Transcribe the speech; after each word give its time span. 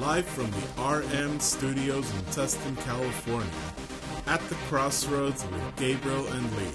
Live 0.00 0.26
from 0.26 0.48
the 0.52 0.82
RM 0.82 1.40
studios 1.40 2.08
in 2.14 2.20
Tustin, 2.26 2.76
California. 2.84 3.50
At 4.28 4.40
the 4.48 4.54
Crossroads 4.68 5.44
with 5.44 5.76
Gabriel 5.76 6.24
and 6.28 6.56
Lee. 6.56 6.70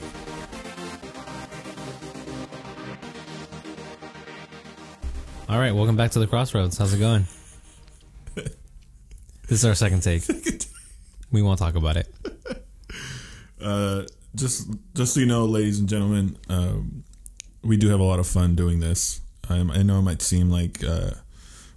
All 5.48 5.58
right, 5.58 5.74
welcome 5.74 5.96
back 5.96 6.12
to 6.12 6.20
the 6.20 6.28
Crossroads. 6.28 6.78
How's 6.78 6.94
it 6.94 7.00
going? 7.00 7.26
this 8.36 8.52
is 9.50 9.64
our 9.64 9.76
second 9.76 10.02
take. 10.02 10.24
We 11.32 11.42
won't 11.42 11.60
talk 11.60 11.76
about 11.76 11.98
it. 11.98 12.14
Uh, 13.62 14.04
just 14.36 14.70
just 14.94 15.14
so 15.14 15.22
you 15.22 15.26
know, 15.26 15.46
ladies 15.46 15.80
and 15.80 15.88
gentlemen, 15.88 16.38
um, 16.50 17.06
we 17.64 17.78
do 17.78 17.88
have 17.88 18.02
a 18.02 18.04
lot 18.04 18.20
of 18.20 18.28
fun 18.28 18.56
doing 18.56 18.82
this. 18.82 19.22
Um, 19.48 19.72
I 19.72 19.84
know 19.84 20.00
it 20.00 20.02
might 20.02 20.22
seem 20.22 20.50
like 20.50 20.84
uh, 20.84 21.12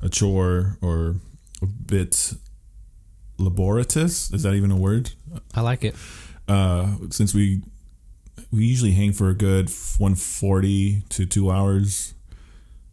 a 0.03 0.09
chore 0.09 0.79
or 0.83 1.15
a 1.63 1.67
bit 1.67 2.35
laborious. 3.39 4.31
Is 4.33 4.43
that 4.43 4.55
even 4.55 4.71
a 4.71 4.77
word? 4.77 5.13
I 5.55 5.61
like 5.61 5.85
it. 5.85 5.95
Uh, 6.49 6.97
since 7.11 7.35
we 7.35 7.63
we 8.53 8.65
usually 8.65 8.93
hang 8.93 9.13
for 9.13 9.29
a 9.29 9.35
good 9.35 9.69
140 9.69 11.03
to 11.09 11.27
two 11.27 11.51
hours, 11.51 12.15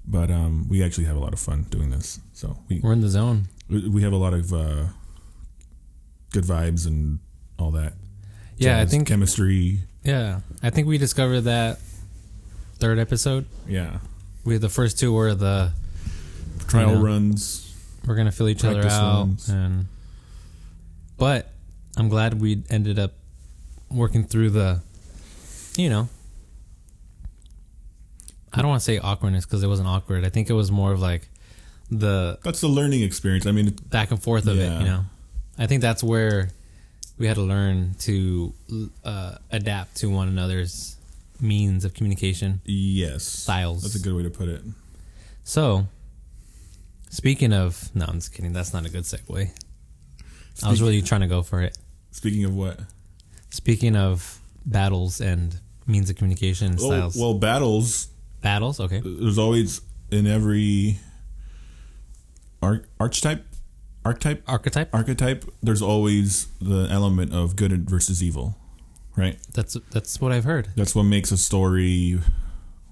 but 0.05 0.31
um, 0.31 0.67
we 0.69 0.83
actually 0.83 1.05
have 1.05 1.15
a 1.15 1.19
lot 1.19 1.33
of 1.33 1.39
fun 1.39 1.63
doing 1.69 1.89
this. 1.91 2.19
So 2.33 2.57
we 2.69 2.79
We're 2.81 2.93
in 2.93 3.01
the 3.01 3.09
zone. 3.09 3.47
we 3.69 4.01
have 4.01 4.13
a 4.13 4.17
lot 4.17 4.33
of 4.33 4.51
uh, 4.53 4.85
good 6.31 6.43
vibes 6.43 6.87
and 6.87 7.19
all 7.59 7.71
that. 7.71 7.93
Yeah, 8.57 8.79
I 8.79 8.85
think. 8.85 9.07
chemistry. 9.07 9.79
Yeah, 10.03 10.39
I 10.61 10.69
think 10.69 10.87
we 10.87 10.97
discovered 10.97 11.41
that 11.41 11.79
third 12.79 12.99
episode. 12.99 13.45
Yeah, 13.67 13.99
We 14.43 14.57
the 14.57 14.69
first 14.69 14.99
two 14.99 15.13
were 15.13 15.33
the 15.35 15.71
trial 16.67 16.89
You 16.89 16.95
know. 16.95 17.01
runs. 17.01 17.72
We're 18.05 18.15
gonna 18.15 18.31
fill 18.31 18.49
each 18.49 18.63
other 18.65 18.85
out, 18.87 19.19
runs. 19.19 19.49
and 19.49 19.87
but 21.17 21.49
I'm 21.97 22.09
glad 22.09 22.39
we 22.41 22.63
ended 22.69 22.99
up 22.99 23.13
working 23.89 24.23
through 24.25 24.49
the, 24.51 24.81
you 25.77 25.89
know. 25.89 26.09
I 28.51 28.61
don't 28.61 28.69
want 28.69 28.81
to 28.81 28.85
say 28.85 28.99
awkwardness 28.99 29.45
because 29.45 29.63
it 29.63 29.67
wasn't 29.67 29.87
awkward. 29.87 30.25
I 30.25 30.29
think 30.29 30.49
it 30.49 30.53
was 30.53 30.71
more 30.71 30.91
of 30.91 30.99
like 30.99 31.27
the 31.89 32.37
That's 32.43 32.61
the 32.61 32.67
learning 32.67 33.01
experience. 33.01 33.45
I 33.45 33.51
mean, 33.51 33.75
back 33.89 34.11
and 34.11 34.21
forth 34.21 34.47
of 34.47 34.57
Yeah. 34.57 34.77
it. 34.77 34.79
You 34.81 34.85
know, 34.85 35.05
I 35.57 35.65
think 35.67 35.81
that's 35.81 36.03
where 36.03 36.49
we 37.17 37.25
had 37.27 37.35
to 37.35 37.41
learn 37.41 37.95
to 38.01 38.53
uh, 39.03 39.35
adapt 39.51 39.97
to 39.97 40.09
one 40.09 40.27
another's 40.27 40.97
means 41.39 41.83
of 41.83 41.93
communication 41.93 42.61
yes, 42.65 43.23
styles. 43.23 43.81
That's 43.83 43.95
a 43.95 43.99
good 43.99 44.15
way 44.15 44.23
to 44.23 44.29
put 44.29 44.49
it. 44.49 44.61
So, 45.43 45.87
speaking 47.13 47.53
of, 47.53 47.89
no, 47.95 48.05
I'm 48.05 48.15
just 48.15 48.33
kidding. 48.33 48.53
That's 48.53 48.73
not 48.73 48.85
a 48.85 48.89
good 48.89 49.03
segue. 49.03 49.49
I 50.63 50.69
was 50.69 50.81
really 50.81 51.01
trying 51.01 51.21
to 51.21 51.27
go 51.27 51.41
for 51.43 51.61
it. 51.61 51.77
Speaking 52.11 52.43
of 52.45 52.55
what? 52.55 52.79
Speaking 53.49 53.95
of 53.95 54.39
battles 54.65 55.21
and 55.21 55.59
means 55.87 56.09
of 56.09 56.15
communication 56.15 56.73
Oh, 56.79 56.87
styles, 56.89 57.15
well, 57.15 57.33
battles. 57.35 58.07
battles. 58.41 58.79
Okay, 58.79 59.01
There's 59.03 59.37
always 59.37 59.81
in 60.11 60.25
every 60.27 60.99
arch- 62.61 62.85
archetype, 62.99 63.45
archetype, 64.05 64.43
archetype. 64.47 64.89
archetype. 64.93 65.45
There's 65.61 65.81
always 65.81 66.47
the 66.61 66.87
element 66.89 67.33
of 67.33 67.55
good 67.55 67.89
versus 67.89 68.23
evil, 68.23 68.55
right? 69.15 69.37
That's 69.53 69.75
that's 69.91 70.21
what 70.21 70.31
I've 70.31 70.45
heard. 70.45 70.69
That's 70.75 70.95
what 70.95 71.03
makes 71.03 71.31
a 71.31 71.37
story 71.37 72.19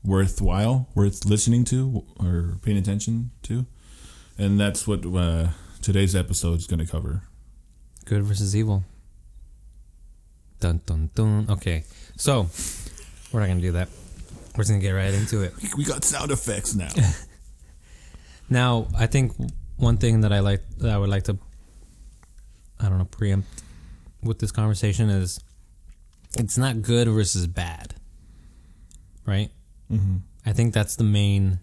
worthwhile, 0.04 0.90
worth 0.96 1.26
listening 1.26 1.64
to 1.66 2.04
or 2.20 2.58
paying 2.64 2.78
attention 2.78 3.32
to, 3.44 3.66
and 4.38 4.60
that's 4.60 4.88
what 4.88 5.06
uh, 5.06 5.50
today's 5.82 6.16
episode 6.16 6.60
is 6.60 6.68
going 6.68 6.80
to 6.80 6.92
cover. 6.92 7.24
Good 8.06 8.24
versus 8.24 8.56
evil. 8.56 8.84
Dun 10.60 10.82
dun 10.86 11.10
dun. 11.16 11.48
Okay, 11.50 11.84
so 12.18 12.48
we're 13.32 13.40
not 13.40 13.48
gonna 13.48 13.62
do 13.62 13.72
that. 13.74 13.90
We're 14.56 14.64
just 14.64 14.70
gonna 14.70 14.82
get 14.82 14.92
right 14.92 15.14
into 15.14 15.42
it. 15.42 15.54
We 15.78 15.84
got 15.86 16.04
sound 16.04 16.32
effects 16.32 16.76
now. 16.76 16.90
Now, 18.52 18.88
I 18.98 19.08
think 19.08 19.32
one 19.78 19.96
thing 19.96 20.22
that 20.22 20.34
I 20.34 20.42
like 20.42 20.62
that 20.80 20.92
I 20.92 20.98
would 20.98 21.10
like 21.10 21.24
to 21.24 21.38
I 22.82 22.90
don't 22.90 22.98
know 22.98 23.06
preempt 23.06 23.48
with 24.22 24.40
this 24.40 24.52
conversation 24.52 25.10
is 25.10 25.40
it's 26.38 26.58
not 26.58 26.82
good 26.82 27.08
versus 27.08 27.48
bad. 27.48 27.96
Right? 29.26 29.52
hmm 29.88 30.18
I 30.46 30.52
think 30.52 30.74
that's 30.74 30.98
the 30.98 31.06
main 31.06 31.60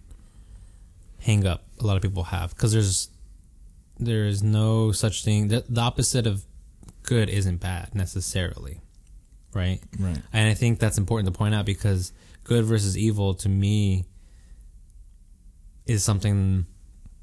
hang 1.20 1.46
up 1.46 1.67
a 1.80 1.86
lot 1.86 1.96
of 1.96 2.02
people 2.02 2.24
have 2.24 2.56
cuz 2.56 2.72
there's 2.72 3.08
there 3.98 4.26
is 4.26 4.42
no 4.42 4.92
such 4.92 5.24
thing 5.24 5.48
the, 5.48 5.64
the 5.68 5.80
opposite 5.80 6.26
of 6.26 6.44
good 7.02 7.28
isn't 7.28 7.56
bad 7.58 7.94
necessarily. 7.94 8.80
Right? 9.54 9.80
Right. 9.98 10.18
And 10.32 10.48
I 10.48 10.54
think 10.54 10.78
that's 10.78 10.98
important 10.98 11.32
to 11.32 11.36
point 11.36 11.54
out 11.54 11.64
because 11.64 12.12
good 12.44 12.64
versus 12.64 12.96
evil 12.96 13.34
to 13.34 13.48
me 13.48 14.04
is 15.86 16.04
something 16.04 16.66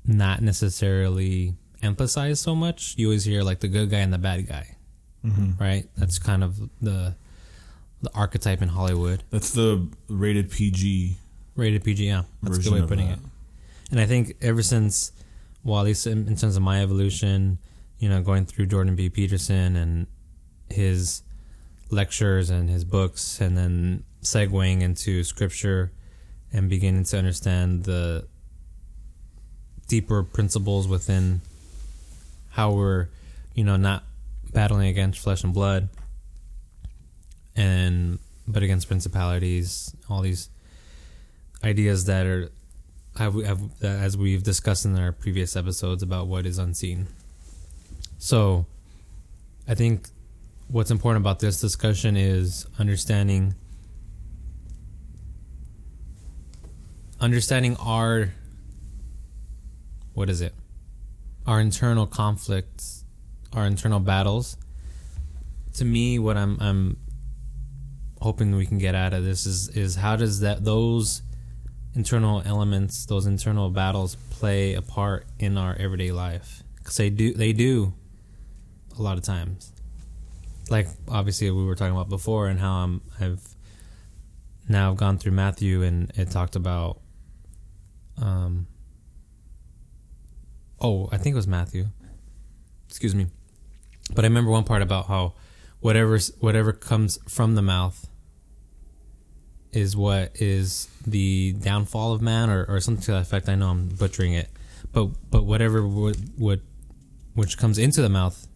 not 0.03 0.41
necessarily 0.41 1.53
emphasized 1.83 2.43
so 2.43 2.55
much. 2.55 2.95
You 2.97 3.07
always 3.07 3.23
hear 3.25 3.43
like 3.43 3.59
the 3.59 3.67
good 3.67 3.89
guy 3.89 3.99
and 3.99 4.11
the 4.11 4.17
bad 4.17 4.47
guy, 4.47 4.75
hmm 5.22 5.51
right? 5.59 5.87
That's 5.97 6.17
kind 6.19 6.43
of 6.43 6.59
the 6.81 7.16
the 8.01 8.13
archetype 8.16 8.61
in 8.61 8.69
Hollywood. 8.69 9.23
That's 9.29 9.51
the 9.51 9.87
rated 10.09 10.51
PG 10.51 11.17
Rated 11.55 11.83
PG, 11.83 12.05
yeah. 12.05 12.23
That's 12.43 12.57
a 12.57 12.61
good 12.61 12.72
way 12.73 12.77
of 12.79 12.83
of 12.83 12.89
putting 12.89 13.07
that. 13.07 13.19
it. 13.19 13.23
And 13.91 14.00
I 14.00 14.06
think 14.06 14.35
ever 14.41 14.63
since, 14.63 15.12
well, 15.63 15.79
at 15.79 15.85
least 15.85 16.07
in, 16.07 16.28
in 16.28 16.35
terms 16.35 16.56
of 16.56 16.63
my 16.63 16.81
evolution, 16.81 17.59
you 18.00 18.09
know, 18.09 18.22
going 18.22 18.46
through 18.46 18.68
Jordan 18.68 18.96
B. 18.96 19.09
Peterson 19.09 19.75
and 19.75 20.07
his 20.69 21.22
lectures 21.91 22.50
and 22.50 22.69
his 22.69 22.84
books, 22.84 23.40
and 23.40 23.57
then 23.57 24.03
segueing 24.22 24.81
into 24.81 25.23
scripture 25.23 25.91
and 26.51 26.69
beginning 26.69 27.03
to 27.03 27.18
understand 27.18 27.84
the 27.84 28.28
deeper 29.88 30.23
principles 30.23 30.88
within 30.88 31.41
how 32.50 32.72
we're, 32.72 33.07
you 33.53 33.63
know, 33.63 33.75
not 33.75 34.03
battling 34.52 34.88
against 34.88 35.19
flesh 35.19 35.44
and 35.44 35.53
blood, 35.53 35.90
and 37.56 38.19
but 38.47 38.63
against 38.63 38.88
principalities, 38.88 39.96
all 40.09 40.22
these 40.22 40.50
ideas 41.63 42.06
that 42.06 42.25
are 42.25 42.52
have, 43.17 43.35
have 43.43 43.61
uh, 43.83 43.87
as 43.87 44.17
we've 44.17 44.43
discussed 44.43 44.85
in 44.85 44.97
our 44.97 45.11
previous 45.11 45.55
episodes 45.55 46.03
about 46.03 46.27
what 46.27 46.45
is 46.45 46.57
unseen. 46.57 47.07
So, 48.17 48.65
I 49.67 49.75
think 49.75 50.07
what's 50.67 50.91
important 50.91 51.23
about 51.23 51.39
this 51.39 51.59
discussion 51.59 52.17
is 52.17 52.65
understanding 52.79 53.55
understanding 57.19 57.75
our 57.77 58.33
what 60.13 60.29
is 60.29 60.41
it? 60.41 60.53
Our 61.45 61.59
internal 61.59 62.07
conflicts, 62.07 63.03
our 63.53 63.65
internal 63.65 63.99
battles. 63.99 64.57
To 65.75 65.85
me, 65.85 66.19
what 66.19 66.37
I'm 66.37 66.57
I'm 66.59 66.97
hoping 68.21 68.55
we 68.55 68.65
can 68.65 68.77
get 68.77 68.95
out 68.95 69.13
of 69.13 69.23
this 69.23 69.45
is 69.45 69.69
is 69.69 69.95
how 69.95 70.15
does 70.15 70.39
that 70.39 70.63
those 70.63 71.21
internal 71.95 72.41
elements, 72.45 73.06
those 73.06 73.25
internal 73.25 73.69
battles 73.69 74.16
play 74.29 74.73
a 74.73 74.81
part 74.81 75.25
in 75.39 75.57
our 75.57 75.75
everyday 75.79 76.11
life? 76.11 76.63
Because 76.78 76.97
they 76.97 77.09
do, 77.09 77.33
they 77.33 77.53
do, 77.53 77.94
a 78.97 79.01
lot 79.01 79.17
of 79.17 79.23
times. 79.23 79.72
Like 80.69 80.88
obviously 81.07 81.50
we 81.51 81.66
were 81.66 81.75
talking 81.75 81.94
about 81.94 82.09
before, 82.09 82.47
and 82.47 82.59
how 82.59 82.73
I'm, 82.73 83.01
I've 83.19 83.55
now 84.67 84.94
gone 84.94 85.17
through 85.17 85.34
Matthew, 85.34 85.84
and 85.84 86.11
it 86.16 86.31
talked 86.31 86.55
about, 86.55 87.00
um, 88.22 88.67
oh, 90.79 91.09
I 91.11 91.17
think 91.17 91.34
it 91.34 91.38
was 91.38 91.47
Matthew. 91.47 91.85
Excuse 92.87 93.14
me, 93.14 93.28
but 94.14 94.23
I 94.25 94.28
remember 94.28 94.52
one 94.52 94.64
part 94.64 94.81
about 94.81 95.08
how 95.08 95.34
whatever 95.81 96.17
whatever 96.40 96.72
comes 96.72 97.19
from 97.28 97.55
the 97.55 97.61
mouth 97.61 98.08
is 99.75 99.95
what 99.95 100.31
is 100.41 100.87
the 101.05 101.53
downfall 101.53 102.13
of 102.13 102.22
man 102.22 102.49
or, 102.49 102.66
or 102.66 102.79
something 102.79 103.03
to 103.03 103.11
that 103.11 103.22
effect. 103.22 103.49
I 103.49 103.55
know 103.55 103.69
I'm 103.69 103.89
butchering 103.89 104.33
it, 104.33 104.49
but 104.93 105.09
but 105.29 105.43
whatever 105.43 105.85
would, 105.85 106.39
would 106.39 106.61
which 107.33 107.57
comes 107.57 107.77
into 107.77 108.01
the 108.01 108.09
mouth 108.09 108.47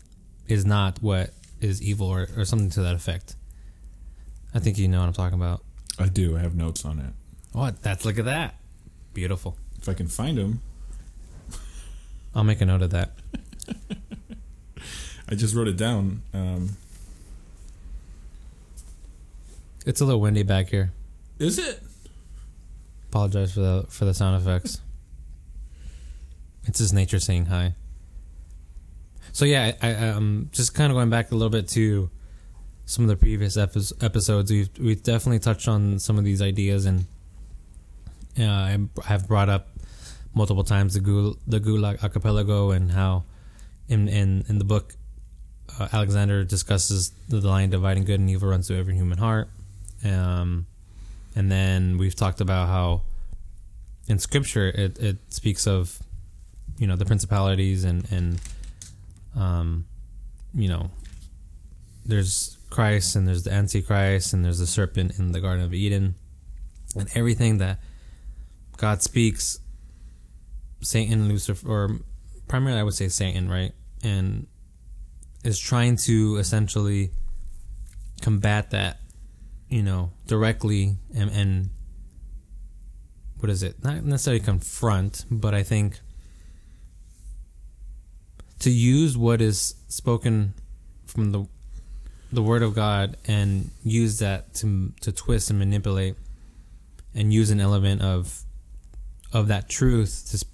is 0.47 0.65
not 0.65 1.01
what 1.03 1.31
is 1.59 1.81
evil 1.81 2.07
or, 2.07 2.27
or 2.37 2.45
something 2.45 2.69
to 2.71 2.81
that 2.81 2.95
effect. 2.95 3.35
I 4.53 4.59
think 4.59 4.77
you 4.77 4.87
know 4.87 4.99
what 4.99 5.07
I'm 5.07 5.13
talking 5.13 5.37
about. 5.39 5.61
I 5.99 6.07
do. 6.07 6.37
I 6.37 6.39
have 6.39 6.55
notes 6.55 6.85
on 6.85 6.99
it. 6.99 7.13
What? 7.51 7.81
That's 7.83 8.05
look 8.05 8.17
at 8.17 8.25
that. 8.25 8.55
Beautiful. 9.13 9.57
If 9.77 9.89
I 9.89 9.93
can 9.93 10.07
find 10.07 10.37
them, 10.37 10.61
I'll 12.33 12.43
make 12.43 12.61
a 12.61 12.65
note 12.65 12.81
of 12.81 12.91
that. 12.91 13.11
I 15.29 15.35
just 15.35 15.53
wrote 15.53 15.67
it 15.67 15.77
down. 15.77 16.21
Um, 16.33 16.77
It's 19.85 20.01
a 20.01 20.05
little 20.05 20.21
windy 20.21 20.43
back 20.43 20.69
here. 20.69 20.91
Is 21.39 21.57
it? 21.57 21.81
Apologize 23.09 23.53
for 23.53 23.61
the 23.61 23.85
for 23.89 24.05
the 24.05 24.13
sound 24.13 24.41
effects. 24.41 24.81
It's 26.65 26.79
just 26.79 26.93
nature 26.93 27.19
saying 27.19 27.47
hi. 27.47 27.73
So 29.31 29.45
yeah, 29.45 29.73
I, 29.81 29.89
I 29.89 30.09
um 30.09 30.49
just 30.51 30.75
kind 30.75 30.91
of 30.91 30.95
going 30.95 31.09
back 31.09 31.31
a 31.31 31.35
little 31.35 31.49
bit 31.49 31.67
to 31.69 32.09
some 32.85 33.05
of 33.05 33.09
the 33.09 33.15
previous 33.15 33.57
epi- 33.57 33.95
episodes. 34.01 34.51
We've 34.51 34.69
we've 34.79 35.01
definitely 35.01 35.39
touched 35.39 35.67
on 35.67 35.99
some 35.99 36.17
of 36.17 36.23
these 36.23 36.41
ideas, 36.41 36.85
and 36.85 37.05
uh, 38.39 38.43
I 38.43 38.77
have 39.05 39.27
brought 39.27 39.49
up 39.49 39.69
multiple 40.33 40.63
times 40.63 40.93
the 40.93 40.99
Gul 40.99 41.37
the 41.47 41.59
Gulag 41.59 42.03
Archipelago 42.03 42.71
and 42.71 42.91
how 42.91 43.23
in 43.87 44.07
in 44.07 44.45
in 44.47 44.59
the 44.59 44.65
book 44.65 44.95
uh, 45.79 45.87
Alexander 45.91 46.43
discusses 46.43 47.11
the 47.27 47.41
line 47.41 47.69
dividing 47.69 48.05
good 48.05 48.19
and 48.19 48.29
evil 48.29 48.49
runs 48.49 48.67
through 48.67 48.77
every 48.77 48.95
human 48.95 49.17
heart. 49.17 49.49
Um, 50.03 50.65
and 51.39 51.49
then 51.49 51.97
we've 51.97 52.15
talked 52.15 52.41
about 52.41 52.67
how 52.67 53.03
in 54.09 54.19
Scripture 54.19 54.67
it, 54.67 54.99
it 54.99 55.17
speaks 55.29 55.65
of 55.67 55.97
you 56.77 56.85
know 56.85 56.97
the 56.97 57.05
principalities 57.05 57.85
and 57.85 58.05
and 58.11 58.41
um, 59.37 59.85
you 60.53 60.67
know 60.67 60.91
there's 62.05 62.57
Christ 62.69 63.15
and 63.15 63.25
there's 63.25 63.43
the 63.43 63.53
Antichrist 63.53 64.33
and 64.33 64.43
there's 64.43 64.59
the 64.59 64.67
serpent 64.67 65.17
in 65.17 65.31
the 65.31 65.39
Garden 65.39 65.63
of 65.63 65.73
Eden. 65.73 66.15
And 66.97 67.07
everything 67.15 67.59
that 67.59 67.79
God 68.75 69.01
speaks 69.01 69.59
Satan 70.81 71.29
Lucifer 71.29 71.65
or 71.65 71.99
primarily 72.49 72.81
I 72.81 72.83
would 72.83 72.95
say 72.95 73.07
Satan 73.07 73.49
right 73.49 73.71
and 74.03 74.45
is 75.45 75.57
trying 75.57 75.95
to 76.07 76.35
essentially 76.35 77.11
combat 78.21 78.71
that 78.71 78.99
you 79.69 79.83
know 79.83 80.11
directly 80.27 80.97
and, 81.15 81.29
and 81.31 81.69
what 83.39 83.49
is 83.49 83.63
it 83.63 83.83
not 83.83 84.03
necessarily 84.03 84.39
confront 84.39 85.25
but 85.29 85.53
I 85.53 85.63
think 85.63 85.99
to 88.59 88.69
use 88.69 89.17
what 89.17 89.41
is 89.41 89.75
spoken 89.87 90.53
from 91.05 91.31
the 91.31 91.47
the 92.31 92.41
word 92.43 92.61
of 92.61 92.75
God 92.75 93.17
and 93.25 93.71
use 93.83 94.19
that 94.19 94.53
to 94.55 94.91
to 95.01 95.11
twist 95.11 95.49
and 95.49 95.57
manipulate 95.57 96.15
and 97.15 97.33
use 97.33 97.49
an 97.49 97.59
element 97.59 98.01
of 98.01 98.43
of 99.33 99.47
that 99.47 99.69
truth 99.69 100.27
to 100.31 100.45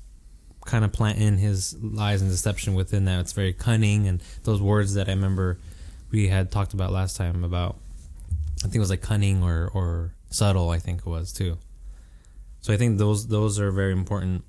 kind 0.66 0.84
of 0.84 0.92
plant 0.92 1.20
in 1.20 1.38
his 1.38 1.76
lies 1.82 2.22
and 2.22 2.32
deception 2.32 2.74
within 2.74 3.06
that. 3.06 3.20
It's 3.20 3.34
very 3.34 3.54
cunning 3.54 4.08
and 4.08 4.22
those 4.44 4.62
words 4.62 4.96
that 4.96 5.08
I 5.08 5.12
remember 5.12 5.60
we 6.12 6.28
had 6.28 6.52
talked 6.52 6.74
about 6.74 6.92
last 6.92 7.18
time 7.18 7.44
about 7.44 7.78
I 8.66 8.68
think 8.68 8.78
it 8.78 8.80
was 8.80 8.90
like 8.90 9.04
cunning 9.04 9.44
or 9.44 9.70
or 9.76 10.16
subtle 10.32 10.72
I 10.72 10.80
think 10.80 11.02
it 11.02 11.06
was 11.06 11.32
too. 11.32 11.60
So 12.62 12.74
I 12.74 12.78
think 12.78 12.98
those 12.98 13.28
those 13.28 13.60
are 13.60 13.70
very 13.70 13.92
important 13.92 14.44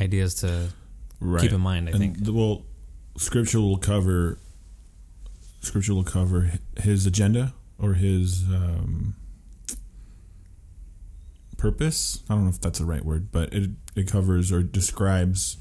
ideas 0.00 0.34
to 0.36 0.68
right. 1.20 1.40
keep 1.42 1.50
in 1.50 1.60
mind. 1.60 1.88
I 1.88 1.92
and 1.92 2.00
think. 2.00 2.24
the- 2.24 2.32
well, 2.32 2.62
scripture 3.18 3.60
will 3.60 3.76
cover. 3.76 4.38
Scripture 5.62 5.94
will 5.94 6.04
cover 6.04 6.52
his 6.78 7.06
agenda 7.06 7.54
or 7.76 7.94
his 7.94 8.44
um, 8.44 9.16
purpose. 11.56 12.22
I 12.30 12.34
don't 12.34 12.44
know 12.44 12.50
if 12.50 12.60
that's 12.60 12.78
the 12.78 12.84
right 12.84 13.04
word, 13.04 13.32
but 13.32 13.52
it 13.52 13.70
it 13.96 14.06
covers 14.06 14.52
or 14.52 14.62
describes 14.62 15.56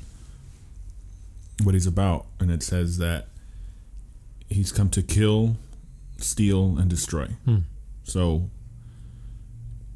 what 1.63 1.73
he's 1.73 1.87
about, 1.87 2.27
and 2.39 2.51
it 2.51 2.61
says 2.61 2.99
that 2.99 3.29
he's 4.47 4.71
come 4.71 4.89
to 4.89 5.01
kill, 5.01 5.57
steal, 6.17 6.77
and 6.77 6.89
destroy. 6.89 7.27
Hmm. 7.45 7.59
So, 8.03 8.49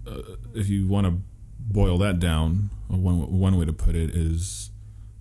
uh, 0.08 0.22
if 0.54 0.70
you 0.70 0.88
want 0.88 1.08
to 1.08 1.22
boil 1.60 1.98
that 2.00 2.20
down, 2.20 2.70
one 2.88 3.40
one 3.40 3.58
way 3.58 3.66
to 3.66 3.74
put 3.74 3.96
it 3.96 4.16
is, 4.16 4.72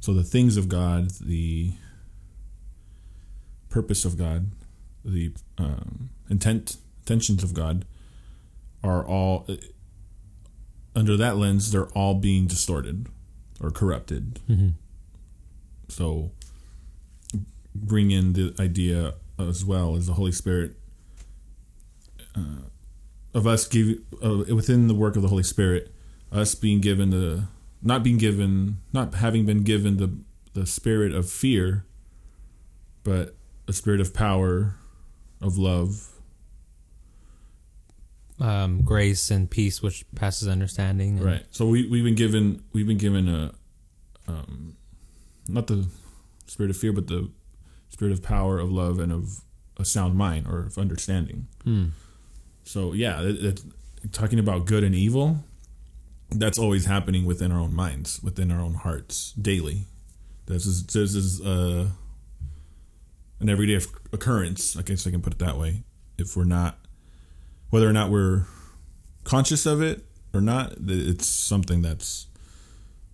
so 0.01 0.15
the 0.15 0.25
things 0.25 0.57
of 0.57 0.69
God, 0.69 1.11
the 1.21 1.73
purpose 3.69 4.05
of 4.05 4.17
God, 4.17 4.51
the 5.05 5.33
um, 5.59 6.11
intent 6.31 6.77
intentions 7.01 7.43
of 7.43 7.53
God, 7.55 7.85
are 8.83 9.05
all 9.05 9.45
uh, 9.49 9.57
under 10.95 11.17
that 11.17 11.37
lens. 11.37 11.71
They're 11.71 11.89
all 11.89 12.15
being 12.15 12.47
distorted 12.47 13.09
or 13.61 13.71
corrupted. 13.71 14.41
Mm-hmm. 14.49 14.69
So, 15.89 16.31
bring 17.75 18.11
in 18.11 18.33
the 18.33 18.55
idea 18.59 19.15
as 19.39 19.65
well 19.65 19.97
as 19.97 20.07
the 20.07 20.15
Holy 20.15 20.33
Spirit 20.33 20.78
uh, 22.39 23.39
of 23.39 23.47
us 23.47 23.67
give 23.69 23.99
uh, 24.25 24.45
within 24.55 24.87
the 24.89 24.95
work 24.95 25.17
of 25.17 25.23
the 25.23 25.29
Holy 25.29 25.43
Spirit, 25.43 25.93
us 26.33 26.55
being 26.55 26.81
given 26.81 27.11
the 27.11 27.45
not 27.83 28.03
being 28.03 28.19
given, 28.19 28.79
not 28.93 29.15
having 29.15 29.45
been 29.47 29.63
given 29.63 29.97
the 29.99 30.11
the 30.55 30.67
spirit 30.67 31.13
of 31.13 31.31
fear, 31.31 31.85
but 33.05 33.37
a 33.69 33.73
spirit 33.73 34.01
of 34.01 34.13
power, 34.15 34.75
of 35.41 35.57
love, 35.59 36.11
Um, 38.41 38.83
grace 38.83 39.31
and 39.33 39.51
peace, 39.51 39.83
which 39.83 40.05
passes 40.15 40.47
understanding. 40.49 41.17
and- 41.19 41.25
Right. 41.27 41.45
So 41.51 41.69
we 41.69 41.89
we've 41.89 42.05
been 42.05 42.15
given 42.15 42.63
we've 42.73 42.87
been 42.87 42.99
given 42.99 43.29
a 43.29 43.53
um 44.29 44.77
not 45.49 45.67
the 45.67 45.87
spirit 46.47 46.71
of 46.71 46.77
fear 46.77 46.93
but 46.93 47.07
the 47.09 47.31
spirit 47.89 48.13
of 48.13 48.23
power 48.23 48.59
of 48.59 48.71
love 48.71 48.99
and 48.99 49.11
of 49.13 49.41
a 49.77 49.85
sound 49.85 50.15
mind 50.15 50.47
or 50.47 50.61
of 50.67 50.79
understanding. 50.79 51.47
Hmm. 51.65 51.87
So 52.69 52.93
yeah, 52.93 53.23
it, 53.23 53.43
it, 53.43 53.61
talking 54.13 54.39
about 54.39 54.67
good 54.67 54.85
and 54.85 54.95
evil 54.95 55.39
that's 56.31 56.59
always 56.59 56.85
happening 56.85 57.25
within 57.25 57.51
our 57.51 57.59
own 57.59 57.75
minds, 57.75 58.21
within 58.23 58.53
our 58.53 58.61
own 58.61 58.75
hearts 58.75 59.33
daily. 59.33 59.87
This 60.45 60.67
is 60.67 60.85
this 60.85 61.15
is 61.15 61.41
uh 61.41 61.89
an 63.41 63.49
everyday 63.49 63.83
occurrence, 64.13 64.77
I 64.77 64.83
guess 64.83 65.07
I 65.07 65.11
can 65.11 65.23
put 65.23 65.33
it 65.33 65.39
that 65.39 65.57
way. 65.57 65.85
If 66.19 66.37
we're 66.37 66.45
not 66.45 66.77
whether 67.71 67.89
or 67.89 67.95
not 67.95 68.11
we're 68.11 68.45
conscious 69.25 69.65
of 69.65 69.81
it 69.81 70.05
or 70.35 70.43
not, 70.43 70.75
it's 70.87 71.27
something 71.27 71.81
that's 71.81 72.27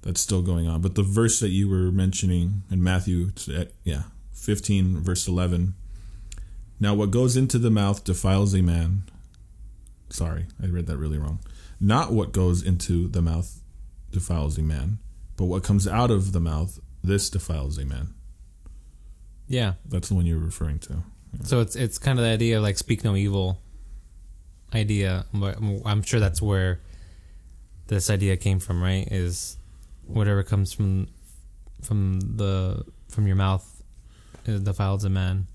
that's 0.02 0.20
still 0.20 0.42
going 0.42 0.66
on. 0.66 0.80
But 0.80 0.96
the 0.96 1.04
verse 1.04 1.38
that 1.38 1.50
you 1.50 1.68
were 1.68 1.92
mentioning 1.92 2.64
in 2.72 2.82
Matthew, 2.82 3.30
at, 3.56 3.70
yeah, 3.84 4.02
fifteen 4.32 4.98
verse 4.98 5.28
eleven. 5.28 5.74
Now, 6.80 6.92
what 6.94 7.12
goes 7.12 7.36
into 7.36 7.60
the 7.60 7.70
mouth 7.70 8.02
defiles 8.02 8.52
a 8.52 8.60
man. 8.60 9.04
Sorry, 10.14 10.46
I 10.62 10.66
read 10.66 10.86
that 10.86 10.96
really 10.96 11.18
wrong. 11.18 11.40
Not 11.80 12.12
what 12.12 12.30
goes 12.30 12.62
into 12.62 13.08
the 13.08 13.20
mouth 13.20 13.60
defiles 14.12 14.56
a 14.58 14.62
man, 14.62 14.98
but 15.36 15.46
what 15.46 15.64
comes 15.64 15.88
out 15.88 16.12
of 16.12 16.32
the 16.32 16.38
mouth 16.38 16.78
this 17.02 17.28
defiles 17.28 17.78
a 17.78 17.84
man. 17.84 18.14
Yeah. 19.48 19.74
That's 19.84 20.08
the 20.08 20.14
one 20.14 20.24
you're 20.24 20.38
referring 20.38 20.78
to. 20.80 21.02
So 21.42 21.60
it's 21.60 21.74
it's 21.74 21.98
kind 21.98 22.18
of 22.18 22.24
the 22.24 22.30
idea 22.30 22.58
of 22.58 22.62
like 22.62 22.78
speak 22.78 23.02
no 23.02 23.16
evil 23.16 23.58
idea, 24.72 25.26
but 25.34 25.58
I'm 25.84 26.02
sure 26.02 26.20
that's 26.20 26.40
where 26.40 26.80
this 27.88 28.08
idea 28.08 28.36
came 28.36 28.60
from, 28.60 28.80
right? 28.80 29.06
Is 29.10 29.58
whatever 30.06 30.44
comes 30.44 30.72
from 30.72 31.08
from 31.82 32.20
the 32.20 32.84
from 33.08 33.26
your 33.26 33.36
mouth 33.36 33.82
defiles 34.44 35.04
a 35.04 35.10
man. 35.10 35.48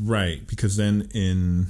Right, 0.00 0.46
because 0.46 0.76
then 0.76 1.08
in 1.14 1.68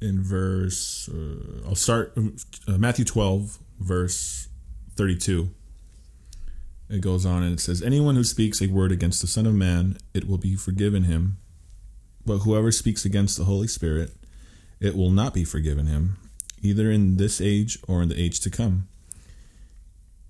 in 0.00 0.22
verse 0.22 1.08
uh, 1.12 1.66
I'll 1.66 1.74
start 1.74 2.14
uh, 2.16 2.78
Matthew 2.78 3.04
12 3.04 3.58
verse 3.80 4.48
32. 4.94 5.50
It 6.90 7.00
goes 7.00 7.26
on 7.26 7.42
and 7.42 7.54
it 7.54 7.60
says 7.60 7.82
anyone 7.82 8.14
who 8.14 8.24
speaks 8.24 8.62
a 8.62 8.68
word 8.68 8.92
against 8.92 9.20
the 9.20 9.26
son 9.26 9.46
of 9.46 9.54
man 9.54 9.98
it 10.14 10.28
will 10.28 10.38
be 10.38 10.56
forgiven 10.56 11.04
him 11.04 11.38
but 12.24 12.38
whoever 12.38 12.72
speaks 12.72 13.04
against 13.04 13.36
the 13.36 13.44
holy 13.44 13.68
spirit 13.68 14.12
it 14.80 14.96
will 14.96 15.10
not 15.10 15.34
be 15.34 15.44
forgiven 15.44 15.86
him 15.86 16.16
either 16.62 16.90
in 16.90 17.16
this 17.16 17.40
age 17.40 17.78
or 17.86 18.02
in 18.02 18.08
the 18.08 18.20
age 18.20 18.40
to 18.40 18.50
come. 18.50 18.88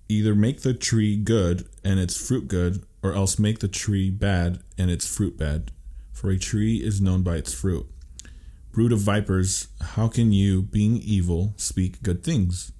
Either 0.08 0.34
make 0.34 0.62
the 0.62 0.74
tree 0.74 1.16
good 1.16 1.68
and 1.84 2.00
its 2.00 2.16
fruit 2.16 2.48
good 2.48 2.84
or 3.02 3.12
else 3.12 3.38
make 3.38 3.60
the 3.60 3.68
tree 3.68 4.10
bad 4.10 4.60
and 4.76 4.90
its 4.90 5.06
fruit 5.06 5.36
bad, 5.36 5.70
for 6.12 6.30
a 6.30 6.38
tree 6.38 6.76
is 6.76 7.00
known 7.00 7.22
by 7.22 7.36
its 7.36 7.52
fruit. 7.52 7.86
Brood 8.78 8.92
of 8.92 9.00
vipers, 9.00 9.66
how 9.80 10.06
can 10.06 10.30
you, 10.30 10.62
being 10.62 10.98
evil, 10.98 11.52
speak 11.56 12.00
good 12.00 12.22
things? 12.22 12.70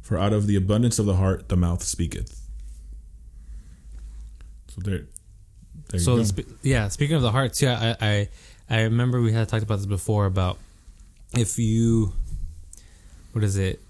For 0.00 0.18
out 0.18 0.32
of 0.32 0.48
the 0.48 0.56
abundance 0.56 0.98
of 0.98 1.06
the 1.06 1.14
heart 1.14 1.48
the 1.48 1.56
mouth 1.56 1.80
speaketh. 1.84 2.44
So 4.66 4.80
there, 4.80 5.06
there 5.90 6.00
so 6.00 6.14
you 6.14 6.16
go. 6.16 6.24
spe- 6.24 6.48
yeah, 6.62 6.88
speaking 6.88 7.14
of 7.14 7.22
the 7.22 7.30
heart 7.30 7.62
yeah, 7.62 7.94
I, 8.00 8.08
I 8.08 8.28
I 8.68 8.82
remember 8.82 9.20
we 9.20 9.30
had 9.30 9.48
talked 9.48 9.62
about 9.62 9.76
this 9.76 9.86
before 9.86 10.26
about 10.26 10.58
if 11.34 11.56
you 11.56 12.14
what 13.30 13.44
is 13.44 13.56
it? 13.56 13.80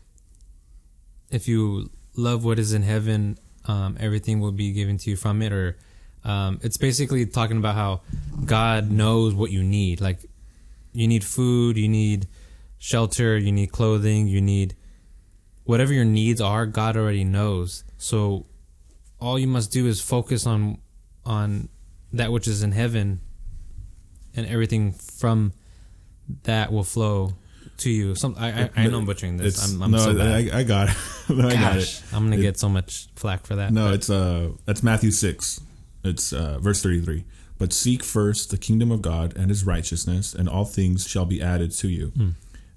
If 1.30 1.48
you 1.48 1.88
love 2.14 2.44
what 2.44 2.58
is 2.58 2.74
in 2.74 2.82
heaven, 2.82 3.38
um, 3.64 3.96
everything 3.98 4.40
will 4.40 4.52
be 4.52 4.72
given 4.72 4.98
to 4.98 5.08
you 5.08 5.16
from 5.16 5.40
it. 5.40 5.54
Or 5.54 5.78
um, 6.26 6.60
it's 6.62 6.76
basically 6.76 7.24
talking 7.24 7.56
about 7.56 7.74
how 7.74 8.02
God 8.44 8.90
knows 8.90 9.32
what 9.32 9.50
you 9.50 9.64
need. 9.64 10.02
Like 10.02 10.28
you 10.98 11.06
need 11.06 11.22
food, 11.22 11.76
you 11.76 11.88
need 11.88 12.26
shelter, 12.78 13.38
you 13.38 13.52
need 13.52 13.70
clothing, 13.70 14.26
you 14.26 14.40
need 14.40 14.74
whatever 15.64 15.92
your 15.92 16.04
needs 16.04 16.40
are. 16.40 16.66
God 16.66 16.96
already 16.96 17.22
knows. 17.24 17.84
So 17.98 18.46
all 19.20 19.38
you 19.38 19.46
must 19.46 19.70
do 19.70 19.86
is 19.86 20.00
focus 20.00 20.44
on 20.46 20.78
on 21.24 21.68
that 22.12 22.32
which 22.32 22.48
is 22.48 22.62
in 22.64 22.72
heaven, 22.72 23.20
and 24.34 24.44
everything 24.46 24.92
from 24.92 25.52
that 26.42 26.72
will 26.72 26.84
flow 26.84 27.34
to 27.78 27.90
you. 27.90 28.16
Some 28.16 28.34
I 28.36 28.64
I, 28.64 28.70
I 28.76 28.86
know 28.88 28.98
I'm 28.98 29.06
butchering 29.06 29.36
this. 29.36 29.72
I'm, 29.72 29.80
I'm 29.82 29.90
no, 29.92 29.98
so 29.98 30.14
bad. 30.14 30.52
I, 30.52 30.58
I 30.58 30.62
got 30.64 30.88
it. 30.88 30.96
No, 31.30 31.46
I 31.46 31.52
got 31.54 31.76
it. 31.76 32.02
I'm 32.12 32.24
gonna 32.24 32.38
It- 32.38 32.42
get 32.42 32.58
so 32.58 32.68
much 32.70 33.08
flack 33.14 33.46
for 33.46 33.56
that. 33.56 33.70
No, 33.72 33.92
it's 33.92 34.10
uh 34.10 34.50
that's 34.64 34.82
Matthew 34.82 35.10
six. 35.12 35.60
It's 36.02 36.32
uh 36.32 36.58
verse 36.58 36.82
thirty 36.82 37.00
three. 37.02 37.24
But 37.58 37.72
seek 37.72 38.02
first 38.02 38.50
the 38.50 38.58
kingdom 38.58 38.90
of 38.90 39.02
God 39.02 39.36
and 39.36 39.50
his 39.50 39.64
righteousness, 39.64 40.34
and 40.34 40.48
all 40.48 40.64
things 40.64 41.06
shall 41.06 41.24
be 41.24 41.42
added 41.42 41.72
to 41.72 41.88
you. 41.88 42.08
Hmm. 42.08 42.30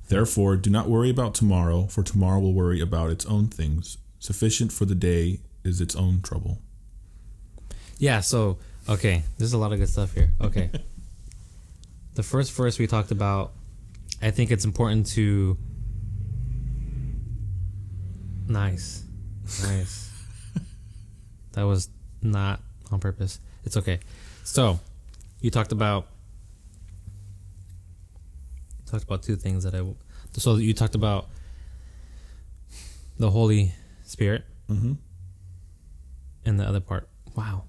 Therefore 0.08 0.58
do 0.58 0.70
not 0.70 0.90
worry 0.90 1.10
about 1.10 1.36
tomorrow, 1.36 1.86
for 1.88 2.04
tomorrow 2.04 2.40
will 2.40 2.54
worry 2.54 2.82
about 2.82 3.12
its 3.12 3.26
own 3.26 3.48
things. 3.48 3.98
Sufficient 4.20 4.72
for 4.72 4.86
the 4.86 4.96
day 4.96 5.40
is 5.64 5.80
its 5.80 5.96
own 5.96 6.22
trouble. 6.22 6.60
Yeah, 7.98 8.20
so 8.20 8.58
okay, 8.90 9.24
there's 9.38 9.54
a 9.54 9.58
lot 9.58 9.72
of 9.72 9.80
good 9.80 9.90
stuff 9.90 10.14
here. 10.14 10.32
Okay. 10.42 10.72
the 12.16 12.24
first 12.24 12.52
verse 12.52 12.80
we 12.80 12.88
talked 12.88 13.12
about, 13.12 13.54
I 14.22 14.32
think 14.32 14.52
it's 14.52 14.66
important 14.66 15.08
to 15.12 15.58
Nice. 18.52 19.04
Nice. 19.64 20.12
that 21.54 21.64
was 21.64 21.90
not 22.22 22.60
on 22.92 23.00
purpose. 23.00 23.40
It's 23.64 23.78
okay. 23.78 24.00
So, 24.52 24.82
you 25.40 25.50
talked 25.50 25.72
about 25.72 26.08
talked 28.86 29.06
about 29.06 29.24
two 29.24 29.38
things 29.38 29.64
that 29.64 29.74
I 29.74 29.82
so 30.34 30.58
you 30.58 30.74
talked 30.74 30.94
about 30.94 31.30
the 33.18 33.30
Holy 33.32 33.74
Spirit 34.04 34.44
Mm-hmm. 34.70 34.94
and 36.46 36.60
the 36.60 36.66
other 36.68 36.82
part. 36.82 37.08
Wow. 37.34 37.64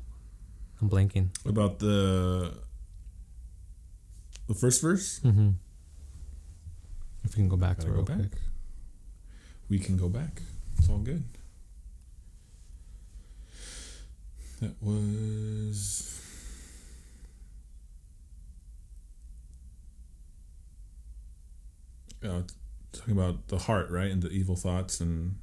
I'm 0.80 0.90
blanking. 0.90 1.28
About 1.46 1.78
the 1.78 2.52
the 4.48 4.54
first 4.54 4.82
verse. 4.82 5.20
Mm-hmm. 5.20 5.50
If 7.22 7.36
we 7.36 7.42
can 7.42 7.48
go 7.48 7.56
back 7.56 7.78
to 7.78 7.86
it 7.86 7.90
real 7.90 8.02
go 8.02 8.14
quick. 8.14 8.30
back. 8.32 8.40
We 9.70 9.78
can 9.78 9.96
go 9.96 10.08
back. 10.08 10.42
It's 10.78 10.88
all 10.90 10.98
good. 10.98 11.22
That 14.60 14.74
was. 14.82 16.18
Uh, 22.24 22.42
talking 22.92 23.12
about 23.12 23.48
the 23.48 23.58
heart, 23.58 23.90
right, 23.90 24.10
and 24.10 24.22
the 24.22 24.30
evil 24.30 24.56
thoughts, 24.56 25.00
and 25.00 25.36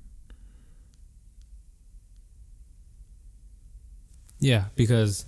Yeah, 4.39 4.65
because 4.75 5.25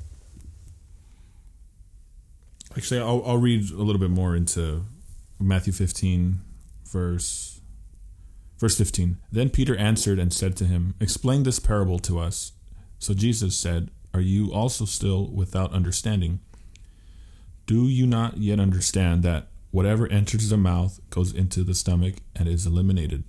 actually, 2.75 3.01
I'll 3.01 3.21
I'll 3.25 3.37
read 3.37 3.69
a 3.71 3.83
little 3.83 3.99
bit 3.99 4.09
more 4.09 4.35
into 4.35 4.83
Matthew 5.39 5.73
fifteen, 5.73 6.41
verse 6.89 7.59
verse 8.57 8.77
fifteen. 8.77 9.17
Then 9.31 9.49
Peter 9.49 9.75
answered 9.75 10.17
and 10.17 10.33
said 10.33 10.55
to 10.57 10.65
him, 10.65 10.95
"Explain 11.01 11.43
this 11.43 11.59
parable 11.59 11.99
to 11.99 12.19
us." 12.19 12.53
So 12.99 13.13
Jesus 13.13 13.57
said, 13.57 13.91
"Are 14.13 14.21
you 14.21 14.53
also 14.53 14.85
still 14.85 15.27
without 15.27 15.73
understanding? 15.73 16.39
Do 17.65 17.87
you 17.87 18.07
not 18.07 18.37
yet 18.37 18.59
understand 18.59 19.23
that 19.23 19.49
whatever 19.71 20.07
enters 20.07 20.49
the 20.49 20.57
mouth 20.57 20.99
goes 21.09 21.33
into 21.33 21.63
the 21.63 21.73
stomach 21.73 22.15
and 22.35 22.47
is 22.47 22.65
eliminated? 22.65 23.23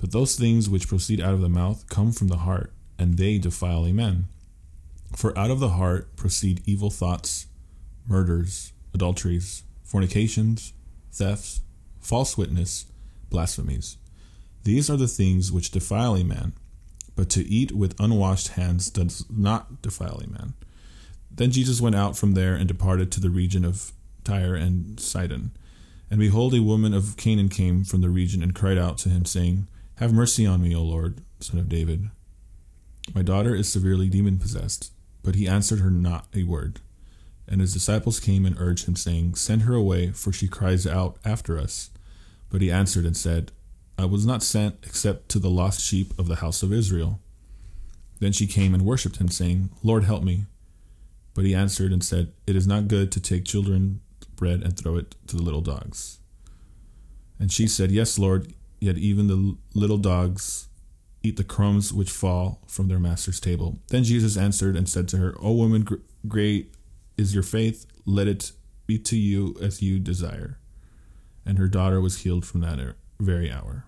But 0.00 0.12
those 0.12 0.34
things 0.34 0.68
which 0.68 0.88
proceed 0.88 1.20
out 1.20 1.34
of 1.34 1.40
the 1.40 1.48
mouth 1.48 1.88
come 1.88 2.10
from 2.10 2.28
the 2.28 2.38
heart, 2.38 2.72
and 2.98 3.16
they 3.16 3.38
defile 3.38 3.86
a 3.86 3.92
man. 3.92 4.24
For 5.14 5.36
out 5.38 5.50
of 5.50 5.60
the 5.60 5.70
heart 5.70 6.16
proceed 6.16 6.62
evil 6.66 6.90
thoughts, 6.90 7.46
murders, 8.08 8.72
adulteries, 8.94 9.62
fornications, 9.84 10.72
thefts, 11.12 11.60
false 12.00 12.36
witness, 12.36 12.86
blasphemies. 13.30 13.96
These 14.64 14.88
are 14.90 14.96
the 14.96 15.08
things 15.08 15.52
which 15.52 15.70
defile 15.70 16.16
a 16.16 16.24
man, 16.24 16.52
but 17.14 17.28
to 17.30 17.46
eat 17.46 17.72
with 17.72 17.98
unwashed 18.00 18.48
hands 18.48 18.90
does 18.90 19.24
not 19.30 19.82
defile 19.82 20.20
a 20.24 20.28
man. 20.28 20.54
Then 21.30 21.50
Jesus 21.50 21.80
went 21.80 21.96
out 21.96 22.16
from 22.16 22.32
there 22.32 22.54
and 22.54 22.68
departed 22.68 23.10
to 23.12 23.20
the 23.20 23.30
region 23.30 23.64
of 23.64 23.92
Tyre 24.24 24.54
and 24.54 24.98
Sidon. 24.98 25.52
And 26.10 26.20
behold, 26.20 26.54
a 26.54 26.62
woman 26.62 26.92
of 26.92 27.16
Canaan 27.16 27.48
came 27.48 27.84
from 27.84 28.00
the 28.00 28.10
region 28.10 28.42
and 28.42 28.54
cried 28.54 28.78
out 28.78 28.98
to 28.98 29.08
him, 29.08 29.24
saying, 29.24 29.68
Have 29.96 30.12
mercy 30.12 30.44
on 30.44 30.62
me, 30.62 30.74
O 30.74 30.82
Lord, 30.82 31.20
son 31.40 31.58
of 31.58 31.68
David. 31.68 32.10
My 33.14 33.22
daughter 33.22 33.54
is 33.54 33.70
severely 33.70 34.08
demon 34.08 34.38
possessed. 34.38 34.92
But 35.22 35.36
he 35.36 35.46
answered 35.46 35.80
her 35.80 35.90
not 35.90 36.26
a 36.34 36.44
word. 36.44 36.80
And 37.48 37.60
his 37.60 37.72
disciples 37.72 38.20
came 38.20 38.44
and 38.44 38.56
urged 38.58 38.86
him, 38.86 38.96
saying, 38.96 39.34
Send 39.34 39.62
her 39.62 39.74
away, 39.74 40.10
for 40.10 40.32
she 40.32 40.48
cries 40.48 40.86
out 40.86 41.16
after 41.24 41.58
us. 41.58 41.90
But 42.50 42.60
he 42.60 42.70
answered 42.70 43.04
and 43.04 43.16
said, 43.16 43.52
I 43.98 44.04
was 44.04 44.26
not 44.26 44.42
sent 44.42 44.76
except 44.82 45.28
to 45.30 45.38
the 45.38 45.50
lost 45.50 45.80
sheep 45.80 46.18
of 46.18 46.28
the 46.28 46.36
house 46.36 46.62
of 46.62 46.72
Israel. 46.72 47.20
Then 48.20 48.32
she 48.32 48.46
came 48.46 48.74
and 48.74 48.84
worshipped 48.84 49.18
him, 49.18 49.28
saying, 49.28 49.70
Lord, 49.82 50.04
help 50.04 50.22
me. 50.22 50.46
But 51.34 51.44
he 51.44 51.54
answered 51.54 51.92
and 51.92 52.02
said, 52.02 52.32
It 52.46 52.56
is 52.56 52.66
not 52.66 52.88
good 52.88 53.12
to 53.12 53.20
take 53.20 53.44
children's 53.44 54.00
bread 54.42 54.60
and 54.64 54.76
throw 54.76 54.96
it 54.96 55.14
to 55.28 55.36
the 55.36 55.42
little 55.42 55.60
dogs. 55.60 56.18
And 57.38 57.52
she 57.52 57.68
said, 57.68 57.92
Yes, 57.92 58.18
Lord, 58.18 58.52
yet 58.80 58.98
even 58.98 59.28
the 59.28 59.56
little 59.72 59.98
dogs 59.98 60.66
eat 61.22 61.36
the 61.36 61.44
crumbs 61.44 61.92
which 61.92 62.10
fall 62.10 62.60
from 62.66 62.88
their 62.88 62.98
master's 62.98 63.38
table. 63.38 63.78
Then 63.90 64.02
Jesus 64.02 64.36
answered 64.36 64.74
and 64.74 64.88
said 64.88 65.06
to 65.08 65.18
her, 65.18 65.36
O 65.40 65.52
woman, 65.52 65.86
great 66.26 66.74
is 67.16 67.32
your 67.32 67.44
faith. 67.44 67.86
Let 68.04 68.26
it 68.26 68.50
be 68.88 68.98
to 68.98 69.16
you 69.16 69.54
as 69.62 69.80
you 69.80 70.00
desire. 70.00 70.58
And 71.46 71.56
her 71.58 71.68
daughter 71.68 72.00
was 72.00 72.22
healed 72.22 72.44
from 72.44 72.62
that 72.62 72.80
er- 72.80 72.96
very 73.20 73.48
hour. 73.48 73.84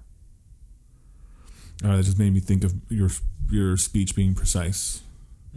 Uh, 1.84 1.96
that 1.96 2.04
just 2.04 2.18
made 2.20 2.32
me 2.32 2.38
think 2.38 2.62
of 2.62 2.75
your 2.88 3.11
your 3.50 3.76
speech 3.76 4.14
being 4.14 4.34
precise 4.34 5.02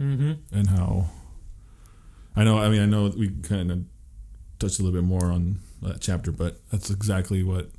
mm-hmm. 0.00 0.32
and 0.52 0.68
how. 0.70 1.06
I 2.34 2.42
know. 2.42 2.58
I 2.58 2.68
mean, 2.68 2.82
I 2.82 2.86
know 2.86 3.12
we 3.16 3.30
kind 3.42 3.70
of 3.70 3.84
touched 4.58 4.78
a 4.78 4.82
little 4.82 5.00
bit 5.00 5.06
more 5.06 5.26
on 5.26 5.60
that 5.82 6.00
chapter, 6.00 6.32
but 6.32 6.60
that's 6.70 6.90
exactly 6.90 7.42
what 7.42 7.70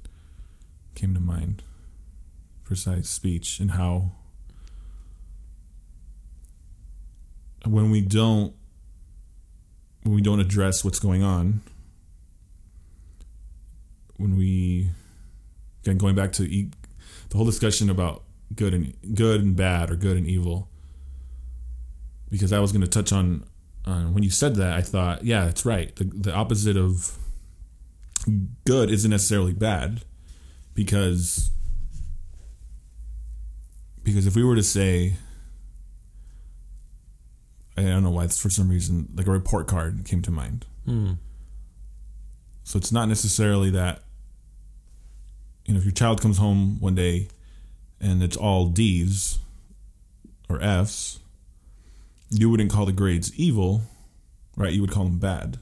came 0.95 1.13
to 1.13 1.19
mind. 1.19 1.63
Precise 2.63 3.09
speech 3.09 3.59
and 3.59 3.71
how 3.71 4.11
when 7.65 7.91
we 7.91 8.01
don't 8.01 8.53
when 10.03 10.15
we 10.15 10.21
don't 10.21 10.39
address 10.39 10.85
what's 10.85 10.99
going 10.99 11.23
on 11.23 11.61
when 14.17 14.37
we 14.37 14.89
again 15.83 15.97
going 15.97 16.15
back 16.15 16.31
to 16.31 16.43
e- 16.43 16.71
the 17.29 17.37
whole 17.37 17.45
discussion 17.45 17.89
about 17.89 18.23
good 18.55 18.73
and 18.73 18.93
good 19.15 19.41
and 19.41 19.55
bad 19.55 19.89
or 19.89 19.95
good 19.95 20.17
and 20.17 20.27
evil 20.27 20.69
because 22.29 22.53
I 22.53 22.59
was 22.59 22.71
going 22.71 22.81
to 22.81 22.87
touch 22.87 23.11
on 23.11 23.43
on 23.89 24.13
when 24.13 24.23
you 24.23 24.29
said 24.29 24.55
that 24.55 24.73
I 24.73 24.81
thought 24.81 25.23
yeah 25.23 25.47
it's 25.47 25.65
right 25.65 25.95
the 25.95 26.03
the 26.05 26.33
opposite 26.33 26.77
of 26.77 27.17
good 28.65 28.89
isn't 28.91 29.09
necessarily 29.11 29.53
bad 29.53 30.01
because 30.73 31.51
because 34.03 34.25
if 34.27 34.35
we 34.35 34.43
were 34.43 34.55
to 34.55 34.63
say 34.63 35.15
I 37.77 37.83
don't 37.83 38.03
know 38.03 38.11
why 38.11 38.25
it's 38.25 38.39
for 38.39 38.49
some 38.49 38.69
reason 38.69 39.09
like 39.15 39.27
a 39.27 39.31
report 39.31 39.67
card 39.67 40.05
came 40.05 40.21
to 40.23 40.31
mind 40.31 40.65
Mm. 40.87 41.17
so 42.63 42.77
it's 42.77 42.91
not 42.91 43.07
necessarily 43.09 43.69
that 43.71 44.01
you 45.65 45.73
know 45.73 45.77
if 45.79 45.85
your 45.85 45.91
child 45.93 46.19
comes 46.19 46.39
home 46.39 46.79
one 46.79 46.95
day 46.95 47.27
and 48.01 48.23
it's 48.23 48.37
all 48.37 48.67
D's 48.67 49.37
or 50.49 50.59
F's, 50.63 51.19
you 52.29 52.49
wouldn't 52.49 52.71
call 52.71 52.85
the 52.85 52.91
grades 52.91 53.33
evil, 53.35 53.81
right? 54.55 54.73
You 54.73 54.81
would 54.81 54.91
call 54.91 55.05
them 55.05 55.19
bad. 55.19 55.57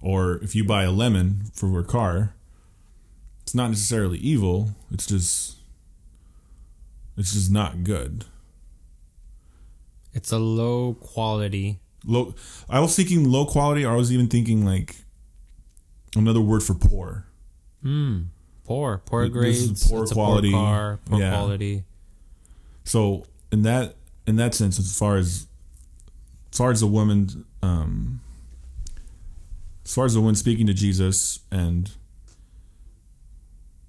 Or 0.00 0.34
if 0.42 0.54
you 0.54 0.64
buy 0.64 0.82
a 0.84 0.90
lemon 0.90 1.42
for 1.54 1.78
a 1.78 1.84
car, 1.84 2.34
it's 3.42 3.54
not 3.54 3.68
necessarily 3.70 4.18
evil. 4.18 4.70
It's 4.90 5.06
just 5.06 5.56
it's 7.16 7.32
just 7.32 7.50
not 7.50 7.84
good. 7.84 8.24
It's 10.12 10.32
a 10.32 10.38
low 10.38 10.94
quality. 10.94 11.78
Low 12.04 12.34
I 12.68 12.80
was 12.80 12.94
thinking 12.96 13.30
low 13.30 13.46
quality 13.46 13.84
or 13.84 13.92
I 13.92 13.96
was 13.96 14.12
even 14.12 14.26
thinking 14.28 14.64
like 14.64 14.96
another 16.16 16.40
word 16.40 16.62
for 16.62 16.74
poor. 16.74 17.26
Mm. 17.84 18.26
Poor, 18.64 18.98
poor 19.06 19.24
This 19.28 19.32
grades. 19.32 19.88
poor 19.88 20.02
it's 20.02 20.12
quality. 20.12 20.50
Poor 20.50 20.60
car, 20.60 21.00
poor 21.04 21.20
Yeah. 21.20 21.30
quality. 21.30 21.84
So 22.84 23.24
in 23.50 23.62
that 23.62 23.96
in 24.26 24.36
that 24.36 24.54
sense, 24.54 24.78
as 24.78 24.96
far 24.96 25.16
as 25.16 25.46
as 26.52 26.58
far 26.58 26.70
as 26.70 26.80
the 26.80 26.86
woman, 26.86 27.44
um, 27.62 28.20
as 29.84 29.94
far 29.94 30.04
as 30.04 30.14
the 30.14 30.20
woman 30.20 30.34
speaking 30.34 30.66
to 30.66 30.74
Jesus, 30.74 31.40
and 31.50 31.90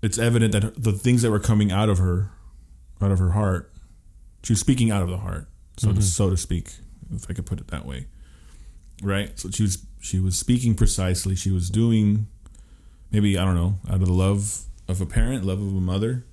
it's 0.01 0.17
evident 0.17 0.53
that 0.53 0.81
the 0.81 0.93
things 0.93 1.21
that 1.21 1.31
were 1.31 1.39
coming 1.39 1.71
out 1.71 1.89
of 1.89 1.97
her, 1.97 2.31
out 3.01 3.11
of 3.11 3.19
her 3.19 3.31
heart, 3.31 3.71
she 4.43 4.53
was 4.53 4.59
speaking 4.59 4.91
out 4.91 5.03
of 5.03 5.09
the 5.09 5.17
heart. 5.17 5.47
so 5.75 5.87
Mhm. 5.89 5.95
to 5.95 6.01
so 6.03 6.29
to 6.29 6.37
speak, 6.37 6.71
if 7.15 7.27
I 7.31 7.33
could 7.33 7.47
put 7.47 7.59
it 7.59 7.65
that 7.69 7.83
way. 7.83 8.05
Right. 9.01 9.37
So 9.39 9.49
she 9.49 9.63
was 9.63 9.79
she 9.99 10.19
was 10.19 10.37
speaking 10.37 10.75
precisely. 10.75 11.35
She 11.35 11.49
was 11.49 11.71
doing 11.71 12.27
maybe 13.11 13.39
I 13.39 13.43
don't 13.43 13.55
know 13.55 13.79
out 13.89 13.95
of 14.01 14.05
the 14.05 14.13
love 14.13 14.65
of 14.87 15.01
a 15.01 15.07
parent, 15.07 15.45
love 15.45 15.59
of 15.59 15.75
a 15.75 15.81
mother. 15.81 16.25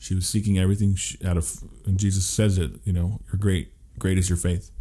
She 0.00 0.16
was 0.16 0.26
seeking 0.26 0.58
everything 0.58 0.96
she, 0.96 1.16
out 1.24 1.36
of, 1.36 1.62
and 1.86 1.96
Jesus 1.96 2.26
says 2.26 2.58
it. 2.58 2.72
You 2.84 2.92
know, 2.92 3.20
you're 3.28 3.38
great. 3.38 3.72
Great 4.00 4.18
is 4.18 4.28
your 4.28 4.36
faith. 4.36 4.72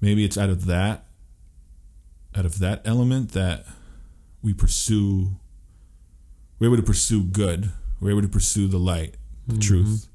Maybe 0.00 0.24
it's 0.24 0.38
out 0.38 0.50
of 0.50 0.66
that, 0.66 1.04
out 2.34 2.46
of 2.46 2.58
that 2.58 2.82
element 2.84 3.32
that 3.32 3.66
we 4.42 4.54
pursue. 4.54 5.36
We're 6.58 6.68
able 6.68 6.76
to 6.76 6.82
pursue 6.82 7.22
good. 7.24 7.72
We're 8.00 8.10
able 8.10 8.22
to 8.22 8.28
pursue 8.28 8.66
the 8.68 8.78
light, 8.78 9.16
the 9.46 9.54
Mhm. 9.56 9.60
truth. 9.60 10.08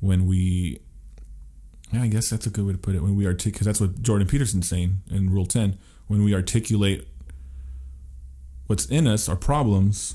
When 0.00 0.26
we, 0.26 0.80
yeah, 1.92 2.02
I 2.02 2.08
guess 2.08 2.30
that's 2.30 2.46
a 2.46 2.50
good 2.50 2.64
way 2.66 2.72
to 2.72 2.78
put 2.78 2.94
it. 2.94 3.02
When 3.02 3.16
we 3.16 3.26
articulate, 3.26 3.54
because 3.54 3.66
that's 3.66 3.80
what 3.80 4.02
Jordan 4.02 4.26
Peterson's 4.28 4.68
saying 4.68 5.02
in 5.10 5.30
Rule 5.30 5.46
Ten. 5.46 5.78
When 6.06 6.22
we 6.22 6.34
articulate 6.34 7.06
what's 8.66 8.86
in 8.86 9.06
us, 9.06 9.28
our 9.28 9.36
problems, 9.36 10.14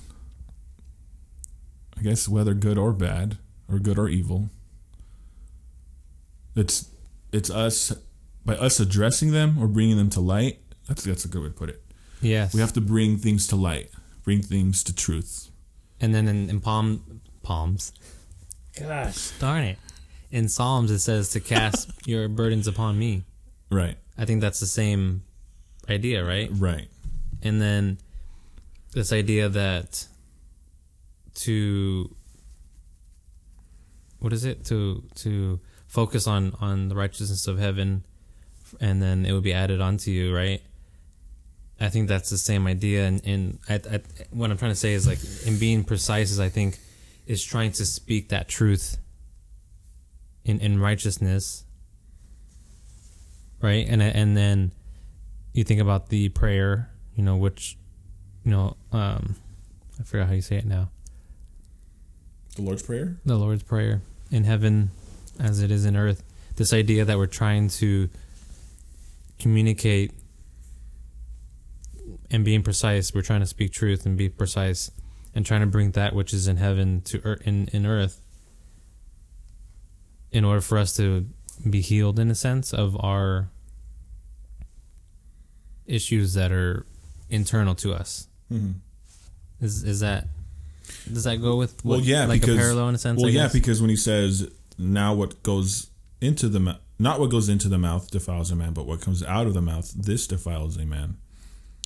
I 1.97 2.01
guess 2.01 2.27
whether 2.29 2.53
good 2.53 2.77
or 2.77 2.93
bad, 2.93 3.37
or 3.67 3.77
good 3.79 3.99
or 3.99 4.07
evil, 4.09 4.49
it's 6.55 6.89
it's 7.31 7.49
us 7.49 7.93
by 8.49 8.55
us 8.57 8.79
addressing 8.79 9.31
them 9.31 9.57
or 9.59 9.67
bringing 9.67 9.97
them 9.97 10.09
to 10.11 10.19
light. 10.19 10.59
That's 10.87 11.03
that's 11.03 11.25
a 11.25 11.27
good 11.27 11.41
way 11.41 11.49
to 11.49 11.53
put 11.53 11.69
it. 11.69 11.83
Yes. 12.21 12.53
We 12.53 12.61
have 12.61 12.73
to 12.73 12.81
bring 12.81 13.17
things 13.17 13.47
to 13.47 13.55
light, 13.55 13.91
bring 14.23 14.41
things 14.41 14.83
to 14.85 14.95
truth. 14.95 15.51
And 16.01 16.15
then 16.15 16.27
in, 16.27 16.49
in 16.49 16.59
palm 16.59 17.21
palms. 17.43 17.93
Gosh, 18.79 19.31
darn 19.39 19.63
it. 19.63 19.77
In 20.31 20.47
Psalms 20.47 20.91
it 20.91 20.99
says 20.99 21.29
to 21.31 21.39
cast 21.39 21.91
your 22.07 22.27
burdens 22.27 22.67
upon 22.67 22.97
me. 22.97 23.23
Right, 23.71 23.97
I 24.17 24.25
think 24.25 24.41
that's 24.41 24.59
the 24.59 24.65
same 24.65 25.23
idea, 25.87 26.25
right? 26.25 26.49
right, 26.53 26.87
And 27.43 27.61
then 27.61 27.99
this 28.93 29.13
idea 29.13 29.49
that 29.49 30.07
to 31.35 32.15
what 34.19 34.33
is 34.33 34.43
it? 34.43 34.65
To 34.65 35.03
to 35.15 35.59
focus 35.87 36.25
on 36.27 36.55
on 36.59 36.89
the 36.89 36.95
righteousness 36.95 37.47
of 37.47 37.59
heaven 37.59 38.03
and 38.79 39.01
then 39.01 39.25
it 39.25 39.33
would 39.33 39.43
be 39.43 39.53
added 39.53 39.81
onto 39.81 40.11
you, 40.11 40.35
right? 40.35 40.61
I 41.81 41.89
think 41.89 42.07
that's 42.09 42.29
the 42.29 42.37
same 42.37 42.67
idea 42.67 43.05
and, 43.05 43.21
and 43.25 43.59
I, 43.69 43.75
I, 43.75 44.01
what 44.31 44.51
I'm 44.51 44.57
trying 44.57 44.71
to 44.71 44.75
say 44.75 44.93
is 44.93 45.07
like 45.07 45.19
in 45.47 45.57
being 45.59 45.83
precise 45.85 46.29
is 46.29 46.39
I 46.39 46.49
think 46.49 46.77
is 47.25 47.43
trying 47.43 47.71
to 47.73 47.85
speak 47.85 48.29
that 48.29 48.49
truth 48.49 48.97
in 50.43 50.59
in 50.59 50.79
righteousness 50.79 51.63
right 53.61 53.85
and 53.87 54.01
and 54.01 54.35
then 54.35 54.71
you 55.53 55.63
think 55.63 55.79
about 55.79 56.09
the 56.09 56.29
prayer 56.29 56.89
you 57.15 57.23
know 57.23 57.37
which 57.37 57.77
you 58.43 58.51
know 58.51 58.75
um 58.91 59.35
i 59.99 60.03
forgot 60.03 60.27
how 60.27 60.33
you 60.33 60.41
say 60.41 60.55
it 60.55 60.65
now 60.65 60.89
The 62.55 62.61
Lord's 62.63 62.81
Prayer. 62.83 63.17
the 63.25 63.37
lord's 63.37 63.63
prayer 63.63 64.01
in 64.31 64.43
heaven 64.43 64.91
as 65.39 65.61
it 65.61 65.71
is 65.71 65.85
in 65.85 65.95
earth 65.95 66.23
this 66.55 66.73
idea 66.73 67.05
that 67.05 67.17
we're 67.17 67.27
trying 67.27 67.69
to 67.69 68.09
communicate 69.39 70.11
and 72.31 72.43
being 72.45 72.61
precise 72.61 73.13
we're 73.13 73.21
trying 73.21 73.39
to 73.39 73.45
speak 73.45 73.71
truth 73.71 74.05
and 74.05 74.17
be 74.17 74.29
precise 74.29 74.91
and 75.33 75.45
trying 75.45 75.61
to 75.61 75.67
bring 75.67 75.91
that 75.91 76.13
which 76.13 76.33
is 76.33 76.47
in 76.47 76.57
heaven 76.57 77.01
to 77.01 77.21
earth 77.23 77.41
in, 77.45 77.67
in 77.73 77.85
earth 77.85 78.21
in 80.31 80.43
order 80.45 80.61
for 80.61 80.77
us 80.77 80.95
to 80.95 81.25
be 81.69 81.81
healed 81.81 82.19
in 82.19 82.29
a 82.29 82.35
sense 82.35 82.73
of 82.73 82.95
our 83.03 83.49
issues 85.85 86.33
that 86.33 86.51
are 86.51 86.85
internal 87.29 87.75
to 87.75 87.93
us 87.93 88.27
Mm-hmm. 88.51 88.71
is 89.63 89.83
is 89.83 89.99
that 89.99 90.25
does 91.11 91.23
that 91.25 91.37
go 91.37 91.55
with 91.55 91.85
what, 91.85 91.97
Well, 91.99 92.01
yeah, 92.01 92.25
like 92.25 92.41
because 92.41 92.55
a 92.55 92.59
parallel 92.59 92.89
in 92.89 92.95
a 92.95 92.97
sense? 92.97 93.21
Well, 93.21 93.29
yeah, 93.29 93.47
because 93.53 93.79
when 93.79 93.91
he 93.91 93.95
says 93.95 94.49
now 94.75 95.13
what 95.13 95.43
goes 95.43 95.91
into 96.19 96.49
the 96.49 96.79
not 96.99 97.19
what 97.19 97.29
goes 97.29 97.47
into 97.47 97.69
the 97.69 97.77
mouth 97.77 98.11
defiles 98.11 98.51
a 98.51 98.55
man, 98.55 98.73
but 98.73 98.85
what 98.85 98.99
comes 98.99 99.23
out 99.23 99.47
of 99.47 99.53
the 99.53 99.61
mouth, 99.61 99.91
this 99.93 100.27
defiles 100.27 100.75
a 100.77 100.85
man. 100.85 101.17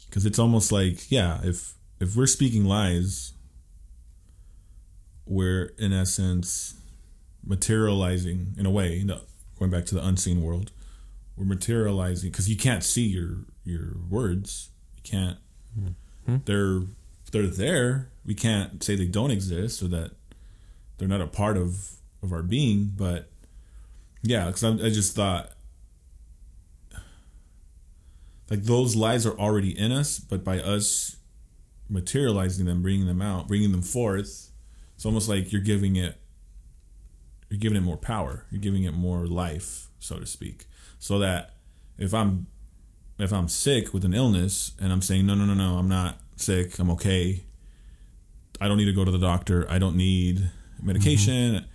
Because 0.07 0.25
it's 0.25 0.39
almost 0.39 0.71
like, 0.71 1.11
yeah, 1.11 1.39
if 1.43 1.75
if 1.99 2.15
we're 2.15 2.27
speaking 2.27 2.65
lies, 2.65 3.33
we're 5.25 5.73
in 5.77 5.93
essence 5.93 6.75
materializing 7.45 8.55
in 8.57 8.65
a 8.65 8.71
way. 8.71 8.95
You 8.95 9.05
know, 9.05 9.21
going 9.57 9.71
back 9.71 9.85
to 9.85 9.95
the 9.95 10.05
unseen 10.05 10.41
world, 10.41 10.71
we're 11.37 11.45
materializing 11.45 12.31
because 12.31 12.49
you 12.49 12.57
can't 12.57 12.83
see 12.83 13.03
your 13.05 13.45
your 13.63 13.97
words. 14.09 14.69
You 14.97 15.01
can't. 15.03 15.37
Hmm. 16.25 16.37
They're 16.45 16.81
they're 17.31 17.47
there. 17.47 18.09
We 18.25 18.35
can't 18.35 18.83
say 18.83 18.95
they 18.95 19.07
don't 19.07 19.31
exist 19.31 19.81
or 19.81 19.87
that 19.89 20.11
they're 20.97 21.07
not 21.07 21.21
a 21.21 21.27
part 21.27 21.57
of 21.57 21.97
of 22.21 22.31
our 22.31 22.43
being. 22.43 22.91
But 22.95 23.29
yeah, 24.23 24.47
because 24.47 24.63
I 24.63 24.89
just 24.89 25.15
thought 25.15 25.51
like 28.49 28.63
those 28.63 28.95
lies 28.95 29.25
are 29.25 29.37
already 29.37 29.77
in 29.77 29.91
us, 29.91 30.19
but 30.19 30.43
by 30.43 30.59
us 30.59 31.17
materializing 31.89 32.65
them, 32.65 32.81
bringing 32.81 33.07
them 33.07 33.21
out, 33.21 33.47
bringing 33.47 33.71
them 33.71 33.81
forth, 33.81 34.51
it's 34.95 35.05
almost 35.05 35.27
like 35.27 35.51
you're 35.51 35.61
giving 35.61 35.95
it 35.95 36.17
you're 37.49 37.59
giving 37.59 37.77
it 37.77 37.81
more 37.81 37.97
power. 37.97 38.45
You're 38.49 38.61
giving 38.61 38.83
it 38.83 38.93
more 38.93 39.27
life, 39.27 39.87
so 39.99 40.17
to 40.17 40.25
speak. 40.25 40.65
So 40.97 41.19
that 41.19 41.51
if 41.97 42.13
I'm 42.13 42.47
if 43.19 43.31
I'm 43.31 43.47
sick 43.47 43.93
with 43.93 44.05
an 44.05 44.13
illness 44.13 44.71
and 44.79 44.91
I'm 44.91 45.01
saying 45.01 45.25
no 45.25 45.35
no 45.35 45.45
no 45.45 45.53
no 45.53 45.77
I'm 45.77 45.89
not 45.89 46.17
sick. 46.37 46.79
I'm 46.79 46.89
okay. 46.91 47.43
I 48.61 48.67
don't 48.67 48.77
need 48.77 48.85
to 48.85 48.93
go 48.93 49.03
to 49.03 49.11
the 49.11 49.19
doctor. 49.19 49.69
I 49.69 49.77
don't 49.77 49.95
need 49.95 50.49
medication 50.81 51.55
mm-hmm. 51.55 51.65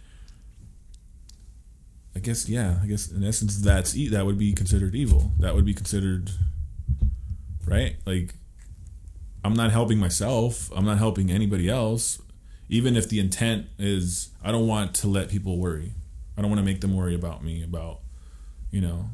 I 2.18 2.20
guess 2.20 2.48
yeah 2.48 2.81
I 2.83 2.87
guess 2.87 3.12
in 3.12 3.22
essence 3.22 3.57
that's 3.59 3.94
e- 3.94 4.09
that 4.09 4.26
would 4.26 4.38
be 4.38 4.52
considered 4.52 4.96
evil. 4.96 5.31
That 5.38 5.54
would 5.54 5.64
be 5.64 5.72
considered 5.72 6.33
right? 7.64 7.94
Like 8.04 8.35
I'm 9.44 9.54
not 9.54 9.70
helping 9.70 9.98
myself. 9.98 10.68
I'm 10.74 10.85
not 10.85 10.98
helping 10.98 11.31
anybody 11.31 11.68
else. 11.68 12.20
Even 12.68 12.96
if 12.96 13.09
the 13.09 13.20
intent 13.20 13.66
is 13.78 14.31
I 14.42 14.50
don't 14.50 14.66
want 14.66 14.94
to 14.96 15.07
let 15.07 15.28
people 15.28 15.59
worry. 15.59 15.92
I 16.37 16.42
don't 16.42 16.50
want 16.50 16.59
to 16.59 16.64
make 16.64 16.81
them 16.81 16.96
worry 16.96 17.14
about 17.14 17.44
me 17.44 17.62
about 17.62 18.00
you 18.72 18.81
know 18.81 19.11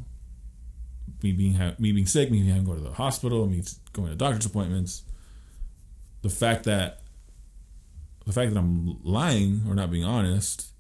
me 1.23 1.33
being 1.33 1.55
ha- 1.57 1.75
me 1.79 1.93
being 1.93 2.07
sick, 2.07 2.31
me 2.31 2.39
having 2.47 2.65
to 2.65 2.71
go 2.71 2.75
to 2.75 2.81
the 2.81 2.95
hospital, 2.95 3.47
me 3.47 3.63
going 3.93 4.09
to 4.09 4.17
doctor's 4.17 4.47
appointments. 4.47 5.03
The 6.23 6.31
fact 6.31 6.65
that 6.65 7.01
the 8.25 8.33
fact 8.33 8.55
that 8.55 8.59
I'm 8.59 8.99
lying 9.05 9.61
or 9.69 9.75
not 9.75 9.91
being 9.91 10.05
honest, 10.05 10.71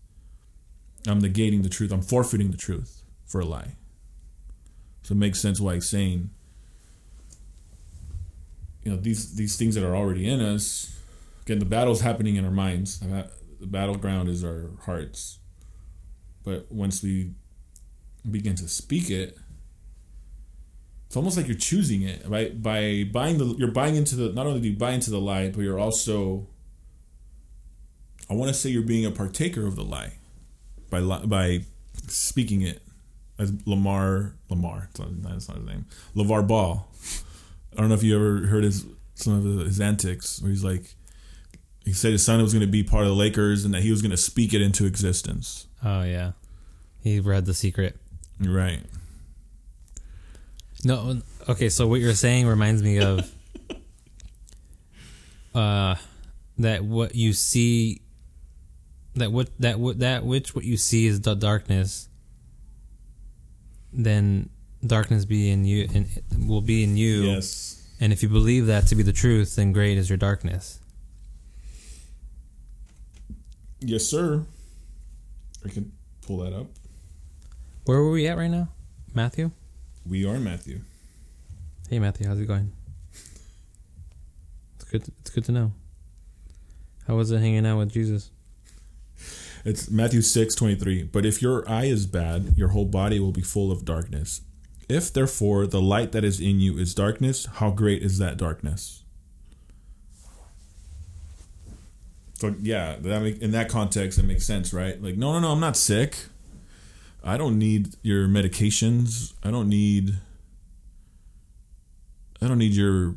I'm 1.06 1.20
negating 1.20 1.62
the 1.62 1.68
truth. 1.68 1.92
I'm 1.92 2.02
forfeiting 2.02 2.50
the 2.50 2.56
truth 2.56 3.02
for 3.26 3.40
a 3.40 3.44
lie. 3.44 3.76
So 5.02 5.12
it 5.12 5.18
makes 5.18 5.38
sense 5.38 5.60
why 5.60 5.74
he's 5.74 5.88
saying, 5.88 6.30
you 8.82 8.92
know, 8.92 8.96
these 8.96 9.36
these 9.36 9.56
things 9.56 9.74
that 9.74 9.84
are 9.84 9.94
already 9.94 10.28
in 10.28 10.40
us. 10.40 10.98
Again, 11.42 11.58
the 11.58 11.66
battle's 11.66 12.00
happening 12.00 12.36
in 12.36 12.44
our 12.44 12.50
minds. 12.50 13.00
The 13.00 13.66
battleground 13.66 14.28
is 14.28 14.42
our 14.42 14.70
hearts. 14.86 15.38
But 16.42 16.70
once 16.72 17.02
we 17.02 17.32
begin 18.30 18.54
to 18.56 18.68
speak 18.68 19.10
it, 19.10 19.36
it's 21.14 21.16
almost 21.16 21.36
like 21.36 21.46
you're 21.46 21.56
choosing 21.56 22.02
it 22.02 22.26
right 22.26 22.60
by 22.60 23.08
buying 23.12 23.38
the 23.38 23.44
you're 23.56 23.70
buying 23.70 23.94
into 23.94 24.16
the 24.16 24.32
not 24.32 24.48
only 24.48 24.60
do 24.60 24.68
you 24.68 24.76
buy 24.76 24.90
into 24.90 25.12
the 25.12 25.20
lie 25.20 25.48
but 25.48 25.60
you're 25.60 25.78
also 25.78 26.48
i 28.28 28.34
want 28.34 28.48
to 28.48 28.54
say 28.54 28.68
you're 28.68 28.82
being 28.82 29.06
a 29.06 29.12
partaker 29.12 29.64
of 29.64 29.76
the 29.76 29.84
lie 29.84 30.14
by 31.00 31.18
by 31.26 31.60
speaking 32.08 32.62
it 32.62 32.82
as 33.38 33.52
lamar 33.66 34.34
lamar 34.48 34.88
that's 34.94 35.00
not, 35.00 35.22
that's 35.22 35.48
not 35.48 35.58
his 35.58 35.66
name 35.66 35.86
lavar 36.14 36.46
ball 36.46 36.88
i 37.72 37.80
don't 37.80 37.88
know 37.88 37.94
if 37.94 38.02
you 38.02 38.14
ever 38.14 38.46
heard 38.46 38.64
his 38.64 38.86
some 39.14 39.34
of 39.34 39.66
his 39.66 39.80
antics 39.80 40.40
where 40.42 40.50
he's 40.50 40.64
like 40.64 40.94
he 41.84 41.92
said 41.92 42.12
his 42.12 42.24
son 42.24 42.40
was 42.40 42.52
going 42.52 42.64
to 42.64 42.70
be 42.70 42.82
part 42.82 43.02
of 43.02 43.08
the 43.08 43.14
lakers 43.14 43.64
and 43.64 43.74
that 43.74 43.82
he 43.82 43.90
was 43.90 44.00
going 44.02 44.10
to 44.10 44.16
speak 44.16 44.54
it 44.54 44.62
into 44.62 44.86
existence 44.86 45.66
oh 45.84 46.02
yeah, 46.02 46.32
he 47.02 47.20
read 47.20 47.44
the 47.44 47.54
secret. 47.54 47.96
right 48.40 48.80
No, 50.84 51.20
okay. 51.48 51.68
So 51.70 51.86
what 51.86 52.00
you're 52.00 52.14
saying 52.14 52.46
reminds 52.46 52.82
me 52.82 53.00
of 53.00 53.30
uh, 55.54 55.94
that 56.58 56.84
what 56.84 57.14
you 57.14 57.32
see, 57.32 58.02
that 59.16 59.30
what 59.32 59.50
that 59.60 59.78
what 59.78 59.98
that 60.00 60.24
which 60.24 60.54
what 60.54 60.64
you 60.64 60.76
see 60.76 61.06
is 61.06 61.20
the 61.20 61.34
darkness. 61.34 62.08
Then 63.92 64.50
darkness 64.84 65.24
be 65.24 65.50
in 65.50 65.64
you 65.64 65.88
and 65.94 66.08
will 66.48 66.60
be 66.60 66.82
in 66.84 66.96
you. 66.96 67.22
yes 67.22 67.80
And 68.00 68.12
if 68.12 68.22
you 68.22 68.28
believe 68.28 68.66
that 68.66 68.86
to 68.88 68.96
be 68.96 69.02
the 69.02 69.12
truth, 69.12 69.56
then 69.56 69.72
great 69.72 69.96
is 69.98 70.10
your 70.10 70.18
darkness. 70.18 70.80
yes 73.86 74.04
sir 74.06 74.42
i 75.64 75.68
can 75.68 75.92
pull 76.26 76.38
that 76.38 76.54
up 76.54 76.66
Where 77.84 77.98
were 77.98 78.10
we 78.12 78.26
at 78.26 78.38
right 78.38 78.50
now? 78.50 78.68
Matthew? 79.12 79.50
We 80.06 80.24
are 80.26 80.40
Matthew. 80.40 80.80
Hey 81.90 81.98
Matthew, 81.98 82.26
how's 82.26 82.40
it 82.40 82.46
going? 82.46 82.72
It's 84.76 84.84
good 84.90 85.04
it's 85.20 85.30
good 85.30 85.44
to 85.46 85.52
know. 85.52 85.72
How 87.06 87.14
was 87.16 87.30
it 87.30 87.40
hanging 87.40 87.66
out 87.66 87.76
with 87.78 87.92
Jesus? 87.92 88.30
It's 89.64 89.90
Matthew 89.90 90.20
six 90.20 90.54
twenty 90.54 90.74
three. 90.74 91.02
But 91.04 91.24
if 91.24 91.40
your 91.40 91.68
eye 91.68 91.86
is 91.86 92.06
bad, 92.06 92.54
your 92.56 92.68
whole 92.68 92.84
body 92.84 93.18
will 93.18 93.32
be 93.32 93.40
full 93.40 93.72
of 93.72 93.84
darkness. 93.84 94.42
If 94.88 95.12
therefore 95.12 95.66
the 95.66 95.80
light 95.80 96.12
that 96.12 96.24
is 96.24 96.38
in 96.38 96.60
you 96.60 96.76
is 96.76 96.94
darkness, 96.94 97.46
how 97.46 97.70
great 97.70 98.02
is 98.02 98.18
that 98.18 98.36
darkness? 98.36 99.02
So 102.34 102.54
yeah, 102.60 102.96
that 103.00 103.22
make, 103.22 103.38
in 103.40 103.52
that 103.52 103.70
context, 103.70 104.18
it 104.18 104.24
makes 104.24 104.44
sense, 104.44 104.74
right? 104.74 105.00
Like, 105.02 105.16
no, 105.16 105.32
no, 105.32 105.40
no, 105.40 105.52
I'm 105.52 105.60
not 105.60 105.76
sick. 105.76 106.26
I 107.22 107.38
don't 107.38 107.58
need 107.58 107.94
your 108.02 108.28
medications. 108.28 109.32
I 109.42 109.50
don't 109.50 109.70
need. 109.70 110.18
I 112.42 112.48
don't 112.48 112.58
need 112.58 112.72
your 112.72 113.14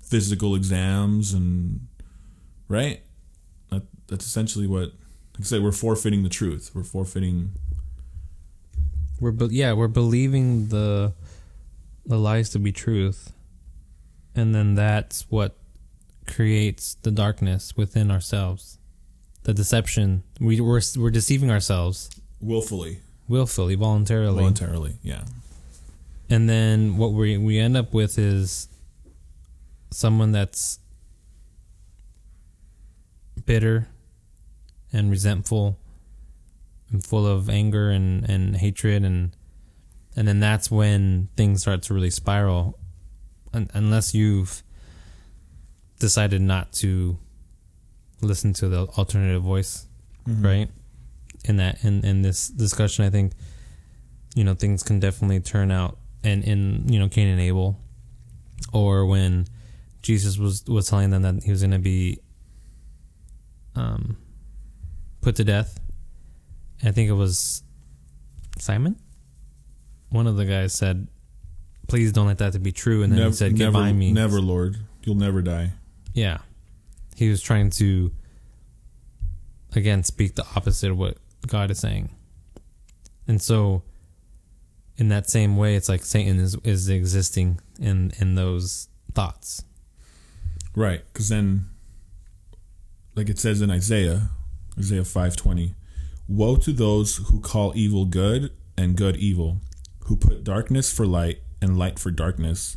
physical 0.00 0.54
exams 0.54 1.32
and 1.32 1.88
right. 2.68 3.02
That, 3.70 3.82
that's 4.06 4.24
essentially 4.24 4.68
what. 4.68 4.92
Like 5.38 5.44
I 5.44 5.48
said, 5.50 5.62
we're 5.62 5.70
forfeiting 5.70 6.24
the 6.24 6.28
truth. 6.28 6.72
We're 6.74 6.82
forfeiting. 6.82 7.52
We're 9.20 9.30
be- 9.30 9.54
yeah, 9.54 9.72
we're 9.72 9.86
believing 9.86 10.68
the 10.68 11.12
the 12.04 12.18
lies 12.18 12.48
to 12.50 12.58
be 12.58 12.72
truth. 12.72 13.32
And 14.34 14.52
then 14.52 14.74
that's 14.74 15.30
what 15.30 15.56
creates 16.26 16.94
the 17.02 17.12
darkness 17.12 17.76
within 17.76 18.10
ourselves. 18.10 18.78
The 19.44 19.54
deception. 19.54 20.24
We 20.40 20.60
we're, 20.60 20.80
we're 20.96 21.10
deceiving 21.10 21.52
ourselves 21.52 22.10
willfully, 22.40 22.98
willfully, 23.28 23.76
voluntarily. 23.76 24.38
voluntarily. 24.38 24.96
Yeah, 25.02 25.22
and 26.28 26.48
then 26.48 26.96
what 26.96 27.12
we 27.12 27.38
we 27.38 27.60
end 27.60 27.76
up 27.76 27.94
with 27.94 28.18
is 28.18 28.68
someone 29.92 30.32
that's 30.32 30.80
bitter 33.46 33.86
and 34.92 35.10
resentful 35.10 35.78
and 36.90 37.04
full 37.04 37.26
of 37.26 37.48
anger 37.50 37.90
and, 37.90 38.28
and 38.28 38.56
hatred. 38.56 39.04
And 39.04 39.36
and 40.16 40.26
then 40.26 40.40
that's 40.40 40.70
when 40.70 41.28
things 41.36 41.62
start 41.62 41.82
to 41.82 41.94
really 41.94 42.10
spiral. 42.10 42.78
Un- 43.54 43.70
unless 43.74 44.14
you've 44.14 44.62
decided 45.98 46.40
not 46.40 46.72
to 46.72 47.18
listen 48.20 48.52
to 48.52 48.68
the 48.68 48.86
alternative 48.98 49.42
voice 49.42 49.86
Mhm. 50.28 50.44
right? 50.44 50.70
In 51.44 51.56
that 51.56 51.82
in 51.84 52.04
in 52.04 52.22
this 52.22 52.48
discussion 52.48 53.04
i 53.04 53.10
think 53.10 53.32
you 54.34 54.42
know 54.44 54.54
things 54.54 54.82
can 54.82 54.98
definitely 55.00 55.38
turn 55.40 55.70
out 55.70 55.96
and 56.24 56.42
in 56.44 56.84
you 56.92 56.98
know 56.98 57.08
cain 57.08 57.28
and 57.28 57.40
abel 57.40 57.78
or 58.72 59.06
when 59.06 59.46
jesus 60.02 60.36
was 60.36 60.64
was 60.66 60.88
telling 60.88 61.10
them 61.10 61.22
that 61.22 61.42
he 61.44 61.50
was 61.52 61.60
going 61.62 61.70
to 61.70 61.78
be 61.78 62.18
um 63.76 64.16
put 65.20 65.36
to 65.36 65.44
death 65.44 65.78
i 66.84 66.90
think 66.90 67.08
it 67.08 67.14
was 67.14 67.62
simon 68.58 68.96
one 70.10 70.26
of 70.26 70.36
the 70.36 70.44
guys 70.44 70.72
said 70.72 71.06
please 71.86 72.12
don't 72.12 72.26
let 72.26 72.38
that 72.38 72.52
to 72.52 72.58
be 72.58 72.72
true 72.72 73.02
and 73.02 73.12
then 73.12 73.26
he 73.26 73.32
said 73.32 73.54
get 73.54 73.64
never, 73.64 73.72
behind 73.72 73.98
me 73.98 74.12
never, 74.12 74.40
Lord, 74.40 74.76
you'll 75.04 75.16
never 75.16 75.42
die. 75.42 75.72
yeah. 76.14 76.38
He 77.16 77.28
was 77.28 77.42
trying 77.42 77.70
to 77.70 78.12
again 79.74 80.04
speak 80.04 80.36
the 80.36 80.46
opposite 80.54 80.90
of 80.92 80.98
what 80.98 81.16
God 81.46 81.70
is 81.70 81.80
saying. 81.80 82.10
And 83.26 83.42
so 83.42 83.82
in 84.96 85.08
that 85.08 85.28
same 85.28 85.56
way 85.56 85.74
it's 85.74 85.88
like 85.88 86.04
Satan 86.04 86.38
is 86.38 86.54
is 86.62 86.88
existing 86.88 87.60
in 87.80 88.12
in 88.20 88.36
those 88.36 88.88
thoughts. 89.14 89.64
Right, 90.76 91.02
because 91.12 91.28
then, 91.28 91.70
like 93.16 93.28
it 93.28 93.38
says 93.40 93.60
in 93.62 93.70
Isaiah, 93.70 94.28
Isaiah 94.78 95.04
five 95.04 95.36
twenty, 95.36 95.74
woe 96.28 96.56
to 96.56 96.72
those 96.72 97.16
who 97.16 97.40
call 97.40 97.72
evil 97.74 98.04
good 98.04 98.52
and 98.76 98.96
good 98.96 99.16
evil, 99.16 99.60
who 100.04 100.16
put 100.16 100.44
darkness 100.44 100.92
for 100.92 101.06
light 101.06 101.40
and 101.60 101.78
light 101.78 101.98
for 101.98 102.10
darkness, 102.10 102.76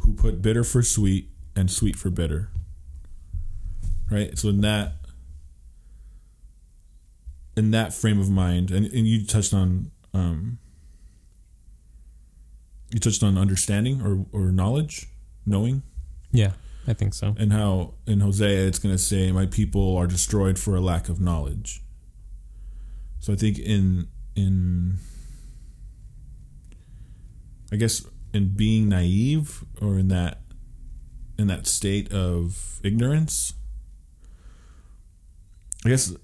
who 0.00 0.12
put 0.12 0.42
bitter 0.42 0.64
for 0.64 0.82
sweet 0.82 1.30
and 1.56 1.70
sweet 1.70 1.96
for 1.96 2.10
bitter. 2.10 2.50
Right, 4.10 4.36
so 4.36 4.48
in 4.48 4.60
that, 4.62 4.94
in 7.56 7.70
that 7.70 7.94
frame 7.94 8.18
of 8.18 8.28
mind, 8.28 8.72
and, 8.72 8.86
and 8.86 9.06
you 9.06 9.24
touched 9.24 9.54
on, 9.54 9.92
um, 10.12 10.58
you 12.92 12.98
touched 12.98 13.22
on 13.22 13.38
understanding 13.38 14.02
or 14.02 14.26
or 14.32 14.50
knowledge, 14.50 15.06
knowing? 15.46 15.84
Yeah, 16.32 16.52
I 16.86 16.94
think 16.94 17.14
so. 17.14 17.34
and 17.38 17.52
how 17.52 17.94
in 18.06 18.20
Hosea 18.20 18.66
it's 18.66 18.78
going 18.78 18.94
to 18.94 18.98
say, 18.98 19.30
"My 19.32 19.46
people 19.46 19.96
are 19.96 20.06
destroyed 20.06 20.58
for 20.58 20.74
a 20.76 20.80
lack 20.80 21.08
of 21.08 21.20
knowledge." 21.20 21.82
So 23.20 23.32
I 23.32 23.36
think 23.36 23.58
in 23.58 24.08
in 24.34 24.98
I 27.72 27.76
guess 27.76 28.04
in 28.32 28.56
being 28.56 28.88
naive 28.88 29.64
or 29.80 29.98
in 29.98 30.08
that 30.08 30.40
in 31.38 31.46
that 31.46 31.66
state 31.66 32.12
of 32.12 32.80
ignorance, 32.82 33.54
I 35.84 35.90
guess 35.90 36.14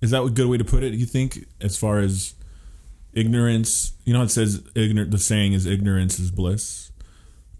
is 0.00 0.10
that 0.10 0.22
a 0.22 0.30
good 0.30 0.48
way 0.48 0.56
to 0.56 0.64
put 0.64 0.82
it? 0.82 0.94
You 0.94 1.06
think 1.06 1.46
as 1.60 1.76
far 1.76 1.98
as 1.98 2.34
ignorance, 3.12 3.92
you 4.04 4.12
know, 4.12 4.22
it 4.22 4.30
says 4.30 4.62
ignorant. 4.74 5.10
The 5.10 5.18
saying 5.18 5.52
is 5.52 5.66
ignorance 5.66 6.18
is 6.18 6.30
bliss. 6.30 6.89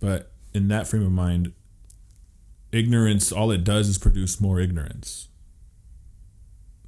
But 0.00 0.32
in 0.52 0.68
that 0.68 0.88
frame 0.88 1.04
of 1.04 1.12
mind, 1.12 1.52
ignorance, 2.72 3.30
all 3.30 3.50
it 3.50 3.64
does 3.64 3.88
is 3.88 3.98
produce 3.98 4.40
more 4.40 4.60
ignorance. 4.60 5.28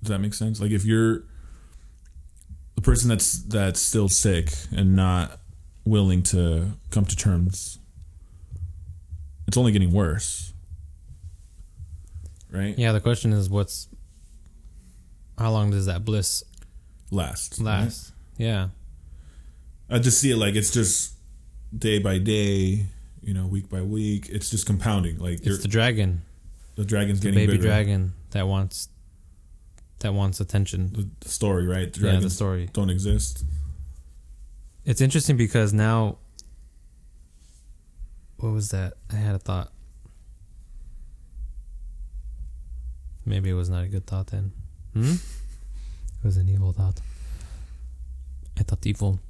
Does 0.03 0.09
that 0.09 0.18
make 0.18 0.35
sense? 0.35 0.61
Like 0.61 0.72
if 0.72 0.85
you're 0.85 1.25
the 2.75 2.83
person 2.83 3.09
that's 3.09 3.42
that's 3.42 3.81
still 3.81 4.09
sick 4.09 4.53
and 4.75 4.96
not 4.96 5.38
willing 5.85 6.22
to 6.25 6.72
come 6.90 7.05
to 7.05 7.16
terms, 7.16 7.79
it's 9.46 9.57
only 9.57 9.72
getting 9.72 9.92
worse. 9.92 10.53
Right? 12.51 12.77
Yeah, 12.77 12.92
the 12.92 13.01
question 13.01 13.33
is 13.33 13.48
what's 13.48 13.88
how 15.38 15.51
long 15.51 15.70
does 15.70 15.87
that 15.87 16.05
bliss 16.05 16.42
Last. 17.11 17.59
right? 17.59 17.66
last? 17.66 18.12
Yeah. 18.37 18.68
I 19.88 19.98
just 19.98 20.18
see 20.20 20.31
it 20.31 20.37
like 20.37 20.55
it's 20.55 20.72
just 20.72 21.14
day 21.77 21.98
by 21.98 22.18
day, 22.18 22.87
you 23.22 23.35
know, 23.35 23.46
week 23.46 23.68
by 23.68 23.82
week. 23.82 24.28
It's 24.28 24.50
just 24.50 24.66
compounding. 24.66 25.18
Like 25.18 25.44
you're, 25.44 25.54
It's 25.54 25.62
the 25.62 25.68
dragon, 25.68 26.22
the 26.76 26.85
dragon's 26.85 27.20
the 27.20 27.30
getting 27.30 27.46
baby 27.46 27.52
bigger. 27.58 27.68
dragon 27.68 28.12
that 28.30 28.46
wants 28.48 28.88
that 30.00 30.12
wants 30.14 30.40
attention. 30.40 30.92
The, 30.92 31.08
the 31.20 31.28
story, 31.28 31.66
right? 31.66 31.92
The 31.92 32.06
yeah, 32.12 32.20
the 32.20 32.30
story. 32.30 32.68
don't 32.72 32.90
exist. 32.90 33.44
It's 34.85 35.00
interesting 35.00 35.37
because 35.37 35.72
now 35.72 36.18
what 38.38 38.50
was 38.52 38.70
that? 38.70 38.94
I 39.12 39.16
had 39.16 39.35
a 39.37 39.38
thought. 39.38 39.70
Maybe 43.24 43.50
it 43.50 43.54
was 43.54 43.70
not 43.70 43.85
a 43.85 43.87
good 43.87 44.06
thought 44.06 44.26
then. 44.28 44.50
Hmm? 44.94 45.12
It 45.12 46.24
was 46.24 46.37
an 46.37 46.48
evil 46.48 46.72
thought. 46.72 47.00
I 48.58 48.64
thought 48.64 48.85
evil. 48.85 49.20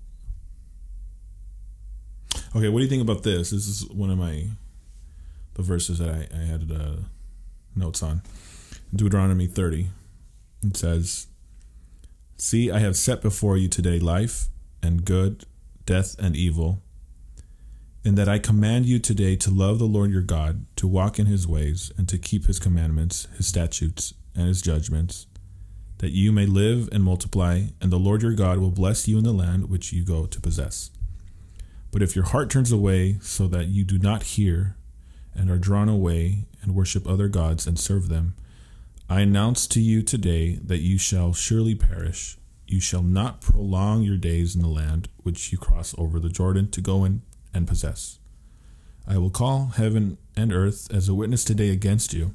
Okay, 2.55 2.69
what 2.69 2.81
do 2.81 2.85
you 2.85 2.91
think 2.91 3.01
about 3.01 3.23
this? 3.23 3.51
This 3.51 3.67
is 3.67 3.89
one 3.89 4.11
of 4.11 4.19
my 4.19 4.45
the 5.55 5.63
verses 5.63 6.01
that 6.01 6.11
I, 6.11 6.29
I 6.37 6.45
had 6.45 6.71
uh, 6.71 6.97
notes 7.75 8.03
on. 8.03 8.23
Deuteronomy 8.95 9.47
30. 9.47 9.89
It 10.63 10.77
says, 10.77 11.29
See, 12.37 12.71
I 12.71 12.79
have 12.79 12.97
set 12.97 13.23
before 13.23 13.57
you 13.57 13.69
today 13.69 13.99
life 13.99 14.49
and 14.83 15.05
good, 15.05 15.47
death 15.87 16.15
and 16.19 16.37
evil, 16.37 16.83
in 18.05 18.17
that 18.17 18.29
I 18.29 18.39
command 18.39 18.85
you 18.85 18.99
today 18.99 19.35
to 19.37 19.51
love 19.51 19.79
the 19.79 19.87
Lord 19.87 20.11
your 20.11 20.21
God, 20.21 20.67
to 20.77 20.87
walk 20.87 21.19
in 21.19 21.27
his 21.27 21.49
ways, 21.49 21.91
and 21.97 22.07
to 22.11 22.19
keep 22.19 22.47
his 22.47 22.59
commandments, 22.59 23.29
his 23.37 23.47
statutes, 23.47 24.13
and 24.35 24.47
his 24.47 24.61
judgments, 24.61 25.27
that 25.99 26.13
you 26.13 26.33
may 26.33 26.45
live 26.45 26.91
and 26.93 27.03
multiply, 27.03 27.63
and 27.81 27.91
the 27.91 27.99
Lord 27.99 28.23
your 28.23 28.35
God 28.35 28.59
will 28.59 28.71
bless 28.71 29.09
you 29.09 29.17
in 29.17 29.25
the 29.25 29.33
land 29.33 29.71
which 29.71 29.93
you 29.93 30.05
go 30.05 30.27
to 30.27 30.41
possess. 30.41 30.91
But 31.93 32.03
if 32.03 32.17
your 32.17 32.25
heart 32.25 32.51
turns 32.51 32.73
away 32.73 33.19
so 33.21 33.47
that 33.47 33.69
you 33.69 33.85
do 33.85 33.99
not 33.99 34.25
hear, 34.25 34.77
and 35.35 35.51
are 35.51 35.59
drawn 35.59 35.89
away 35.89 36.47
and 36.63 36.75
worship 36.75 37.07
other 37.07 37.29
gods 37.29 37.67
and 37.67 37.79
serve 37.79 38.09
them, 38.09 38.35
I 39.09 39.21
announce 39.21 39.67
to 39.69 39.81
you 39.81 40.03
today 40.03 40.57
that 40.57 40.81
you 40.81 40.99
shall 40.99 41.33
surely 41.33 41.75
perish. 41.75 42.39
You 42.67 42.81
shall 42.81 43.03
not 43.03 43.41
prolong 43.41 44.03
your 44.03 44.17
days 44.17 44.57
in 44.57 44.63
the 44.63 44.69
land 44.69 45.09
which 45.23 45.53
you 45.53 45.59
cross 45.59 45.95
over 45.99 46.19
the 46.19 46.31
Jordan 46.31 46.71
to 46.71 46.81
go 46.81 47.05
in 47.05 47.23
and 47.53 47.69
possess. 47.69 48.19
I 49.07 49.19
will 49.19 49.31
call 49.31 49.73
heaven 49.77 50.17
and 50.37 50.53
earth 50.53 50.89
as 50.93 51.09
a 51.09 51.15
witness 51.15 51.45
today 51.45 51.71
against 51.71 52.15
you, 52.15 52.35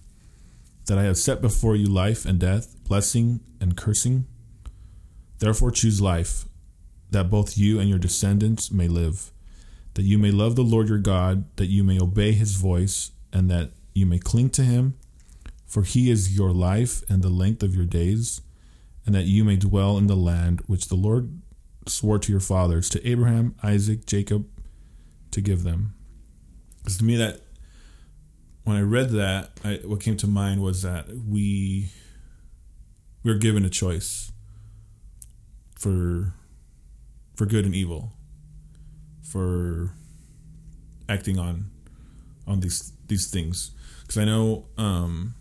that 0.85 0.97
I 0.97 1.03
have 1.03 1.17
set 1.17 1.41
before 1.41 1.75
you 1.75 1.87
life 1.87 2.25
and 2.25 2.39
death, 2.39 2.75
blessing 2.83 3.39
and 3.59 3.75
cursing. 3.75 4.25
Therefore, 5.39 5.71
choose 5.71 6.01
life, 6.01 6.45
that 7.09 7.29
both 7.29 7.57
you 7.57 7.79
and 7.79 7.89
your 7.89 7.99
descendants 7.99 8.71
may 8.71 8.87
live, 8.87 9.31
that 9.97 10.03
you 10.03 10.19
may 10.19 10.29
love 10.29 10.55
the 10.55 10.61
Lord 10.61 10.89
your 10.89 10.99
God, 10.99 11.45
that 11.55 11.65
you 11.65 11.83
may 11.83 11.99
obey 11.99 12.31
his 12.31 12.53
voice, 12.53 13.09
and 13.33 13.49
that 13.49 13.71
you 13.95 14.05
may 14.05 14.19
cling 14.19 14.51
to 14.51 14.61
him. 14.61 14.93
For 15.65 15.81
he 15.81 16.11
is 16.11 16.37
your 16.37 16.51
life 16.51 17.01
and 17.09 17.23
the 17.23 17.29
length 17.29 17.63
of 17.63 17.73
your 17.73 17.87
days, 17.87 18.41
and 19.07 19.15
that 19.15 19.25
you 19.25 19.43
may 19.43 19.55
dwell 19.55 19.97
in 19.97 20.05
the 20.05 20.15
land 20.15 20.61
which 20.67 20.89
the 20.89 20.95
Lord 20.95 21.41
swore 21.87 22.19
to 22.19 22.31
your 22.31 22.39
fathers, 22.39 22.91
to 22.91 23.09
Abraham, 23.09 23.55
Isaac, 23.63 24.05
Jacob, 24.05 24.47
to 25.31 25.41
give 25.41 25.63
them. 25.63 25.95
Because 26.77 26.99
to 26.99 27.03
me, 27.03 27.15
that 27.15 27.41
when 28.65 28.77
I 28.77 28.81
read 28.81 29.09
that, 29.09 29.49
I, 29.63 29.79
what 29.83 29.99
came 29.99 30.17
to 30.17 30.27
mind 30.27 30.61
was 30.61 30.83
that 30.83 31.07
we 31.09 31.89
we 33.23 33.31
are 33.31 33.37
given 33.39 33.65
a 33.65 33.69
choice 33.71 34.31
for 35.75 36.33
for 37.35 37.47
good 37.47 37.65
and 37.65 37.73
evil, 37.73 38.13
for 39.29 39.91
acting 41.09 41.37
on 41.37 41.69
on 42.45 42.61
these 42.61 42.93
these 43.07 43.27
things. 43.27 43.71
Because 44.01 44.17
I 44.17 44.25
know 44.25 44.65
um, 44.77 45.35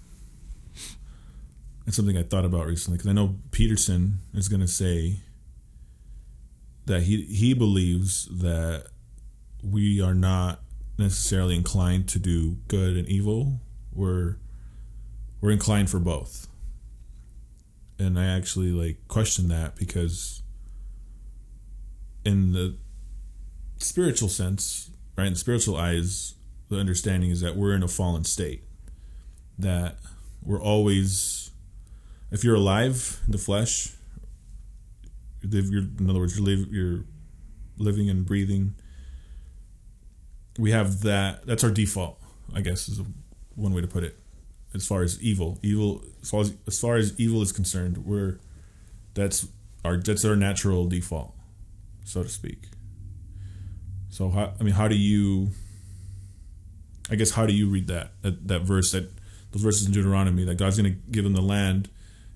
it's 1.86 1.96
something 1.96 2.16
I 2.16 2.22
thought 2.22 2.44
about 2.44 2.66
recently. 2.66 2.98
Because 2.98 3.10
I 3.10 3.14
know 3.14 3.36
Peterson 3.52 4.18
is 4.34 4.48
going 4.48 4.60
to 4.60 4.68
say 4.68 5.20
that 6.86 7.02
he 7.02 7.22
he 7.24 7.54
believes 7.54 8.26
that 8.26 8.86
we 9.62 10.00
are 10.00 10.14
not 10.14 10.60
necessarily 10.98 11.54
inclined 11.54 12.08
to 12.08 12.18
do 12.18 12.56
good 12.68 12.96
and 12.96 13.08
evil. 13.08 13.60
We're 13.92 14.36
we're 15.40 15.50
inclined 15.52 15.90
for 15.90 15.98
both. 15.98 16.48
And 17.98 18.18
I 18.18 18.26
actually 18.26 18.72
like 18.72 19.08
question 19.08 19.48
that 19.48 19.76
because 19.76 20.42
in 22.24 22.52
the 22.52 22.76
spiritual 23.78 24.28
sense, 24.28 24.90
right, 25.16 25.26
in 25.26 25.34
spiritual 25.34 25.76
eyes, 25.76 26.34
the 26.68 26.78
understanding 26.78 27.30
is 27.30 27.40
that 27.40 27.56
we're 27.56 27.74
in 27.74 27.82
a 27.82 27.88
fallen 27.88 28.24
state. 28.24 28.64
That 29.58 29.96
we're 30.42 30.62
always 30.62 31.50
if 32.30 32.44
you're 32.44 32.56
alive 32.56 33.20
in 33.26 33.32
the 33.32 33.38
flesh, 33.38 33.92
in 35.42 36.08
other 36.10 36.18
words, 36.18 36.36
you're, 36.36 36.44
live, 36.44 36.66
you're 36.72 37.04
living 37.78 38.10
and 38.10 38.26
breathing 38.26 38.74
we 40.58 40.70
have 40.70 41.02
that. 41.02 41.46
That's 41.46 41.64
our 41.64 41.70
default, 41.70 42.20
I 42.54 42.60
guess, 42.60 42.88
is 42.88 43.00
one 43.54 43.74
way 43.74 43.80
to 43.80 43.86
put 43.86 44.04
it. 44.04 44.18
As 44.74 44.86
far 44.86 45.02
as 45.02 45.20
evil, 45.22 45.58
evil 45.62 46.04
as 46.20 46.30
far 46.30 46.40
as, 46.40 46.54
as 46.66 46.78
far 46.78 46.96
as 46.96 47.18
evil 47.18 47.40
is 47.40 47.52
concerned, 47.52 47.98
we're 47.98 48.40
that's 49.14 49.48
our 49.84 49.96
that's 49.96 50.24
our 50.24 50.36
natural 50.36 50.86
default, 50.86 51.34
so 52.04 52.22
to 52.22 52.28
speak. 52.28 52.68
So 54.16 54.30
how, 54.30 54.52
I 54.58 54.62
mean, 54.62 54.74
how 54.74 54.88
do 54.88 54.96
you? 54.96 55.50
I 57.10 57.14
guess 57.14 57.30
how 57.32 57.46
do 57.46 57.52
you 57.52 57.68
read 57.68 57.86
that 57.88 58.12
that, 58.22 58.48
that 58.48 58.62
verse 58.62 58.92
that 58.92 59.10
those 59.52 59.62
verses 59.62 59.86
in 59.86 59.92
Deuteronomy 59.92 60.44
that 60.44 60.56
God's 60.56 60.76
going 60.76 60.92
to 60.92 60.98
give 61.10 61.24
them 61.24 61.34
the 61.34 61.42
land, 61.42 61.90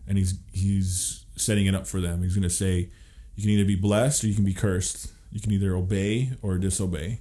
and 0.07 0.19
he's 0.19 0.39
he's 0.53 1.25
setting 1.37 1.67
it 1.67 1.75
up 1.75 1.87
for 1.87 2.01
them. 2.01 2.23
He's 2.23 2.35
going 2.35 2.43
to 2.43 2.51
say, 2.51 2.91
you 3.35 3.43
can 3.43 3.51
either 3.51 3.65
be 3.65 3.77
blessed 3.77 4.23
or 4.25 4.27
you 4.27 4.35
can 4.35 4.45
be 4.45 4.53
cursed. 4.53 5.11
You 5.33 5.41
can 5.41 5.53
either 5.53 5.75
obey 5.75 6.33
or 6.43 6.59
disobey 6.59 7.21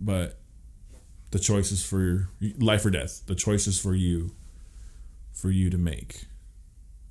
but 0.00 0.38
the 1.30 1.38
choice 1.38 1.72
is 1.72 1.84
for 1.84 2.28
life 2.58 2.84
or 2.84 2.90
death. 2.90 3.22
The 3.26 3.34
choice 3.34 3.66
is 3.66 3.80
for 3.80 3.94
you, 3.94 4.34
for 5.32 5.50
you 5.50 5.70
to 5.70 5.78
make. 5.78 6.24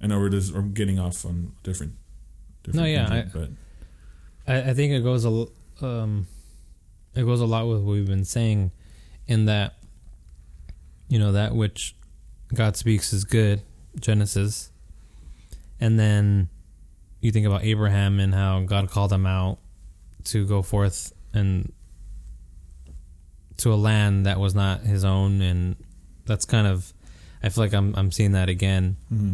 I 0.01 0.07
know 0.07 0.19
we're 0.19 0.29
just 0.29 0.53
we're 0.53 0.61
getting 0.61 0.99
off 0.99 1.25
on 1.25 1.53
different. 1.63 1.93
different 2.63 2.83
no, 2.83 2.85
yeah, 2.85 3.07
I, 3.09 3.21
but 3.33 3.49
I, 4.47 4.71
I 4.71 4.73
think 4.73 4.93
it 4.93 5.01
goes 5.01 5.25
a 5.25 5.47
um, 5.81 6.27
it 7.15 7.23
goes 7.23 7.41
a 7.41 7.45
lot 7.45 7.67
with 7.67 7.81
what 7.81 7.93
we've 7.93 8.07
been 8.07 8.25
saying, 8.25 8.71
in 9.27 9.45
that, 9.45 9.75
you 11.07 11.19
know, 11.19 11.31
that 11.31 11.55
which 11.55 11.95
God 12.53 12.75
speaks 12.75 13.13
is 13.13 13.23
good, 13.23 13.61
Genesis, 13.99 14.71
and 15.79 15.99
then 15.99 16.49
you 17.21 17.31
think 17.31 17.45
about 17.45 17.63
Abraham 17.63 18.19
and 18.19 18.33
how 18.33 18.61
God 18.61 18.89
called 18.89 19.13
him 19.13 19.25
out 19.25 19.59
to 20.25 20.45
go 20.45 20.61
forth 20.61 21.13
and 21.33 21.71
to 23.57 23.73
a 23.73 23.75
land 23.75 24.25
that 24.25 24.39
was 24.39 24.55
not 24.55 24.81
his 24.81 25.03
own, 25.03 25.41
and 25.41 25.75
that's 26.25 26.45
kind 26.45 26.67
of 26.67 26.93
I 27.43 27.49
feel 27.49 27.63
like 27.63 27.73
I'm 27.73 27.93
I'm 27.95 28.11
seeing 28.11 28.31
that 28.31 28.49
again. 28.49 28.97
Mm-hmm. 29.13 29.33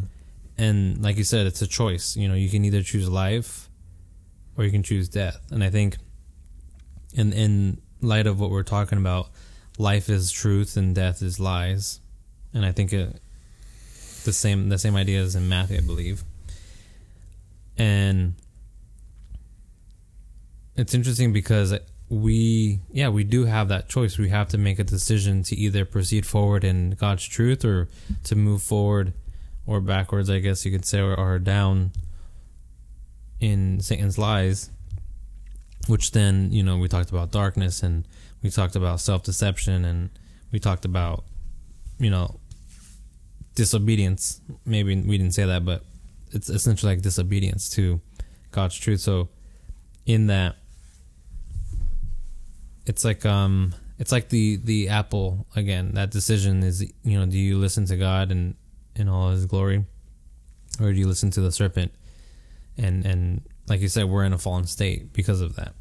And 0.57 1.01
like 1.01 1.17
you 1.17 1.23
said, 1.23 1.47
it's 1.47 1.61
a 1.61 1.67
choice. 1.67 2.17
You 2.17 2.27
know, 2.27 2.35
you 2.35 2.49
can 2.49 2.65
either 2.65 2.83
choose 2.83 3.07
life 3.07 3.69
or 4.57 4.65
you 4.65 4.71
can 4.71 4.83
choose 4.83 5.07
death. 5.07 5.39
And 5.51 5.63
I 5.63 5.69
think 5.69 5.97
in 7.13 7.33
in 7.33 7.81
light 8.01 8.27
of 8.27 8.39
what 8.39 8.49
we're 8.49 8.63
talking 8.63 8.97
about, 8.97 9.29
life 9.77 10.09
is 10.09 10.31
truth 10.31 10.77
and 10.77 10.95
death 10.95 11.21
is 11.21 11.39
lies. 11.39 11.99
And 12.53 12.65
I 12.65 12.71
think 12.71 12.93
it, 12.93 13.19
the 14.23 14.33
same 14.33 14.69
the 14.69 14.77
same 14.77 14.95
idea 14.95 15.21
as 15.21 15.35
in 15.35 15.49
Matthew, 15.49 15.77
I 15.77 15.81
believe. 15.81 16.23
And 17.77 18.35
it's 20.75 20.93
interesting 20.93 21.33
because 21.33 21.73
we 22.09 22.79
yeah 22.91 23.09
we 23.09 23.23
do 23.23 23.45
have 23.45 23.67
that 23.67 23.87
choice 23.87 24.17
we 24.17 24.29
have 24.29 24.47
to 24.47 24.57
make 24.57 24.79
a 24.79 24.83
decision 24.83 25.43
to 25.43 25.55
either 25.55 25.85
proceed 25.85 26.25
forward 26.25 26.63
in 26.63 26.91
god's 26.91 27.23
truth 27.23 27.63
or 27.63 27.87
to 28.23 28.35
move 28.35 28.63
forward 28.63 29.13
or 29.67 29.79
backwards 29.79 30.27
i 30.27 30.39
guess 30.39 30.65
you 30.65 30.71
could 30.71 30.85
say 30.85 30.99
or, 30.99 31.13
or 31.13 31.37
down 31.37 31.91
in 33.39 33.79
satan's 33.79 34.17
lies 34.17 34.71
which 35.87 36.11
then 36.11 36.51
you 36.51 36.63
know 36.63 36.77
we 36.77 36.87
talked 36.87 37.09
about 37.09 37.31
darkness 37.31 37.83
and 37.83 38.07
we 38.43 38.49
talked 38.49 38.75
about 38.75 38.99
self-deception 38.99 39.85
and 39.85 40.09
we 40.51 40.59
talked 40.59 40.85
about 40.85 41.23
you 41.99 42.09
know 42.09 42.39
disobedience. 43.55 44.41
Maybe 44.65 44.95
we 44.95 45.17
didn't 45.17 45.33
say 45.33 45.45
that 45.45 45.65
but 45.65 45.83
it's 46.31 46.49
essentially 46.49 46.93
like 46.93 47.01
disobedience 47.01 47.69
to 47.71 47.99
god's 48.51 48.77
truth. 48.77 49.01
So 49.01 49.29
in 50.05 50.27
that 50.27 50.55
it's 52.85 53.05
like 53.05 53.25
um 53.25 53.73
it's 53.99 54.11
like 54.11 54.29
the 54.29 54.57
the 54.57 54.89
apple 54.89 55.45
again 55.55 55.91
that 55.93 56.09
decision 56.09 56.63
is 56.63 56.81
you 57.03 57.19
know 57.19 57.25
do 57.25 57.37
you 57.37 57.57
listen 57.57 57.85
to 57.85 57.97
god 57.97 58.31
and 58.31 58.55
in 58.99 59.07
all 59.07 59.29
his 59.31 59.45
glory? 59.45 59.85
Or 60.79 60.91
do 60.91 60.99
you 60.99 61.07
listen 61.07 61.31
to 61.31 61.41
the 61.41 61.51
serpent 61.51 61.91
and 62.77 63.05
and 63.05 63.41
like 63.69 63.81
you 63.81 63.87
said 63.87 64.05
we're 64.05 64.23
in 64.23 64.33
a 64.33 64.37
fallen 64.37 64.65
state 64.65 65.13
because 65.13 65.41
of 65.41 65.55
that 65.55 65.73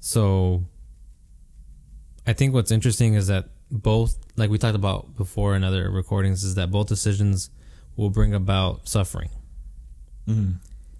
so 0.00 0.62
i 2.26 2.32
think 2.32 2.52
what's 2.52 2.70
interesting 2.70 3.14
is 3.14 3.26
that 3.26 3.46
both 3.70 4.18
like 4.36 4.50
we 4.50 4.58
talked 4.58 4.76
about 4.76 5.16
before 5.16 5.54
in 5.54 5.64
other 5.64 5.90
recordings 5.90 6.44
is 6.44 6.54
that 6.54 6.70
both 6.70 6.88
decisions 6.88 7.50
will 7.96 8.10
bring 8.10 8.34
about 8.34 8.86
suffering 8.88 9.30
mm-hmm. 10.26 10.52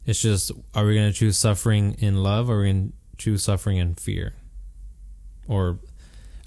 it's 0.07 0.20
just 0.20 0.52
are 0.74 0.87
we 0.87 0.94
going 0.94 1.11
to 1.11 1.18
choose 1.18 1.37
suffering 1.37 1.94
in 1.98 2.22
love 2.22 2.48
or 2.48 2.57
are 2.57 2.61
we 2.61 2.72
going 2.72 2.88
to 2.88 3.16
choose 3.18 3.42
suffering 3.42 3.76
in 3.76 3.94
fear 3.94 4.35
or 5.48 5.78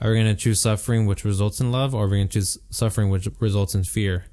are 0.02 0.10
we 0.10 0.16
going 0.16 0.28
to 0.28 0.36
choose 0.36 0.60
suffering 0.60 1.06
which 1.06 1.24
results 1.24 1.60
in 1.60 1.72
love, 1.72 1.96
or 1.96 2.04
are 2.04 2.08
we 2.08 2.18
going 2.18 2.28
to 2.28 2.34
choose 2.34 2.58
suffering 2.70 3.10
which 3.10 3.28
results 3.40 3.76
in 3.76 3.84
fear? 3.84 4.26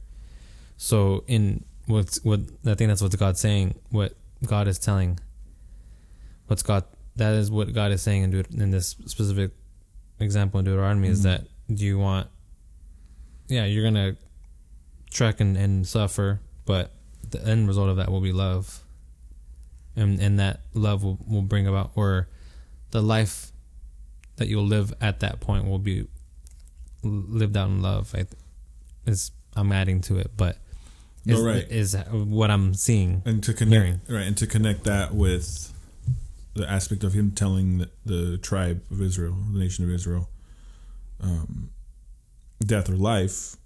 So, 0.76 1.24
in 1.26 1.64
what 1.86 2.18
what 2.24 2.40
I 2.66 2.74
think 2.74 2.88
that's 2.88 3.02
what 3.02 3.16
God's 3.16 3.40
saying. 3.40 3.78
What 3.90 4.14
God 4.46 4.68
is 4.68 4.78
telling. 4.78 5.18
What's 6.46 6.62
God? 6.62 6.84
That 7.16 7.34
is 7.34 7.50
what 7.50 7.72
God 7.72 7.92
is 7.92 8.02
saying 8.02 8.22
in 8.22 8.30
Deut- 8.30 8.54
in 8.54 8.70
this 8.70 8.96
specific 9.06 9.52
example 10.20 10.58
in 10.58 10.64
Deuteronomy 10.64 11.08
mm-hmm. 11.08 11.12
is 11.12 11.22
that 11.22 11.44
do 11.72 11.84
you 11.84 11.98
want? 11.98 12.28
Yeah, 13.48 13.64
you're 13.64 13.84
gonna 13.84 14.16
trek 15.10 15.40
and, 15.40 15.56
and 15.56 15.86
suffer, 15.86 16.40
but 16.64 16.92
the 17.30 17.44
end 17.46 17.68
result 17.68 17.88
of 17.88 17.96
that 17.96 18.10
will 18.10 18.20
be 18.20 18.32
love, 18.32 18.82
and 19.96 20.20
and 20.20 20.38
that 20.38 20.60
love 20.74 21.04
will, 21.04 21.18
will 21.28 21.42
bring 21.42 21.66
about 21.66 21.92
or 21.94 22.28
the 22.90 23.02
life 23.02 23.52
that 24.36 24.48
you'll 24.48 24.66
live 24.66 24.92
at 25.00 25.20
that 25.20 25.40
point 25.40 25.66
will 25.66 25.78
be 25.78 26.06
lived 27.02 27.56
out 27.56 27.68
in 27.68 27.82
love. 27.82 28.14
I, 28.14 28.26
is 29.06 29.32
I'm 29.56 29.72
adding 29.72 30.00
to 30.02 30.18
it, 30.18 30.30
but 30.36 30.56
is, 31.26 31.40
no, 31.40 31.46
right. 31.46 31.66
is 31.70 31.96
what 32.10 32.50
I'm 32.50 32.74
seeing 32.74 33.22
and 33.24 33.42
to 33.44 33.52
connect 33.54 33.82
hearing. 33.82 34.00
right 34.08 34.26
and 34.26 34.36
to 34.38 34.46
connect 34.46 34.84
that 34.84 35.14
with 35.14 35.72
the 36.54 36.68
aspect 36.70 37.02
of 37.04 37.12
him 37.14 37.30
telling 37.30 37.78
the, 37.78 37.90
the 38.04 38.38
tribe 38.38 38.82
of 38.90 39.00
Israel, 39.00 39.36
the 39.52 39.58
nation 39.58 39.84
of 39.84 39.90
Israel, 39.90 40.28
um, 41.20 41.70
death 42.60 42.90
or 42.90 42.96
life. 42.96 43.56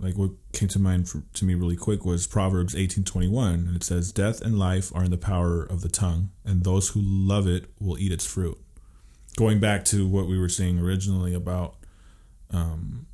Like 0.00 0.16
what 0.16 0.30
came 0.52 0.68
to 0.68 0.78
mind 0.78 1.08
for, 1.08 1.24
to 1.34 1.44
me 1.44 1.54
really 1.56 1.74
quick 1.74 2.04
was 2.04 2.28
Proverbs 2.28 2.76
eighteen 2.76 3.02
twenty 3.02 3.26
one, 3.26 3.66
and 3.66 3.74
it 3.74 3.82
says, 3.82 4.12
"Death 4.12 4.40
and 4.40 4.56
life 4.56 4.94
are 4.94 5.02
in 5.02 5.10
the 5.10 5.18
power 5.18 5.64
of 5.64 5.80
the 5.80 5.88
tongue, 5.88 6.30
and 6.44 6.62
those 6.62 6.90
who 6.90 7.00
love 7.02 7.48
it 7.48 7.64
will 7.80 7.98
eat 7.98 8.12
its 8.12 8.24
fruit." 8.24 8.56
going 9.38 9.60
back 9.60 9.84
to 9.84 10.04
what 10.04 10.26
we 10.26 10.36
were 10.36 10.48
saying 10.48 10.80
originally 10.80 11.32
about 11.32 11.76
um, 12.50 13.06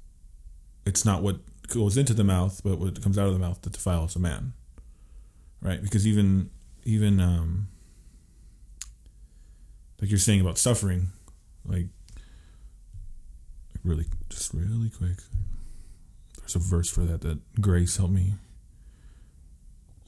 it's 0.87 1.05
not 1.05 1.23
what 1.23 1.37
goes 1.69 1.97
into 1.97 2.15
the 2.15 2.25
mouth, 2.25 2.61
but 2.65 2.79
what 2.79 3.01
comes 3.03 3.19
out 3.19 3.27
of 3.27 3.33
the 3.33 3.39
mouth 3.39 3.61
that 3.63 3.73
defiles 3.73 4.17
a 4.17 4.19
man. 4.19 4.53
right? 5.61 5.83
Because 5.83 6.07
even 6.07 6.51
even 6.85 7.21
um, 7.21 7.69
like 10.01 10.11
you're 10.11 10.19
saying 10.19 10.41
about 10.41 10.59
suffering, 10.59 11.09
like 11.67 11.87
really 13.83 14.07
just 14.29 14.53
really 14.55 14.91
quick. 14.91 15.19
There's 16.39 16.57
a 16.57 16.59
verse 16.59 16.91
for 16.91 17.01
that 17.03 17.23
that 17.23 17.39
Grace 17.61 17.97
help 17.97 18.11
me 18.11 18.35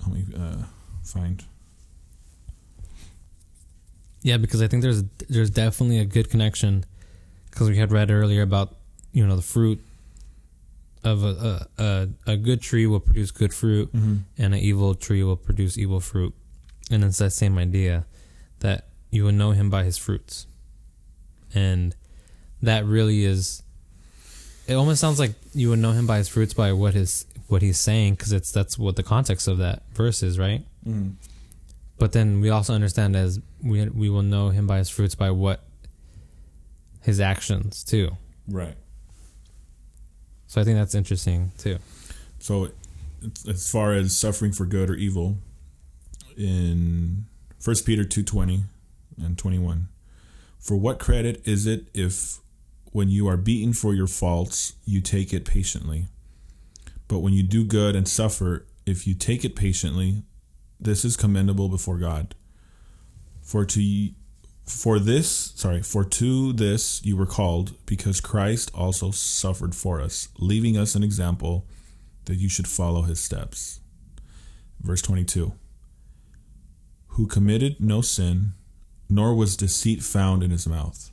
help 0.03 0.15
me 0.15 0.25
uh, 0.37 0.65
find. 1.03 1.45
Yeah, 4.23 4.39
because 4.39 4.61
I 4.61 4.67
think 4.67 4.83
there's 4.83 5.03
there's 5.29 5.51
definitely 5.51 6.01
a 6.01 6.05
good 6.05 6.31
connection 6.31 6.85
because 7.51 7.71
we 7.71 7.79
had 7.79 7.93
read 7.93 8.11
earlier 8.11 8.43
about 8.43 8.75
you 9.13 9.27
know 9.27 9.37
the 9.37 9.43
fruit 9.43 9.81
of 11.07 11.23
a 11.25 11.67
a, 11.79 11.83
a, 11.83 12.09
a 12.33 12.37
good 12.37 12.61
tree 12.61 12.87
will 12.87 13.01
produce 13.01 13.31
good 13.31 13.55
fruit 13.55 13.93
Mm-hmm. 13.93 14.17
and 14.39 14.55
an 14.55 14.61
evil 14.61 14.95
tree 14.95 15.23
will 15.23 15.37
produce 15.37 15.79
evil 15.79 16.01
fruit, 16.01 16.35
and 16.91 17.05
it's 17.05 17.19
that 17.19 17.31
same 17.33 17.57
idea 17.59 18.05
that 18.61 18.87
you 19.11 19.25
will 19.25 19.33
know 19.33 19.53
him 19.53 19.71
by 19.71 19.85
his 19.85 19.97
fruits, 19.97 20.47
and 21.55 21.95
that 22.63 22.85
really 22.85 23.25
is. 23.25 23.63
It 24.67 24.75
almost 24.75 25.01
sounds 25.01 25.19
like 25.21 25.35
you 25.55 25.71
would 25.71 25.79
know 25.79 25.93
him 25.93 26.07
by 26.07 26.19
his 26.19 26.29
fruits 26.29 26.53
by 26.55 26.73
what 26.73 26.95
his 26.95 27.25
what 27.49 27.63
he's 27.63 27.79
saying 27.79 28.15
because 28.15 28.33
it's 28.33 28.51
that's 28.51 28.77
what 28.77 28.97
the 28.97 29.03
context 29.05 29.47
of 29.49 29.59
that 29.59 29.83
verse 29.95 30.23
is, 30.25 30.39
right? 30.39 30.63
Mm-hmm. 30.87 31.11
But 31.99 32.13
then 32.13 32.41
we 32.41 32.51
also 32.51 32.75
understand 32.75 33.15
as 33.15 33.39
we 33.63 33.89
we 33.89 34.11
will 34.11 34.23
know 34.25 34.51
him 34.51 34.67
by 34.67 34.79
his 34.79 34.91
fruits 34.91 35.15
by 35.15 35.31
what 35.31 35.61
his 37.03 37.21
actions 37.21 37.85
too. 37.85 38.11
Right. 38.49 38.75
So 40.47 40.61
I 40.61 40.65
think 40.65 40.79
that's 40.79 40.95
interesting 40.95 41.53
too. 41.59 41.79
So, 42.39 42.71
as 43.49 43.69
far 43.71 43.93
as 43.93 44.17
suffering 44.17 44.53
for 44.53 44.67
good 44.67 44.91
or 44.91 44.95
evil, 44.95 45.39
in 46.37 47.25
First 47.59 47.87
Peter 47.87 48.05
two 48.05 48.23
twenty 48.23 48.65
and 49.21 49.37
twenty 49.37 49.59
one, 49.59 49.89
for 50.59 50.77
what 50.77 50.99
credit 50.99 51.43
is 51.45 51.67
it 51.67 51.89
if, 51.95 52.39
when 52.93 53.09
you 53.09 53.29
are 53.29 53.37
beaten 53.37 53.73
for 53.73 53.95
your 53.95 54.07
faults, 54.07 54.75
you 54.85 55.01
take 55.01 55.33
it 55.33 55.45
patiently? 55.45 56.07
But 57.09 57.21
when 57.21 57.33
you 57.33 57.43
do 57.43 57.65
good 57.65 57.97
and 57.97 58.07
suffer, 58.07 58.67
if 58.85 59.07
you 59.07 59.15
take 59.15 59.45
it 59.45 59.57
patiently, 59.57 60.23
this 60.79 61.05
is 61.05 61.17
commendable 61.17 61.69
before 61.69 61.99
God. 61.99 62.35
For 63.43 63.65
to 63.65 63.83
for 64.67 64.99
this, 64.99 65.53
sorry, 65.55 65.83
for 65.83 66.05
to 66.05 66.53
this 66.53 67.05
you 67.05 67.17
were 67.17 67.27
called, 67.27 67.75
because 67.87 68.21
Christ 68.21 68.71
also 68.75 69.13
suffered 69.13 69.75
for 69.75 70.01
us, 70.01 70.29
leaving 70.39 70.77
us 70.77 70.95
an 70.95 71.05
example 71.05 71.67
that 72.25 72.37
you 72.37 72.49
should 72.49 72.67
follow 72.67 73.03
his 73.03 73.21
steps. 73.21 73.81
Verse 74.81 75.01
22 75.03 75.53
Who 77.09 77.27
committed 77.27 77.81
no 77.81 78.01
sin, 78.01 78.55
nor 79.09 79.35
was 79.35 79.57
deceit 79.57 80.03
found 80.03 80.43
in 80.43 80.51
his 80.51 80.67
mouth. 80.67 81.11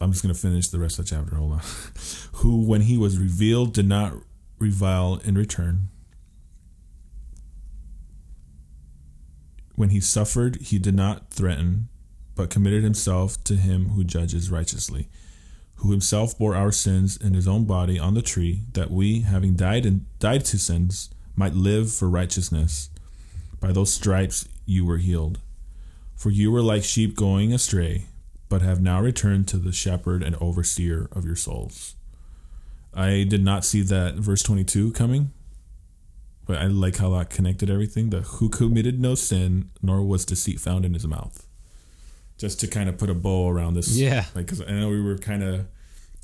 I'm 0.00 0.12
just 0.12 0.22
going 0.22 0.34
to 0.34 0.40
finish 0.40 0.68
the 0.68 0.78
rest 0.78 0.98
of 0.98 1.04
the 1.04 1.16
chapter. 1.16 1.36
Hold 1.36 1.52
on. 1.54 1.60
Who, 2.34 2.62
when 2.62 2.82
he 2.82 2.96
was 2.96 3.18
revealed, 3.18 3.74
did 3.74 3.88
not 3.88 4.14
revile 4.58 5.20
in 5.24 5.34
return. 5.34 5.88
When 9.78 9.90
he 9.90 10.00
suffered, 10.00 10.56
he 10.60 10.78
did 10.78 10.94
not 10.94 11.30
threaten, 11.30 11.88
but 12.34 12.50
committed 12.50 12.84
himself 12.84 13.42
to 13.44 13.56
him 13.56 13.90
who 13.90 14.04
judges 14.04 14.50
righteously 14.50 15.08
who 15.78 15.92
himself 15.92 16.36
bore 16.36 16.56
our 16.56 16.72
sins 16.72 17.16
in 17.16 17.34
his 17.34 17.46
own 17.46 17.64
body 17.64 17.98
on 17.98 18.14
the 18.14 18.22
tree, 18.22 18.62
that 18.72 18.90
we, 18.90 19.20
having 19.20 19.54
died 19.54 19.86
and 19.86 20.06
died 20.18 20.44
to 20.44 20.58
sins, 20.58 21.10
might 21.36 21.54
live 21.54 21.92
for 21.92 22.08
righteousness. 22.08 22.90
By 23.60 23.70
those 23.72 23.92
stripes 23.92 24.48
you 24.66 24.84
were 24.84 24.98
healed. 24.98 25.38
For 26.16 26.30
you 26.30 26.50
were 26.50 26.62
like 26.62 26.82
sheep 26.82 27.14
going 27.14 27.52
astray, 27.52 28.06
but 28.48 28.60
have 28.60 28.80
now 28.80 29.00
returned 29.00 29.46
to 29.48 29.56
the 29.56 29.72
shepherd 29.72 30.22
and 30.22 30.34
overseer 30.40 31.08
of 31.12 31.24
your 31.24 31.36
souls. 31.36 31.94
I 32.92 33.24
did 33.28 33.44
not 33.44 33.64
see 33.64 33.82
that 33.82 34.16
verse 34.16 34.42
22 34.42 34.90
coming, 34.92 35.30
but 36.48 36.56
I 36.56 36.66
like 36.66 36.96
how 36.96 37.10
that 37.10 37.28
connected 37.30 37.68
everything. 37.70 38.08
The 38.10 38.22
who 38.22 38.48
committed 38.48 38.98
no 39.00 39.14
sin, 39.14 39.70
nor 39.82 40.02
was 40.02 40.24
deceit 40.24 40.58
found 40.58 40.84
in 40.86 40.94
his 40.94 41.06
mouth. 41.06 41.46
Just 42.38 42.58
to 42.60 42.66
kind 42.66 42.88
of 42.88 42.96
put 42.96 43.10
a 43.10 43.14
bow 43.14 43.48
around 43.48 43.74
this 43.74 43.96
Yeah. 43.96 44.24
like 44.34 44.46
because 44.46 44.62
I 44.62 44.70
know 44.70 44.88
we 44.88 45.00
were 45.02 45.18
kind 45.18 45.42
of 45.42 45.66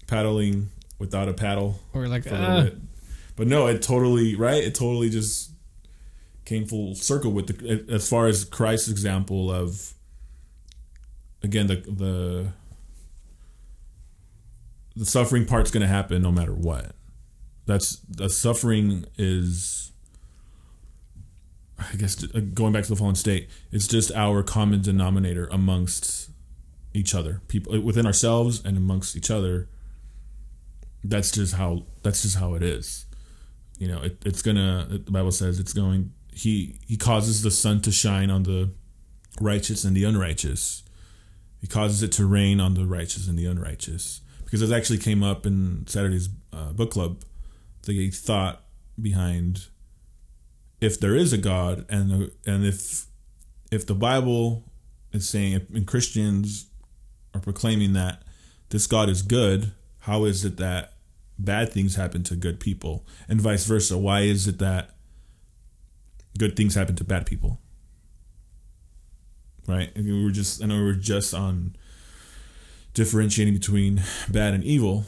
paddling 0.07 0.71
without 0.99 1.29
a 1.29 1.35
paddle 1.35 1.79
Or 1.93 2.09
like 2.09 2.23
for 2.25 2.31
a 2.37 2.39
little 2.39 2.57
uh. 2.57 2.63
bit, 2.65 2.79
but 3.37 3.47
no, 3.49 3.67
it 3.67 3.83
totally 3.83 4.35
right. 4.35 4.65
It 4.65 4.75
totally 4.75 5.11
just 5.11 5.51
came 6.47 6.65
full 6.67 6.95
circle 6.95 7.31
with 7.33 7.47
the 7.49 7.85
as 7.93 8.09
far 8.09 8.27
as 8.27 8.45
Christ's 8.45 8.89
example 8.89 9.51
of 9.51 9.93
again 11.43 11.67
the 11.67 11.77
the 11.77 12.53
the 14.97 15.05
suffering 15.05 15.45
part's 15.45 15.71
going 15.71 15.81
to 15.83 15.89
happen 15.89 16.23
no 16.23 16.31
matter 16.33 16.55
what. 16.55 16.93
That's 17.67 17.97
the 18.09 18.29
suffering 18.31 19.05
is. 19.19 19.91
I 21.93 21.97
guess 21.97 22.23
uh, 22.23 22.41
going 22.53 22.73
back 22.73 22.85
to 22.85 22.91
the 22.91 22.97
fallen 22.97 23.15
state, 23.15 23.49
it's 23.73 23.89
just 23.89 24.13
our 24.13 24.43
common 24.43 24.83
denominator 24.83 25.49
amongst 25.51 26.31
each 26.93 27.15
other, 27.15 27.43
people 27.49 27.81
within 27.81 28.07
ourselves 28.07 28.65
and 28.65 28.77
amongst 28.77 29.17
each 29.17 29.31
other. 29.31 29.69
That's 31.03 31.31
just 31.33 31.55
how 31.55 31.85
that's 32.03 32.23
just 32.23 32.39
how 32.39 32.55
it 32.55 32.63
is. 32.63 33.07
You 33.79 33.89
know, 33.89 34.03
it, 34.03 34.23
it's 34.25 34.43
gonna. 34.43 34.87
The 34.91 35.11
Bible 35.11 35.33
says 35.33 35.59
it's 35.59 35.73
going. 35.73 36.13
He 36.33 36.79
he 36.87 36.97
causes 36.97 37.43
the 37.43 37.51
sun 37.51 37.83
to 37.83 37.93
shine 37.93 38.31
on 38.31 38.45
the 38.45 38.71
righteous 39.41 39.85
and 39.85 39.97
the 39.97 40.05
unrighteous. 40.05 40.83
He 41.61 41.67
causes 41.67 42.03
it 42.03 42.13
to 42.13 42.27
rain 42.27 42.61
on 42.61 42.75
the 42.75 42.87
righteous 42.87 43.27
and 43.29 43.39
the 43.39 43.47
unrighteous. 43.47 44.21
Because 44.45 44.63
it 44.63 44.75
actually 44.75 44.99
came 44.99 45.23
up 45.23 45.47
in 45.47 45.87
Saturday's 45.87 46.29
uh, 46.53 46.73
book 46.73 46.91
club, 46.91 47.23
the 47.83 48.11
thought 48.11 48.63
behind 49.01 49.67
if 50.81 50.99
there 51.01 51.15
is 51.15 51.33
a 51.33 51.39
God 51.39 51.87
and 51.89 52.31
and 52.47 52.65
if 52.65 53.07
if 53.71 53.87
the 53.87 53.95
Bible 53.95 54.65
is 55.13 55.29
saying 55.29 55.67
and 55.73 55.87
Christians 55.87 56.67
are 57.33 57.41
proclaiming 57.41 57.93
that 57.95 58.23
this 58.71 58.87
God 58.87 59.09
is 59.09 59.23
good, 59.23 59.73
how 60.01 60.25
is 60.25 60.45
it 60.45 60.57
that 60.59 60.95
bad 61.39 61.73
things 61.73 61.97
happen 61.97 62.23
to 62.25 62.37
good 62.37 62.61
people 62.61 63.07
and 63.29 63.41
vice 63.41 63.67
versa? 63.67 63.99
Why 63.99 64.21
is 64.21 64.47
it 64.47 64.59
that 64.59 64.91
good 66.39 66.57
things 66.57 66.75
happen 66.75 66.97
to 66.97 67.05
bad 67.05 67.27
people? 67.27 67.61
Right? 69.67 69.91
I 69.97 70.01
mean, 70.01 70.15
we 70.15 70.25
were 70.25 70.31
just 70.31 70.63
I 70.63 70.67
know 70.67 70.77
we 70.77 70.85
were 70.85 70.95
just 70.95 71.35
on 71.35 71.77
differentiating 72.93 73.55
between 73.55 74.03
bad 74.29 74.55
and 74.55 74.63
evil, 74.63 75.05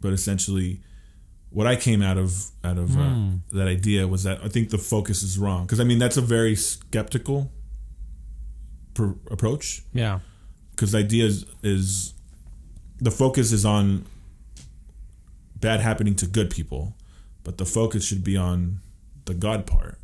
but 0.00 0.12
essentially 0.12 0.80
what 1.50 1.66
I 1.66 1.76
came 1.76 2.00
out 2.02 2.16
of 2.18 2.50
out 2.64 2.78
of 2.78 2.96
uh, 2.96 3.00
Hmm. 3.10 3.34
that 3.52 3.66
idea 3.68 4.06
was 4.06 4.22
that 4.22 4.40
I 4.44 4.48
think 4.48 4.70
the 4.70 4.78
focus 4.78 5.22
is 5.22 5.38
wrong 5.38 5.66
because 5.66 5.80
I 5.80 5.84
mean 5.84 5.98
that's 5.98 6.16
a 6.16 6.22
very 6.22 6.54
skeptical 6.56 7.50
per- 8.94 9.16
approach 9.30 9.82
Yeah. 9.92 10.20
because 10.70 10.92
the 10.92 10.98
idea 10.98 11.24
is, 11.26 11.44
is 11.62 12.14
the 12.98 13.10
focus 13.10 13.50
is 13.52 13.64
on 13.64 14.04
bad 15.56 15.80
happening 15.80 16.14
to 16.16 16.26
good 16.26 16.50
people, 16.50 16.96
but 17.44 17.58
the 17.58 17.66
focus 17.66 18.04
should 18.04 18.24
be 18.24 18.36
on 18.36 18.80
the 19.26 19.34
God 19.34 19.66
part, 19.66 19.98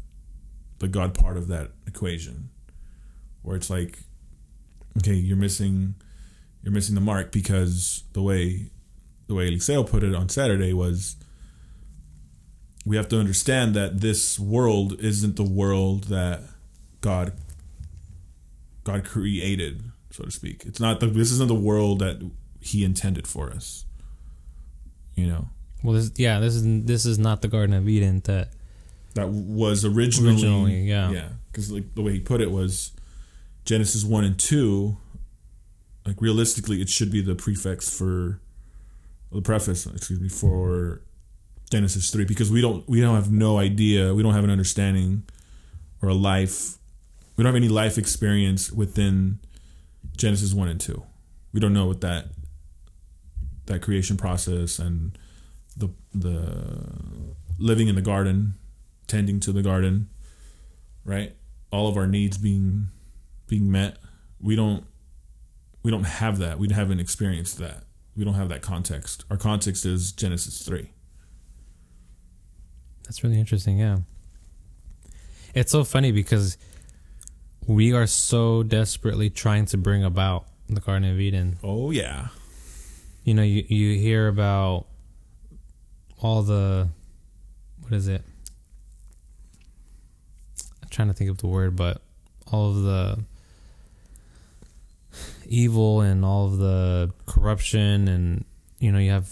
the 0.81 0.89
God 0.89 1.15
part 1.15 1.37
of 1.37 1.49
that 1.49 1.71
equation, 1.87 2.51
where 3.43 3.57
it's 3.57 3.71
like, 3.71 3.99
okay, 4.99 5.15
you're 5.15 5.37
missing, 5.37 5.95
you're 6.63 6.73
missing 6.73 6.95
the 6.95 7.01
mark 7.01 7.33
because 7.33 8.05
the 8.13 8.23
way, 8.23 8.71
the 9.29 9.35
way 9.35 9.51
Eliseo 9.51 9.87
put 9.89 10.03
it 10.03 10.15
on 10.15 10.29
Saturday 10.29 10.73
was, 10.73 11.17
we 12.87 12.97
have 12.97 13.09
to 13.09 13.19
understand 13.19 13.75
that 13.75 14.01
this 14.01 14.39
world 14.39 14.99
isn't 15.01 15.35
the 15.35 15.43
world 15.43 16.05
that 16.05 16.43
God 17.01 17.33
God 18.85 19.05
created, 19.05 19.91
so 20.11 20.23
to 20.23 20.31
speak. 20.31 20.63
It's 20.65 20.79
not 20.79 21.01
the 21.01 21.09
this 21.09 21.33
isn't 21.33 21.49
the 21.49 21.55
world 21.55 21.99
that 21.99 22.31
He 22.61 22.85
intended 22.85 23.27
for 23.27 23.51
us. 23.51 23.85
You 25.17 25.27
know, 25.27 25.49
Well, 25.83 25.95
this 25.95 26.13
yeah, 26.17 26.39
this 26.39 26.55
is 26.55 26.85
this 26.85 27.05
is 27.05 27.19
not 27.19 27.43
the 27.43 27.49
Garden 27.49 27.75
of 27.75 27.89
Eden 27.89 28.21
that 28.25 28.51
that 29.15 29.31
was 29.31 29.85
originally, 29.85 30.33
Originally, 30.33 30.81
yeah. 30.83 31.11
yeah. 31.11 31.29
Because 31.51 31.73
like 31.73 31.95
the 31.95 32.03
way 32.03 32.13
he 32.13 32.21
put 32.21 32.41
it 32.41 32.51
was 32.53 32.93
Genesis 33.65 34.05
one 34.05 34.25
and 34.25 34.39
two. 34.39 34.97
Like 36.05 36.21
realistically, 36.21 36.81
it 36.81 36.89
should 36.89 37.11
be 37.11 37.21
the 37.21 37.35
prefix 37.35 37.91
for 37.91 38.41
the 39.33 39.43
preface. 39.43 39.87
Excuse 39.87 40.21
me 40.21 40.29
for 40.29 41.01
Genesis 41.71 42.11
three 42.11 42.25
because 42.25 42.51
we 42.51 42.61
don't 42.61 42.89
we 42.89 43.01
don't 43.01 43.17
have 43.17 43.31
no 43.31 43.59
idea 43.59 44.15
we 44.15 44.23
don't 44.23 44.35
have 44.35 44.45
an 44.45 44.51
understanding 44.51 45.25
or 46.01 46.09
a 46.09 46.15
life 46.15 46.77
we 47.37 47.45
don't 47.45 47.53
have 47.53 47.57
any 47.57 47.69
life 47.69 47.99
experience 47.99 48.73
within 48.73 49.39
Genesis 50.17 50.55
one 50.55 50.69
and 50.69 50.81
two. 50.81 51.03
We 51.53 51.61
don't 51.61 51.73
know 51.73 51.87
what 51.87 52.01
that 52.01 52.29
that 53.67 53.83
creation 53.83 54.17
process 54.17 54.79
and 54.79 55.19
the 55.77 55.91
the 56.15 56.65
living 57.59 57.89
in 57.89 57.95
the 57.95 58.03
garden, 58.03 58.55
tending 59.07 59.41
to 59.41 59.53
the 59.53 59.63
garden, 59.63 60.09
right? 61.05 61.35
All 61.71 61.89
of 61.89 61.97
our 61.97 62.07
needs 62.07 62.39
being 62.39 62.89
being 63.47 63.71
met. 63.71 63.99
We 64.41 64.57
don't 64.57 64.87
we 65.83 65.91
don't 65.91 66.05
have 66.05 66.39
that. 66.39 66.59
We 66.59 66.73
haven't 66.73 67.01
experienced 67.01 67.59
that. 67.59 67.85
We 68.17 68.25
don't 68.25 68.35
have 68.35 68.49
that 68.49 68.63
context. 68.63 69.25
Our 69.31 69.37
context 69.37 69.85
is 69.85 70.11
Genesis 70.11 70.63
3. 70.63 70.91
That's 73.07 73.23
really 73.23 73.39
interesting, 73.39 73.79
yeah. 73.79 73.99
It's 75.55 75.73
so 75.73 75.85
funny 75.85 76.13
because 76.13 76.59
we 77.67 77.93
are 77.93 78.07
so 78.07 78.63
desperately 78.63 79.31
trying 79.31 79.67
to 79.67 79.77
bring 79.77 80.05
about 80.05 80.47
the 80.69 80.81
Garden 80.81 81.11
of 81.11 81.19
Eden. 81.19 81.59
Oh 81.63 81.91
yeah. 81.91 82.29
You 83.25 83.35
know, 83.35 83.43
you, 83.43 83.65
you 83.69 83.99
hear 83.99 84.29
about 84.29 84.87
all 86.21 86.43
the 86.43 86.89
what 87.81 87.93
is 87.93 88.09
it? 88.09 88.23
I'm 90.83 90.89
trying 90.91 91.09
to 91.09 91.15
think 91.15 91.31
of 91.31 91.39
the 91.39 91.47
word, 91.47 91.77
but 91.77 92.03
all 92.51 92.71
of 92.71 92.83
the 92.83 93.25
evil 95.47 96.01
and 96.01 96.25
all 96.25 96.47
of 96.47 96.59
the 96.59 97.13
corruption 97.27 98.09
and 98.09 98.45
you 98.79 98.93
know, 98.93 98.99
you 98.99 99.11
have 99.11 99.31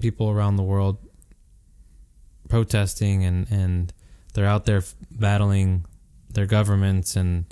people 0.00 0.30
around 0.30 0.56
the 0.56 0.62
world 0.62 0.98
protesting 2.48 3.24
and 3.24 3.50
and 3.50 3.92
they're 4.34 4.46
out 4.46 4.64
there 4.66 4.82
battling 5.10 5.84
their 6.30 6.46
governments 6.46 7.16
and 7.16 7.44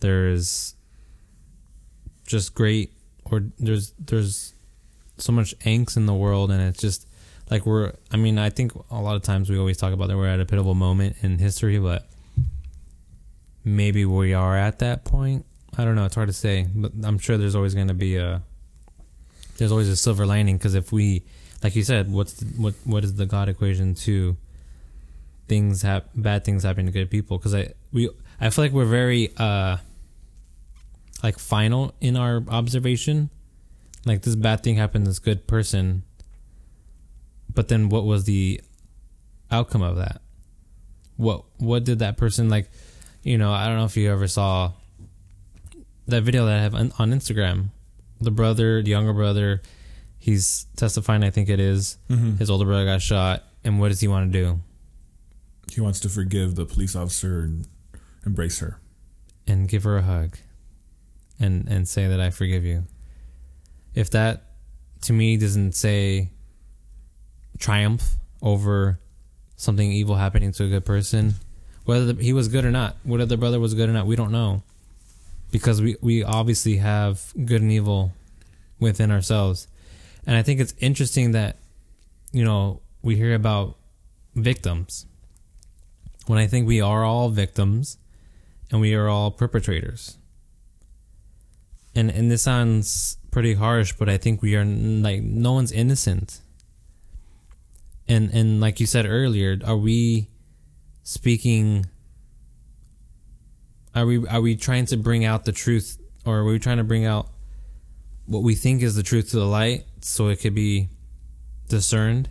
there's 0.00 0.74
just 2.26 2.54
great 2.54 2.92
or 3.24 3.44
there's 3.58 3.92
there's 3.98 4.54
so 5.18 5.32
much 5.32 5.56
angst 5.60 5.96
in 5.96 6.06
the 6.06 6.14
world 6.14 6.50
and 6.50 6.60
it's 6.60 6.80
just 6.80 7.06
like 7.50 7.66
we're 7.66 7.92
I 8.10 8.16
mean 8.16 8.38
I 8.38 8.50
think 8.50 8.72
a 8.90 9.00
lot 9.00 9.16
of 9.16 9.22
times 9.22 9.50
we 9.50 9.58
always 9.58 9.76
talk 9.76 9.92
about 9.92 10.08
that 10.08 10.16
we're 10.16 10.28
at 10.28 10.40
a 10.40 10.44
pivotal 10.44 10.74
moment 10.74 11.16
in 11.22 11.38
history 11.38 11.78
but 11.78 12.06
maybe 13.64 14.04
we 14.04 14.34
are 14.34 14.56
at 14.56 14.80
that 14.80 15.04
point. 15.04 15.46
I 15.76 15.84
don't 15.84 15.94
know 15.94 16.04
it's 16.04 16.14
hard 16.14 16.28
to 16.28 16.32
say 16.34 16.66
but 16.74 16.92
I'm 17.04 17.18
sure 17.18 17.36
there's 17.36 17.54
always 17.54 17.74
going 17.74 17.88
to 17.88 17.94
be 17.94 18.16
a 18.16 18.42
there's 19.58 19.72
always 19.72 19.88
a 19.88 19.96
silver 19.96 20.26
lining 20.26 20.56
because 20.56 20.74
if 20.74 20.92
we 20.92 21.24
like 21.62 21.76
you 21.76 21.82
said 21.82 22.12
what's 22.12 22.34
the, 22.34 22.46
what 22.60 22.74
what 22.84 23.04
is 23.04 23.14
the 23.14 23.26
god 23.26 23.48
equation 23.48 23.94
to 23.94 24.36
things 25.48 25.82
have 25.82 26.04
bad 26.14 26.44
things 26.44 26.62
happening 26.62 26.86
to 26.86 26.92
good 26.92 27.10
people 27.10 27.36
because 27.38 27.54
I 27.54 27.72
we 27.92 28.08
I 28.40 28.50
feel 28.50 28.64
like 28.64 28.72
we're 28.72 28.84
very 28.84 29.30
uh 29.36 29.76
like 31.22 31.38
final 31.38 31.94
in 32.00 32.16
our 32.16 32.42
observation. 32.48 33.30
Like 34.04 34.22
this 34.22 34.34
bad 34.34 34.62
thing 34.62 34.76
happened 34.76 35.04
to 35.04 35.10
this 35.10 35.18
good 35.18 35.46
person. 35.46 36.02
But 37.54 37.68
then 37.68 37.88
what 37.88 38.04
was 38.04 38.24
the 38.24 38.60
outcome 39.50 39.82
of 39.82 39.96
that? 39.96 40.22
What 41.16 41.44
what 41.58 41.84
did 41.84 41.98
that 42.00 42.16
person 42.16 42.48
like 42.48 42.70
you 43.22 43.38
know, 43.38 43.52
I 43.52 43.66
don't 43.66 43.76
know 43.76 43.84
if 43.84 43.96
you 43.96 44.10
ever 44.10 44.26
saw 44.26 44.72
that 46.08 46.22
video 46.22 46.46
that 46.46 46.58
I 46.58 46.62
have 46.62 46.74
on, 46.74 46.92
on 46.98 47.12
Instagram. 47.12 47.66
The 48.20 48.32
brother, 48.32 48.82
the 48.82 48.90
younger 48.90 49.12
brother, 49.12 49.62
he's 50.22 50.66
testifying, 50.76 51.24
I 51.24 51.30
think 51.30 51.48
it 51.48 51.58
is. 51.58 51.98
Mm-hmm. 52.08 52.36
His 52.36 52.48
older 52.48 52.64
brother 52.64 52.84
got 52.84 53.02
shot 53.02 53.42
and 53.64 53.80
what 53.80 53.88
does 53.88 54.00
he 54.00 54.08
want 54.08 54.32
to 54.32 54.38
do? 54.40 54.60
He 55.72 55.80
wants 55.80 56.00
to 56.00 56.08
forgive 56.08 56.54
the 56.54 56.64
police 56.64 56.94
officer 56.94 57.40
and 57.40 57.66
embrace 58.24 58.60
her. 58.60 58.78
and 59.46 59.68
give 59.68 59.82
her 59.82 59.96
a 59.98 60.02
hug 60.02 60.38
and 61.40 61.66
and 61.68 61.88
say 61.88 62.06
that 62.06 62.20
I 62.20 62.30
forgive 62.30 62.64
you. 62.64 62.84
If 63.94 64.10
that 64.10 64.44
to 65.02 65.12
me 65.12 65.36
doesn't 65.36 65.72
say 65.74 66.30
triumph 67.58 68.16
over 68.40 68.98
something 69.56 69.90
evil 69.92 70.14
happening 70.16 70.52
to 70.52 70.64
a 70.64 70.68
good 70.68 70.84
person, 70.84 71.34
whether 71.84 72.12
the, 72.12 72.22
he 72.22 72.32
was 72.32 72.46
good 72.48 72.64
or 72.64 72.70
not, 72.70 72.96
whether 73.02 73.26
the 73.26 73.36
brother 73.36 73.58
was 73.60 73.74
good 73.74 73.88
or 73.88 73.92
not, 73.92 74.06
we 74.06 74.16
don't 74.16 74.32
know. 74.32 74.62
Because 75.50 75.82
we 75.82 75.96
we 76.00 76.22
obviously 76.24 76.76
have 76.76 77.32
good 77.44 77.60
and 77.62 77.72
evil 77.72 78.12
within 78.80 79.10
ourselves. 79.10 79.68
And 80.26 80.36
I 80.36 80.42
think 80.42 80.60
it's 80.60 80.74
interesting 80.78 81.32
that 81.32 81.56
you 82.32 82.44
know, 82.44 82.80
we 83.02 83.16
hear 83.16 83.34
about 83.34 83.76
victims. 84.34 85.06
When 86.26 86.38
I 86.38 86.46
think 86.46 86.66
we 86.66 86.80
are 86.80 87.04
all 87.04 87.28
victims 87.28 87.98
and 88.70 88.80
we 88.80 88.94
are 88.94 89.08
all 89.08 89.30
perpetrators. 89.30 90.16
And 91.94 92.10
and 92.10 92.30
this 92.30 92.42
sounds 92.42 93.18
pretty 93.30 93.54
harsh, 93.54 93.92
but 93.92 94.08
I 94.08 94.16
think 94.16 94.40
we 94.40 94.56
are 94.56 94.64
like 94.64 95.22
no 95.22 95.52
one's 95.52 95.72
innocent. 95.72 96.40
And 98.08 98.30
and 98.32 98.60
like 98.60 98.80
you 98.80 98.86
said 98.86 99.04
earlier, 99.04 99.58
are 99.64 99.76
we 99.76 100.28
speaking 101.02 101.86
are 103.94 104.06
we 104.06 104.26
are 104.26 104.40
we 104.40 104.56
trying 104.56 104.86
to 104.86 104.96
bring 104.96 105.24
out 105.24 105.44
the 105.44 105.52
truth 105.52 105.98
or 106.24 106.38
are 106.38 106.44
we 106.44 106.58
trying 106.58 106.78
to 106.78 106.84
bring 106.84 107.04
out 107.04 107.28
what 108.26 108.42
we 108.42 108.54
think 108.54 108.80
is 108.80 108.94
the 108.94 109.02
truth 109.02 109.30
to 109.30 109.36
the 109.36 109.44
light 109.44 109.84
so 110.04 110.28
it 110.28 110.36
could 110.36 110.54
be 110.54 110.88
discerned 111.68 112.28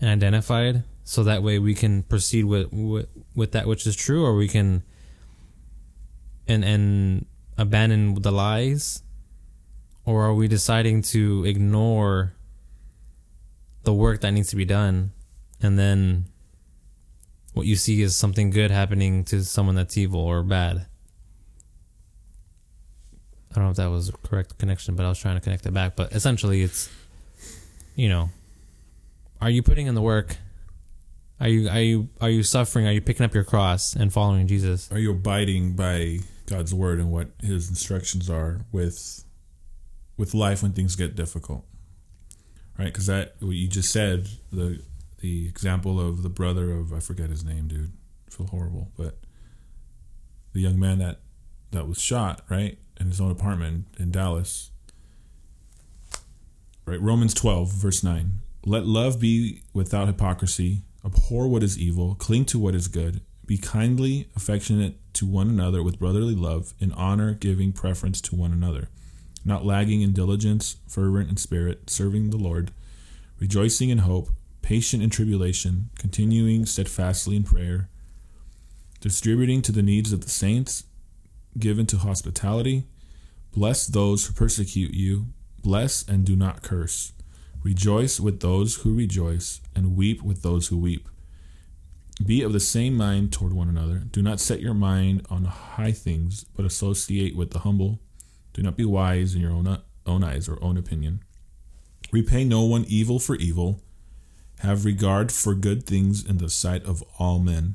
and 0.00 0.10
identified 0.10 0.84
so 1.04 1.22
that 1.24 1.42
way 1.42 1.58
we 1.58 1.74
can 1.74 2.02
proceed 2.02 2.44
with, 2.44 2.72
with 2.72 3.08
with 3.34 3.52
that 3.52 3.66
which 3.66 3.86
is 3.86 3.94
true 3.94 4.24
or 4.24 4.34
we 4.34 4.48
can 4.48 4.82
and 6.48 6.64
and 6.64 7.26
abandon 7.58 8.14
the 8.20 8.32
lies? 8.32 9.02
Or 10.06 10.22
are 10.24 10.34
we 10.34 10.48
deciding 10.48 11.02
to 11.02 11.44
ignore 11.46 12.34
the 13.84 13.92
work 13.92 14.20
that 14.20 14.32
needs 14.32 14.48
to 14.50 14.56
be 14.56 14.64
done 14.64 15.12
and 15.60 15.78
then 15.78 16.26
what 17.54 17.66
you 17.66 17.76
see 17.76 18.02
is 18.02 18.16
something 18.16 18.50
good 18.50 18.70
happening 18.70 19.24
to 19.24 19.44
someone 19.44 19.76
that's 19.76 19.96
evil 19.96 20.20
or 20.20 20.42
bad 20.42 20.86
i 23.54 23.58
don't 23.58 23.64
know 23.64 23.70
if 23.70 23.76
that 23.76 23.86
was 23.86 24.08
a 24.08 24.12
correct 24.12 24.58
connection 24.58 24.94
but 24.96 25.06
i 25.06 25.08
was 25.08 25.18
trying 25.18 25.36
to 25.36 25.40
connect 25.40 25.64
it 25.66 25.72
back. 25.72 25.96
But 25.96 26.12
essentially 26.12 26.62
it's 26.62 26.90
you 27.94 28.08
know 28.08 28.30
are 29.40 29.50
you 29.50 29.62
putting 29.62 29.86
in 29.88 29.94
the 29.94 30.00
work? 30.00 30.38
Are 31.38 31.48
you 31.48 31.68
are 31.68 31.80
you 31.80 32.08
are 32.20 32.30
you 32.30 32.42
suffering? 32.42 32.86
Are 32.86 32.92
you 32.92 33.02
picking 33.02 33.26
up 33.26 33.34
your 33.34 33.44
cross 33.44 33.94
and 33.94 34.10
following 34.10 34.46
jesus? 34.46 34.90
Are 34.90 34.98
you 34.98 35.10
abiding 35.10 35.74
by 35.74 36.20
God's 36.46 36.72
word 36.72 36.98
and 36.98 37.12
what 37.12 37.28
His 37.42 37.68
instructions 37.68 38.30
are 38.30 38.60
with 38.72 39.24
with 40.16 40.32
life 40.32 40.62
when 40.62 40.72
things 40.72 40.96
get 40.96 41.14
difficult? 41.14 41.66
Right, 42.78 42.86
because 42.86 43.06
that 43.06 43.34
what 43.40 43.50
you 43.50 43.68
just 43.68 43.92
said 43.92 44.28
the 44.50 44.80
the 45.20 45.46
example 45.46 46.00
of 46.00 46.22
the 46.22 46.30
brother 46.30 46.72
of 46.72 46.92
I 46.92 47.00
forget 47.00 47.28
his 47.28 47.44
name, 47.44 47.68
dude. 47.68 47.92
I 48.26 48.30
feel 48.30 48.46
horrible, 48.46 48.92
but 48.96 49.18
the 50.54 50.60
young 50.60 50.78
man 50.78 50.98
that 51.00 51.20
that 51.72 51.86
was 51.86 52.00
shot 52.00 52.42
right 52.48 52.78
in 52.98 53.08
his 53.08 53.20
own 53.20 53.30
apartment 53.30 53.86
in 53.98 54.10
Dallas. 54.10 54.70
Right, 56.86 57.00
Romans 57.00 57.34
twelve 57.34 57.72
verse 57.72 58.02
nine. 58.02 58.40
Let 58.64 58.86
love 58.86 59.20
be 59.20 59.62
without 59.72 60.06
hypocrisy. 60.06 60.82
Abhor 61.04 61.48
what 61.48 61.62
is 61.62 61.78
evil. 61.78 62.14
Cling 62.14 62.44
to 62.46 62.58
what 62.58 62.74
is 62.74 62.88
good. 62.88 63.20
Be 63.46 63.58
kindly 63.58 64.28
affectionate 64.34 64.96
to 65.14 65.26
one 65.26 65.48
another 65.48 65.82
with 65.82 65.98
brotherly 65.98 66.34
love, 66.34 66.72
in 66.80 66.92
honor 66.92 67.34
giving 67.34 67.72
preference 67.72 68.20
to 68.22 68.34
one 68.34 68.52
another, 68.52 68.88
not 69.44 69.66
lagging 69.66 70.00
in 70.00 70.12
diligence, 70.12 70.76
fervent 70.88 71.28
in 71.28 71.36
spirit, 71.36 71.90
serving 71.90 72.30
the 72.30 72.38
Lord, 72.38 72.70
rejoicing 73.38 73.90
in 73.90 73.98
hope, 73.98 74.30
patient 74.62 75.02
in 75.02 75.10
tribulation, 75.10 75.90
continuing 75.98 76.64
steadfastly 76.64 77.36
in 77.36 77.42
prayer, 77.44 77.90
distributing 79.00 79.60
to 79.60 79.72
the 79.72 79.82
needs 79.82 80.10
of 80.12 80.22
the 80.22 80.30
saints, 80.30 80.84
given 81.58 81.86
to 81.86 81.98
hospitality. 81.98 82.84
Bless 83.52 83.86
those 83.86 84.26
who 84.26 84.32
persecute 84.32 84.94
you, 84.94 85.26
bless 85.62 86.06
and 86.06 86.24
do 86.24 86.36
not 86.36 86.62
curse. 86.62 87.12
Rejoice 87.62 88.20
with 88.20 88.40
those 88.40 88.76
who 88.76 88.94
rejoice, 88.94 89.60
and 89.74 89.96
weep 89.96 90.22
with 90.22 90.42
those 90.42 90.68
who 90.68 90.76
weep. 90.76 91.08
Be 92.24 92.42
of 92.42 92.52
the 92.52 92.60
same 92.60 92.94
mind 92.96 93.32
toward 93.32 93.52
one 93.52 93.68
another. 93.68 93.98
Do 94.10 94.22
not 94.22 94.38
set 94.38 94.60
your 94.60 94.74
mind 94.74 95.26
on 95.30 95.46
high 95.46 95.92
things, 95.92 96.44
but 96.54 96.66
associate 96.66 97.34
with 97.34 97.50
the 97.50 97.60
humble. 97.60 98.00
Do 98.52 98.62
not 98.62 98.76
be 98.76 98.84
wise 98.84 99.34
in 99.34 99.40
your 99.40 99.50
own, 99.50 99.78
own 100.06 100.22
eyes 100.22 100.48
or 100.48 100.62
own 100.62 100.76
opinion. 100.76 101.20
Repay 102.12 102.44
no 102.44 102.62
one 102.62 102.84
evil 102.86 103.18
for 103.18 103.34
evil. 103.36 103.80
Have 104.60 104.84
regard 104.84 105.32
for 105.32 105.54
good 105.54 105.86
things 105.86 106.24
in 106.24 106.38
the 106.38 106.48
sight 106.48 106.84
of 106.84 107.02
all 107.18 107.38
men. 107.40 107.74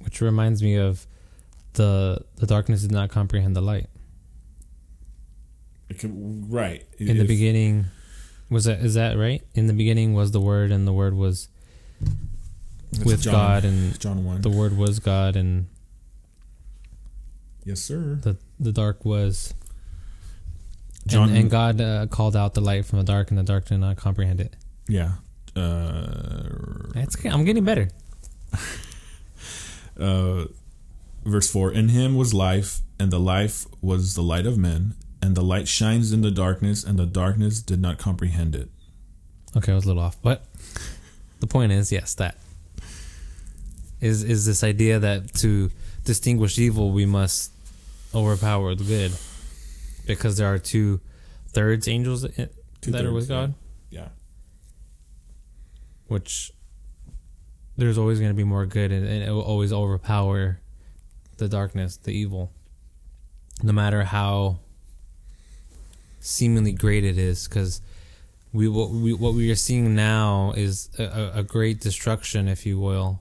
Which 0.00 0.20
reminds 0.20 0.62
me 0.62 0.76
of 0.76 1.06
the 1.74 2.24
the 2.36 2.46
darkness 2.46 2.82
did 2.82 2.92
not 2.92 3.10
comprehend 3.10 3.54
the 3.54 3.60
light. 3.60 3.86
Can, 5.98 6.48
right. 6.48 6.86
In 6.98 7.18
the 7.18 7.24
beginning 7.24 7.86
was 8.48 8.64
that 8.64 8.80
is 8.80 8.94
that 8.94 9.16
right? 9.16 9.42
In 9.54 9.66
the 9.66 9.72
beginning 9.72 10.14
was 10.14 10.30
the 10.30 10.40
word 10.40 10.70
and 10.72 10.86
the 10.86 10.92
word 10.92 11.14
was 11.14 11.48
with 13.04 13.22
John- 13.22 13.32
God 13.32 13.64
and 13.64 13.98
John 14.00 14.24
1. 14.24 14.40
the 14.42 14.50
word 14.50 14.76
was 14.76 14.98
God 14.98 15.36
and 15.36 15.66
yes, 17.64 17.80
sir. 17.80 18.18
the 18.22 18.36
the 18.58 18.72
dark 18.72 19.04
was 19.04 19.54
John, 21.06 21.30
and, 21.30 21.38
and 21.38 21.50
God 21.50 21.80
uh, 21.80 22.06
called 22.06 22.36
out 22.36 22.54
the 22.54 22.60
light 22.60 22.84
from 22.84 22.98
the 22.98 23.04
dark 23.04 23.30
and 23.30 23.38
the 23.38 23.42
dark 23.42 23.66
did 23.66 23.78
not 23.78 23.96
comprehend 23.96 24.40
it. 24.40 24.56
yeah. 24.88 25.12
Uh, 25.56 26.92
I'm 27.24 27.44
getting 27.44 27.64
better. 27.64 27.88
uh, 29.98 30.46
verse 31.24 31.50
4 31.50 31.72
In 31.72 31.88
him 31.90 32.16
was 32.16 32.32
life, 32.34 32.80
and 32.98 33.10
the 33.10 33.20
life 33.20 33.66
was 33.80 34.14
the 34.14 34.22
light 34.22 34.46
of 34.46 34.58
men, 34.58 34.94
and 35.22 35.34
the 35.34 35.42
light 35.42 35.68
shines 35.68 36.12
in 36.12 36.20
the 36.22 36.30
darkness, 36.30 36.84
and 36.84 36.98
the 36.98 37.06
darkness 37.06 37.60
did 37.62 37.80
not 37.80 37.98
comprehend 37.98 38.54
it. 38.54 38.68
Okay, 39.56 39.72
I 39.72 39.74
was 39.74 39.84
a 39.84 39.88
little 39.88 40.02
off, 40.02 40.16
but 40.22 40.44
the 41.40 41.46
point 41.46 41.72
is, 41.72 41.90
yes, 41.90 42.14
that 42.14 42.36
is 44.00 44.22
is 44.22 44.46
this 44.46 44.62
idea 44.64 44.98
that 44.98 45.34
to 45.34 45.70
distinguish 46.04 46.58
evil, 46.58 46.90
we 46.92 47.04
must 47.06 47.52
overpower 48.14 48.74
the 48.74 48.84
good, 48.84 49.12
because 50.06 50.36
there 50.38 50.52
are 50.52 50.58
two 50.58 51.00
thirds 51.48 51.86
angels 51.88 52.22
that 52.22 52.52
that 52.82 53.04
are 53.04 53.12
with 53.12 53.28
God, 53.28 53.54
Yeah. 53.90 54.08
which 56.06 56.50
there's 57.80 57.98
always 57.98 58.18
going 58.18 58.30
to 58.30 58.36
be 58.36 58.44
more 58.44 58.66
good, 58.66 58.92
and, 58.92 59.06
and 59.06 59.22
it 59.24 59.30
will 59.30 59.42
always 59.42 59.72
overpower 59.72 60.60
the 61.38 61.48
darkness, 61.48 61.96
the 61.96 62.12
evil, 62.12 62.52
no 63.62 63.72
matter 63.72 64.04
how 64.04 64.58
seemingly 66.20 66.72
great 66.72 67.04
it 67.04 67.16
is, 67.18 67.48
because 67.48 67.80
we 68.52 68.68
what 68.68 68.90
we 68.90 69.12
what 69.12 69.34
we 69.34 69.50
are 69.50 69.54
seeing 69.56 69.94
now 69.94 70.52
is 70.56 70.90
a, 70.98 71.04
a- 71.04 71.32
a 71.40 71.42
great 71.42 71.80
destruction, 71.80 72.48
if 72.48 72.66
you 72.66 72.78
will, 72.78 73.20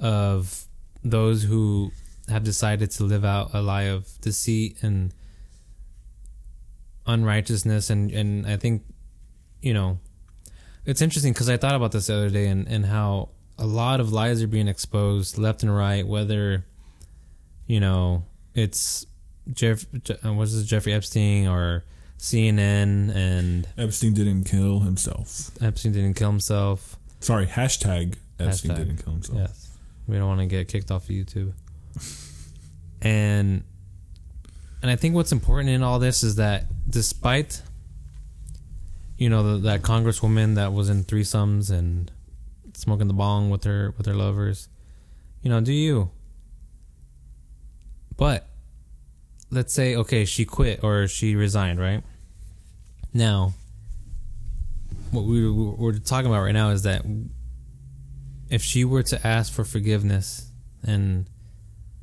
of 0.00 0.64
those 1.04 1.42
who 1.44 1.90
have 2.28 2.44
decided 2.44 2.90
to 2.92 3.04
live 3.04 3.24
out 3.24 3.50
a 3.52 3.60
lie 3.60 3.82
of 3.82 4.08
deceit 4.20 4.76
and 4.82 5.12
unrighteousness, 7.06 7.90
and 7.90 8.10
and 8.10 8.46
I 8.46 8.56
think, 8.56 8.82
you 9.60 9.74
know, 9.74 9.98
it's 10.86 11.02
interesting 11.02 11.32
because 11.32 11.48
I 11.48 11.56
thought 11.56 11.74
about 11.74 11.92
this 11.92 12.06
the 12.06 12.14
other 12.14 12.30
day 12.30 12.46
and 12.46 12.66
and 12.68 12.86
how 12.86 13.30
a 13.62 13.66
lot 13.66 14.00
of 14.00 14.12
lies 14.12 14.42
are 14.42 14.48
being 14.48 14.66
exposed 14.66 15.38
left 15.38 15.62
and 15.62 15.74
right, 15.74 16.04
whether 16.04 16.64
you 17.68 17.78
know 17.78 18.24
it's 18.54 19.06
Jeff, 19.52 19.86
Je- 20.02 20.16
uh, 20.24 20.32
what's 20.32 20.52
this 20.52 20.66
Jeffrey 20.66 20.92
Epstein 20.92 21.46
or 21.46 21.84
CNN 22.18 23.14
and 23.14 23.68
Epstein 23.78 24.14
didn't 24.14 24.44
kill 24.44 24.80
himself. 24.80 25.50
Epstein 25.62 25.92
didn't 25.92 26.14
kill 26.14 26.30
himself. 26.30 26.96
Sorry, 27.20 27.46
hashtag 27.46 28.16
Epstein 28.40 28.72
Hashtag. 28.72 28.76
didn't 28.76 28.96
kill 29.04 29.12
himself. 29.12 29.38
Yes. 29.38 29.70
We 30.08 30.16
don't 30.16 30.26
want 30.26 30.40
to 30.40 30.46
get 30.46 30.66
kicked 30.66 30.90
off 30.90 31.04
of 31.04 31.10
YouTube. 31.10 31.52
and 33.00 33.62
and 34.82 34.90
I 34.90 34.96
think 34.96 35.14
what's 35.14 35.30
important 35.32 35.70
in 35.70 35.84
all 35.84 36.00
this 36.00 36.24
is 36.24 36.34
that 36.36 36.64
despite 36.90 37.62
you 39.16 39.28
know 39.30 39.54
the, 39.54 39.58
that 39.68 39.82
congresswoman 39.82 40.56
that 40.56 40.72
was 40.72 40.88
in 40.90 41.04
threesomes 41.04 41.70
and 41.70 42.10
smoking 42.82 43.06
the 43.06 43.14
bong 43.14 43.48
with 43.48 43.64
her 43.64 43.94
with 43.96 44.06
her 44.06 44.14
lovers, 44.14 44.68
you 45.40 45.48
know, 45.48 45.60
do 45.60 45.72
you? 45.72 46.10
But 48.16 48.48
let's 49.50 49.72
say 49.72 49.96
okay, 49.96 50.24
she 50.24 50.44
quit 50.44 50.82
or 50.82 51.06
she 51.06 51.36
resigned, 51.36 51.80
right? 51.80 52.02
Now, 53.14 53.52
what 55.12 55.24
we 55.24 55.50
we're 55.50 55.98
talking 55.98 56.30
about 56.30 56.42
right 56.42 56.52
now 56.52 56.70
is 56.70 56.82
that 56.82 57.04
if 58.50 58.62
she 58.62 58.84
were 58.84 59.02
to 59.04 59.26
ask 59.26 59.52
for 59.52 59.64
forgiveness 59.64 60.50
and 60.82 61.26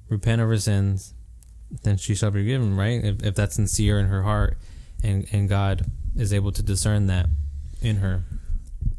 repent 0.08 0.42
of 0.42 0.48
her 0.48 0.58
sins, 0.58 1.14
then 1.84 1.98
she 1.98 2.16
shall 2.16 2.32
be 2.32 2.40
forgiven, 2.40 2.76
right? 2.76 3.04
If, 3.04 3.24
if 3.24 3.36
that's 3.36 3.56
sincere 3.56 4.00
in 4.00 4.08
her 4.08 4.24
heart 4.24 4.58
and, 5.04 5.28
and 5.32 5.50
God 5.50 5.86
is 6.16 6.34
able 6.34 6.52
to 6.54 6.64
discern 6.64 7.08
that 7.08 7.28
in 7.82 7.98
her. 7.98 8.24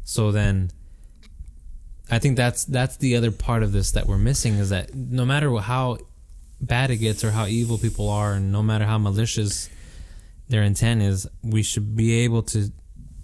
So 0.03 0.31
then 0.31 0.71
I 2.11 2.19
think 2.19 2.35
that's 2.35 2.65
that's 2.65 2.97
the 2.97 3.15
other 3.15 3.31
part 3.31 3.63
of 3.63 3.71
this 3.71 3.91
that 3.93 4.05
we're 4.05 4.17
missing 4.17 4.55
is 4.55 4.69
that 4.69 4.93
no 4.93 5.25
matter 5.25 5.55
how 5.57 5.97
bad 6.59 6.91
it 6.91 6.97
gets 6.97 7.23
or 7.23 7.31
how 7.31 7.45
evil 7.45 7.77
people 7.77 8.09
are 8.09 8.33
and 8.33 8.51
no 8.51 8.61
matter 8.61 8.85
how 8.85 8.97
malicious 8.97 9.69
their 10.49 10.61
intent 10.61 11.01
is, 11.01 11.25
we 11.41 11.63
should 11.63 11.95
be 11.95 12.19
able 12.19 12.43
to 12.43 12.69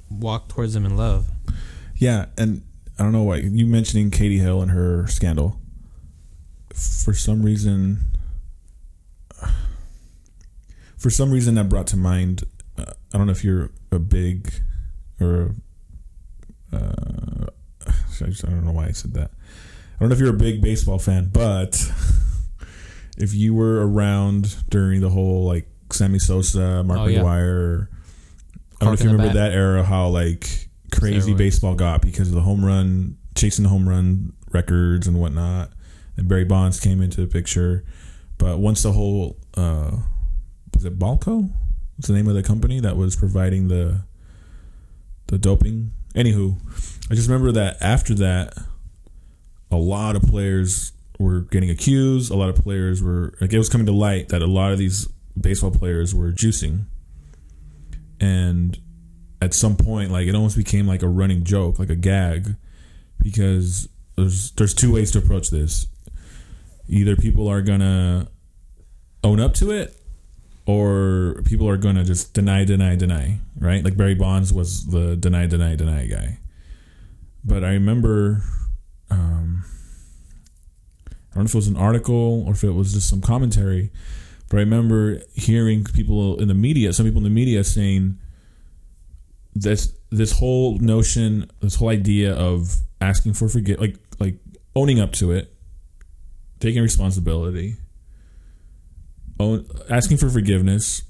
walk 0.10 0.48
towards 0.48 0.74
them 0.74 0.86
in 0.86 0.96
love. 0.96 1.28
Yeah, 1.98 2.28
and 2.38 2.64
I 2.98 3.04
don't 3.04 3.12
know 3.12 3.24
why 3.24 3.38
you 3.38 3.66
mentioning 3.66 4.10
Katie 4.10 4.40
Hill 4.40 4.62
and 4.62 4.72
her 4.72 5.06
scandal. 5.08 5.60
For 6.74 7.14
some 7.14 7.44
reason, 7.44 8.00
for 10.98 11.10
some 11.10 11.32
reason 11.32 11.56
that 11.56 11.68
brought 11.68 11.88
to 11.88 11.98
mind. 11.98 12.44
Uh, 12.78 12.94
I 13.14 13.18
don't 13.18 13.28
know 13.28 13.32
if 13.32 13.44
you're 13.44 13.72
a 13.92 14.00
big 14.00 14.54
or 15.20 15.56
uh, 16.72 17.48
I 18.22 18.26
just- 18.26 18.46
I 18.46 18.50
don't 18.50 18.66
know 18.66 18.72
why 18.72 18.88
I 18.88 18.92
said 18.92 19.14
that. 19.14 19.32
I 19.32 20.00
don't 20.00 20.10
know 20.10 20.14
if 20.16 20.20
you're 20.20 20.30
a 20.30 20.38
big 20.38 20.62
baseball 20.62 21.00
fan, 21.00 21.30
but 21.34 21.92
if 23.18 23.34
you 23.34 23.54
were 23.54 23.88
around 23.88 24.56
during 24.70 25.02
the 25.02 25.10
whole 25.10 25.46
like 25.46 25.68
Sammy 25.92 26.20
Sosa, 26.20 26.84
Mark 26.84 27.00
Oh, 27.00 27.06
yeah. 27.08 27.20
McGwire, 27.22 27.88
I 28.80 28.86
don't 28.86 28.90
know 28.90 28.94
if 28.94 29.00
you 29.04 29.10
remember 29.12 29.34
bat. 29.34 29.52
that 29.52 29.54
era, 29.54 29.84
how 29.84 30.08
like 30.10 30.70
crazy 30.92 31.34
baseball 31.34 31.74
got 31.76 32.02
because 32.02 32.28
of 32.30 32.36
the 32.36 32.42
home 32.42 32.64
run, 32.64 33.18
chasing 33.36 33.64
the 33.64 33.70
home 33.70 33.88
run 33.90 34.34
records 34.52 35.08
and 35.08 35.20
whatnot. 35.20 35.72
And 36.16 36.28
Barry 36.28 36.46
Bonds 36.46 36.80
came 36.80 37.02
into 37.02 37.22
the 37.22 37.28
picture, 37.28 37.84
but 38.38 38.60
once 38.60 38.84
the 38.84 38.92
whole 38.92 39.38
uh, 39.56 39.92
was 40.74 40.86
it 40.86 41.00
Balco? 41.00 41.50
What's 41.96 42.08
the 42.08 42.14
name 42.14 42.28
of 42.28 42.36
the 42.36 42.44
company 42.44 42.80
that 42.82 42.96
was 42.98 43.16
providing 43.16 43.68
the 43.68 44.02
the 45.28 45.38
doping? 45.40 45.92
Anywho, 46.18 46.60
I 47.12 47.14
just 47.14 47.30
remember 47.30 47.52
that 47.52 47.78
after 47.80 48.16
that, 48.16 48.58
a 49.70 49.76
lot 49.76 50.16
of 50.16 50.24
players 50.24 50.92
were 51.20 51.42
getting 51.42 51.70
accused. 51.70 52.32
A 52.32 52.36
lot 52.36 52.50
of 52.50 52.56
players 52.56 53.04
were 53.04 53.36
like 53.40 53.54
it 53.54 53.58
was 53.60 53.70
coming 53.70 53.86
to 53.86 53.94
light 53.94 54.30
that 54.30 54.42
a 54.42 54.48
lot 54.48 54.72
of 54.72 54.80
these 54.80 55.08
baseball 55.40 55.70
players 55.70 56.16
were 56.16 56.32
juicing, 56.32 56.86
and 58.20 58.80
at 59.42 59.54
some 59.54 59.76
point, 59.76 60.12
like 60.12 60.28
it 60.28 60.34
almost 60.34 60.58
became 60.58 60.88
like 60.88 61.04
a 61.04 61.08
running 61.08 61.44
joke, 61.44 61.78
like 61.78 61.92
a 61.92 61.96
gag, 61.96 62.56
because 63.20 63.88
there's 64.16 64.52
there's 64.54 64.74
two 64.74 64.92
ways 64.94 65.12
to 65.12 65.20
approach 65.20 65.52
this. 65.52 65.88
Either 66.88 67.16
people 67.16 67.48
are 67.48 67.62
gonna 67.62 68.28
own 69.24 69.40
up 69.40 69.54
to 69.54 69.70
it, 69.70 69.96
or 70.68 71.42
people 71.46 71.68
are 71.68 71.78
gonna 71.78 72.04
just 72.04 72.34
deny, 72.34 72.66
deny, 72.66 72.96
deny. 72.96 73.40
Right? 73.58 73.84
Like 73.84 73.98
Barry 73.98 74.16
Bonds 74.16 74.54
was 74.54 74.86
the 74.88 75.16
deny, 75.16 75.48
deny, 75.48 75.76
deny 75.76 76.06
guy. 76.06 76.40
But 77.44 77.64
I 77.64 77.70
remember, 77.70 78.44
um, 79.10 79.64
I 81.08 81.36
don't 81.36 81.44
know 81.44 81.46
if 81.46 81.54
it 81.54 81.56
was 81.56 81.68
an 81.68 81.78
article 81.78 82.44
or 82.46 82.52
if 82.52 82.64
it 82.66 82.72
was 82.72 82.94
just 82.94 83.10
some 83.10 83.22
commentary, 83.22 83.92
but 84.50 84.58
I 84.58 84.60
remember 84.60 85.22
hearing 85.34 85.86
people 85.86 86.40
in 86.42 86.50
the 86.50 86.54
media, 86.54 86.92
some 86.92 87.06
people 87.06 87.20
in 87.20 87.24
the 87.24 87.30
media 87.30 87.64
saying 87.64 88.18
this 89.56 89.94
this 90.10 90.34
whole 90.34 90.78
notion, 90.80 91.50
this 91.62 91.76
whole 91.76 91.90
idea 91.90 92.34
of 92.34 92.76
asking 93.00 93.34
for 93.34 93.48
forget, 93.48 93.80
like 93.80 93.96
like 94.20 94.36
owning 94.76 95.00
up 95.00 95.14
to 95.14 95.32
it, 95.32 95.54
taking 96.60 96.82
responsibility, 96.82 97.78
asking 99.90 100.18
for 100.18 100.30
forgiveness 100.30 101.04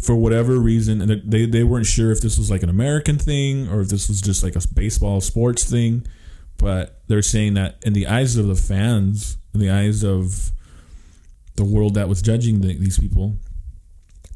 for 0.00 0.14
whatever 0.14 0.58
reason, 0.58 1.00
and 1.00 1.22
they 1.30 1.46
they 1.46 1.64
weren't 1.64 1.86
sure 1.86 2.10
if 2.10 2.20
this 2.20 2.36
was 2.38 2.50
like 2.50 2.62
an 2.62 2.68
American 2.68 3.18
thing 3.18 3.68
or 3.68 3.80
if 3.80 3.88
this 3.88 4.08
was 4.08 4.20
just 4.20 4.42
like 4.42 4.56
a 4.56 4.60
baseball 4.74 5.20
sports 5.20 5.64
thing, 5.64 6.06
but 6.58 7.00
they're 7.08 7.22
saying 7.22 7.54
that 7.54 7.76
in 7.84 7.92
the 7.92 8.06
eyes 8.06 8.36
of 8.36 8.46
the 8.46 8.54
fans, 8.54 9.38
in 9.52 9.60
the 9.60 9.70
eyes 9.70 10.02
of 10.02 10.50
the 11.56 11.64
world 11.64 11.94
that 11.94 12.08
was 12.08 12.20
judging 12.20 12.60
the, 12.60 12.76
these 12.76 12.98
people, 12.98 13.36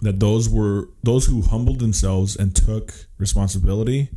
that 0.01 0.21
those 0.21 0.49
were 0.49 0.89
those 1.03 1.27
who 1.27 1.43
humbled 1.43 1.81
themselves 1.81 2.37
and 2.37 2.55
took 2.55 2.95
responsibility 3.19 4.09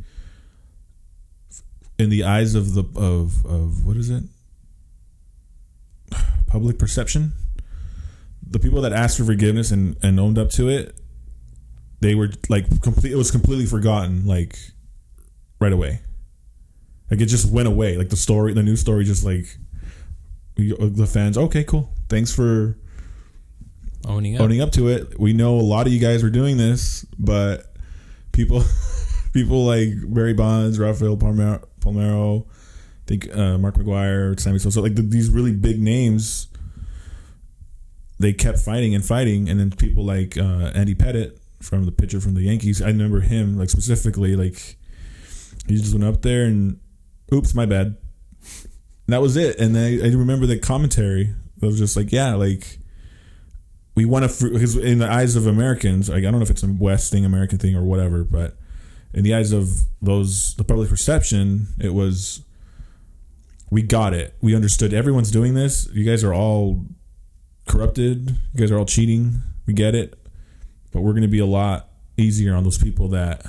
in 1.98 2.08
the 2.08 2.24
eyes 2.24 2.54
of 2.54 2.74
the 2.74 2.84
of 2.96 3.44
of 3.44 3.84
what 3.84 3.96
is 3.96 4.10
it? 4.10 4.22
Public 6.46 6.78
perception 6.78 7.32
the 8.52 8.58
people 8.58 8.82
that 8.82 8.92
asked 8.92 9.18
for 9.18 9.24
forgiveness 9.24 9.70
and 9.70 9.96
and 10.02 10.20
owned 10.20 10.38
up 10.38 10.50
to 10.50 10.68
it 10.68 10.96
they 12.02 12.16
were 12.16 12.30
like 12.48 12.82
complete. 12.82 13.12
It 13.12 13.16
was 13.16 13.30
completely 13.30 13.64
forgotten, 13.64 14.26
like 14.26 14.58
right 15.60 15.72
away. 15.72 16.00
Like 17.10 17.20
it 17.20 17.26
just 17.26 17.50
went 17.50 17.68
away. 17.68 17.96
Like 17.96 18.10
the 18.10 18.16
story, 18.16 18.52
the 18.52 18.62
news 18.62 18.80
story, 18.80 19.04
just 19.04 19.24
like 19.24 19.46
the 20.56 21.08
fans. 21.10 21.38
Okay, 21.38 21.62
cool. 21.62 21.90
Thanks 22.08 22.34
for 22.34 22.76
owning 24.04 24.34
up. 24.34 24.42
owning 24.42 24.60
up 24.60 24.72
to 24.72 24.88
it. 24.88 25.18
We 25.18 25.32
know 25.32 25.54
a 25.54 25.62
lot 25.62 25.86
of 25.86 25.92
you 25.92 26.00
guys 26.00 26.24
were 26.24 26.30
doing 26.30 26.56
this, 26.56 27.06
but 27.18 27.72
people, 28.32 28.64
people 29.32 29.64
like 29.64 29.90
Barry 30.04 30.34
Bonds, 30.34 30.80
Rafael 30.80 31.16
Palmeiro, 31.16 31.64
Palmeiro 31.80 32.46
I 32.46 33.04
think 33.06 33.36
uh, 33.36 33.58
Mark 33.58 33.76
McGwire, 33.76 34.38
Sammy 34.40 34.58
Sosa, 34.58 34.80
like 34.80 34.96
the, 34.96 35.02
these 35.02 35.30
really 35.30 35.52
big 35.52 35.80
names. 35.80 36.48
They 38.22 38.32
kept 38.32 38.58
fighting 38.58 38.94
and 38.94 39.04
fighting, 39.04 39.48
and 39.48 39.58
then 39.58 39.70
people 39.70 40.04
like 40.04 40.38
uh, 40.38 40.70
Andy 40.74 40.94
Pettitte 40.94 41.38
from 41.60 41.84
the 41.84 41.92
pitcher 41.92 42.20
from 42.20 42.34
the 42.34 42.42
Yankees. 42.42 42.80
I 42.80 42.86
remember 42.86 43.20
him 43.20 43.58
like 43.58 43.70
specifically, 43.70 44.36
like 44.36 44.76
he 45.66 45.76
just 45.76 45.92
went 45.92 46.04
up 46.04 46.22
there 46.22 46.44
and, 46.44 46.78
oops, 47.32 47.54
my 47.54 47.66
bad. 47.66 47.96
And 49.06 49.08
that 49.08 49.20
was 49.20 49.36
it. 49.36 49.58
And 49.58 49.76
I, 49.76 50.06
I 50.06 50.10
remember 50.12 50.46
the 50.46 50.58
commentary. 50.58 51.34
It 51.60 51.66
was 51.66 51.78
just 51.78 51.96
like, 51.96 52.12
yeah, 52.12 52.34
like 52.34 52.78
we 53.94 54.04
want 54.04 54.30
to 54.30 54.50
because 54.50 54.76
in 54.76 54.98
the 54.98 55.10
eyes 55.10 55.36
of 55.36 55.46
Americans, 55.46 56.08
like 56.08 56.18
I 56.18 56.22
don't 56.22 56.36
know 56.36 56.42
if 56.42 56.50
it's 56.50 56.62
a 56.62 56.72
West 56.72 57.12
thing, 57.12 57.24
American 57.24 57.58
thing, 57.58 57.76
or 57.76 57.82
whatever, 57.82 58.24
but 58.24 58.56
in 59.12 59.22
the 59.22 59.34
eyes 59.34 59.52
of 59.52 59.82
those 60.00 60.54
the 60.56 60.64
public 60.64 60.88
perception, 60.88 61.68
it 61.78 61.92
was 61.92 62.42
we 63.70 63.82
got 63.82 64.14
it, 64.14 64.36
we 64.40 64.54
understood. 64.54 64.92
Everyone's 64.92 65.30
doing 65.30 65.54
this. 65.54 65.88
You 65.92 66.04
guys 66.04 66.24
are 66.24 66.34
all 66.34 66.84
corrupted. 67.66 68.30
You 68.54 68.60
guys 68.60 68.70
are 68.70 68.78
all 68.78 68.86
cheating. 68.86 69.40
We 69.66 69.74
get 69.74 69.94
it, 69.94 70.18
but 70.92 71.02
we're 71.02 71.12
going 71.12 71.22
to 71.22 71.28
be 71.28 71.38
a 71.38 71.46
lot 71.46 71.88
easier 72.16 72.54
on 72.54 72.64
those 72.64 72.78
people 72.78 73.08
that 73.08 73.46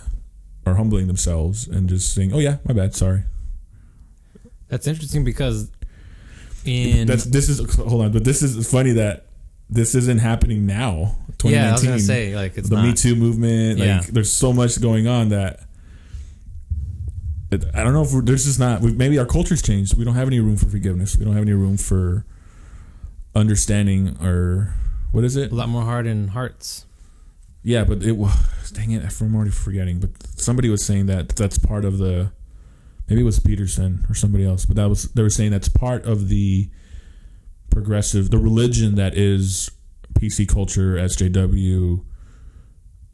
are 0.65 0.75
humbling 0.75 1.07
themselves 1.07 1.67
and 1.67 1.89
just 1.89 2.13
saying, 2.13 2.33
"Oh 2.33 2.39
yeah, 2.39 2.57
my 2.67 2.73
bad, 2.73 2.93
sorry." 2.95 3.23
That's 4.69 4.87
interesting 4.87 5.23
because 5.23 5.69
in 6.65 7.07
That's 7.07 7.25
this 7.25 7.49
is 7.49 7.75
hold 7.75 8.01
on, 8.03 8.11
but 8.11 8.23
this 8.23 8.41
is 8.41 8.69
funny 8.69 8.91
that 8.93 9.25
this 9.69 9.95
isn't 9.95 10.19
happening 10.19 10.65
now. 10.65 11.15
2019. 11.39 11.51
yeah, 11.51 11.69
I 11.69 11.71
was 11.73 11.83
gonna 11.83 11.99
say 11.99 12.35
like 12.35 12.57
it's 12.57 12.69
the 12.69 12.75
not. 12.75 12.85
Me 12.85 12.93
Too 12.93 13.15
movement. 13.15 13.79
Like, 13.79 13.87
Yeah. 13.87 14.01
there's 14.09 14.31
so 14.31 14.53
much 14.53 14.79
going 14.81 15.07
on 15.07 15.29
that 15.29 15.61
I 17.75 17.83
don't 17.83 17.93
know 17.93 18.01
if 18.01 18.11
we're, 18.11 18.21
there's 18.21 18.45
just 18.45 18.59
not. 18.59 18.81
maybe 18.81 19.19
our 19.19 19.25
culture's 19.27 19.61
changed. 19.61 19.95
We 19.95 20.03
don't 20.05 20.15
have 20.15 20.27
any 20.27 20.39
room 20.39 20.55
for 20.57 20.65
forgiveness. 20.65 21.17
We 21.17 21.25
don't 21.25 21.33
have 21.35 21.43
any 21.43 21.53
room 21.53 21.77
for 21.77 22.25
understanding 23.35 24.17
or 24.21 24.75
what 25.11 25.23
is 25.23 25.35
it? 25.35 25.51
a 25.51 25.55
lot 25.55 25.69
more 25.69 25.83
heart 25.83 26.05
in 26.07 26.29
hearts. 26.29 26.85
Yeah, 27.63 27.83
but 27.83 28.03
it 28.03 28.17
was 28.17 28.71
dang 28.73 28.91
it. 28.91 29.03
I'm 29.21 29.35
already 29.35 29.51
forgetting. 29.51 29.99
But 29.99 30.11
somebody 30.35 30.69
was 30.69 30.83
saying 30.83 31.05
that 31.07 31.29
that's 31.29 31.57
part 31.57 31.85
of 31.85 31.97
the. 31.97 32.31
Maybe 33.07 33.21
it 33.21 33.25
was 33.25 33.39
Peterson 33.39 34.05
or 34.09 34.15
somebody 34.15 34.45
else, 34.45 34.65
but 34.65 34.75
that 34.77 34.87
was 34.89 35.11
they 35.11 35.21
were 35.21 35.29
saying 35.29 35.51
that's 35.51 35.69
part 35.69 36.05
of 36.05 36.29
the 36.29 36.69
progressive, 37.69 38.29
the 38.31 38.37
religion 38.37 38.95
that 38.95 39.15
is 39.17 39.69
PC 40.13 40.47
culture, 40.47 40.95
SJW. 40.95 42.03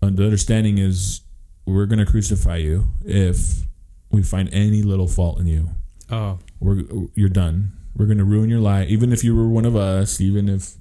And 0.02 0.18
the 0.18 0.24
understanding 0.24 0.78
is 0.78 1.22
we're 1.66 1.86
going 1.86 2.00
to 2.00 2.06
crucify 2.06 2.58
you 2.58 2.86
if 3.06 3.64
we 4.12 4.24
find 4.24 4.50
any 4.54 4.82
little 4.82 5.08
fault 5.08 5.40
in 5.40 5.48
you. 5.48 5.70
Oh, 6.10 6.40
We're 6.60 6.84
you're 7.16 7.30
done. 7.30 7.74
We're 7.96 8.06
going 8.06 8.18
to 8.20 8.24
ruin 8.26 8.50
your 8.50 8.60
life, 8.60 8.88
even 8.90 9.12
if 9.12 9.24
you 9.24 9.36
were 9.36 9.48
one 9.48 9.66
of 9.66 9.76
us, 9.76 10.22
even 10.22 10.48
if 10.50 10.74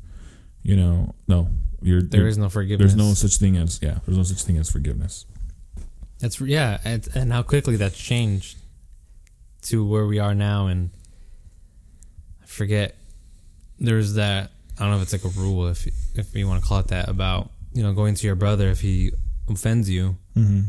you 0.62 0.76
know. 0.76 1.14
No, 1.26 1.48
you're 1.82 2.02
there 2.02 2.20
you're- 2.20 2.30
is 2.30 2.38
no 2.38 2.48
forgiveness. 2.48 2.92
there's 2.94 2.96
no 3.09 3.14
such 3.14 3.36
thing 3.38 3.56
as 3.56 3.80
yeah. 3.82 3.98
There's 4.06 4.16
no 4.16 4.22
such 4.24 4.42
thing 4.44 4.56
as 4.59 4.70
forgiveness. 4.70 5.26
That's 6.20 6.40
yeah, 6.40 6.78
and, 6.84 7.06
and 7.14 7.32
how 7.32 7.42
quickly 7.42 7.76
that's 7.76 7.96
changed 7.98 8.59
to 9.62 9.86
where 9.86 10.06
we 10.06 10.18
are 10.18 10.34
now, 10.34 10.66
and 10.66 10.90
I 12.42 12.46
forget. 12.46 12.94
There's 13.80 14.14
that 14.14 14.50
I 14.78 14.82
don't 14.82 14.90
know 14.90 14.96
if 14.96 15.02
it's 15.04 15.12
like 15.12 15.24
a 15.24 15.38
rule, 15.38 15.68
if 15.68 15.86
if 16.16 16.34
you 16.34 16.46
want 16.48 16.62
to 16.62 16.68
call 16.68 16.78
it 16.80 16.88
that, 16.88 17.09
about 17.09 17.50
you 17.72 17.82
know 17.82 17.92
going 17.92 18.14
to 18.16 18.26
your 18.26 18.34
brother 18.36 18.68
if 18.70 18.80
he 18.80 19.12
offends 19.48 19.88
you, 19.88 20.16
Mm-hmm. 20.36 20.61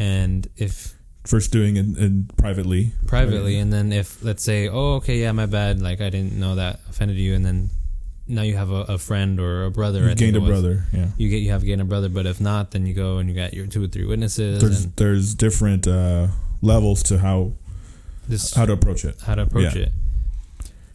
and 0.00 0.46
if 0.56 0.94
First 1.24 1.52
doing 1.52 1.76
in 1.76 2.28
privately. 2.36 2.92
privately, 3.06 3.56
and 3.58 3.72
then 3.72 3.92
if 3.92 4.24
let's 4.24 4.42
say, 4.42 4.68
oh 4.68 4.94
okay, 4.94 5.20
yeah, 5.20 5.30
my 5.32 5.46
bad, 5.46 5.80
like 5.80 6.00
I 6.00 6.10
didn't 6.10 6.32
know 6.32 6.56
that 6.56 6.80
offended 6.90 7.16
you, 7.16 7.34
and 7.34 7.44
then 7.44 7.70
now 8.26 8.42
you 8.42 8.56
have 8.56 8.70
a, 8.70 8.82
a 8.82 8.98
friend 8.98 9.38
or 9.38 9.64
a 9.64 9.70
brother. 9.70 10.08
You 10.08 10.14
gained 10.16 10.36
a 10.36 10.40
was. 10.40 10.48
brother. 10.50 10.84
Yeah. 10.92 11.06
You 11.16 11.28
get 11.28 11.36
you 11.38 11.50
have 11.52 11.64
gained 11.64 11.80
a 11.80 11.84
brother, 11.84 12.08
but 12.08 12.26
if 12.26 12.40
not, 12.40 12.72
then 12.72 12.86
you 12.86 12.94
go 12.94 13.18
and 13.18 13.28
you 13.28 13.36
got 13.36 13.54
your 13.54 13.66
two 13.66 13.84
or 13.84 13.86
three 13.86 14.04
witnesses, 14.04 14.60
There's 14.60 14.84
and 14.84 14.96
there's 14.96 15.34
different 15.34 15.86
uh, 15.86 16.26
levels 16.60 17.04
to 17.04 17.18
how 17.18 17.52
this 18.28 18.52
how 18.54 18.66
to 18.66 18.72
approach 18.72 19.04
it. 19.04 19.20
how 19.20 19.36
to 19.36 19.42
approach 19.42 19.76
Yeah. 19.76 19.82
it. 19.82 19.92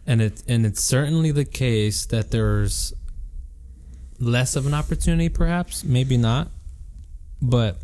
And 0.06 0.22
it 0.22 0.44
and 0.48 0.66
it's 0.66 0.82
certainly 0.84 1.32
the 1.32 1.46
case 1.46 2.06
that 2.08 2.32
there's 2.32 2.94
less 4.20 4.56
of 4.58 4.66
an 4.66 4.74
opportunity 4.74 5.30
perhaps, 5.30 5.84
maybe 5.86 6.18
not. 6.18 6.50
But 7.42 7.78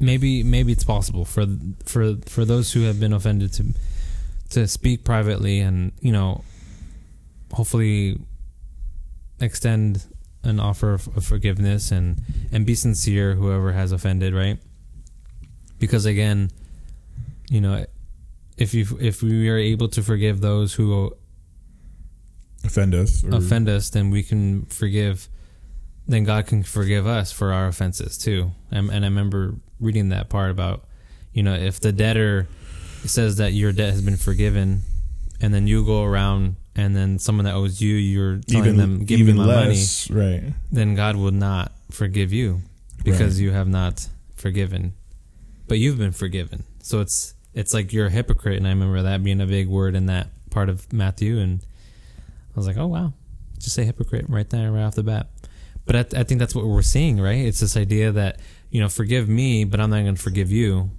maybe 0.00 0.42
maybe 0.42 0.72
it's 0.72 0.84
possible 0.84 1.24
for 1.24 1.46
for 1.84 2.16
for 2.26 2.44
those 2.44 2.72
who 2.72 2.82
have 2.82 2.98
been 2.98 3.12
offended 3.12 3.52
to 3.52 3.74
to 4.50 4.66
speak 4.66 5.04
privately 5.04 5.60
and, 5.60 5.92
you 6.00 6.10
know, 6.10 6.42
hopefully 7.52 8.18
extend 9.40 10.04
an 10.42 10.58
offer 10.58 10.94
of, 10.94 11.16
of 11.16 11.24
forgiveness 11.24 11.92
and 11.92 12.20
and 12.50 12.66
be 12.66 12.74
sincere 12.74 13.34
whoever 13.34 13.72
has 13.72 13.92
offended, 13.92 14.34
right? 14.34 14.58
Because 15.78 16.04
again, 16.06 16.50
you 17.48 17.60
know, 17.60 17.86
if 18.56 18.74
you 18.74 18.86
if 19.00 19.22
we 19.22 19.48
are 19.48 19.56
able 19.56 19.88
to 19.88 20.02
forgive 20.02 20.40
those 20.40 20.74
who 20.74 21.14
Offend 22.64 22.94
us. 22.94 23.24
Or, 23.24 23.36
offend 23.36 23.68
us, 23.68 23.90
then 23.90 24.10
we 24.10 24.22
can 24.22 24.66
forgive. 24.66 25.28
Then 26.10 26.24
God 26.24 26.46
can 26.46 26.64
forgive 26.64 27.06
us 27.06 27.30
for 27.30 27.52
our 27.52 27.68
offenses 27.68 28.18
too. 28.18 28.50
And, 28.72 28.90
and 28.90 29.04
I 29.04 29.08
remember 29.08 29.54
reading 29.78 30.08
that 30.08 30.28
part 30.28 30.50
about, 30.50 30.84
you 31.32 31.42
know, 31.44 31.54
if 31.54 31.78
the 31.78 31.92
debtor 31.92 32.48
says 33.04 33.36
that 33.36 33.52
your 33.52 33.70
debt 33.72 33.90
has 33.92 34.02
been 34.02 34.16
forgiven, 34.16 34.82
and 35.40 35.54
then 35.54 35.68
you 35.68 35.84
go 35.86 36.02
around 36.02 36.56
and 36.74 36.96
then 36.96 37.18
someone 37.20 37.44
that 37.44 37.54
owes 37.54 37.80
you, 37.80 37.94
you're 37.94 38.38
telling 38.38 38.64
even 38.66 38.76
them, 38.76 39.04
"Give 39.04 39.20
even 39.20 39.36
me 39.36 39.46
my 39.46 39.54
money," 39.54 39.84
Right. 40.10 40.52
then 40.72 40.96
God 40.96 41.14
will 41.14 41.30
not 41.30 41.72
forgive 41.92 42.32
you 42.32 42.62
because 43.04 43.36
Right. 43.38 43.44
you 43.44 43.50
have 43.52 43.68
not 43.68 44.08
forgiven, 44.34 44.94
but 45.68 45.78
you've 45.78 45.98
been 45.98 46.12
forgiven. 46.12 46.64
So 46.82 47.00
it's 47.00 47.34
it's 47.54 47.72
like 47.72 47.92
you're 47.92 48.06
a 48.06 48.10
hypocrite, 48.10 48.56
and 48.56 48.66
I 48.66 48.70
remember 48.70 49.00
that 49.02 49.22
being 49.22 49.40
a 49.40 49.46
big 49.46 49.68
word 49.68 49.94
in 49.94 50.06
that 50.06 50.28
part 50.50 50.68
of 50.68 50.92
Matthew, 50.92 51.38
and 51.38 51.60
I 52.18 52.58
was 52.58 52.66
like, 52.66 52.76
oh 52.76 52.86
wow, 52.88 53.12
just 53.58 53.74
say 53.76 53.84
hypocrite 53.84 54.26
right 54.28 54.48
there, 54.50 54.70
right 54.72 54.82
off 54.82 54.94
the 54.96 55.02
bat. 55.04 55.28
But 55.86 55.96
I, 55.96 56.20
I 56.20 56.24
think 56.24 56.38
that's 56.38 56.54
what 56.54 56.66
we're 56.66 56.82
seeing, 56.82 57.20
right? 57.20 57.38
It's 57.38 57.60
this 57.60 57.76
idea 57.76 58.12
that 58.12 58.40
you 58.70 58.80
know, 58.80 58.88
forgive 58.88 59.28
me, 59.28 59.64
but 59.64 59.80
I'm 59.80 59.90
not 59.90 60.02
going 60.02 60.14
to 60.14 60.22
forgive 60.22 60.50
you 60.50 60.90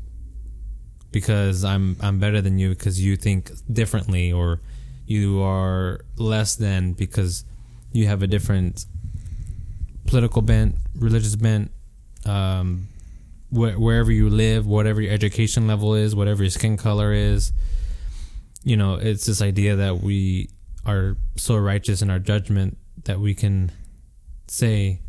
because 1.12 1.64
I'm 1.64 1.98
I'm 2.02 2.20
better 2.20 2.42
than 2.42 2.60
you 2.60 2.70
because 2.70 3.04
you 3.04 3.16
think 3.16 3.52
differently, 3.72 4.32
or 4.32 4.62
you 5.06 5.42
are 5.42 6.02
less 6.18 6.56
than 6.56 6.94
because 6.94 7.46
you 7.94 8.08
have 8.08 8.22
a 8.22 8.28
different 8.28 8.86
political 10.06 10.42
bent, 10.42 10.76
religious 10.96 11.36
bent, 11.36 11.72
um, 12.26 12.88
wh- 13.50 13.80
wherever 13.80 14.12
you 14.12 14.30
live, 14.30 14.68
whatever 14.68 15.02
your 15.02 15.14
education 15.14 15.68
level 15.68 15.96
is, 15.96 16.14
whatever 16.14 16.44
your 16.44 16.52
skin 16.52 16.78
color 16.78 17.14
is. 17.14 17.54
You 18.64 18.78
know, 18.78 18.96
it's 18.96 19.26
this 19.26 19.42
idea 19.42 19.78
that 19.78 20.02
we 20.02 20.50
are 20.86 21.16
so 21.36 21.56
righteous 21.58 22.02
in 22.02 22.10
our 22.10 22.20
judgment 22.20 22.78
that 23.06 23.20
we 23.20 23.34
can 23.34 23.72
say, 24.52 25.00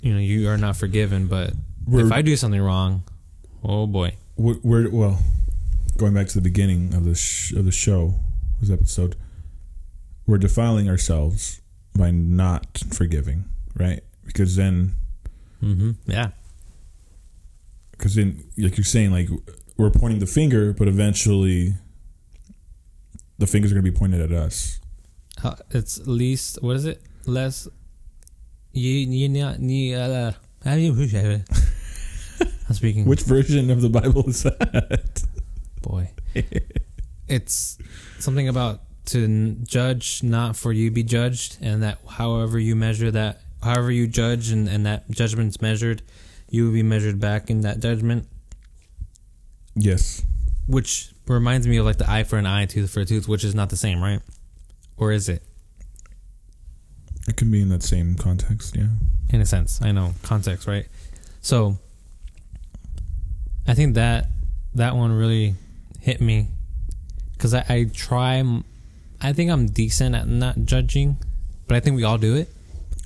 you 0.00 0.14
know, 0.14 0.20
you 0.20 0.48
are 0.48 0.56
not 0.56 0.76
forgiven. 0.76 1.26
But 1.26 1.52
We're, 1.84 2.06
if 2.06 2.12
I 2.12 2.22
do 2.22 2.36
something 2.36 2.60
wrong, 2.60 3.02
oh 3.64 3.86
boy, 3.86 4.14
we're, 4.36 4.58
we're 4.62 4.88
well, 4.90 5.18
going 5.96 6.14
back 6.14 6.28
to 6.28 6.34
the 6.34 6.40
beginning 6.40 6.94
of 6.94 7.04
the 7.04 7.16
sh- 7.16 7.52
of 7.52 7.64
the 7.64 7.72
show, 7.72 8.14
this 8.60 8.70
episode, 8.70 9.16
we're 10.26 10.38
defiling 10.38 10.88
ourselves 10.88 11.60
by 11.96 12.12
not 12.12 12.78
forgiving, 12.92 13.46
right? 13.74 14.00
Because 14.24 14.54
then, 14.54 14.94
hmm 15.60 15.92
yeah, 16.06 16.30
because 17.90 18.14
then, 18.14 18.44
like 18.56 18.76
you're 18.76 18.84
saying, 18.84 19.10
like 19.10 19.28
we're 19.76 19.90
pointing 19.90 20.20
the 20.20 20.26
finger, 20.26 20.72
but 20.72 20.86
eventually, 20.86 21.74
the 23.38 23.46
fingers 23.48 23.72
are 23.72 23.74
going 23.74 23.84
to 23.84 23.90
be 23.90 23.96
pointed 23.96 24.20
at 24.20 24.30
us. 24.30 24.78
Uh, 25.42 25.56
it's 25.70 26.06
least 26.06 26.62
what 26.62 26.76
is 26.76 26.84
it? 26.84 27.02
Less. 27.26 27.66
Ye, 28.78 29.02
ye, 29.02 29.26
not, 29.26 29.58
ye, 29.58 29.92
uh, 29.92 30.30
how 30.64 30.74
do 30.74 30.80
you 30.80 30.94
push 30.94 31.12
it? 31.12 31.42
I'm 32.68 32.74
speaking. 32.74 33.06
Which 33.06 33.22
version 33.22 33.70
of 33.70 33.82
the 33.82 33.88
Bible 33.88 34.28
is 34.28 34.44
that? 34.44 35.24
boy. 35.82 36.12
it's 37.28 37.76
something 38.20 38.48
about 38.48 38.82
to 39.06 39.56
judge, 39.64 40.22
not 40.22 40.54
for 40.54 40.72
you 40.72 40.92
be 40.92 41.02
judged, 41.02 41.58
and 41.60 41.82
that 41.82 41.98
however 42.08 42.56
you 42.56 42.76
measure 42.76 43.10
that 43.10 43.40
however 43.64 43.90
you 43.90 44.06
judge 44.06 44.52
and, 44.52 44.68
and 44.68 44.86
that 44.86 45.10
judgment's 45.10 45.60
measured, 45.60 46.02
you 46.48 46.66
will 46.66 46.72
be 46.72 46.84
measured 46.84 47.18
back 47.18 47.50
in 47.50 47.62
that 47.62 47.80
judgment. 47.80 48.28
Yes. 49.74 50.22
Which 50.68 51.10
reminds 51.26 51.66
me 51.66 51.78
of 51.78 51.84
like 51.84 51.98
the 51.98 52.08
eye 52.08 52.22
for 52.22 52.38
an 52.38 52.46
eye, 52.46 52.66
tooth 52.66 52.90
for 52.90 53.00
a 53.00 53.04
tooth, 53.04 53.26
which 53.26 53.42
is 53.42 53.56
not 53.56 53.70
the 53.70 53.76
same, 53.76 54.00
right? 54.00 54.20
Or 54.96 55.10
is 55.10 55.28
it? 55.28 55.42
It 57.28 57.36
can 57.36 57.50
be 57.50 57.60
in 57.60 57.68
that 57.68 57.82
same 57.82 58.14
context, 58.16 58.74
yeah. 58.76 58.86
In 59.30 59.40
a 59.40 59.46
sense, 59.46 59.80
I 59.82 59.92
know 59.92 60.14
context, 60.22 60.66
right? 60.66 60.86
So, 61.42 61.76
I 63.66 63.74
think 63.74 63.94
that 63.94 64.28
that 64.74 64.96
one 64.96 65.12
really 65.12 65.54
hit 66.00 66.20
me 66.20 66.48
because 67.32 67.54
I, 67.54 67.64
I 67.68 67.86
try. 67.92 68.42
I 69.20 69.32
think 69.32 69.50
I'm 69.50 69.66
decent 69.66 70.14
at 70.14 70.26
not 70.28 70.56
judging, 70.64 71.18
but 71.66 71.76
I 71.76 71.80
think 71.80 71.96
we 71.96 72.04
all 72.04 72.18
do 72.18 72.36
it, 72.36 72.48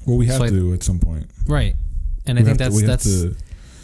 Well, 0.07 0.17
we 0.19 0.27
have 0.27 0.37
So 0.37 0.45
I- 0.45 0.51
to 0.51 0.73
at 0.75 0.83
some 0.83 0.99
point. 0.99 1.27
right? 1.47 1.75
And 2.27 2.39
I 2.39 2.43
think 2.43 2.59
to- 2.59 2.65
that's 2.65 2.77
we 2.77 2.83
that's 2.85 3.05
to, 3.05 3.35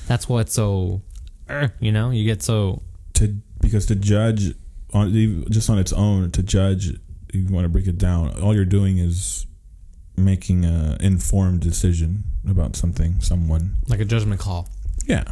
that's 0.07 0.29
what's 0.29 0.53
so, 0.53 1.03
er, 1.51 1.73
you 1.81 1.91
know, 1.91 2.11
you 2.11 2.25
get 2.25 2.43
so 2.43 2.83
to 3.15 3.35
because 3.61 3.87
to 3.87 3.97
judge 3.97 4.55
on 4.95 5.45
just 5.51 5.69
on 5.69 5.79
its 5.79 5.93
own 5.93 6.31
to 6.31 6.43
judge 6.43 6.87
you 7.35 7.47
want 7.51 7.65
to 7.65 7.69
break 7.69 7.87
it 7.89 7.99
down 7.99 8.31
all 8.41 8.55
you're 8.55 8.65
doing 8.65 8.97
is 8.99 9.45
making 10.19 10.65
a 10.65 10.97
informed 11.01 11.61
decision 11.61 12.25
about 12.49 12.77
something 12.77 13.21
someone. 13.21 13.77
Like 13.89 14.01
a 14.01 14.05
judgment 14.05 14.41
call. 14.41 14.69
yeah. 15.07 15.25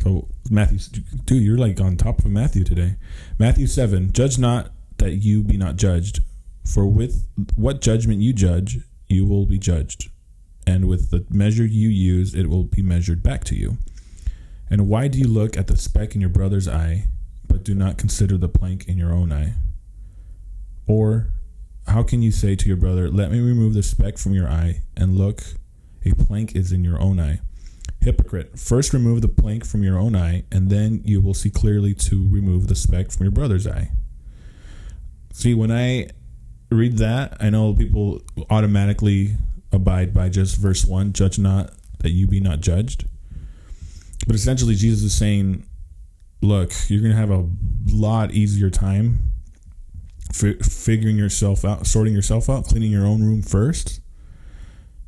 So 0.00 0.28
matthew 0.50 0.78
dude 1.24 1.42
you're 1.44 1.56
like 1.56 1.80
on 1.80 1.96
top 1.96 2.18
of 2.18 2.26
matthew 2.26 2.64
today. 2.64 2.96
Matthew 3.38 3.66
7 3.66 4.12
judge 4.12 4.38
not 4.38 4.72
that 4.98 5.12
you 5.12 5.42
be 5.42 5.56
not 5.56 5.76
judged 5.76 6.20
for 6.64 6.86
with 6.86 7.26
what 7.56 7.80
judgment 7.80 8.20
you 8.20 8.32
judge 8.32 8.78
you 9.08 9.26
will 9.26 9.46
be 9.46 9.58
judged. 9.58 10.10
And 10.66 10.88
with 10.88 11.10
the 11.10 11.24
measure 11.30 11.64
you 11.64 11.88
use 11.88 12.34
it 12.34 12.48
will 12.48 12.64
be 12.64 12.82
measured 12.82 13.22
back 13.22 13.44
to 13.44 13.54
you. 13.54 13.78
And 14.70 14.88
why 14.88 15.06
do 15.08 15.18
you 15.18 15.28
look 15.28 15.56
at 15.56 15.66
the 15.66 15.76
speck 15.76 16.14
in 16.14 16.20
your 16.20 16.30
brother's 16.30 16.66
eye, 16.66 17.04
but 17.46 17.62
do 17.62 17.74
not 17.74 17.98
consider 17.98 18.38
the 18.38 18.48
plank 18.48 18.88
in 18.88 18.96
your 18.96 19.12
own 19.12 19.30
eye? 19.30 19.54
Or 20.86 21.28
how 21.92 22.02
can 22.02 22.22
you 22.22 22.32
say 22.32 22.56
to 22.56 22.68
your 22.68 22.78
brother, 22.78 23.10
Let 23.10 23.30
me 23.30 23.38
remove 23.40 23.74
the 23.74 23.82
speck 23.82 24.16
from 24.16 24.32
your 24.32 24.48
eye, 24.48 24.80
and 24.96 25.18
look, 25.18 25.42
a 26.06 26.14
plank 26.14 26.56
is 26.56 26.72
in 26.72 26.82
your 26.82 26.98
own 26.98 27.20
eye? 27.20 27.40
Hypocrite, 28.00 28.58
first 28.58 28.94
remove 28.94 29.20
the 29.20 29.28
plank 29.28 29.66
from 29.66 29.82
your 29.82 29.98
own 29.98 30.16
eye, 30.16 30.44
and 30.50 30.70
then 30.70 31.02
you 31.04 31.20
will 31.20 31.34
see 31.34 31.50
clearly 31.50 31.92
to 31.94 32.26
remove 32.28 32.68
the 32.68 32.74
speck 32.74 33.10
from 33.10 33.24
your 33.24 33.32
brother's 33.32 33.66
eye. 33.66 33.90
See, 35.34 35.52
when 35.52 35.70
I 35.70 36.08
read 36.70 36.96
that, 36.96 37.36
I 37.40 37.50
know 37.50 37.74
people 37.74 38.22
automatically 38.48 39.36
abide 39.70 40.14
by 40.14 40.30
just 40.30 40.56
verse 40.56 40.86
1 40.86 41.12
judge 41.12 41.38
not 41.38 41.74
that 42.00 42.10
you 42.10 42.26
be 42.26 42.40
not 42.40 42.60
judged. 42.60 43.04
But 44.26 44.34
essentially, 44.34 44.76
Jesus 44.76 45.02
is 45.02 45.14
saying, 45.14 45.66
look, 46.40 46.72
you're 46.88 47.00
going 47.00 47.12
to 47.12 47.18
have 47.18 47.30
a 47.30 47.48
lot 47.86 48.32
easier 48.32 48.70
time 48.70 49.31
fi- 50.32 50.58
figuring 50.58 51.16
yourself 51.16 51.64
out, 51.64 51.86
sorting 51.86 52.14
yourself 52.14 52.48
out, 52.50 52.66
cleaning 52.66 52.90
your 52.90 53.06
own 53.06 53.22
room 53.22 53.42
first. 53.42 54.00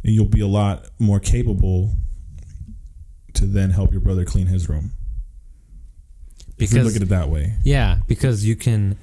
And 0.02 0.12
you'll 0.12 0.26
be 0.26 0.40
a 0.40 0.46
lot 0.46 0.86
more 0.98 1.18
capable 1.20 1.94
to 3.34 3.46
then 3.46 3.70
help 3.70 3.90
your 3.90 4.00
brother 4.00 4.24
clean 4.24 4.46
his 4.46 4.68
room. 4.68 4.92
If 6.58 6.72
you 6.72 6.82
look 6.82 6.94
at 6.94 7.02
it 7.02 7.08
that 7.08 7.28
way. 7.30 7.56
yeah, 7.64 7.98
because 8.06 8.44
you 8.46 8.54
can 8.54 8.96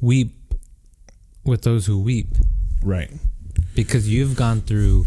weep 0.00 0.34
with 1.44 1.62
those 1.62 1.86
who 1.86 2.00
weep. 2.00 2.28
Right. 2.82 3.10
because 3.74 4.08
you've 4.08 4.36
gone 4.36 4.60
through 4.62 5.06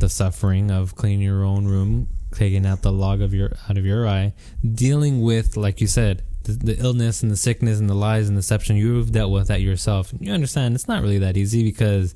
the 0.00 0.08
suffering 0.08 0.70
of 0.70 0.94
cleaning 0.94 1.20
your 1.20 1.44
own 1.44 1.66
room, 1.66 2.08
taking 2.32 2.64
out 2.66 2.82
the 2.82 2.92
log 2.92 3.20
of 3.20 3.34
your 3.34 3.50
out 3.68 3.76
of 3.78 3.84
your 3.84 4.06
eye, 4.08 4.34
dealing 4.68 5.20
with, 5.20 5.56
like 5.56 5.80
you 5.80 5.86
said, 5.86 6.22
the, 6.48 6.74
the 6.74 6.82
illness 6.82 7.22
and 7.22 7.30
the 7.30 7.36
sickness 7.36 7.78
and 7.78 7.88
the 7.88 7.94
lies 7.94 8.28
and 8.28 8.36
deception. 8.36 8.76
You've 8.76 9.12
dealt 9.12 9.30
with 9.30 9.48
that 9.48 9.60
yourself. 9.60 10.12
You 10.18 10.32
understand 10.32 10.74
it's 10.74 10.88
not 10.88 11.02
really 11.02 11.18
that 11.18 11.36
easy 11.36 11.62
because 11.62 12.14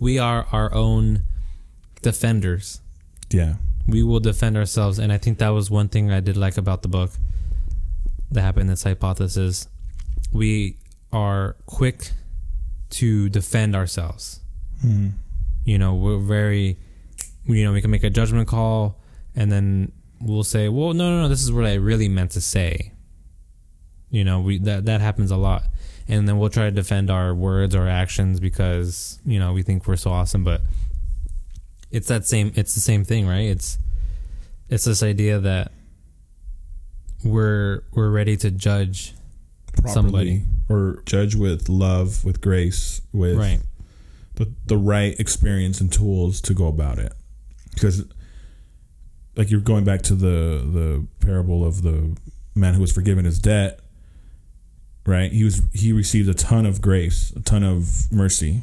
we 0.00 0.18
are 0.18 0.46
our 0.50 0.72
own 0.74 1.22
defenders. 2.02 2.80
Yeah. 3.30 3.54
We 3.86 4.02
will 4.02 4.20
defend 4.20 4.56
ourselves, 4.56 4.98
and 4.98 5.12
I 5.12 5.18
think 5.18 5.38
that 5.38 5.50
was 5.50 5.70
one 5.70 5.88
thing 5.88 6.10
I 6.10 6.20
did 6.20 6.36
like 6.36 6.56
about 6.56 6.82
the 6.82 6.88
book. 6.88 7.10
The 8.30 8.42
happiness 8.42 8.82
hypothesis. 8.82 9.68
We 10.32 10.76
are 11.12 11.56
quick 11.66 12.10
to 12.90 13.28
defend 13.28 13.74
ourselves 13.74 14.40
Hmm. 14.82 15.08
you 15.64 15.78
know 15.78 15.94
we're 15.94 16.18
very 16.18 16.76
you 17.46 17.64
know 17.64 17.72
we 17.72 17.80
can 17.80 17.90
make 17.90 18.04
a 18.04 18.10
judgment 18.10 18.46
call 18.46 19.00
and 19.34 19.50
then 19.50 19.90
we'll 20.20 20.44
say 20.44 20.68
well 20.68 20.92
no 20.92 21.10
no 21.10 21.22
no 21.22 21.28
this 21.28 21.42
is 21.42 21.50
what 21.50 21.64
i 21.64 21.74
really 21.74 22.08
meant 22.08 22.32
to 22.32 22.40
say 22.40 22.92
you 24.10 24.24
know 24.24 24.40
we 24.40 24.58
that 24.58 24.84
that 24.84 25.00
happens 25.00 25.30
a 25.30 25.36
lot 25.36 25.64
and 26.08 26.28
then 26.28 26.38
we'll 26.38 26.50
try 26.50 26.64
to 26.64 26.70
defend 26.70 27.10
our 27.10 27.34
words 27.34 27.74
or 27.74 27.88
actions 27.88 28.40
because 28.40 29.18
you 29.24 29.38
know 29.38 29.52
we 29.52 29.62
think 29.62 29.86
we're 29.86 29.96
so 29.96 30.10
awesome 30.10 30.44
but 30.44 30.60
it's 31.90 32.08
that 32.08 32.26
same 32.26 32.52
it's 32.54 32.74
the 32.74 32.80
same 32.80 33.04
thing 33.04 33.26
right 33.26 33.46
it's 33.46 33.78
it's 34.68 34.84
this 34.84 35.02
idea 35.02 35.38
that 35.38 35.72
we're 37.24 37.82
we're 37.92 38.10
ready 38.10 38.36
to 38.36 38.50
judge 38.50 39.14
Properly. 39.82 39.94
Somebody. 39.94 40.42
Or 40.68 41.02
judge 41.06 41.34
with 41.34 41.68
love, 41.68 42.24
with 42.24 42.40
grace, 42.40 43.00
with 43.12 43.36
right 43.36 43.60
the 44.34 44.52
the 44.66 44.76
right 44.76 45.18
experience 45.20 45.80
and 45.80 45.92
tools 45.92 46.40
to 46.42 46.54
go 46.54 46.66
about 46.66 46.98
it. 46.98 47.12
Because 47.74 48.04
like 49.36 49.50
you're 49.50 49.60
going 49.60 49.84
back 49.84 50.02
to 50.02 50.14
the 50.14 50.26
the 50.26 51.06
parable 51.20 51.64
of 51.64 51.82
the 51.82 52.16
man 52.54 52.74
who 52.74 52.80
was 52.80 52.92
forgiven 52.92 53.24
his 53.24 53.38
debt, 53.38 53.80
right? 55.06 55.32
He 55.32 55.44
was 55.44 55.62
he 55.72 55.92
received 55.92 56.28
a 56.28 56.34
ton 56.34 56.66
of 56.66 56.80
grace, 56.80 57.32
a 57.36 57.40
ton 57.40 57.62
of 57.62 58.10
mercy. 58.10 58.62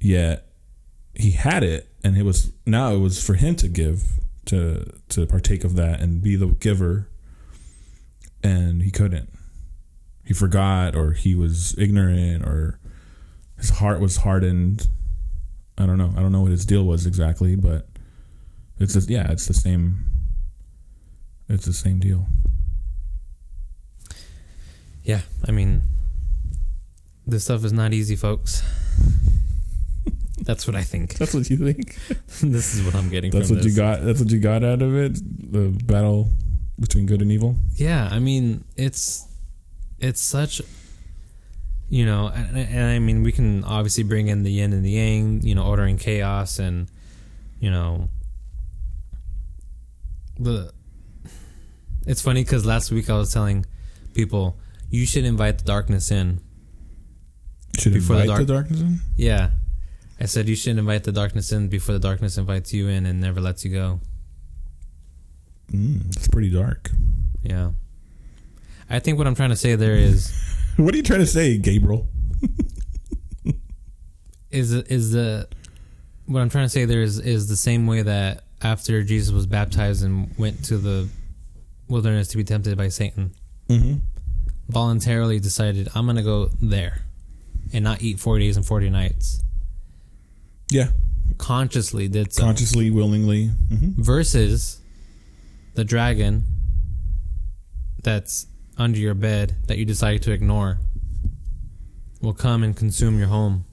Yet 0.00 0.46
he 1.14 1.32
had 1.32 1.64
it 1.64 1.88
and 2.04 2.16
it 2.16 2.22
was 2.22 2.52
now 2.64 2.92
it 2.94 2.98
was 2.98 3.24
for 3.24 3.34
him 3.34 3.56
to 3.56 3.68
give 3.68 4.04
to 4.46 4.92
to 5.08 5.26
partake 5.26 5.64
of 5.64 5.74
that 5.74 6.00
and 6.00 6.22
be 6.22 6.36
the 6.36 6.46
giver 6.46 7.08
and 8.42 8.82
he 8.82 8.90
couldn't. 8.90 9.30
He 10.24 10.34
forgot 10.34 10.94
or 10.94 11.12
he 11.12 11.34
was 11.34 11.76
ignorant 11.78 12.44
or 12.44 12.78
his 13.56 13.70
heart 13.70 14.00
was 14.00 14.18
hardened. 14.18 14.88
I 15.76 15.86
don't 15.86 15.98
know. 15.98 16.12
I 16.16 16.20
don't 16.20 16.32
know 16.32 16.42
what 16.42 16.50
his 16.50 16.66
deal 16.66 16.84
was 16.84 17.06
exactly, 17.06 17.56
but 17.56 17.88
it's 18.78 18.94
just, 18.94 19.10
yeah, 19.10 19.30
it's 19.30 19.46
the 19.46 19.54
same. 19.54 20.04
It's 21.48 21.64
the 21.64 21.72
same 21.72 21.98
deal. 21.98 22.26
Yeah 25.08 25.20
i 25.46 25.50
mean 25.50 25.80
this 27.26 27.44
stuff 27.44 27.64
is 27.64 27.72
not 27.72 27.92
easy 27.92 28.14
folks 28.14 28.62
that's 30.42 30.66
what 30.66 30.76
i 30.76 30.82
think 30.82 31.14
That's 31.14 31.34
what 31.34 31.48
you 31.50 31.56
think. 31.56 31.96
this 32.56 32.74
is 32.74 32.82
what 32.84 32.94
I'm 32.94 33.08
getting 33.10 33.30
That's 33.32 33.50
what 33.50 33.62
this. 33.62 33.66
you 33.66 33.74
got. 33.76 34.02
That's 34.04 34.20
what 34.20 34.30
you 34.30 34.38
got 34.38 34.62
out 34.64 34.80
of 34.80 34.94
it. 34.94 35.18
The 35.52 35.68
battle 35.84 36.30
between 36.80 37.04
good 37.06 37.20
and 37.20 37.30
evil. 37.30 37.56
Yeah, 37.74 38.08
I 38.10 38.18
mean, 38.18 38.64
it's 38.76 39.26
it's 39.98 40.20
such 40.22 40.62
you 41.90 42.06
know, 42.06 42.28
and, 42.28 42.56
and 42.56 42.84
I 42.86 42.98
mean, 42.98 43.22
we 43.22 43.32
can 43.32 43.64
obviously 43.64 44.04
bring 44.04 44.28
in 44.28 44.42
the 44.42 44.52
yin 44.52 44.72
and 44.72 44.84
the 44.84 44.90
yang, 44.90 45.42
you 45.42 45.54
know, 45.54 45.64
order 45.64 45.82
and 45.84 45.98
chaos 46.00 46.58
and 46.58 46.88
you 47.60 47.70
know 47.70 48.08
the 50.38 50.72
it's 52.06 52.22
funny 52.22 52.44
cuz 52.44 52.64
last 52.64 52.90
week 52.92 53.10
I 53.10 53.18
was 53.18 53.32
telling 53.32 53.66
people 54.14 54.56
you 54.90 55.06
should 55.06 55.24
invite 55.24 55.58
the 55.58 55.64
darkness 55.64 56.10
in. 56.10 56.40
Should 57.78 57.94
Before 57.94 58.16
the 58.16 58.22
invite 58.22 58.38
the, 58.38 58.44
dark- 58.54 58.68
darkness 58.68 58.80
in. 58.80 59.00
Yeah. 59.16 59.50
I 60.20 60.26
said 60.26 60.48
you 60.48 60.56
should 60.56 60.78
invite 60.78 61.04
the 61.04 61.12
darkness 61.12 61.52
in 61.52 61.68
before 61.68 61.92
the 61.92 61.98
darkness 62.00 62.38
invites 62.38 62.72
you 62.74 62.88
in 62.88 63.06
and 63.06 63.20
never 63.20 63.40
lets 63.40 63.64
you 63.64 63.70
go. 63.70 64.00
Mm, 65.72 66.02
that's 66.12 66.28
pretty 66.28 66.50
dark. 66.50 66.90
Yeah. 67.42 67.70
I 68.90 68.98
think 68.98 69.18
what 69.18 69.26
I'm 69.26 69.34
trying 69.34 69.50
to 69.50 69.56
say 69.56 69.76
there 69.76 69.94
is 69.94 70.32
What 70.76 70.94
are 70.94 70.96
you 70.96 71.02
trying 71.02 71.20
to 71.20 71.26
say, 71.26 71.58
Gabriel? 71.58 72.08
is 74.50 74.72
is 74.72 75.12
the 75.12 75.46
what 76.26 76.40
I'm 76.40 76.48
trying 76.48 76.64
to 76.64 76.68
say 76.70 76.84
there 76.84 77.02
is 77.02 77.18
is 77.18 77.48
the 77.48 77.56
same 77.56 77.86
way 77.86 78.02
that 78.02 78.44
after 78.62 79.02
Jesus 79.02 79.32
was 79.32 79.46
baptized 79.46 80.02
and 80.02 80.36
went 80.38 80.64
to 80.66 80.78
the 80.78 81.08
wilderness 81.88 82.28
to 82.28 82.36
be 82.36 82.44
tempted 82.44 82.76
by 82.76 82.88
Satan, 82.88 83.32
Mm-hmm. 83.68 83.96
Voluntarily 84.68 85.40
decided 85.40 85.88
I'm 85.94 86.06
gonna 86.06 86.22
go 86.22 86.50
there 86.60 87.02
and 87.72 87.84
not 87.84 88.02
eat 88.02 88.18
40 88.20 88.44
days 88.46 88.56
and 88.56 88.64
40 88.66 88.90
nights. 88.90 89.42
Yeah, 90.70 90.88
Consciously 91.38 92.08
did 92.08 92.32
so. 92.32 92.42
consciously, 92.42 92.90
willingly. 92.90 93.50
Mm-hmm. 93.70 94.02
versus 94.02 94.80
the 95.74 95.84
dragon 95.84 96.44
that's 98.02 98.46
under 98.76 98.98
your 98.98 99.14
bed 99.14 99.56
that 99.66 99.78
you 99.78 99.84
decide 99.84 100.22
to 100.22 100.32
ignore 100.32 100.78
will 102.20 102.32
come 102.34 102.62
and 102.62 102.76
consume 102.76 103.18
your 103.18 103.28
home 103.28 103.64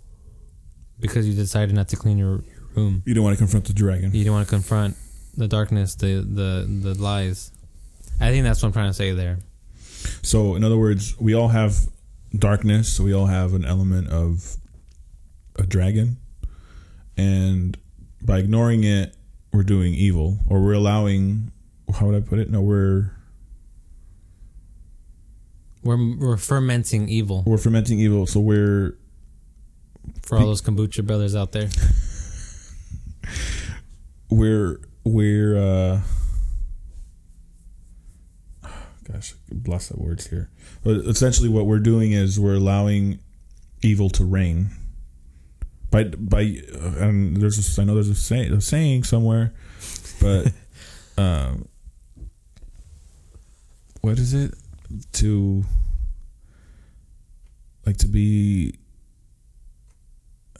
because 0.99 1.27
you 1.27 1.33
decided 1.33 1.73
not 1.75 1.87
to 1.89 1.95
clean 1.95 2.17
your 2.17 2.43
room. 2.75 3.01
You 3.05 3.13
don't 3.13 3.23
want 3.23 3.35
to 3.35 3.39
confront 3.41 3.65
the 3.65 3.73
dragon. 3.73 4.13
You 4.13 4.23
don't 4.23 4.33
want 4.33 4.47
to 4.47 4.53
confront 4.53 4.95
the 5.35 5.47
darkness, 5.47 5.95
the 5.95 6.25
the 6.27 6.65
the 6.93 7.01
lies. 7.01 7.51
I 8.21 8.29
think 8.31 8.43
that's 8.43 8.61
what 8.61 8.67
I'm 8.67 8.73
trying 8.73 8.89
to 8.89 8.93
say 8.93 9.11
there. 9.13 9.39
So, 10.21 10.55
in 10.55 10.63
other 10.63 10.77
words, 10.77 11.15
we 11.19 11.33
all 11.33 11.49
have 11.49 11.87
darkness. 12.37 12.99
We 12.99 13.13
all 13.13 13.27
have 13.27 13.53
an 13.53 13.65
element 13.65 14.09
of 14.09 14.57
a 15.57 15.65
dragon, 15.65 16.17
and 17.17 17.77
by 18.21 18.39
ignoring 18.39 18.83
it, 18.83 19.15
we're 19.53 19.63
doing 19.63 19.93
evil, 19.93 20.39
or 20.49 20.61
we're 20.61 20.73
allowing. 20.73 21.51
How 21.93 22.07
would 22.07 22.15
I 22.15 22.27
put 22.27 22.39
it? 22.39 22.49
No, 22.49 22.61
we're 22.61 23.11
We're 25.83 26.15
we're 26.17 26.37
fermenting 26.37 27.07
evil 27.09 27.43
we're 27.45 27.59
fermenting 27.59 27.99
evil. 27.99 28.25
So 28.25 28.39
we're 28.39 28.97
for 30.23 30.37
all 30.37 30.47
those 30.47 30.61
kombucha 30.61 31.05
brothers 31.05 31.35
out 31.35 31.51
there. 31.51 31.69
we're 34.29 34.79
we're 35.03 35.57
uh 35.57 36.01
gosh 39.11 39.33
lost 39.65 39.89
that 39.89 39.99
words 39.99 40.27
here 40.27 40.49
but 40.83 40.97
essentially 40.97 41.49
what 41.49 41.65
we're 41.65 41.79
doing 41.79 42.11
is 42.11 42.39
we're 42.39 42.55
allowing 42.55 43.19
evil 43.81 44.09
to 44.09 44.23
reign 44.23 44.69
by 45.91 46.03
by 46.03 46.57
uh, 46.73 47.05
and 47.05 47.37
there's 47.37 47.77
a, 47.77 47.81
i 47.81 47.85
know 47.85 47.93
there's 47.93 48.09
a, 48.09 48.15
say, 48.15 48.47
a 48.47 48.61
saying 48.61 49.03
somewhere 49.03 49.53
but 50.19 50.51
um 51.17 51.67
what 54.01 54.17
is 54.19 54.33
it 54.33 54.53
to 55.11 55.63
like 57.85 57.97
to 57.97 58.07
be 58.07 58.73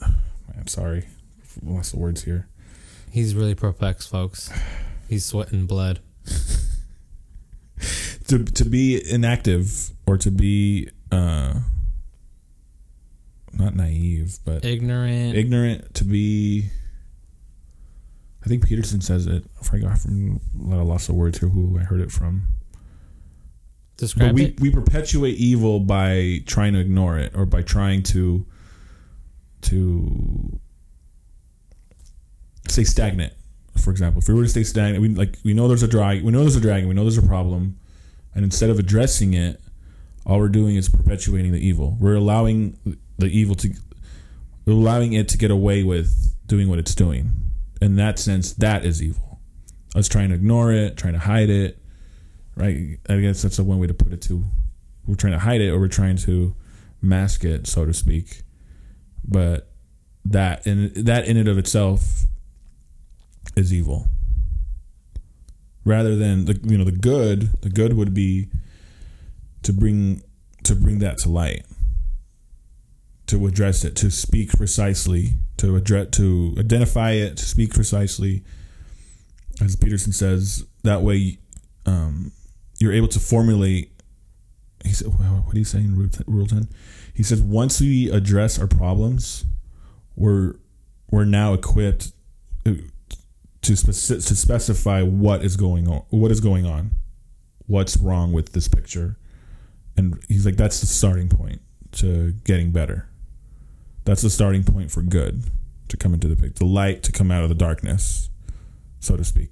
man 0.00 0.66
sorry 0.66 1.06
lost 1.62 1.92
the 1.92 1.98
words 1.98 2.24
here 2.24 2.48
He's 3.16 3.34
really 3.34 3.54
perplexed, 3.54 4.10
folks. 4.10 4.52
He's 5.08 5.24
sweating 5.24 5.64
blood. 5.64 6.00
to 8.28 8.44
to 8.44 8.64
be 8.64 9.02
inactive 9.10 9.90
or 10.06 10.16
to 10.18 10.30
be 10.30 10.88
uh 11.12 11.54
not 13.52 13.74
naive 13.74 14.38
but 14.44 14.64
Ignorant. 14.64 15.36
ignorant 15.36 15.94
to 15.94 16.04
be 16.04 16.70
I 18.46 18.48
think 18.48 18.64
Peterson 18.64 19.00
says 19.00 19.26
it. 19.26 19.44
I 19.60 19.64
forgot 19.64 19.98
from 19.98 20.40
a 20.60 20.68
lot 20.68 20.80
of 20.80 20.86
lots 20.86 21.08
of 21.08 21.16
words 21.16 21.40
here 21.40 21.48
who 21.48 21.76
I 21.80 21.82
heard 21.82 22.00
it 22.00 22.12
from. 22.12 22.46
Describe 23.96 24.28
but 24.28 24.34
we, 24.36 24.44
it. 24.44 24.60
we 24.60 24.70
perpetuate 24.70 25.34
evil 25.34 25.80
by 25.80 26.42
trying 26.46 26.74
to 26.74 26.78
ignore 26.78 27.18
it 27.18 27.34
or 27.34 27.44
by 27.44 27.62
trying 27.62 28.04
to 28.04 28.46
to 29.62 30.60
stay 32.68 32.84
stagnant. 32.84 33.32
For 33.76 33.90
example, 33.90 34.20
if 34.20 34.28
we 34.28 34.34
were 34.34 34.44
to 34.44 34.48
stay 34.48 34.62
stagnant, 34.62 35.02
we 35.02 35.08
like 35.08 35.38
we 35.44 35.52
know 35.52 35.66
there's 35.66 35.82
a 35.82 35.88
drag, 35.88 36.22
we 36.22 36.30
know 36.30 36.40
there's 36.40 36.54
a 36.56 36.60
dragon, 36.60 36.88
we 36.88 36.94
know 36.94 37.02
there's 37.02 37.18
a 37.18 37.22
problem, 37.22 37.80
and 38.36 38.44
instead 38.44 38.68
of 38.68 38.78
addressing 38.78 39.32
it, 39.32 39.60
all 40.26 40.38
we're 40.38 40.50
doing 40.50 40.76
is 40.76 40.90
perpetuating 40.90 41.52
the 41.52 41.66
evil. 41.66 41.96
We're 41.98 42.16
allowing 42.16 42.78
the 43.16 43.26
evil 43.26 43.54
to, 43.56 43.72
we're 44.66 44.74
allowing 44.74 45.14
it 45.14 45.28
to 45.30 45.38
get 45.38 45.50
away 45.50 45.82
with 45.82 46.36
doing 46.46 46.68
what 46.68 46.78
it's 46.78 46.94
doing. 46.94 47.30
In 47.80 47.96
that 47.96 48.18
sense, 48.18 48.52
that 48.54 48.84
is 48.84 49.02
evil. 49.02 49.40
Us 49.94 50.06
trying 50.06 50.28
to 50.28 50.34
ignore 50.34 50.70
it, 50.70 50.98
trying 50.98 51.14
to 51.14 51.18
hide 51.18 51.48
it, 51.48 51.78
right? 52.56 52.98
I 53.08 53.20
guess 53.20 53.40
that's 53.40 53.56
the 53.56 53.64
one 53.64 53.78
way 53.78 53.86
to 53.86 53.94
put 53.94 54.12
it 54.12 54.20
too. 54.20 54.44
We're 55.06 55.14
trying 55.14 55.32
to 55.32 55.38
hide 55.38 55.62
it, 55.62 55.70
or 55.70 55.80
we're 55.80 55.88
trying 55.88 56.16
to 56.18 56.54
mask 57.00 57.42
it, 57.42 57.66
so 57.66 57.86
to 57.86 57.94
speak. 57.94 58.42
But 59.26 59.70
that 60.26 60.66
in 60.66 60.92
that 61.04 61.26
in 61.26 61.38
and 61.38 61.48
of 61.48 61.56
itself 61.56 62.24
is 63.56 63.72
evil. 63.72 64.08
Rather 65.86 66.16
than 66.16 66.46
the 66.46 66.58
you 66.64 66.76
know 66.76 66.82
the 66.82 66.90
good, 66.90 67.62
the 67.62 67.70
good 67.70 67.92
would 67.92 68.12
be 68.12 68.48
to 69.62 69.72
bring 69.72 70.20
to 70.64 70.74
bring 70.74 70.98
that 70.98 71.16
to 71.18 71.30
light, 71.30 71.64
to 73.28 73.46
address 73.46 73.84
it, 73.84 73.94
to 73.96 74.10
speak 74.10 74.50
precisely, 74.50 75.34
to 75.58 75.76
address 75.76 76.08
to 76.10 76.56
identify 76.58 77.12
it, 77.12 77.36
to 77.36 77.44
speak 77.44 77.72
precisely. 77.72 78.42
As 79.60 79.76
Peterson 79.76 80.12
says, 80.12 80.66
that 80.82 81.02
way 81.02 81.38
um, 81.86 82.32
you're 82.80 82.92
able 82.92 83.08
to 83.08 83.20
formulate. 83.20 83.92
He 84.84 84.92
said, 84.92 85.06
"What 85.06 85.54
are 85.54 85.58
you 85.58 85.64
saying, 85.64 86.10
Rule 86.26 86.48
Ten? 86.48 86.68
He 87.14 87.22
says 87.22 87.40
once 87.40 87.80
we 87.80 88.10
address 88.10 88.58
our 88.58 88.66
problems, 88.66 89.44
we're 90.16 90.54
we're 91.12 91.24
now 91.24 91.54
equipped 91.54 92.10
to 93.66 93.72
speci- 93.72 94.26
to 94.28 94.36
specify 94.36 95.02
what 95.02 95.44
is 95.44 95.56
going 95.56 95.88
on, 95.88 96.02
what 96.10 96.30
is 96.30 96.40
going 96.40 96.66
on, 96.66 96.92
what's 97.66 97.96
wrong 97.96 98.32
with 98.32 98.52
this 98.52 98.68
picture, 98.68 99.16
and 99.96 100.18
he's 100.28 100.44
like, 100.46 100.56
that's 100.56 100.80
the 100.80 100.86
starting 100.86 101.28
point 101.28 101.60
to 101.92 102.32
getting 102.44 102.70
better. 102.72 103.08
That's 104.04 104.22
the 104.22 104.30
starting 104.30 104.62
point 104.64 104.90
for 104.90 105.02
good 105.02 105.44
to 105.88 105.96
come 105.96 106.14
into 106.14 106.28
the 106.28 106.36
picture, 106.36 106.58
the 106.60 106.64
light 106.66 107.02
to 107.04 107.12
come 107.12 107.30
out 107.30 107.42
of 107.42 107.48
the 107.48 107.54
darkness, 107.54 108.30
so 109.00 109.16
to 109.16 109.24
speak. 109.24 109.50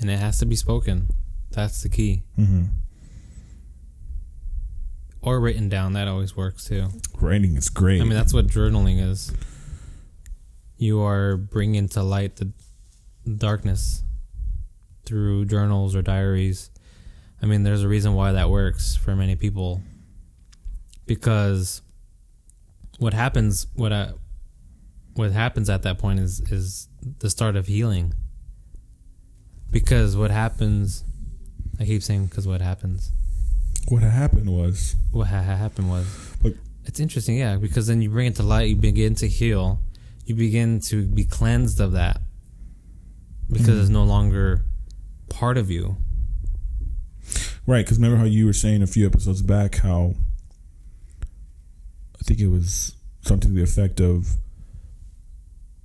and 0.00 0.10
it 0.10 0.18
has 0.18 0.38
to 0.38 0.46
be 0.46 0.56
spoken. 0.56 1.08
That's 1.50 1.82
the 1.82 1.88
key. 1.88 2.22
Mm-hmm. 2.38 2.64
Or 5.20 5.40
written 5.40 5.68
down. 5.68 5.94
That 5.94 6.06
always 6.08 6.36
works 6.36 6.64
too. 6.66 6.88
Writing 7.20 7.56
is 7.56 7.68
great. 7.68 8.00
I 8.00 8.04
mean, 8.04 8.14
that's 8.14 8.32
what 8.32 8.46
journaling 8.46 9.00
is. 9.02 9.32
You 10.78 11.02
are 11.02 11.36
bringing 11.36 11.88
to 11.90 12.02
light 12.02 12.36
the 12.36 12.52
darkness 13.36 14.02
through 15.04 15.44
journals 15.46 15.94
or 15.96 16.02
diaries. 16.02 16.70
I 17.42 17.46
mean, 17.46 17.62
there's 17.64 17.82
a 17.82 17.88
reason 17.88 18.14
why 18.14 18.32
that 18.32 18.48
works 18.50 18.96
for 18.96 19.14
many 19.16 19.36
people. 19.36 19.82
Because 21.06 21.82
what 22.98 23.14
happens, 23.14 23.66
what 23.74 23.92
I, 23.92 24.12
what 25.14 25.32
happens 25.32 25.68
at 25.68 25.82
that 25.82 25.98
point 25.98 26.20
is 26.20 26.40
is 26.50 26.88
the 27.18 27.28
start 27.30 27.56
of 27.56 27.66
healing. 27.66 28.14
Because 29.70 30.16
what 30.16 30.30
happens, 30.30 31.04
I 31.80 31.84
keep 31.84 32.02
saying 32.02 32.26
because 32.26 32.46
what 32.46 32.60
happens 32.60 33.12
what 33.88 34.02
happened 34.02 34.50
was 34.50 34.96
what 35.12 35.28
ha- 35.28 35.42
ha- 35.42 35.56
happened 35.56 35.88
was 35.88 36.06
But- 36.42 36.54
it's 36.84 37.00
interesting 37.00 37.38
yeah 37.38 37.56
because 37.56 37.86
then 37.86 38.02
you 38.02 38.10
bring 38.10 38.26
it 38.26 38.36
to 38.36 38.42
light 38.42 38.68
you 38.68 38.76
begin 38.76 39.14
to 39.14 39.28
heal 39.28 39.80
you 40.28 40.34
begin 40.34 40.80
to 40.80 41.06
be 41.06 41.24
cleansed 41.24 41.80
of 41.80 41.92
that 41.92 42.20
because 43.50 43.68
it's 43.68 43.84
mm-hmm. 43.84 43.94
no 43.94 44.04
longer 44.04 44.62
part 45.28 45.56
of 45.56 45.70
you 45.70 45.96
Right, 47.68 47.84
because 47.84 47.98
remember 47.98 48.16
how 48.16 48.24
you 48.24 48.46
were 48.46 48.54
saying 48.54 48.80
a 48.80 48.86
few 48.86 49.04
episodes 49.04 49.42
back 49.42 49.76
how 49.76 50.14
I 51.22 52.24
think 52.24 52.40
it 52.40 52.46
was 52.46 52.96
something 53.20 53.50
to 53.50 53.56
the 53.56 53.62
effect 53.62 54.00
of 54.00 54.36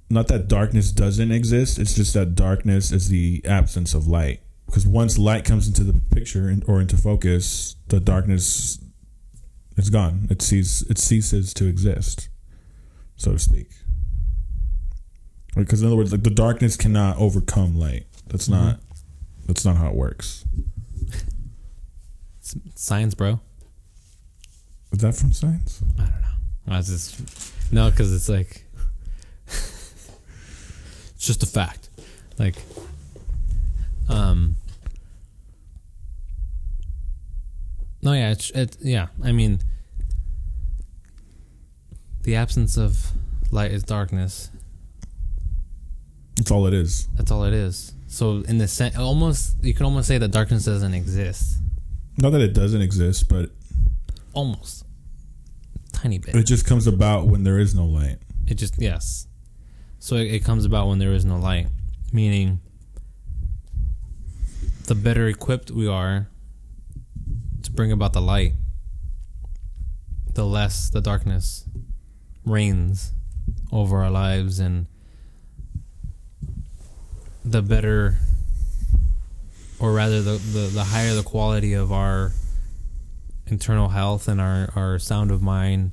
not 0.10 0.30
that 0.30 0.48
darkness 0.48 0.94
doesn't 0.94 1.34
exist, 1.34 1.78
it's 1.78 1.94
just 1.94 2.14
that 2.14 2.36
darkness 2.36 2.94
is 2.94 3.10
the 3.10 3.42
absence 3.44 3.94
of 3.94 4.08
light. 4.08 4.40
Because 4.66 4.88
once 4.88 5.18
light 5.18 5.44
comes 5.44 5.68
into 5.68 5.84
the 5.84 6.00
picture 6.16 6.48
and- 6.48 6.64
or 6.68 6.80
into 6.80 6.96
focus, 6.96 7.76
the 7.90 8.00
darkness 8.00 8.80
is 9.76 9.90
gone. 9.90 10.28
It 10.30 10.42
ceases 10.42 10.90
it 10.90 10.98
ceases 10.98 11.54
to 11.56 11.68
exist, 11.68 12.30
so 13.18 13.34
to 13.34 13.40
speak. 13.40 13.72
Because 15.56 15.82
in 15.82 15.88
other 15.88 15.96
words, 15.96 16.12
like 16.12 16.24
the 16.24 16.30
darkness 16.30 16.76
cannot 16.76 17.18
overcome 17.18 17.78
light. 17.78 18.06
That's 18.28 18.50
not 18.50 18.80
that's 19.46 19.66
not 19.66 19.76
how 19.78 19.90
it 19.90 19.96
works. 19.96 20.46
it's 22.40 22.56
science 22.76 23.14
bro 23.14 23.40
Is 24.94 25.00
that 25.00 25.16
from 25.16 25.32
science? 25.34 25.82
i 26.00 26.02
don't 26.04 26.22
know 26.22 26.74
I 26.76 26.78
was 26.78 26.88
just 26.88 27.72
no 27.74 27.90
because 27.92 28.14
it's 28.14 28.30
like 28.30 28.64
it's 29.48 30.10
just 31.20 31.44
a 31.44 31.46
fact 31.46 31.90
like 32.40 32.56
um 34.10 34.56
no 38.02 38.14
yeah 38.14 38.32
it's 38.32 38.50
it 38.52 38.78
yeah 38.82 39.08
i 39.24 39.32
mean 39.32 39.60
the 42.24 42.36
absence 42.36 42.78
of 42.78 43.12
light 43.52 43.72
is 43.72 43.84
darkness 43.84 44.50
That's 46.36 46.52
all 46.52 46.66
it 46.66 46.74
is. 46.74 47.08
That's 47.16 47.32
all 47.32 47.44
it 47.44 47.54
is. 47.54 47.94
So 48.08 48.44
in 48.48 48.58
the 48.58 48.68
sense, 48.68 48.98
almost 48.98 49.56
you 49.64 49.74
can 49.74 49.86
almost 49.86 50.08
say 50.08 50.18
that 50.18 50.30
darkness 50.32 50.66
doesn't 50.66 50.94
exist. 50.94 51.60
Not 52.18 52.32
that 52.32 52.42
it 52.42 52.54
doesn't 52.54 52.82
exist, 52.82 53.28
but 53.30 53.50
Almost, 54.34 54.84
tiny 55.94 56.18
bit. 56.18 56.36
it 56.36 56.46
just 56.46 56.66
comes 56.66 56.88
about 56.88 57.28
when 57.28 57.44
there 57.44 57.60
is 57.60 57.76
no 57.76 57.86
light. 57.86 58.18
It 58.48 58.56
just 58.56 58.80
yes. 58.82 59.28
So 60.00 60.16
it, 60.16 60.34
it 60.34 60.44
comes 60.44 60.66
about 60.66 60.88
when 60.88 61.00
there 61.00 61.14
is 61.14 61.24
no 61.24 61.38
light, 61.38 61.68
meaning 62.12 62.60
the 64.86 64.96
better 64.96 65.28
equipped 65.28 65.72
we 65.72 65.88
are 65.88 66.28
to 67.62 67.72
bring 67.72 67.92
about 67.92 68.14
the 68.14 68.22
light, 68.22 68.54
the 70.34 70.46
less 70.46 70.90
the 70.90 71.00
darkness 71.02 71.68
reigns 72.46 73.14
over 73.72 74.04
our 74.04 74.12
lives 74.12 74.60
and 74.60 74.88
the 77.46 77.62
better 77.62 78.18
or 79.80 79.92
rather 79.94 80.22
the, 80.22 80.32
the, 80.32 80.72
the 80.74 80.84
higher 80.84 81.14
the 81.14 81.24
quality 81.24 81.74
of 81.74 81.92
our 81.92 82.32
internal 83.48 83.90
health 83.90 84.28
and 84.28 84.40
our, 84.40 84.70
our 84.76 84.98
sound 84.98 85.30
of 85.30 85.42
mind 85.42 85.92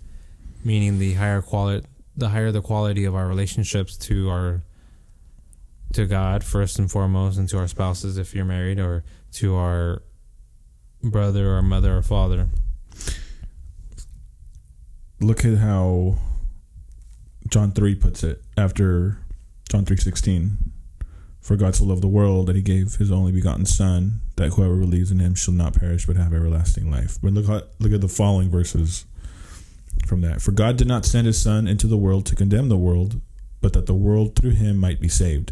meaning 0.65 0.99
the 0.99 1.15
higher 1.15 1.43
quality 1.43 1.87
the 2.17 2.29
higher 2.29 2.53
the 2.53 2.63
quality 2.63 3.05
of 3.05 3.15
our 3.15 3.27
relationships 3.27 3.97
to 3.97 4.29
our 4.29 4.63
to 5.93 6.07
God 6.07 6.45
first 6.45 6.79
and 6.79 6.91
foremost 6.91 7.39
and 7.39 7.49
to 7.49 7.59
our 7.59 7.67
spouses 7.67 8.17
if 8.17 8.35
you're 8.35 8.45
married 8.45 8.79
or 8.79 9.05
to 9.33 9.57
our 9.57 10.03
brother 11.03 11.57
or 11.57 11.63
mother 11.63 11.97
or 11.97 12.03
father. 12.03 12.49
Look 15.21 15.45
at 15.45 15.59
how 15.59 16.19
John 17.49 17.73
3 17.73 17.95
puts 17.97 18.23
it 18.23 18.43
after 18.57 19.19
John 19.69 19.85
3:16 19.85 20.70
For 21.51 21.57
God 21.57 21.75
so 21.75 21.85
loved 21.85 22.01
the 22.01 22.07
world 22.07 22.47
that 22.47 22.55
he 22.55 22.63
gave 22.63 22.95
his 22.95 23.11
only 23.11 23.33
begotten 23.33 23.67
son 23.67 24.21
that 24.37 24.51
whoever 24.51 24.77
believes 24.77 25.11
in 25.11 25.19
him 25.19 25.35
shall 25.35 25.53
not 25.53 25.75
perish 25.75 26.07
but 26.07 26.15
have 26.15 26.33
everlasting 26.33 26.89
life. 26.89 27.19
But 27.21 27.33
look 27.33 27.49
at, 27.49 27.69
look 27.81 27.93
at 27.93 28.01
the 28.01 28.07
following 28.07 28.49
verses 28.49 29.05
from 30.07 30.21
that. 30.21 30.41
For 30.41 30.53
God 30.53 30.77
did 30.77 30.87
not 30.87 31.05
send 31.05 31.27
his 31.27 31.43
son 31.43 31.67
into 31.67 31.89
the 31.89 31.97
world 31.97 32.25
to 32.27 32.37
condemn 32.37 32.69
the 32.69 32.77
world, 32.77 33.21
but 33.61 33.73
that 33.73 33.87
the 33.87 33.95
world 33.95 34.37
through 34.37 34.53
him 34.53 34.77
might 34.77 35.01
be 35.01 35.09
saved. 35.09 35.51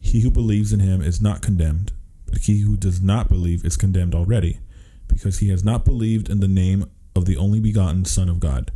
He 0.00 0.22
who 0.22 0.30
believes 0.32 0.72
in 0.72 0.80
him 0.80 1.00
is 1.02 1.22
not 1.22 1.40
condemned, 1.40 1.92
but 2.26 2.38
he 2.38 2.62
who 2.62 2.76
does 2.76 3.00
not 3.00 3.28
believe 3.28 3.64
is 3.64 3.76
condemned 3.76 4.12
already, 4.12 4.58
because 5.06 5.38
he 5.38 5.50
has 5.50 5.62
not 5.62 5.84
believed 5.84 6.28
in 6.28 6.40
the 6.40 6.48
name 6.48 6.84
of 7.14 7.26
the 7.26 7.36
only 7.36 7.60
begotten 7.60 8.04
Son 8.06 8.28
of 8.28 8.40
God. 8.40 8.72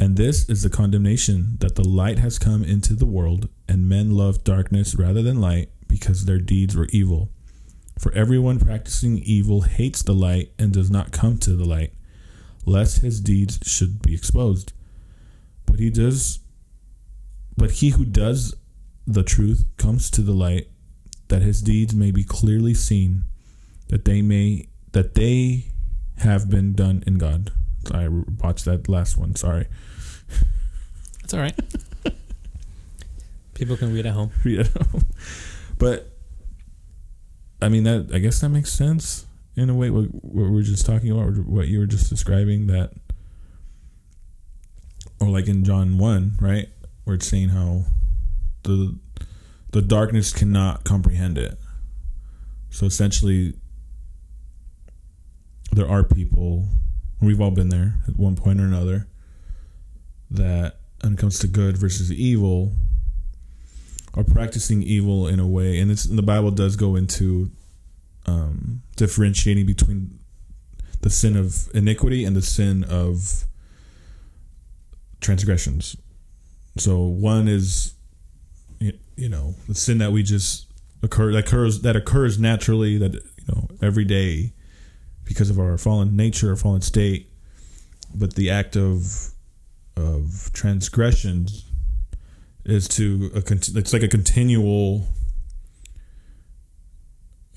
And 0.00 0.16
this 0.16 0.48
is 0.48 0.62
the 0.62 0.70
condemnation 0.70 1.58
that 1.60 1.74
the 1.74 1.86
light 1.86 2.18
has 2.18 2.38
come 2.38 2.64
into 2.64 2.94
the 2.94 3.04
world, 3.04 3.50
and 3.68 3.86
men 3.86 4.12
loved 4.12 4.44
darkness 4.44 4.94
rather 4.94 5.20
than 5.22 5.42
light, 5.42 5.68
because 5.86 6.24
their 6.24 6.38
deeds 6.38 6.74
were 6.74 6.88
evil. 6.90 7.28
For 7.98 8.10
everyone 8.12 8.58
practicing 8.58 9.18
evil 9.18 9.60
hates 9.60 10.02
the 10.02 10.14
light 10.14 10.52
and 10.58 10.72
does 10.72 10.90
not 10.90 11.12
come 11.12 11.36
to 11.40 11.54
the 11.54 11.66
light, 11.66 11.92
lest 12.64 13.02
his 13.02 13.20
deeds 13.20 13.58
should 13.62 14.00
be 14.00 14.14
exposed. 14.14 14.72
But 15.66 15.78
he 15.78 15.90
does 15.90 16.40
but 17.58 17.72
he 17.72 17.90
who 17.90 18.06
does 18.06 18.54
the 19.06 19.22
truth 19.22 19.66
comes 19.76 20.10
to 20.12 20.22
the 20.22 20.32
light, 20.32 20.68
that 21.28 21.42
his 21.42 21.60
deeds 21.60 21.94
may 21.94 22.10
be 22.10 22.24
clearly 22.24 22.72
seen, 22.72 23.24
that 23.88 24.06
they 24.06 24.22
may 24.22 24.68
that 24.92 25.14
they 25.14 25.66
have 26.16 26.48
been 26.48 26.72
done 26.72 27.04
in 27.06 27.18
God. 27.18 27.52
I 27.92 28.08
watched 28.08 28.64
that 28.64 28.88
last 28.88 29.18
one. 29.18 29.36
Sorry. 29.36 29.66
It's 31.24 31.34
all 31.34 31.40
right 31.40 31.58
people 33.54 33.76
can 33.76 33.92
read 33.92 34.06
at 34.06 34.14
home 34.14 34.30
Yeah. 34.44 34.64
but 35.78 36.10
I 37.62 37.68
mean 37.68 37.84
that 37.84 38.10
I 38.12 38.18
guess 38.18 38.40
that 38.40 38.48
makes 38.48 38.72
sense 38.72 39.26
in 39.56 39.68
a 39.68 39.74
way. 39.74 39.90
What, 39.90 40.04
what 40.24 40.50
we're 40.50 40.62
just 40.62 40.86
talking 40.86 41.10
about, 41.10 41.36
what 41.46 41.68
you 41.68 41.80
were 41.80 41.86
just 41.86 42.08
describing, 42.08 42.66
that, 42.68 42.92
or 45.20 45.28
like 45.28 45.48
in 45.48 45.64
John 45.64 45.98
one, 45.98 46.32
right, 46.40 46.68
where 47.04 47.16
it's 47.16 47.26
saying 47.26 47.50
how 47.50 47.84
the 48.62 48.96
the 49.72 49.82
darkness 49.82 50.32
cannot 50.32 50.84
comprehend 50.84 51.36
it. 51.36 51.58
So 52.70 52.86
essentially, 52.86 53.54
there 55.72 55.88
are 55.88 56.02
people, 56.04 56.66
we've 57.20 57.40
all 57.40 57.50
been 57.50 57.68
there 57.68 57.94
at 58.08 58.16
one 58.16 58.36
point 58.36 58.60
or 58.60 58.64
another, 58.64 59.06
that 60.30 60.76
when 61.02 61.14
it 61.14 61.18
comes 61.18 61.38
to 61.40 61.46
good 61.46 61.76
versus 61.76 62.12
evil, 62.12 62.72
are 64.14 64.24
practicing 64.24 64.82
evil 64.82 65.28
in 65.28 65.38
a 65.38 65.46
way, 65.46 65.78
and 65.78 65.90
and 65.90 66.18
the 66.18 66.22
Bible 66.22 66.50
does 66.50 66.76
go 66.76 66.96
into 66.96 67.50
um, 68.26 68.82
differentiating 68.96 69.66
between 69.66 70.18
the 71.02 71.10
sin 71.10 71.36
of 71.36 71.68
iniquity 71.74 72.24
and 72.24 72.36
the 72.36 72.42
sin 72.42 72.84
of 72.84 73.44
transgressions. 75.20 75.96
So 76.76 77.00
one 77.00 77.48
is, 77.48 77.94
you 78.78 79.28
know, 79.28 79.54
the 79.68 79.74
sin 79.74 79.98
that 79.98 80.12
we 80.12 80.22
just 80.22 80.66
occur 81.02 81.32
that 81.32 81.46
occurs 81.46 81.82
that 81.82 81.96
occurs 81.96 82.38
naturally 82.38 82.98
that 82.98 83.14
you 83.14 83.44
know 83.48 83.68
every 83.80 84.04
day 84.04 84.52
because 85.24 85.50
of 85.50 85.58
our 85.58 85.78
fallen 85.78 86.16
nature, 86.16 86.50
our 86.50 86.56
fallen 86.56 86.80
state. 86.80 87.28
But 88.12 88.34
the 88.34 88.50
act 88.50 88.76
of 88.76 89.30
of 90.00 90.50
transgressions 90.52 91.64
is 92.64 92.88
to 92.88 93.30
a 93.34 93.38
it's 93.38 93.92
like 93.92 94.02
a 94.02 94.08
continual 94.08 95.06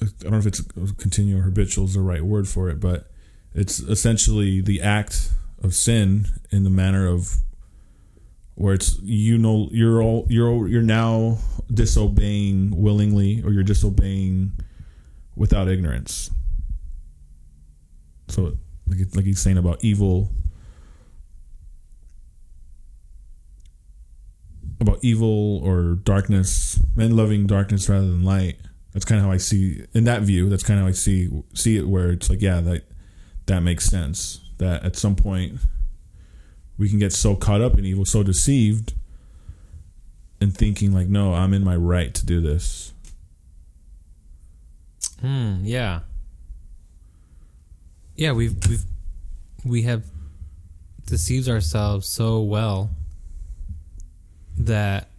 I 0.01 0.05
don't 0.21 0.31
know 0.31 0.37
if 0.37 0.47
it's 0.47 0.61
continual 0.97 1.41
habitual 1.41 1.85
is 1.85 1.93
the 1.93 2.01
right 2.01 2.23
word 2.23 2.47
for 2.47 2.69
it, 2.69 2.79
but 2.79 3.09
it's 3.53 3.79
essentially 3.79 4.59
the 4.59 4.81
act 4.81 5.31
of 5.61 5.73
sin 5.73 6.25
in 6.51 6.63
the 6.63 6.69
manner 6.69 7.07
of 7.07 7.37
where 8.55 8.73
it's 8.73 8.99
you 9.01 9.37
know 9.37 9.69
you're 9.71 10.01
all 10.01 10.25
you're 10.29 10.67
you're 10.67 10.81
now 10.81 11.37
disobeying 11.73 12.71
willingly 12.75 13.41
or 13.43 13.51
you're 13.51 13.63
disobeying 13.63 14.51
without 15.35 15.67
ignorance. 15.67 16.29
So 18.27 18.57
like 18.87 18.99
like 19.15 19.25
he's 19.25 19.39
saying 19.39 19.57
about 19.57 19.83
evil 19.83 20.31
about 24.83 24.99
evil 25.01 25.61
or 25.63 25.95
darkness, 25.95 26.79
men 26.95 27.15
loving 27.15 27.47
darkness 27.47 27.89
rather 27.89 28.05
than 28.07 28.23
light. 28.23 28.57
That's 28.93 29.05
kind 29.05 29.19
of 29.19 29.25
how 29.25 29.31
I 29.31 29.37
see 29.37 29.83
in 29.93 30.03
that 30.03 30.21
view. 30.21 30.49
That's 30.49 30.63
kind 30.63 30.79
of 30.79 30.83
how 30.83 30.89
I 30.89 30.93
see 30.93 31.29
see 31.53 31.77
it. 31.77 31.87
Where 31.87 32.11
it's 32.11 32.29
like, 32.29 32.41
yeah, 32.41 32.61
that 32.61 32.83
that 33.47 33.61
makes 33.61 33.85
sense. 33.85 34.41
That 34.59 34.83
at 34.83 34.95
some 34.95 35.15
point 35.15 35.59
we 36.77 36.89
can 36.89 36.99
get 36.99 37.13
so 37.13 37.35
caught 37.35 37.61
up 37.61 37.77
in 37.77 37.85
evil, 37.85 38.05
so 38.05 38.21
deceived, 38.21 38.93
and 40.39 40.55
thinking 40.55 40.93
like, 40.93 41.07
no, 41.07 41.33
I'm 41.33 41.53
in 41.53 41.63
my 41.63 41.75
right 41.75 42.13
to 42.13 42.25
do 42.25 42.39
this. 42.39 42.93
Hmm. 45.21 45.61
Yeah. 45.63 46.01
Yeah. 48.15 48.33
We've 48.33 48.55
we've 48.67 48.83
we 49.65 49.81
have 49.83 50.03
deceived 51.05 51.49
ourselves 51.49 52.07
so 52.07 52.41
well 52.41 52.91
that 54.57 55.09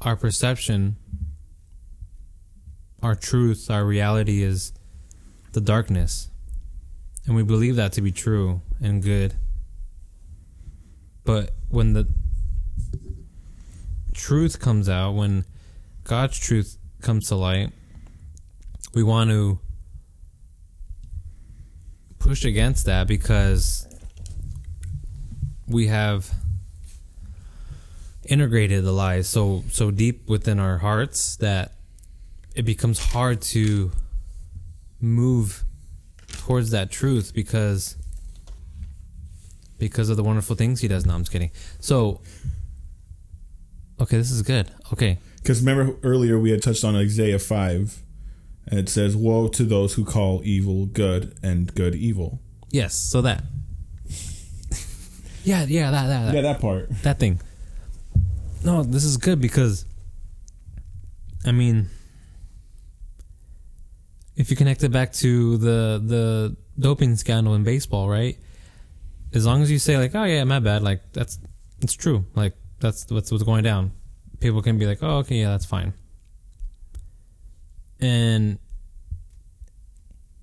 our 0.00 0.16
perception, 0.16 0.96
our 3.02 3.14
truth, 3.14 3.70
our 3.70 3.84
reality 3.84 4.42
is 4.42 4.72
the 5.52 5.60
darkness, 5.60 6.30
and 7.26 7.34
we 7.34 7.42
believe 7.42 7.76
that 7.76 7.92
to 7.92 8.00
be 8.00 8.12
true 8.12 8.60
and 8.80 9.02
good. 9.02 9.34
But 11.24 11.54
when 11.68 11.92
the 11.92 12.08
truth 14.14 14.60
comes 14.60 14.88
out, 14.88 15.12
when 15.12 15.44
God's 16.04 16.38
truth 16.38 16.78
comes 17.02 17.28
to 17.28 17.34
light, 17.34 17.72
we 18.94 19.02
want 19.02 19.30
to 19.30 19.58
push 22.18 22.44
against 22.44 22.86
that 22.86 23.06
because 23.06 23.86
we 25.66 25.88
have 25.88 26.32
integrated 28.28 28.84
the 28.84 28.92
lies 28.92 29.28
so 29.28 29.62
so 29.70 29.90
deep 29.90 30.28
within 30.28 30.58
our 30.58 30.78
hearts 30.78 31.36
that 31.36 31.72
it 32.54 32.62
becomes 32.62 32.98
hard 33.12 33.40
to 33.40 33.92
move 35.00 35.64
towards 36.28 36.70
that 36.70 36.90
truth 36.90 37.32
because 37.34 37.96
because 39.78 40.08
of 40.08 40.16
the 40.16 40.22
wonderful 40.22 40.56
things 40.56 40.80
he 40.80 40.88
does. 40.88 41.04
No, 41.04 41.14
I'm 41.14 41.20
just 41.20 41.32
kidding. 41.32 41.50
So 41.80 42.20
okay, 44.00 44.16
this 44.16 44.30
is 44.30 44.42
good. 44.42 44.70
Okay. 44.92 45.18
Because 45.36 45.60
remember 45.60 45.96
earlier 46.02 46.38
we 46.38 46.50
had 46.50 46.62
touched 46.62 46.84
on 46.84 46.96
Isaiah 46.96 47.38
5, 47.38 48.02
and 48.66 48.80
it 48.80 48.88
says, 48.88 49.16
Woe 49.16 49.48
to 49.48 49.64
those 49.64 49.94
who 49.94 50.04
call 50.04 50.40
evil 50.44 50.86
good 50.86 51.36
and 51.42 51.72
good 51.74 51.94
evil. 51.94 52.40
Yes, 52.70 52.94
so 52.94 53.22
that. 53.22 53.44
yeah, 55.44 55.64
yeah, 55.68 55.90
that, 55.90 56.06
that, 56.06 56.26
that. 56.26 56.34
Yeah, 56.34 56.40
that 56.42 56.60
part. 56.60 56.90
that 57.02 57.18
thing. 57.18 57.40
No, 58.64 58.82
this 58.82 59.04
is 59.04 59.16
good 59.16 59.40
because 59.40 59.84
I 61.44 61.52
mean 61.52 61.88
if 64.36 64.50
you 64.50 64.56
connect 64.56 64.84
it 64.84 64.90
back 64.92 65.12
to 65.14 65.56
the 65.56 66.02
the 66.04 66.56
doping 66.78 67.16
scandal 67.16 67.54
in 67.54 67.64
baseball, 67.64 68.08
right? 68.08 68.36
As 69.32 69.46
long 69.46 69.62
as 69.62 69.70
you 69.70 69.78
say 69.78 69.96
like, 69.98 70.14
"Oh 70.14 70.24
yeah, 70.24 70.44
my 70.44 70.60
bad," 70.60 70.82
like 70.82 71.00
that's 71.12 71.38
it's 71.80 71.94
true. 71.94 72.24
Like 72.34 72.54
that's 72.80 73.10
what's 73.10 73.32
what's 73.32 73.44
going 73.44 73.64
down. 73.64 73.92
People 74.40 74.62
can 74.62 74.78
be 74.78 74.86
like, 74.86 74.98
"Oh, 75.02 75.18
okay, 75.18 75.36
yeah, 75.36 75.50
that's 75.50 75.64
fine." 75.64 75.94
And 77.98 78.58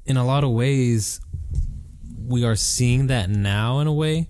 in 0.05 0.17
a 0.17 0.25
lot 0.25 0.43
of 0.43 0.51
ways, 0.51 1.21
we 2.25 2.43
are 2.43 2.55
seeing 2.55 3.07
that 3.07 3.29
now 3.29 3.79
in 3.79 3.87
a 3.87 3.93
way, 3.93 4.29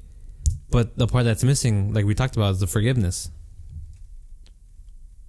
but 0.70 0.98
the 0.98 1.08
part 1.08 1.24
that's 1.24 1.44
missing, 1.44 1.94
like 1.94 2.06
we 2.06 2.14
talked 2.14 2.36
about, 2.36 2.52
is 2.52 2.60
the 2.60 2.68
forgiveness 2.68 3.32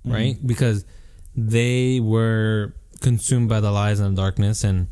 right? 0.05 0.37
Mm-hmm. 0.37 0.47
Because 0.47 0.85
they 1.35 2.01
were 2.01 2.75
consumed 3.01 3.49
by 3.49 3.61
the 3.61 3.71
lies 3.71 4.01
and 4.01 4.17
the 4.17 4.21
darkness, 4.21 4.65
and 4.65 4.89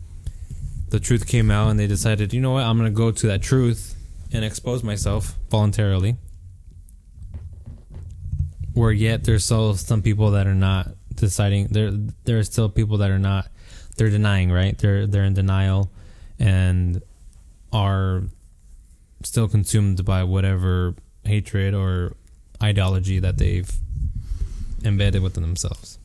the 0.89 1.01
truth 1.01 1.27
came 1.27 1.51
out, 1.51 1.69
and 1.69 1.79
they 1.79 1.87
decided, 1.87 2.33
you 2.33 2.41
know 2.41 2.53
what, 2.53 2.65
I'm 2.65 2.79
going 2.79 2.91
to 2.91 2.97
go 2.97 3.11
to 3.11 3.27
that 3.29 3.43
truth 3.43 3.95
and 4.33 4.45
expose 4.45 4.83
myself 4.83 5.35
voluntarily. 5.51 6.17
Where 8.75 8.93
yet 8.93 9.25
there's 9.25 9.45
still 9.45 9.75
some 9.75 10.03
people 10.03 10.31
that 10.31 10.47
are 10.47 10.55
not 10.55 10.89
deciding. 11.15 11.69
There, 11.69 11.91
there 12.25 12.39
are 12.39 12.43
still 12.43 12.69
people 12.69 12.99
that 12.99 13.11
are 13.11 13.19
not. 13.19 13.49
They're 13.97 14.09
denying, 14.09 14.51
right? 14.51 14.77
They're 14.79 15.07
they're 15.07 15.25
in 15.25 15.35
denial, 15.35 15.93
and 16.39 17.03
are 17.71 18.23
still 19.23 19.49
consumed 19.49 20.05
by 20.05 20.25
whatever 20.25 20.95
hatred 21.25 21.75
or 21.75 22.17
ideology 22.63 23.19
that 23.19 23.39
they've 23.39 23.71
embedded 24.85 25.23
within 25.23 25.43
themselves. 25.43 25.99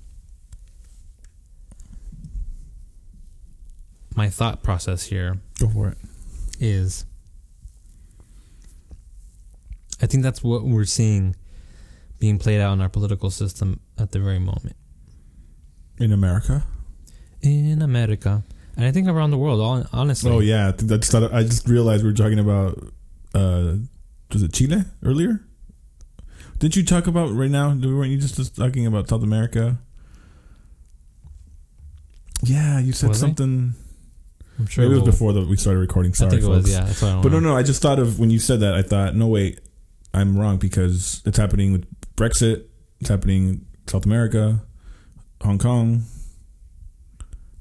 My 4.15 4.29
thought 4.29 4.63
process 4.63 5.03
here 5.03 5.37
Go 5.59 5.67
for 5.69 5.89
it. 5.89 5.97
is 6.59 7.05
I 10.01 10.05
think 10.07 10.23
that's 10.23 10.43
what 10.43 10.63
we're 10.63 10.85
seeing 10.85 11.35
being 12.19 12.39
played 12.39 12.59
out 12.59 12.73
in 12.73 12.81
our 12.81 12.89
political 12.89 13.29
system 13.29 13.79
at 13.97 14.11
the 14.11 14.19
very 14.19 14.39
moment 14.39 14.75
In 15.99 16.11
America. 16.11 16.63
in 17.41 17.81
America. 17.81 18.43
And 18.75 18.85
I 18.85 18.91
think 18.91 19.07
around 19.07 19.31
the 19.31 19.37
world, 19.39 19.87
honestly. 19.91 20.29
Oh 20.31 20.39
yeah, 20.39 20.71
I. 20.71 21.33
I 21.33 21.41
just 21.43 21.67
realized 21.67 22.03
we 22.03 22.09
were 22.09 22.15
talking 22.15 22.37
about. 22.37 22.77
Uh, 23.33 23.77
was 24.31 24.43
it 24.43 24.53
Chile 24.53 24.83
earlier? 25.03 25.41
Didn't 26.59 26.75
you 26.75 26.83
talk 26.83 27.07
about 27.07 27.31
right 27.33 27.51
now? 27.51 27.69
Weren't 27.69 28.11
you 28.11 28.17
just 28.17 28.55
talking 28.55 28.85
about 28.87 29.07
South 29.09 29.23
America? 29.23 29.77
Yeah, 32.43 32.79
you 32.79 32.93
said 32.93 33.09
Was 33.09 33.19
something. 33.19 33.73
I'm 34.59 34.65
sure 34.67 34.83
Maybe 34.83 34.93
it 34.93 34.95
was 34.95 35.03
we'll- 35.03 35.11
before 35.11 35.33
that 35.33 35.47
we 35.47 35.55
started 35.55 35.79
recording. 35.79 36.13
Sorry, 36.13 36.27
I 36.27 36.31
think 36.31 36.43
it 36.43 36.45
folks. 36.45 36.63
was, 36.63 36.71
yeah. 36.71 36.83
That's 36.85 37.01
what 37.01 37.11
I 37.11 37.21
But 37.21 37.31
no, 37.31 37.39
no, 37.39 37.55
I 37.55 37.61
just 37.63 37.81
thought 37.81 37.99
of 37.99 38.19
when 38.19 38.31
you 38.31 38.39
said 38.39 38.59
that. 38.61 38.73
I 38.73 38.81
thought, 38.81 39.15
no, 39.15 39.27
wait, 39.27 39.59
I'm 40.13 40.37
wrong 40.37 40.57
because 40.57 41.21
it's 41.25 41.37
happening 41.37 41.73
with 41.73 41.85
Brexit. 42.15 42.63
It's 42.99 43.09
happening 43.09 43.47
in 43.49 43.65
South 43.87 44.05
America, 44.05 44.61
Hong 45.43 45.59
Kong. 45.59 46.03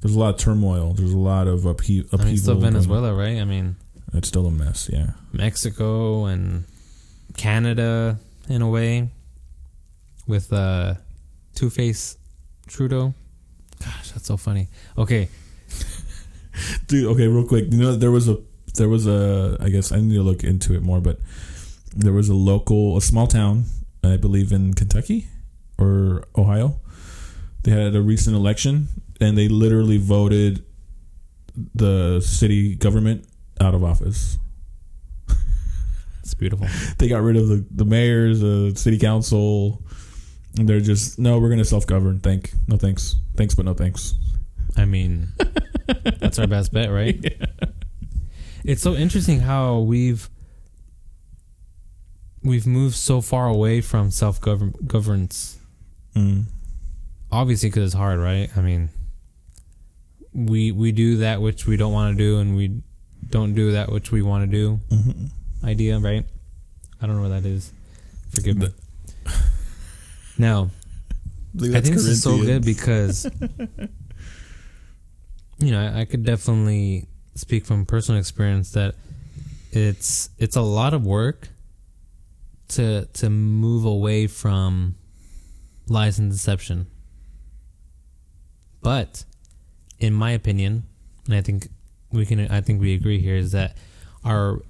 There's 0.00 0.14
a 0.14 0.18
lot 0.18 0.34
of 0.34 0.40
turmoil. 0.40 0.94
There's 0.94 1.12
a 1.12 1.18
lot 1.18 1.48
of 1.48 1.60
uphe- 1.60 2.10
upheaval. 2.12 2.20
I 2.20 2.24
mean, 2.24 2.36
still. 2.38 2.60
Venezuela, 2.60 3.14
right? 3.14 3.38
I 3.40 3.44
mean, 3.44 3.76
It's 4.14 4.28
still 4.28 4.46
a 4.46 4.50
mess. 4.50 4.88
Yeah. 4.90 5.10
Mexico 5.32 6.24
and 6.26 6.64
Canada 7.36 8.18
in 8.48 8.62
a 8.62 8.68
way 8.68 9.08
with 10.26 10.52
uh 10.52 10.94
Two 11.54 11.70
Face 11.70 12.18
Trudeau. 12.66 13.14
Gosh, 13.82 14.10
that's 14.10 14.26
so 14.26 14.36
funny. 14.36 14.68
Okay, 14.98 15.28
dude 16.86 17.06
okay 17.06 17.26
real 17.26 17.46
quick 17.46 17.66
you 17.70 17.78
know 17.78 17.94
there 17.94 18.10
was 18.10 18.28
a 18.28 18.38
there 18.74 18.88
was 18.88 19.06
a 19.06 19.56
i 19.60 19.68
guess 19.68 19.92
i 19.92 20.00
need 20.00 20.14
to 20.14 20.22
look 20.22 20.44
into 20.44 20.74
it 20.74 20.82
more 20.82 21.00
but 21.00 21.18
there 21.94 22.12
was 22.12 22.28
a 22.28 22.34
local 22.34 22.96
a 22.96 23.00
small 23.00 23.26
town 23.26 23.64
i 24.04 24.16
believe 24.16 24.52
in 24.52 24.74
kentucky 24.74 25.26
or 25.78 26.24
ohio 26.36 26.78
they 27.62 27.70
had 27.70 27.94
a 27.94 28.02
recent 28.02 28.36
election 28.36 28.88
and 29.20 29.36
they 29.36 29.48
literally 29.48 29.98
voted 29.98 30.64
the 31.74 32.20
city 32.20 32.74
government 32.74 33.26
out 33.60 33.74
of 33.74 33.82
office 33.82 34.38
it's 36.26 36.34
beautiful. 36.34 36.66
they 36.98 37.08
got 37.08 37.22
rid 37.22 37.36
of 37.36 37.48
the, 37.48 37.64
the 37.70 37.84
mayors 37.84 38.40
the 38.40 38.72
city 38.76 38.98
council 38.98 39.82
and 40.58 40.68
they're 40.68 40.80
just 40.80 41.18
no 41.18 41.38
we're 41.38 41.48
gonna 41.50 41.64
self-govern 41.64 42.20
thank 42.20 42.52
no 42.68 42.76
thanks 42.76 43.16
thanks 43.36 43.54
but 43.54 43.64
no 43.64 43.74
thanks 43.74 44.14
I 44.78 44.84
mean, 44.84 45.28
that's 46.20 46.38
our 46.38 46.46
best 46.46 46.72
bet, 46.72 46.90
right? 46.90 47.24
It's 48.64 48.82
so 48.82 48.94
interesting 48.94 49.40
how 49.40 49.78
we've 49.78 50.28
we've 52.42 52.66
moved 52.66 52.96
so 52.96 53.20
far 53.20 53.46
away 53.46 53.80
from 53.80 54.10
self 54.10 54.40
governance. 54.40 55.58
mm. 56.16 56.46
Obviously, 57.30 57.68
because 57.68 57.84
it's 57.84 57.94
hard, 57.94 58.18
right? 58.18 58.50
I 58.56 58.60
mean, 58.60 58.88
we 60.34 60.72
we 60.72 60.90
do 60.90 61.18
that 61.18 61.40
which 61.40 61.66
we 61.66 61.76
don't 61.76 61.92
want 61.92 62.18
to 62.18 62.22
do, 62.22 62.38
and 62.40 62.56
we 62.56 62.82
don't 63.30 63.54
do 63.54 63.70
that 63.72 63.92
which 63.92 64.10
we 64.10 64.20
want 64.20 64.50
to 64.50 64.56
do. 64.56 64.80
Mhm. 64.90 65.30
Idea, 65.66 65.98
right? 65.98 66.24
I 67.00 67.06
don't 67.06 67.16
know 67.16 67.22
where 67.28 67.40
that 67.40 67.46
is. 67.46 67.72
Forgive 68.34 68.56
me. 68.56 68.68
Now, 70.38 70.68
I 71.58 71.80
think 71.80 71.94
this 71.94 72.04
is 72.04 72.22
so 72.22 72.36
good 72.38 72.62
because 72.62 73.24
you 75.58 75.70
know 75.70 75.80
I, 75.80 76.00
I 76.00 76.04
could 76.04 76.24
definitely 76.24 77.08
speak 77.34 77.64
from 77.64 77.86
personal 77.86 78.18
experience 78.18 78.72
that 78.72 78.96
it's 79.72 80.28
it's 80.38 80.56
a 80.56 80.60
lot 80.60 80.92
of 80.92 81.06
work 81.06 81.48
to 82.68 83.06
to 83.06 83.30
move 83.30 83.86
away 83.86 84.26
from 84.26 84.96
lies 85.88 86.18
and 86.18 86.30
deception. 86.30 86.86
But 88.82 89.24
in 89.98 90.12
my 90.12 90.32
opinion, 90.32 90.84
and 91.24 91.34
I 91.34 91.40
think 91.40 91.68
we 92.12 92.26
can 92.26 92.50
I 92.50 92.60
think 92.60 92.80
we 92.80 92.94
agree 92.94 93.20
here 93.20 93.36
is 93.36 93.52
that 93.52 93.76
our 94.22 94.60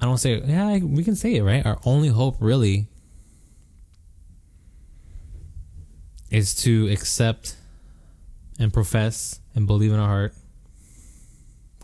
I 0.00 0.06
don't 0.06 0.18
say 0.18 0.40
yeah 0.44 0.78
we 0.78 1.04
can 1.04 1.16
say 1.16 1.34
it 1.36 1.42
right 1.42 1.64
our 1.64 1.78
only 1.84 2.08
hope 2.08 2.36
really 2.40 2.88
is 6.30 6.54
to 6.54 6.88
accept 6.90 7.56
and 8.58 8.72
profess 8.72 9.40
and 9.54 9.66
believe 9.66 9.92
in 9.92 9.98
our 9.98 10.08
heart 10.08 10.34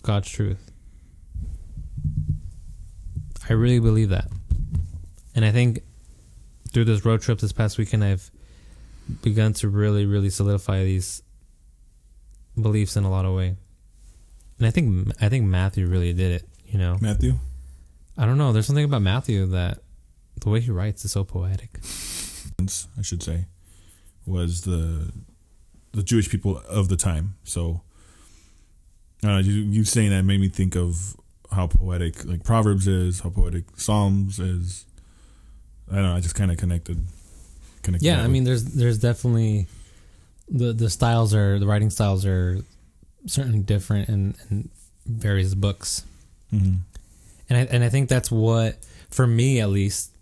God's 0.02 0.30
truth. 0.30 0.70
I 3.48 3.52
really 3.52 3.80
believe 3.80 4.11
that. 4.11 4.28
And 5.34 5.44
I 5.44 5.52
think 5.52 5.80
through 6.72 6.84
this 6.84 7.04
road 7.04 7.20
trip 7.20 7.38
this 7.38 7.52
past 7.52 7.78
weekend, 7.78 8.04
I've 8.04 8.30
begun 9.22 9.52
to 9.54 9.68
really, 9.68 10.06
really 10.06 10.30
solidify 10.30 10.84
these 10.84 11.22
beliefs 12.61 12.96
in 12.96 13.04
a 13.04 13.11
lot 13.11 13.24
of 13.24 13.34
way. 13.34 13.56
And 14.58 14.66
I 14.66 14.70
think 14.70 15.12
I 15.20 15.28
think 15.28 15.46
Matthew 15.46 15.86
really 15.86 16.12
did 16.12 16.32
it. 16.32 16.48
You 16.66 16.78
know, 16.78 16.96
matthew 17.00 17.34
I 18.21 18.26
don't 18.26 18.37
know. 18.37 18.53
There's 18.53 18.67
something 18.67 18.84
about 18.84 19.01
Matthew 19.01 19.47
that 19.47 19.79
the 20.42 20.51
way 20.51 20.61
he 20.61 20.71
writes 20.71 21.05
is 21.07 21.13
so 21.13 21.25
poetic. 21.25 21.80
I 22.99 23.03
should 23.03 23.22
say, 23.22 23.47
was 24.26 24.61
the 24.63 25.11
the 25.92 26.03
Jewish 26.03 26.29
people 26.29 26.59
of 26.68 26.88
the 26.88 26.97
time. 26.97 27.37
So, 27.45 27.80
uh, 29.25 29.38
you, 29.38 29.53
you 29.53 29.84
saying 29.84 30.11
that 30.11 30.22
made 30.25 30.38
me 30.41 30.49
think 30.51 30.76
of 30.76 31.17
how 31.51 31.67
poetic 31.67 32.25
like 32.26 32.45
Proverbs 32.45 32.87
is, 32.87 33.21
how 33.21 33.30
poetic 33.30 33.64
Psalms 33.76 34.38
is. 34.38 34.84
I 35.91 35.95
don't 35.97 36.05
know. 36.05 36.14
I 36.14 36.21
just 36.21 36.34
kind 36.34 36.51
of 36.51 36.59
connected. 36.59 37.05
connected 37.83 38.07
Yeah, 38.07 38.22
I 38.22 38.26
mean, 38.29 38.45
there's 38.45 38.64
there's 38.64 38.99
definitely 38.99 39.67
the 40.51 40.75
the 40.75 40.91
styles 40.91 41.34
are 41.34 41.59
the 41.59 41.67
writing 41.67 41.88
styles 41.88 42.26
are 42.26 42.59
certainly 43.26 43.61
different 43.61 44.09
in, 44.11 44.34
in 44.51 44.68
various 45.07 45.55
books, 45.55 46.05
Mhm. 46.53 46.80
And 47.51 47.59
I 47.59 47.75
and 47.75 47.85
I 47.85 47.89
think 47.89 48.09
that's 48.09 48.31
what 48.31 48.79
for 49.11 49.27
me 49.27 49.61
at 49.61 49.68
least, 49.68 50.13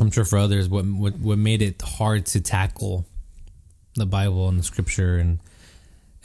I'm 0.00 0.10
sure 0.10 0.24
for 0.24 0.38
others, 0.38 0.68
what 0.68 0.86
what 0.86 1.18
what 1.18 1.38
made 1.38 1.62
it 1.62 1.80
hard 1.80 2.26
to 2.26 2.40
tackle 2.40 3.06
the 3.94 4.06
Bible 4.06 4.48
and 4.48 4.58
the 4.58 4.62
Scripture 4.62 5.18
and 5.18 5.38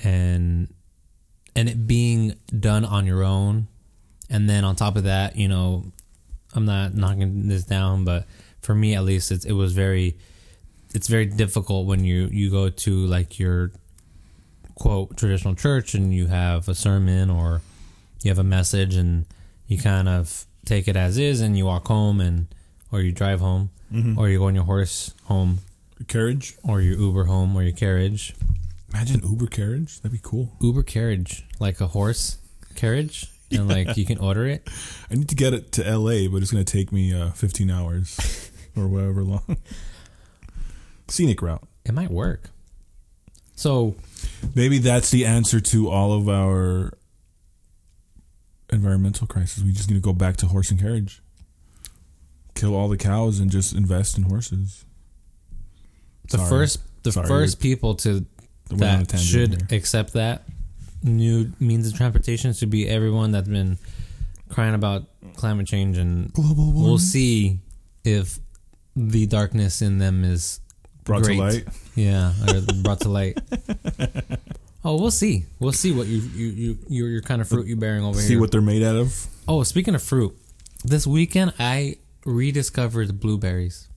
and 0.03 0.73
and 1.55 1.69
it 1.69 1.85
being 1.85 2.35
done 2.57 2.85
on 2.85 3.05
your 3.05 3.23
own, 3.23 3.67
and 4.29 4.49
then 4.49 4.63
on 4.63 4.75
top 4.75 4.95
of 4.95 5.03
that, 5.03 5.35
you 5.35 5.47
know, 5.47 5.83
I'm 6.55 6.65
not 6.65 6.95
knocking 6.95 7.47
this 7.47 7.65
down, 7.65 8.05
but 8.05 8.25
for 8.61 8.73
me 8.73 8.95
at 8.95 9.03
least, 9.03 9.29
it's, 9.31 9.45
it 9.45 9.53
was 9.53 9.73
very 9.73 10.17
it's 10.93 11.07
very 11.09 11.25
difficult 11.25 11.85
when 11.85 12.05
you 12.05 12.29
you 12.31 12.49
go 12.49 12.69
to 12.69 13.05
like 13.07 13.39
your 13.39 13.71
quote 14.75 15.17
traditional 15.17 15.53
church 15.53 15.93
and 15.93 16.13
you 16.13 16.27
have 16.27 16.67
a 16.69 16.73
sermon 16.73 17.29
or 17.29 17.61
you 18.21 18.29
have 18.29 18.39
a 18.39 18.43
message 18.43 18.95
and 18.95 19.25
you 19.67 19.77
kind 19.77 20.07
of 20.09 20.45
take 20.65 20.87
it 20.87 20.95
as 20.95 21.17
is 21.17 21.41
and 21.41 21.57
you 21.57 21.65
walk 21.65 21.87
home 21.87 22.19
and 22.21 22.47
or 22.91 23.01
you 23.01 23.11
drive 23.11 23.39
home 23.39 23.69
Mhm. 23.93 24.17
or 24.17 24.29
you 24.29 24.37
go 24.39 24.45
on 24.47 24.55
your 24.55 24.63
horse 24.63 25.13
home 25.25 25.59
carriage. 26.07 26.55
or 26.63 26.81
your 26.81 26.97
Uber 26.99 27.25
home 27.25 27.55
or 27.55 27.63
your 27.63 27.71
carriage 27.75 28.33
Imagine 28.93 29.21
Uber 29.27 29.47
carriage. 29.47 29.99
That'd 30.01 30.11
be 30.11 30.19
cool. 30.21 30.51
Uber 30.61 30.83
carriage 30.83 31.43
like 31.59 31.81
a 31.81 31.87
horse 31.87 32.37
carriage 32.75 33.27
and 33.51 33.67
like 33.67 33.97
you 33.97 34.05
can 34.05 34.17
order 34.19 34.45
it 34.47 34.67
I 35.11 35.15
need 35.15 35.29
to 35.29 35.35
get 35.35 35.53
it 35.53 35.71
to 35.73 35.85
L.A., 35.87 36.27
but 36.27 36.41
it's 36.41 36.51
going 36.51 36.63
to 36.65 36.71
take 36.71 36.91
me 36.91 37.13
uh, 37.13 37.31
15 37.31 37.69
hours 37.71 38.51
or 38.75 38.87
whatever 38.87 39.23
long. 39.23 39.57
Scenic 41.07 41.41
route. 41.41 41.63
it 41.85 41.93
might 41.93 42.11
work 42.11 42.49
so 43.55 43.95
Maybe 44.55 44.77
that's 44.79 45.09
the 45.11 45.25
answer 45.25 45.59
to 45.59 45.89
all 45.89 46.13
of 46.13 46.27
our 46.27 46.93
environmental 48.73 49.27
crisis. 49.27 49.63
We 49.63 49.71
just 49.71 49.89
need 49.89 49.95
to 49.95 50.01
go 50.01 50.13
back 50.13 50.37
to 50.37 50.47
horse 50.47 50.71
and 50.71 50.79
carriage. 50.79 51.21
Kill 52.55 52.75
all 52.75 52.87
the 52.87 52.97
cows 52.97 53.39
and 53.39 53.49
just 53.49 53.73
invest 53.73 54.17
in 54.17 54.23
horses. 54.23 54.85
the 56.29 56.37
Sorry. 56.37 56.49
first 56.49 56.79
the 57.03 57.11
Sorry, 57.11 57.27
first 57.27 57.59
people 57.59 57.95
to 57.95 58.25
that 58.69 59.17
should 59.19 59.61
here. 59.69 59.77
accept 59.79 60.13
that 60.13 60.43
new 61.03 61.51
means 61.59 61.87
of 61.87 61.95
transportation 61.95 62.53
should 62.53 62.69
be 62.69 62.87
everyone 62.87 63.31
that's 63.31 63.47
been 63.49 63.77
crying 64.49 64.73
about 64.73 65.03
climate 65.35 65.67
change 65.67 65.97
and 65.97 66.31
global 66.33 66.71
we'll 66.71 66.97
see 66.97 67.59
if 68.05 68.39
the 68.95 69.25
darkness 69.25 69.81
in 69.81 69.97
them 69.97 70.23
is 70.23 70.61
brought 71.03 71.23
great. 71.23 71.35
to 71.35 71.41
light. 71.41 71.63
yeah 71.95 72.31
or 72.47 72.61
brought 72.83 73.01
to 73.01 73.09
light 73.09 73.37
oh 74.85 74.95
we'll 74.99 75.11
see 75.11 75.45
we'll 75.59 75.71
see 75.71 75.91
what 75.91 76.07
you 76.07 76.19
you 76.35 76.47
you 76.47 76.77
your, 76.87 77.09
your 77.09 77.21
kind 77.21 77.41
of 77.41 77.47
fruit 77.47 77.67
you're 77.67 77.77
bearing 77.77 78.03
over 78.03 78.15
See 78.19 78.21
here 78.27 78.27
See 78.29 78.39
what 78.39 78.51
they're 78.51 78.61
made 78.61 78.83
out 78.83 78.95
of. 78.95 79.27
oh 79.47 79.63
speaking 79.63 79.95
of 79.95 80.03
fruit 80.03 80.35
this 80.83 81.05
weekend 81.07 81.53
i 81.59 81.97
rediscovered 82.25 83.19
blueberries 83.19 83.87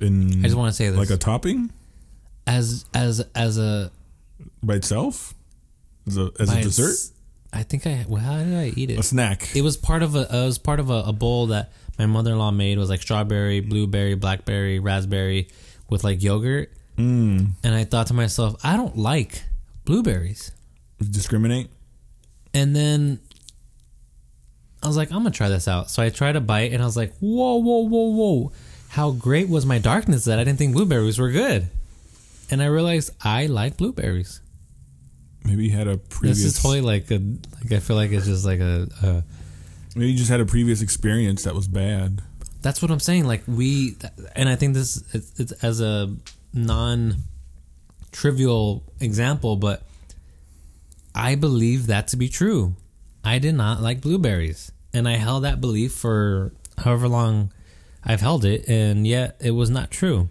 In 0.00 0.40
i 0.40 0.42
just 0.44 0.56
want 0.56 0.70
to 0.70 0.76
say 0.76 0.88
this 0.88 0.98
like 0.98 1.10
a 1.10 1.16
topping 1.16 1.70
as 2.46 2.84
as 2.94 3.24
as 3.34 3.58
a 3.58 3.90
by 4.62 4.74
itself, 4.74 5.34
as 6.06 6.16
a 6.16 6.30
as 6.40 6.52
a 6.52 6.60
dessert, 6.62 6.90
its- 6.90 7.12
i 7.52 7.62
think 7.62 7.86
i 7.86 8.04
well 8.08 8.20
how 8.20 8.38
did 8.38 8.54
i 8.54 8.72
eat 8.76 8.90
it 8.90 8.98
a 8.98 9.02
snack. 9.02 9.54
It 9.54 9.62
was 9.62 9.76
part 9.76 10.02
of 10.02 10.14
a 10.16 10.22
it 10.22 10.44
was 10.44 10.58
part 10.58 10.80
of 10.80 10.90
a, 10.90 11.04
a 11.06 11.12
bowl 11.12 11.46
that 11.48 11.70
my 11.98 12.06
mother 12.06 12.32
in 12.32 12.38
law 12.38 12.50
made. 12.50 12.72
It 12.72 12.80
was 12.80 12.88
like 12.88 13.02
strawberry, 13.02 13.60
blueberry, 13.60 14.14
blackberry, 14.14 14.78
raspberry 14.78 15.48
with 15.90 16.02
like 16.04 16.22
yogurt. 16.22 16.72
Mm. 16.96 17.50
And 17.62 17.74
I 17.74 17.84
thought 17.84 18.06
to 18.08 18.14
myself, 18.14 18.56
I 18.64 18.76
don't 18.76 18.96
like 18.96 19.44
blueberries. 19.84 20.52
Discriminate. 20.98 21.68
And 22.54 22.76
then 22.76 23.20
I 24.82 24.86
was 24.86 24.96
like, 24.96 25.10
I'm 25.10 25.18
gonna 25.18 25.30
try 25.30 25.48
this 25.48 25.68
out. 25.68 25.90
So 25.90 26.02
I 26.02 26.10
tried 26.10 26.36
a 26.36 26.40
bite 26.40 26.72
and 26.72 26.82
I 26.82 26.86
was 26.86 26.96
like, 26.96 27.14
whoa, 27.18 27.56
whoa, 27.56 27.86
whoa, 27.86 28.10
whoa. 28.10 28.52
How 28.90 29.12
great 29.12 29.48
was 29.48 29.64
my 29.64 29.78
darkness 29.78 30.24
that 30.26 30.38
I 30.38 30.44
didn't 30.44 30.58
think 30.58 30.74
blueberries 30.74 31.18
were 31.18 31.30
good. 31.30 31.68
And 32.50 32.62
I 32.62 32.66
realized 32.66 33.10
I 33.22 33.46
like 33.46 33.76
blueberries. 33.76 34.40
Maybe 35.44 35.64
you 35.66 35.70
had 35.70 35.88
a 35.88 35.96
previous. 35.96 36.38
This 36.38 36.56
is 36.56 36.62
totally 36.62 36.82
like 36.82 37.10
a 37.10 37.20
like 37.62 37.72
I 37.72 37.78
feel 37.80 37.96
like 37.96 38.10
it's 38.12 38.26
just 38.26 38.44
like 38.44 38.60
a, 38.60 38.88
a 39.02 39.24
maybe 39.96 40.12
you 40.12 40.18
just 40.18 40.30
had 40.30 40.40
a 40.40 40.46
previous 40.46 40.82
experience 40.82 41.44
that 41.44 41.54
was 41.54 41.68
bad. 41.68 42.22
That's 42.60 42.80
what 42.80 42.90
I'm 42.90 43.00
saying. 43.00 43.26
Like 43.26 43.42
we, 43.48 43.96
and 44.36 44.48
I 44.48 44.56
think 44.56 44.74
this 44.74 45.02
it's, 45.12 45.40
it's 45.40 45.52
as 45.64 45.80
a 45.80 46.14
non-trivial 48.12 48.82
example, 49.00 49.56
but 49.56 49.82
I 51.14 51.34
believe 51.34 51.86
that 51.86 52.08
to 52.08 52.16
be 52.16 52.28
true. 52.28 52.74
I 53.24 53.38
did 53.38 53.54
not 53.54 53.80
like 53.80 54.00
blueberries, 54.00 54.72
and 54.92 55.08
I 55.08 55.16
held 55.16 55.44
that 55.44 55.60
belief 55.60 55.92
for 55.92 56.52
however 56.78 57.08
long 57.08 57.52
I've 58.04 58.20
held 58.20 58.44
it, 58.44 58.68
and 58.68 59.06
yet 59.06 59.36
it 59.40 59.52
was 59.52 59.70
not 59.70 59.90
true. 59.90 60.28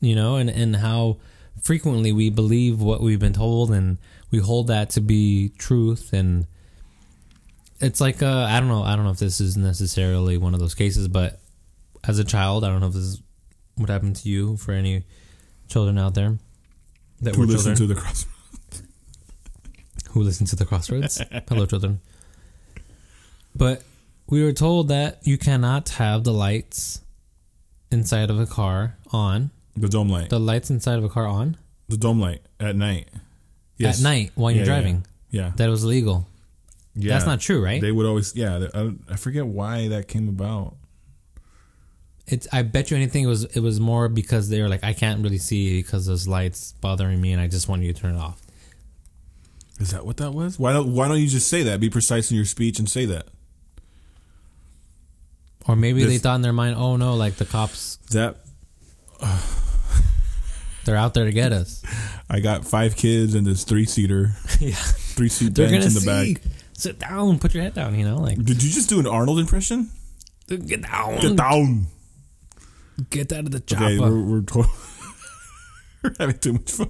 You 0.00 0.14
know, 0.14 0.36
and 0.36 0.50
and 0.50 0.76
how 0.76 1.18
frequently 1.62 2.12
we 2.12 2.30
believe 2.30 2.80
what 2.80 3.00
we've 3.00 3.20
been 3.20 3.32
told, 3.32 3.70
and 3.70 3.98
we 4.30 4.38
hold 4.38 4.68
that 4.68 4.90
to 4.90 5.00
be 5.00 5.50
truth, 5.58 6.12
and 6.12 6.46
it's 7.80 8.00
like 8.00 8.22
uh, 8.22 8.46
I 8.48 8.60
don't 8.60 8.68
know. 8.68 8.82
I 8.82 8.94
don't 8.94 9.04
know 9.04 9.10
if 9.10 9.18
this 9.18 9.40
is 9.40 9.56
necessarily 9.56 10.36
one 10.38 10.54
of 10.54 10.60
those 10.60 10.74
cases, 10.74 11.08
but 11.08 11.40
as 12.04 12.18
a 12.18 12.24
child, 12.24 12.64
I 12.64 12.68
don't 12.68 12.80
know 12.80 12.88
if 12.88 12.94
this 12.94 13.02
is 13.02 13.22
what 13.76 13.88
happened 13.88 14.16
to 14.16 14.28
you 14.28 14.56
for 14.56 14.72
any 14.72 15.04
children 15.68 15.98
out 15.98 16.14
there 16.14 16.38
that 17.22 17.34
Who 17.34 17.42
were 17.42 17.46
listened 17.46 17.76
children 17.76 17.88
to 17.88 17.94
the 17.94 18.00
cross? 18.00 18.26
who 20.10 20.22
listen 20.22 20.46
to 20.46 20.56
the 20.56 20.64
Crossroads. 20.66 21.22
Hello, 21.48 21.64
children. 21.64 22.00
But 23.54 23.82
we 24.28 24.42
were 24.42 24.52
told 24.52 24.88
that 24.88 25.20
you 25.26 25.38
cannot 25.38 25.88
have 25.90 26.24
the 26.24 26.32
lights 26.32 27.00
inside 27.90 28.28
of 28.30 28.38
a 28.38 28.46
car 28.46 28.96
on. 29.10 29.50
The 29.76 29.88
dome 29.88 30.08
light. 30.08 30.28
The 30.30 30.38
lights 30.40 30.70
inside 30.70 30.98
of 30.98 31.04
a 31.04 31.08
car 31.08 31.26
on 31.26 31.56
The 31.88 31.96
dome 31.96 32.20
light 32.20 32.42
at 32.60 32.76
night. 32.76 33.08
at 33.82 34.00
night 34.00 34.32
while 34.34 34.50
you're 34.50 34.64
Yeah, 34.66 34.74
yeah, 34.74 34.80
driving. 34.80 35.06
Yeah. 35.30 35.52
That 35.56 35.70
was 35.70 35.82
illegal. 35.84 36.26
yeah. 36.94 37.14
That's 37.14 37.24
not 37.26 37.40
true, 37.40 37.64
right? 37.64 37.80
They 37.80 37.90
would 37.92 38.04
always. 38.04 38.36
Yeah. 38.36 38.66
I, 38.74 38.92
I 39.08 39.16
forget 39.16 39.46
why 39.46 39.88
that 39.88 40.08
came 40.08 40.28
about. 40.28 40.76
It's. 42.32 42.48
I 42.52 42.62
bet 42.62 42.90
you 42.90 42.96
anything. 42.96 43.24
It 43.24 43.28
was. 43.28 43.44
It 43.44 43.60
was 43.60 43.78
more 43.78 44.08
because 44.08 44.48
they 44.48 44.62
were 44.62 44.68
like, 44.68 44.82
I 44.82 44.92
can't 44.92 45.22
really 45.22 45.38
see 45.38 45.82
because 45.82 46.06
those 46.06 46.26
lights 46.26 46.72
bothering 46.80 47.20
me, 47.20 47.32
and 47.32 47.40
I 47.40 47.46
just 47.46 47.68
want 47.68 47.82
you 47.82 47.92
to 47.92 48.00
turn 48.00 48.14
it 48.14 48.18
off. 48.18 48.40
Is 49.78 49.90
that 49.90 50.06
what 50.06 50.16
that 50.18 50.32
was? 50.32 50.58
Why 50.58 50.72
don't 50.72 50.94
Why 50.94 51.08
don't 51.08 51.20
you 51.20 51.26
just 51.28 51.48
say 51.48 51.62
that? 51.64 51.80
Be 51.80 51.90
precise 51.90 52.30
in 52.30 52.36
your 52.36 52.46
speech 52.46 52.78
and 52.78 52.88
say 52.88 53.04
that. 53.06 53.26
Or 55.66 55.76
maybe 55.76 56.04
they 56.04 56.18
thought 56.18 56.36
in 56.36 56.42
their 56.42 56.52
mind, 56.52 56.76
oh 56.76 56.96
no, 56.96 57.14
like 57.14 57.34
the 57.36 57.44
cops, 57.44 57.96
That 58.10 58.36
they're 60.84 60.96
out 60.96 61.14
there 61.14 61.24
to 61.24 61.32
get 61.32 61.52
us. 61.52 61.82
I 62.28 62.40
got 62.40 62.64
five 62.64 62.96
kids 62.96 63.34
and 63.34 63.46
this 63.46 63.64
three 63.64 63.84
seater, 63.84 64.32
yeah, 64.60 64.74
three 64.74 65.28
seat 65.28 65.54
they're 65.54 65.68
bench 65.68 65.84
gonna 65.84 65.88
in 65.88 65.94
the 65.94 66.00
see. 66.00 66.34
back. 66.34 66.42
Sit 66.72 66.98
down, 66.98 67.38
put 67.38 67.54
your 67.54 67.62
head 67.62 67.74
down. 67.74 67.96
You 67.98 68.04
know, 68.04 68.16
like 68.18 68.42
Did 68.42 68.62
you 68.62 68.70
just 68.70 68.88
do 68.88 68.98
an 68.98 69.06
Arnold 69.06 69.38
impression? 69.38 69.90
get 70.48 70.82
down, 70.82 71.20
Get 71.20 71.36
down. 71.36 71.86
Get 73.10 73.32
out 73.32 73.40
of 73.46 73.50
the 73.50 73.60
chopper. 73.60 73.84
Okay, 73.84 73.98
we're 73.98 74.20
we're, 74.22 74.40
to- 74.42 74.64
we're 76.02 76.14
having 76.18 76.38
too 76.38 76.52
much 76.54 76.70
fun. 76.70 76.88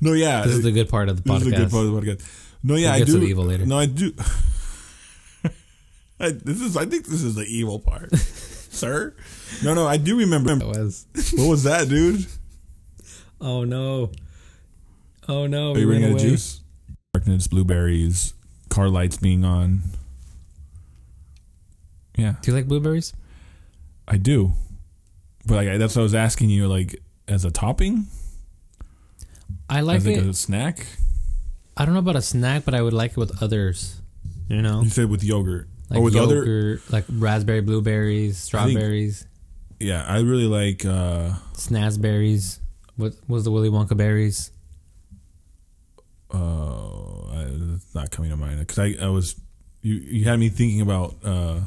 No, 0.00 0.12
yeah, 0.12 0.42
this 0.42 0.54
is 0.56 0.62
the 0.62 0.72
good 0.72 0.88
part 0.88 1.08
of 1.08 1.22
the 1.22 1.32
this 1.32 1.42
is 1.42 1.48
a 1.48 1.50
good 1.56 1.70
part 1.70 1.86
of 1.86 1.92
the 1.92 2.00
podcast. 2.00 2.56
No, 2.62 2.74
yeah, 2.76 2.92
I 2.92 3.04
do. 3.04 3.22
evil 3.22 3.44
later. 3.44 3.66
No, 3.66 3.78
I 3.78 3.86
do. 3.86 4.12
I, 6.20 6.30
this 6.32 6.60
is. 6.60 6.76
I 6.76 6.84
think 6.84 7.06
this 7.06 7.22
is 7.22 7.34
the 7.34 7.44
evil 7.44 7.78
part, 7.78 8.14
sir. 8.16 9.14
No, 9.64 9.72
no, 9.74 9.86
I 9.86 9.96
do 9.96 10.18
remember. 10.18 10.52
It 10.52 10.62
was. 10.66 11.06
What 11.34 11.48
was 11.48 11.62
that, 11.64 11.88
dude? 11.88 12.26
Oh 13.40 13.64
no. 13.64 14.10
Oh 15.28 15.46
no. 15.46 15.72
Are 15.72 15.78
you 15.78 15.88
running 15.88 16.04
out 16.04 16.10
of 16.12 16.18
juice? 16.18 16.60
Darkness, 17.14 17.46
blueberries, 17.46 18.34
car 18.68 18.88
lights 18.88 19.16
being 19.16 19.44
on. 19.44 19.80
Yeah, 22.16 22.34
Do 22.42 22.50
you 22.50 22.56
like 22.56 22.68
blueberries? 22.68 23.14
I 24.10 24.16
do. 24.18 24.52
But 25.46 25.54
like 25.64 25.78
that's 25.78 25.94
what 25.96 26.02
I 26.02 26.04
was 26.04 26.14
asking 26.14 26.50
you, 26.50 26.66
like 26.68 27.00
as 27.28 27.44
a 27.44 27.50
topping, 27.50 28.06
I 29.70 29.80
like 29.80 29.98
as 29.98 30.06
like 30.06 30.16
it. 30.16 30.26
a 30.26 30.34
snack. 30.34 30.86
I 31.76 31.84
don't 31.84 31.94
know 31.94 32.00
about 32.00 32.16
a 32.16 32.22
snack, 32.22 32.64
but 32.64 32.74
I 32.74 32.82
would 32.82 32.92
like 32.92 33.12
it 33.12 33.16
with 33.16 33.40
others. 33.42 34.02
You 34.48 34.60
know, 34.62 34.82
You 34.82 34.90
said 34.90 35.08
with 35.08 35.22
yogurt 35.24 35.68
like 35.88 35.98
or 36.00 36.02
with 36.02 36.16
other. 36.16 36.38
yogurt, 36.38 36.82
like 36.92 37.04
raspberry, 37.08 37.60
blueberries, 37.62 38.36
strawberries, 38.36 39.26
Yeah, 39.78 40.04
I 40.06 40.18
really 40.20 40.46
like. 40.46 40.84
uh 40.84 41.34
snazberries. 41.54 42.58
What 42.96 43.14
was 43.28 43.44
the 43.44 43.50
Willy 43.52 43.70
Wonka 43.70 43.96
berries? 43.96 44.50
uh 46.32 47.44
It's 47.74 47.94
not 47.94 48.10
coming 48.10 48.30
to 48.30 48.36
mind 48.36 48.58
because 48.60 48.78
I 48.78 48.94
I 49.00 49.08
was 49.08 49.36
you 49.82 49.94
you 49.94 50.24
had 50.24 50.38
me 50.38 50.48
thinking 50.48 50.80
about 50.80 51.14
uh 51.24 51.60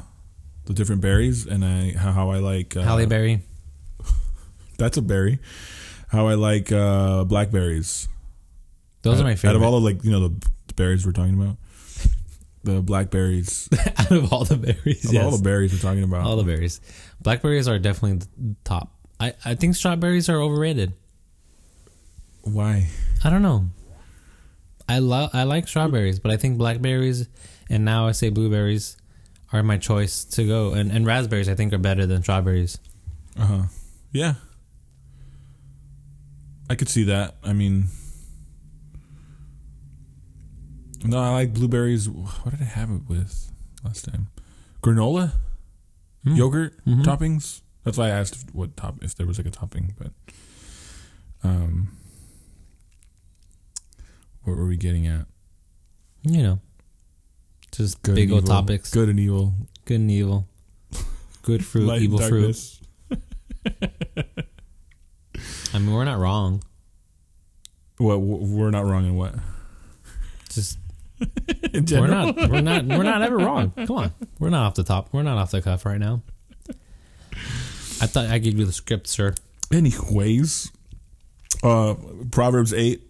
the 0.65 0.73
different 0.73 1.02
berries 1.02 1.45
and 1.45 1.64
I 1.65 1.91
how, 1.98 2.11
how 2.11 2.30
I 2.31 2.38
like 2.40 2.76
uh, 2.77 2.81
Halle 2.84 3.06
Berry. 3.06 3.41
That's 4.77 4.98
a 4.98 5.02
berry. 5.02 5.40
How 6.10 6.27
I 6.27 6.35
like 6.35 6.72
uh 6.72 7.23
blackberries. 7.26 8.07
Those 9.02 9.19
are 9.19 9.23
my 9.23 9.35
favorite. 9.35 9.49
Out 9.52 9.56
of 9.57 9.64
all 9.64 9.72
the 9.80 9.81
like 9.81 10.03
you 10.03 10.11
know 10.11 10.27
the, 10.27 10.48
the 10.68 10.73
berries 10.76 11.06
we're 11.06 11.11
talking 11.11 11.34
about, 11.41 11.57
the 12.64 12.81
blackberries. 12.81 13.68
out 13.98 14.11
of 14.11 14.31
all 14.31 14.45
the 14.45 14.56
berries, 14.57 15.06
Of 15.06 15.14
yes. 15.14 15.23
all 15.26 15.31
the 15.31 15.44
berries 15.44 15.73
we're 15.73 15.80
talking 15.80 16.03
about. 16.03 16.22
all 16.26 16.38
the 16.38 16.44
berries. 16.44 16.80
Blackberries 17.22 17.68
are 17.68 17.80
definitely 17.80 18.19
the 18.38 18.56
top. 18.64 18.91
I, 19.19 19.34
I 19.44 19.56
think 19.56 19.76
strawberries 19.76 20.30
are 20.30 20.40
overrated. 20.41 20.94
Why? 22.41 22.88
I 23.23 23.30
don't 23.30 23.41
know. 23.41 23.65
I 24.88 24.99
love 24.99 25.30
I 25.34 25.44
like 25.44 25.68
strawberries, 25.68 26.19
but 26.19 26.31
I 26.31 26.38
think 26.38 26.57
blackberries 26.57 27.27
and 27.69 27.85
now 27.85 28.07
I 28.07 28.11
say 28.11 28.30
blueberries 28.30 28.98
are 29.53 29.63
my 29.63 29.77
choice 29.77 30.25
to 30.25 30.45
go. 30.45 30.73
And 30.73 30.91
and 30.91 31.05
raspberries 31.07 31.47
I 31.47 31.55
think 31.55 31.71
are 31.73 31.77
better 31.77 32.05
than 32.05 32.23
strawberries. 32.23 32.80
Uh 33.38 33.45
huh. 33.45 33.63
Yeah. 34.11 34.34
I 36.69 36.75
could 36.75 36.89
see 36.89 37.03
that. 37.03 37.35
I 37.43 37.53
mean, 37.53 37.85
no, 41.05 41.19
I 41.19 41.30
like 41.31 41.53
blueberries. 41.53 42.09
What 42.09 42.51
did 42.51 42.61
I 42.61 42.65
have 42.65 42.89
it 42.89 43.01
with 43.07 43.51
last 43.84 44.05
time? 44.05 44.30
Granola, 44.81 45.34
Mm. 46.25 46.38
yogurt 46.38 46.85
Mhm. 46.85 47.03
toppings. 47.03 47.61
That's 47.84 47.97
why 47.97 48.07
I 48.07 48.09
asked 48.11 48.35
if, 48.35 48.55
what 48.55 48.77
top 48.77 49.03
if 49.03 49.13
there 49.15 49.27
was 49.27 49.38
like 49.38 49.47
a 49.47 49.51
topping. 49.51 49.93
But, 49.97 50.13
um, 51.43 51.89
what 54.43 54.55
were 54.55 54.65
we 54.67 54.77
getting 54.77 55.05
at? 55.05 55.27
You 56.23 56.41
know. 56.43 56.59
Just 57.73 58.01
Good 58.03 58.15
big 58.15 58.31
old 58.31 58.43
evil. 58.43 58.55
topics. 58.55 58.91
Good. 58.91 59.09
And 59.09 59.19
evil. 59.19 59.53
Good 59.85 59.99
and 59.99 60.11
evil. 60.11 60.47
Good 61.41 61.65
fruit, 61.65 61.87
Light 61.87 62.01
evil 62.01 62.19
fruit. 62.19 62.79
I 65.73 65.79
mean 65.79 65.91
we're 65.91 66.05
not 66.05 66.19
wrong. 66.19 66.63
What 67.97 68.17
we're 68.21 68.69
not 68.69 68.85
wrong 68.85 69.05
in 69.05 69.15
what? 69.15 69.35
Just 70.49 70.77
we're 71.73 72.07
not 72.07 72.35
we're 72.35 72.61
not 72.61 72.85
we're 72.85 73.03
not 73.03 73.21
ever 73.23 73.37
wrong. 73.37 73.71
Come 73.71 73.91
on. 73.97 74.13
We're 74.39 74.49
not 74.51 74.67
off 74.67 74.75
the 74.75 74.83
top. 74.83 75.09
We're 75.11 75.23
not 75.23 75.37
off 75.37 75.51
the 75.51 75.61
cuff 75.61 75.85
right 75.85 75.99
now. 75.99 76.21
I 78.01 78.05
thought 78.07 78.27
I 78.27 78.37
gave 78.37 78.57
you 78.57 78.65
the 78.65 78.71
script, 78.73 79.07
sir. 79.07 79.33
Anyways, 79.71 80.71
uh, 81.63 81.95
Proverbs 82.31 82.73
8. 82.73 83.01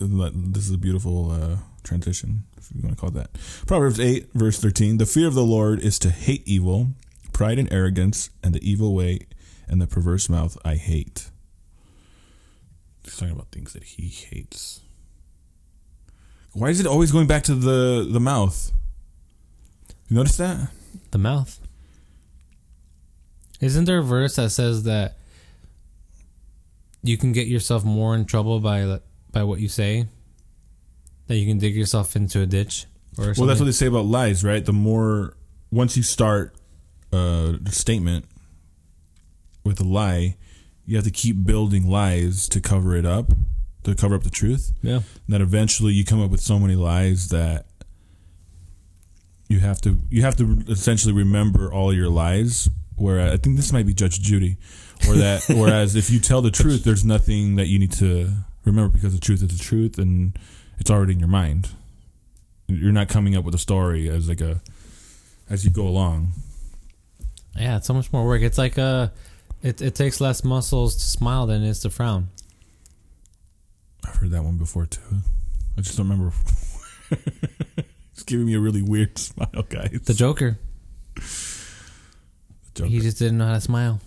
This 0.00 0.66
is 0.66 0.70
a 0.72 0.78
beautiful 0.78 1.30
uh, 1.30 1.56
transition, 1.82 2.44
if 2.70 2.76
you 2.76 2.82
want 2.82 2.96
to 2.96 3.00
call 3.00 3.10
that. 3.10 3.30
Proverbs 3.66 4.00
8, 4.00 4.28
verse 4.34 4.58
13. 4.58 4.98
The 4.98 5.06
fear 5.06 5.26
of 5.26 5.34
the 5.34 5.44
Lord 5.44 5.80
is 5.80 5.98
to 6.00 6.10
hate 6.10 6.46
evil, 6.46 6.88
pride 7.32 7.58
and 7.58 7.72
arrogance, 7.72 8.30
and 8.42 8.54
the 8.54 8.68
evil 8.68 8.94
way 8.94 9.26
and 9.68 9.80
the 9.80 9.86
perverse 9.86 10.28
mouth 10.28 10.56
I 10.64 10.76
hate. 10.76 11.30
He's 13.02 13.16
talking 13.16 13.34
about 13.34 13.50
things 13.52 13.72
that 13.72 13.84
he 13.84 14.08
hates. 14.08 14.80
Why 16.52 16.68
is 16.68 16.80
it 16.80 16.86
always 16.86 17.12
going 17.12 17.26
back 17.26 17.42
to 17.44 17.54
the, 17.54 18.06
the 18.08 18.20
mouth? 18.20 18.72
You 20.08 20.16
notice 20.16 20.36
that? 20.36 20.70
The 21.10 21.18
mouth. 21.18 21.60
Isn't 23.60 23.84
there 23.86 23.98
a 23.98 24.02
verse 24.02 24.36
that 24.36 24.50
says 24.50 24.84
that 24.84 25.16
you 27.02 27.16
can 27.16 27.32
get 27.32 27.46
yourself 27.46 27.84
more 27.84 28.14
in 28.14 28.24
trouble 28.24 28.60
by 28.60 29.00
by 29.30 29.42
what 29.42 29.60
you 29.60 29.68
say? 29.68 30.06
That 31.26 31.36
you 31.36 31.46
can 31.46 31.58
dig 31.58 31.74
yourself 31.74 32.16
into 32.16 32.40
a 32.40 32.46
ditch 32.46 32.86
or 33.16 33.24
something? 33.24 33.40
Well, 33.40 33.48
that's 33.48 33.60
what 33.60 33.66
they 33.66 33.72
say 33.72 33.86
about 33.86 34.04
lies, 34.06 34.44
right? 34.44 34.64
The 34.64 34.72
more 34.72 35.36
once 35.70 35.96
you 35.96 36.02
start 36.02 36.54
uh, 37.12 37.54
a 37.64 37.72
statement 37.72 38.26
with 39.64 39.80
a 39.80 39.84
lie, 39.84 40.36
you 40.84 40.96
have 40.96 41.04
to 41.04 41.10
keep 41.10 41.44
building 41.44 41.88
lies 41.88 42.48
to 42.50 42.60
cover 42.60 42.94
it 42.94 43.06
up, 43.06 43.32
to 43.84 43.94
cover 43.94 44.14
up 44.14 44.22
the 44.22 44.30
truth. 44.30 44.72
yeah. 44.82 44.96
And 44.96 45.04
then 45.28 45.42
eventually 45.42 45.92
you 45.92 46.04
come 46.04 46.22
up 46.22 46.30
with 46.30 46.40
so 46.40 46.58
many 46.58 46.74
lies 46.74 47.28
that 47.28 47.66
you 49.48 49.60
have 49.60 49.80
to 49.82 49.98
you 50.10 50.22
have 50.22 50.36
to 50.36 50.62
essentially 50.68 51.12
remember 51.12 51.72
all 51.72 51.92
your 51.94 52.08
lies. 52.08 52.68
Where 52.96 53.20
I 53.20 53.36
think 53.36 53.56
this 53.56 53.72
might 53.72 53.86
be 53.86 53.94
Judge 53.94 54.20
Judy, 54.20 54.56
or 55.08 55.14
that 55.16 55.44
whereas 55.48 55.96
if 55.96 56.10
you 56.10 56.20
tell 56.20 56.42
the 56.42 56.50
truth, 56.50 56.84
there's 56.84 57.04
nothing 57.04 57.56
that 57.56 57.66
you 57.66 57.78
need 57.78 57.92
to 57.92 58.30
remember 58.64 58.88
because 58.96 59.12
the 59.12 59.20
truth 59.20 59.42
is 59.42 59.56
the 59.56 59.62
truth 59.62 59.98
and 59.98 60.38
it's 60.78 60.90
already 60.90 61.12
in 61.12 61.18
your 61.18 61.28
mind. 61.28 61.70
You're 62.66 62.92
not 62.92 63.08
coming 63.08 63.36
up 63.36 63.44
with 63.44 63.54
a 63.54 63.58
story 63.58 64.08
as 64.08 64.28
like 64.28 64.40
a 64.40 64.60
as 65.50 65.64
you 65.64 65.70
go 65.70 65.86
along. 65.86 66.32
Yeah, 67.56 67.76
it's 67.76 67.86
so 67.86 67.94
much 67.94 68.12
more 68.12 68.26
work. 68.26 68.42
It's 68.42 68.58
like 68.58 68.78
uh 68.78 69.08
it 69.62 69.80
it 69.82 69.94
takes 69.94 70.20
less 70.20 70.44
muscles 70.44 70.96
to 70.96 71.02
smile 71.02 71.46
than 71.46 71.62
it 71.62 71.68
is 71.68 71.80
to 71.80 71.90
frown. 71.90 72.28
I've 74.06 74.16
heard 74.16 74.30
that 74.30 74.42
one 74.42 74.58
before 74.58 74.86
too. 74.86 75.00
I 75.76 75.80
just 75.80 75.96
don't 75.96 76.08
remember. 76.08 76.34
it's 78.12 78.22
giving 78.24 78.46
me 78.46 78.54
a 78.54 78.60
really 78.60 78.82
weird 78.82 79.18
smile, 79.18 79.64
guys. 79.68 80.00
The 80.04 80.14
Joker. 80.14 80.58
Joker. 82.74 82.88
He 82.88 83.00
just 83.00 83.18
didn't 83.18 83.38
know 83.38 83.46
how 83.46 83.54
to 83.54 83.60
smile. 83.60 84.00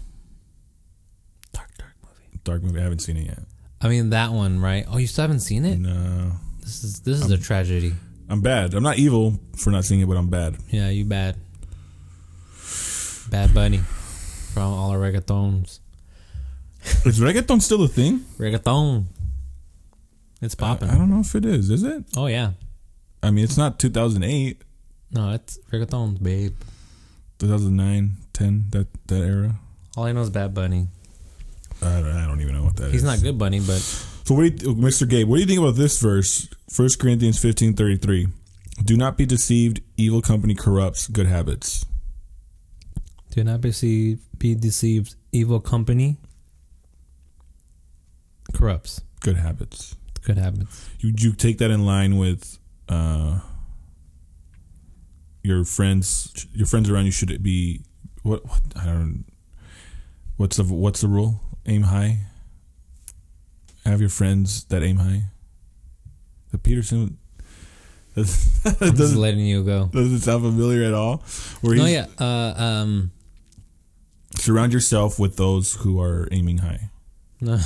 Dark, 1.53 1.69
dark 1.77 1.93
movie. 2.03 2.39
Dark 2.43 2.63
movie. 2.63 2.79
I 2.79 2.83
haven't 2.83 2.99
seen 2.99 3.17
it 3.17 3.25
yet. 3.25 3.39
I 3.79 3.89
mean 3.89 4.09
that 4.09 4.31
one, 4.31 4.59
right? 4.59 4.85
Oh, 4.89 4.97
you 4.97 5.07
still 5.07 5.23
haven't 5.23 5.41
seen 5.41 5.65
it? 5.65 5.77
No, 5.79 6.33
This 6.67 6.83
is 6.83 6.99
this 6.99 7.21
is 7.21 7.31
a 7.31 7.37
tragedy. 7.37 7.93
I'm 8.27 8.41
bad. 8.41 8.73
I'm 8.73 8.83
not 8.83 8.97
evil 8.97 9.39
for 9.55 9.71
not 9.71 9.85
seeing 9.85 10.01
it, 10.01 10.05
but 10.05 10.17
I'm 10.17 10.27
bad. 10.27 10.57
Yeah, 10.69 10.89
you 10.89 11.05
bad. 11.05 11.37
Bad 13.29 13.53
Bunny. 13.53 13.77
From 13.77 14.63
all 14.73 14.91
our 14.91 14.97
reggaetons. 14.97 15.79
Is 17.05 17.21
reggaeton 17.21 17.61
still 17.61 17.83
a 17.83 17.87
thing? 17.87 18.19
Reggaeton. 18.37 19.05
It's 20.41 20.55
popping. 20.55 20.89
I 20.89 20.97
don't 20.97 21.09
know 21.09 21.21
if 21.21 21.33
it 21.35 21.45
is. 21.45 21.69
Is 21.69 21.83
it? 21.83 22.03
Oh 22.17 22.27
yeah. 22.27 22.51
I 23.23 23.31
mean, 23.31 23.45
it's 23.45 23.57
not 23.57 23.79
2008, 23.79 24.61
No, 25.11 25.31
it's 25.31 25.57
reggaetons, 25.71 26.21
babe. 26.21 26.53
2009, 27.39 28.11
10. 28.33 28.65
That 28.71 28.87
that 29.07 29.21
era. 29.21 29.55
All 29.95 30.03
I 30.03 30.11
know 30.11 30.21
is 30.21 30.29
Bad 30.29 30.53
Bunny. 30.53 30.87
I 31.81 32.01
don't, 32.01 32.11
I 32.11 32.27
don't 32.27 32.41
even 32.41 32.55
know 32.55 32.63
what 32.63 32.75
that 32.75 32.87
is. 32.87 32.91
He's 32.91 33.03
not 33.03 33.21
good 33.21 33.37
Bunny, 33.37 33.61
but 33.61 33.81
So, 34.27 34.35
what 34.35 34.57
do 34.57 34.65
you, 34.71 34.75
Mr. 34.75 35.07
Gabe? 35.07 35.25
What 35.25 35.37
do 35.37 35.39
you 35.39 35.47
think 35.47 35.59
about 35.61 35.75
this 35.75 36.01
verse? 36.01 36.49
1 36.75 36.89
Corinthians 36.99 37.39
15, 37.39 37.75
33. 37.75 38.27
Do 38.83 38.97
not 38.97 39.15
be 39.15 39.25
deceived. 39.25 39.79
Evil 39.95 40.21
company 40.21 40.53
corrupts 40.53 41.07
good 41.07 41.27
habits. 41.27 41.85
do 43.31 43.41
not 43.45 43.61
be 43.61 43.69
deceived, 43.69 44.19
be 44.37 44.53
deceived. 44.53 45.15
Evil 45.31 45.61
company 45.61 46.17
corrupts 48.53 48.99
Good 49.21 49.37
habits. 49.37 49.95
good 50.25 50.37
habits. 50.37 50.89
You 50.99 51.13
you 51.17 51.31
take 51.31 51.59
that 51.59 51.71
in 51.71 51.85
line 51.85 52.17
with 52.17 52.59
uh, 52.89 53.39
your 55.41 55.63
friends. 55.63 56.45
Your 56.53 56.67
friends 56.67 56.89
around 56.89 57.05
you 57.05 57.11
should 57.11 57.31
it 57.31 57.41
be 57.41 57.79
what, 58.23 58.45
what 58.45 58.61
I 58.75 58.87
don't. 58.87 59.23
What's 60.35 60.57
the 60.57 60.65
what's 60.65 60.99
the 60.99 61.07
rule? 61.07 61.39
Aim 61.65 61.83
high. 61.83 62.26
Have 63.87 64.01
your 64.01 64.09
friends 64.09 64.65
that 64.65 64.83
aim 64.83 64.97
high. 64.97 65.23
The 66.51 66.57
Peterson. 66.57 67.17
Does, 68.15 68.61
I'm 68.65 68.73
just 68.79 68.97
doesn't, 68.97 69.19
letting 69.21 69.45
you 69.45 69.63
go. 69.63 69.85
doesn't 69.93 70.19
sound 70.19 70.43
familiar 70.43 70.83
at 70.83 70.93
all. 70.93 71.23
Where 71.61 71.75
No, 71.77 71.85
yeah. 71.85 72.07
Uh, 72.19 72.53
um, 72.57 73.11
Surround 74.35 74.73
yourself 74.73 75.19
with 75.19 75.37
those 75.37 75.75
who 75.75 76.01
are 76.01 76.27
aiming 76.31 76.57
high. 76.57 76.89
no, 77.39 77.59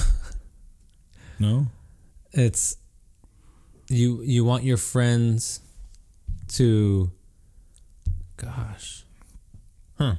No. 1.39 1.67
it's 2.33 2.77
you. 3.89 4.21
You 4.23 4.43
want 4.45 4.63
your 4.63 4.77
friends 4.77 5.59
to. 6.49 7.11
Gosh, 8.37 9.05
huh? 9.97 10.15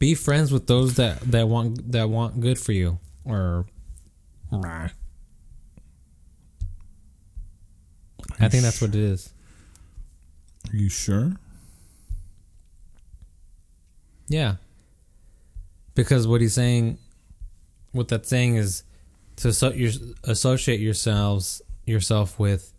Be 0.00 0.16
friends 0.16 0.50
with 0.50 0.66
those 0.66 0.96
that 0.96 1.20
that 1.30 1.46
want 1.46 1.92
that 1.92 2.10
want 2.10 2.40
good 2.40 2.58
for 2.58 2.72
you, 2.72 2.98
or. 3.24 3.66
I 8.40 8.48
think 8.48 8.62
that's 8.62 8.80
what 8.80 8.90
it 8.90 9.00
is. 9.00 9.32
Are 10.72 10.76
you 10.76 10.88
sure? 10.88 11.32
Yeah. 14.28 14.56
Because 15.94 16.26
what 16.26 16.40
he's 16.40 16.54
saying, 16.54 16.98
what 17.92 18.08
that's 18.08 18.28
saying 18.28 18.56
is 18.56 18.84
to 19.36 19.52
so, 19.52 19.72
your, 19.72 19.92
associate 20.24 20.80
yourselves 20.80 21.60
yourself 21.84 22.38
with 22.38 22.72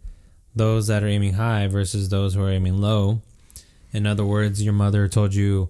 those 0.56 0.88
that 0.88 1.04
are 1.04 1.08
aiming 1.08 1.34
high 1.34 1.68
versus 1.68 2.10
those 2.10 2.34
who 2.34 2.42
are 2.42 2.50
aiming 2.50 2.82
low. 2.82 3.22
In 3.94 4.08
other 4.08 4.26
words, 4.26 4.64
your 4.64 4.74
mother 4.74 5.08
told 5.08 5.36
you, 5.36 5.70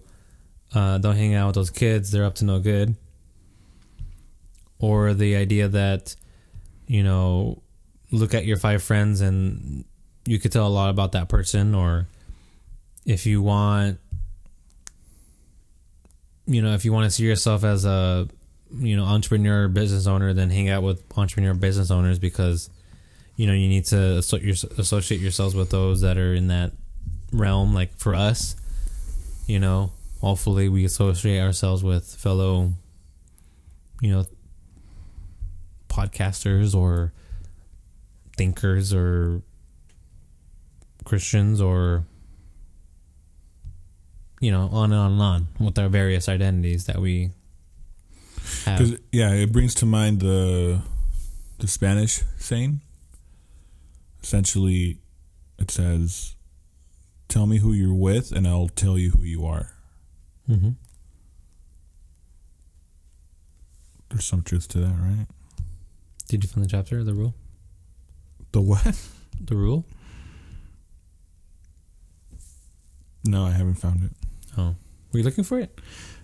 uh, 0.73 0.97
"Don't 0.97 1.15
hang 1.15 1.35
out 1.35 1.47
with 1.47 1.55
those 1.55 1.69
kids; 1.69 2.11
they're 2.11 2.25
up 2.25 2.35
to 2.35 2.45
no 2.45 2.59
good." 2.59 2.95
Or 4.79 5.13
the 5.13 5.35
idea 5.35 5.67
that, 5.67 6.15
you 6.87 7.03
know, 7.03 7.61
look 8.11 8.33
at 8.33 8.45
your 8.45 8.57
five 8.57 8.81
friends 8.81 9.21
and 9.21 9.85
you 10.25 10.39
could 10.39 10.51
tell 10.51 10.65
a 10.65 10.69
lot 10.69 10.89
about 10.89 11.11
that 11.11 11.29
person. 11.29 11.75
Or 11.75 12.07
if 13.05 13.27
you 13.27 13.43
want 13.43 13.99
you 16.51 16.61
know, 16.61 16.73
if 16.73 16.85
you 16.85 16.91
want 16.91 17.05
to 17.05 17.11
see 17.11 17.23
yourself 17.23 17.63
as 17.63 17.85
a, 17.85 18.27
you 18.75 18.97
know, 18.97 19.05
entrepreneur 19.05 19.67
business 19.67 20.07
owner, 20.07 20.33
then 20.33 20.49
hang 20.49 20.69
out 20.69 20.83
with 20.83 21.01
entrepreneur 21.17 21.53
business 21.53 21.91
owners 21.91 22.19
because, 22.19 22.69
you 23.35 23.47
know, 23.47 23.53
you 23.53 23.67
need 23.67 23.85
to 23.85 24.17
associate 24.17 25.21
yourselves 25.21 25.55
with 25.55 25.69
those 25.69 26.01
that 26.01 26.17
are 26.17 26.33
in 26.33 26.47
that 26.47 26.73
realm. 27.31 27.73
Like 27.73 27.95
for 27.97 28.15
us, 28.15 28.55
you 29.47 29.59
know, 29.59 29.91
hopefully 30.21 30.69
we 30.69 30.85
associate 30.85 31.41
ourselves 31.41 31.83
with 31.83 32.05
fellow, 32.05 32.71
you 34.01 34.11
know, 34.11 34.25
podcasters 35.89 36.73
or 36.73 37.11
thinkers 38.37 38.93
or 38.93 39.41
Christians 41.03 41.59
or 41.59 42.05
you 44.39 44.49
know, 44.49 44.69
on 44.71 44.91
and 44.91 44.99
on 44.99 45.11
and 45.11 45.21
on 45.21 45.47
with 45.59 45.77
our 45.77 45.87
various 45.87 46.27
identities 46.27 46.85
that 46.85 46.99
we 46.99 47.29
have. 48.65 48.97
Yeah, 49.11 49.33
it 49.33 49.51
brings 49.51 49.75
to 49.75 49.85
mind 49.85 50.19
the 50.19 50.81
the 51.59 51.67
Spanish 51.67 52.23
saying. 52.37 52.81
Essentially, 54.23 54.97
it 55.59 55.69
says, 55.69 56.35
"Tell 57.27 57.45
me 57.45 57.59
who 57.59 57.71
you're 57.71 57.93
with, 57.93 58.31
and 58.31 58.47
I'll 58.47 58.69
tell 58.69 58.97
you 58.97 59.11
who 59.11 59.23
you 59.23 59.45
are." 59.45 59.73
Hmm 60.47 60.69
There's 64.09 64.25
some 64.25 64.41
truth 64.43 64.67
to 64.69 64.79
that, 64.79 64.93
right? 64.99 65.25
Did 66.27 66.43
you 66.43 66.49
find 66.49 66.65
the 66.65 66.69
chapter, 66.69 67.03
the 67.03 67.13
rule? 67.13 67.33
The 68.51 68.61
what? 68.61 68.99
The 69.43 69.55
rule? 69.55 69.85
No, 73.23 73.45
I 73.45 73.51
haven't 73.51 73.75
found 73.75 74.03
it. 74.03 74.11
Oh. 74.57 74.75
Were 75.11 75.19
you 75.19 75.23
looking 75.25 75.43
for 75.43 75.59
it? 75.59 75.79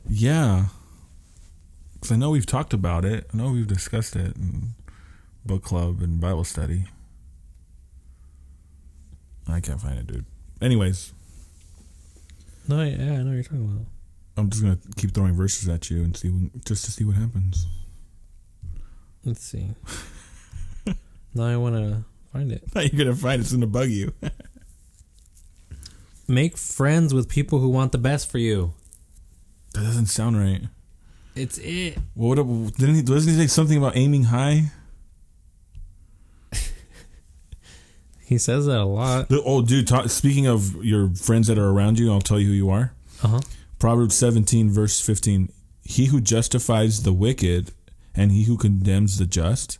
Yeah, 0.07 0.68
because 1.94 2.11
I 2.11 2.15
know 2.15 2.30
we've 2.30 2.45
talked 2.45 2.73
about 2.73 3.06
it. 3.06 3.27
I 3.34 3.38
know 3.38 3.52
we've 3.52 3.68
discussed 3.68 4.15
it 4.15 4.35
in 4.35 4.76
book 5.45 5.64
club 5.64 6.02
and 6.02 6.19
Bible 6.19 6.44
study. 6.44 6.84
I 9.48 9.60
can't 9.60 9.81
find 9.81 9.98
it, 9.98 10.07
dude. 10.07 10.26
Anyways, 10.61 11.14
No, 12.68 12.84
yeah, 12.84 12.95
I 12.95 13.18
know 13.23 13.26
what 13.26 13.34
you're 13.34 13.44
talking 13.44 13.65
about. 13.65 13.85
I'm 14.38 14.49
just 14.49 14.61
gonna 14.61 14.77
keep 14.95 15.14
throwing 15.14 15.34
verses 15.34 15.68
at 15.68 15.89
you 15.89 16.03
and 16.03 16.15
see 16.15 16.30
when, 16.30 16.51
just 16.65 16.85
to 16.85 16.91
see 16.91 17.03
what 17.03 17.15
happens. 17.15 17.68
Let's 19.26 19.43
see. 19.43 19.69
now 21.34 21.45
I 21.45 21.57
want 21.57 21.76
to 21.76 22.03
find 22.31 22.51
it. 22.51 22.64
How 22.73 22.81
you 22.81 22.89
gonna 22.89 23.15
find 23.15 23.41
it's 23.41 23.51
gonna 23.51 23.68
bug 23.68 23.89
you? 23.89 24.14
Make 26.27 26.57
friends 26.57 27.14
with 27.14 27.30
people 27.30 27.59
who 27.59 27.69
want 27.69 27.93
the 27.93 27.97
best 27.97 28.30
for 28.30 28.38
you. 28.38 28.73
That 29.73 29.84
doesn't 29.84 30.07
sound 30.07 30.38
right. 30.38 30.61
It's 31.35 31.57
it. 31.59 31.97
What 32.14 32.35
didn't 32.35 32.95
he? 32.95 33.01
Doesn't 33.01 33.31
he 33.34 33.39
say 33.39 33.47
something 33.47 33.77
about 33.77 33.95
aiming 33.97 34.26
high? 34.26 34.72
He 38.26 38.38
says 38.38 38.65
that 38.65 38.80
a 38.80 38.84
lot. 38.84 39.30
The- 39.30 39.41
Oh, 39.45 39.61
dude! 39.61 39.88
ta 39.88 40.05
speaking 40.07 40.47
of 40.47 40.84
your 40.84 41.07
friends 41.15 41.47
that 41.47 41.57
are 41.57 41.69
around 41.69 41.97
you, 41.97 42.11
I'll 42.11 42.19
tell 42.19 42.38
you 42.38 42.47
who 42.47 42.51
you 42.53 42.69
are. 42.69 42.91
Uh 43.23 43.27
huh. 43.30 43.39
Proverbs 43.79 44.15
17, 44.15 44.69
verse 44.71 44.99
15. 45.01 45.51
He 45.83 46.05
who 46.07 46.19
justifies 46.19 47.03
the 47.03 47.13
wicked 47.13 47.71
and 48.15 48.31
he 48.31 48.43
who 48.43 48.57
condemns 48.57 49.17
the 49.17 49.25
just, 49.25 49.77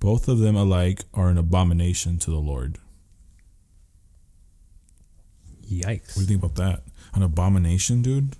both 0.00 0.28
of 0.28 0.38
them 0.38 0.56
alike 0.56 1.04
are 1.12 1.28
an 1.28 1.38
abomination 1.38 2.18
to 2.18 2.30
the 2.30 2.38
Lord. 2.38 2.78
Yikes. 5.68 6.08
What 6.08 6.14
do 6.14 6.20
you 6.20 6.26
think 6.26 6.42
about 6.42 6.54
that? 6.56 6.82
An 7.14 7.22
abomination, 7.22 8.02
dude? 8.02 8.36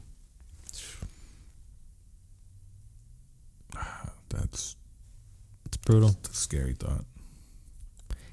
That's, 4.28 4.76
It's 5.66 5.76
brutal. 5.78 6.10
that's 6.10 6.30
a 6.30 6.34
scary 6.34 6.74
thought. 6.74 7.04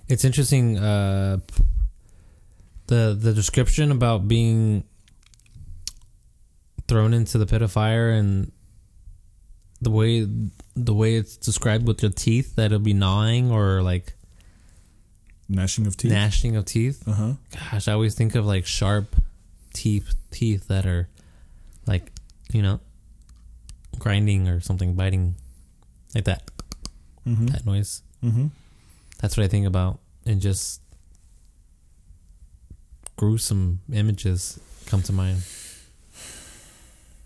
It's 0.08 0.24
interesting. 0.26 0.78
Uh, 0.78 1.40
the 2.88 3.16
the 3.20 3.34
description 3.34 3.92
about 3.92 4.28
being 4.28 4.84
thrown 6.90 7.14
into 7.14 7.38
the 7.38 7.46
pit 7.46 7.62
of 7.62 7.72
fire 7.72 8.10
and 8.10 8.52
the 9.82 9.90
way 9.92 10.28
the 10.76 10.94
way 10.94 11.16
it's 11.16 11.38
described 11.38 11.88
with 11.88 12.02
your 12.02 12.12
teeth 12.12 12.56
that 12.58 12.66
it'll 12.66 12.80
be 12.80 12.94
gnawing 12.94 13.50
or 13.52 13.82
like 13.82 14.14
Gnashing 15.48 15.88
of 15.88 15.96
teeth. 15.98 16.12
gnashing 16.12 16.56
of 16.58 16.66
teeth. 16.66 17.08
uh 17.08 17.12
huh. 17.14 17.34
Gosh, 17.72 17.88
I 17.88 17.94
always 17.94 18.14
think 18.16 18.36
of 18.36 18.46
like 18.46 18.66
sharp 18.66 19.16
teeth 19.74 20.14
teeth 20.32 20.68
that 20.68 20.86
are 20.86 21.08
like 21.88 22.12
you 22.52 22.62
know 22.62 22.80
grinding 23.98 24.48
or 24.48 24.60
something 24.62 24.94
biting 24.96 25.36
like 26.14 26.26
that 26.26 26.50
Mm-hmm. 27.28 27.48
that 27.48 27.66
noise. 27.66 28.02
Mm-hmm. 28.24 28.48
That's 29.22 29.38
what 29.38 29.44
I 29.44 29.48
think 29.48 29.68
about, 29.68 30.00
and 30.26 30.40
just 30.42 30.82
gruesome 33.18 33.82
images 33.92 34.60
come 34.86 35.02
to 35.04 35.14
mind. 35.14 35.44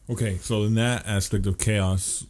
Okay, 0.09 0.37
so 0.37 0.63
in 0.63 0.75
that 0.75 1.07
aspect 1.07 1.47
of 1.47 1.57
chaos, 1.57 2.25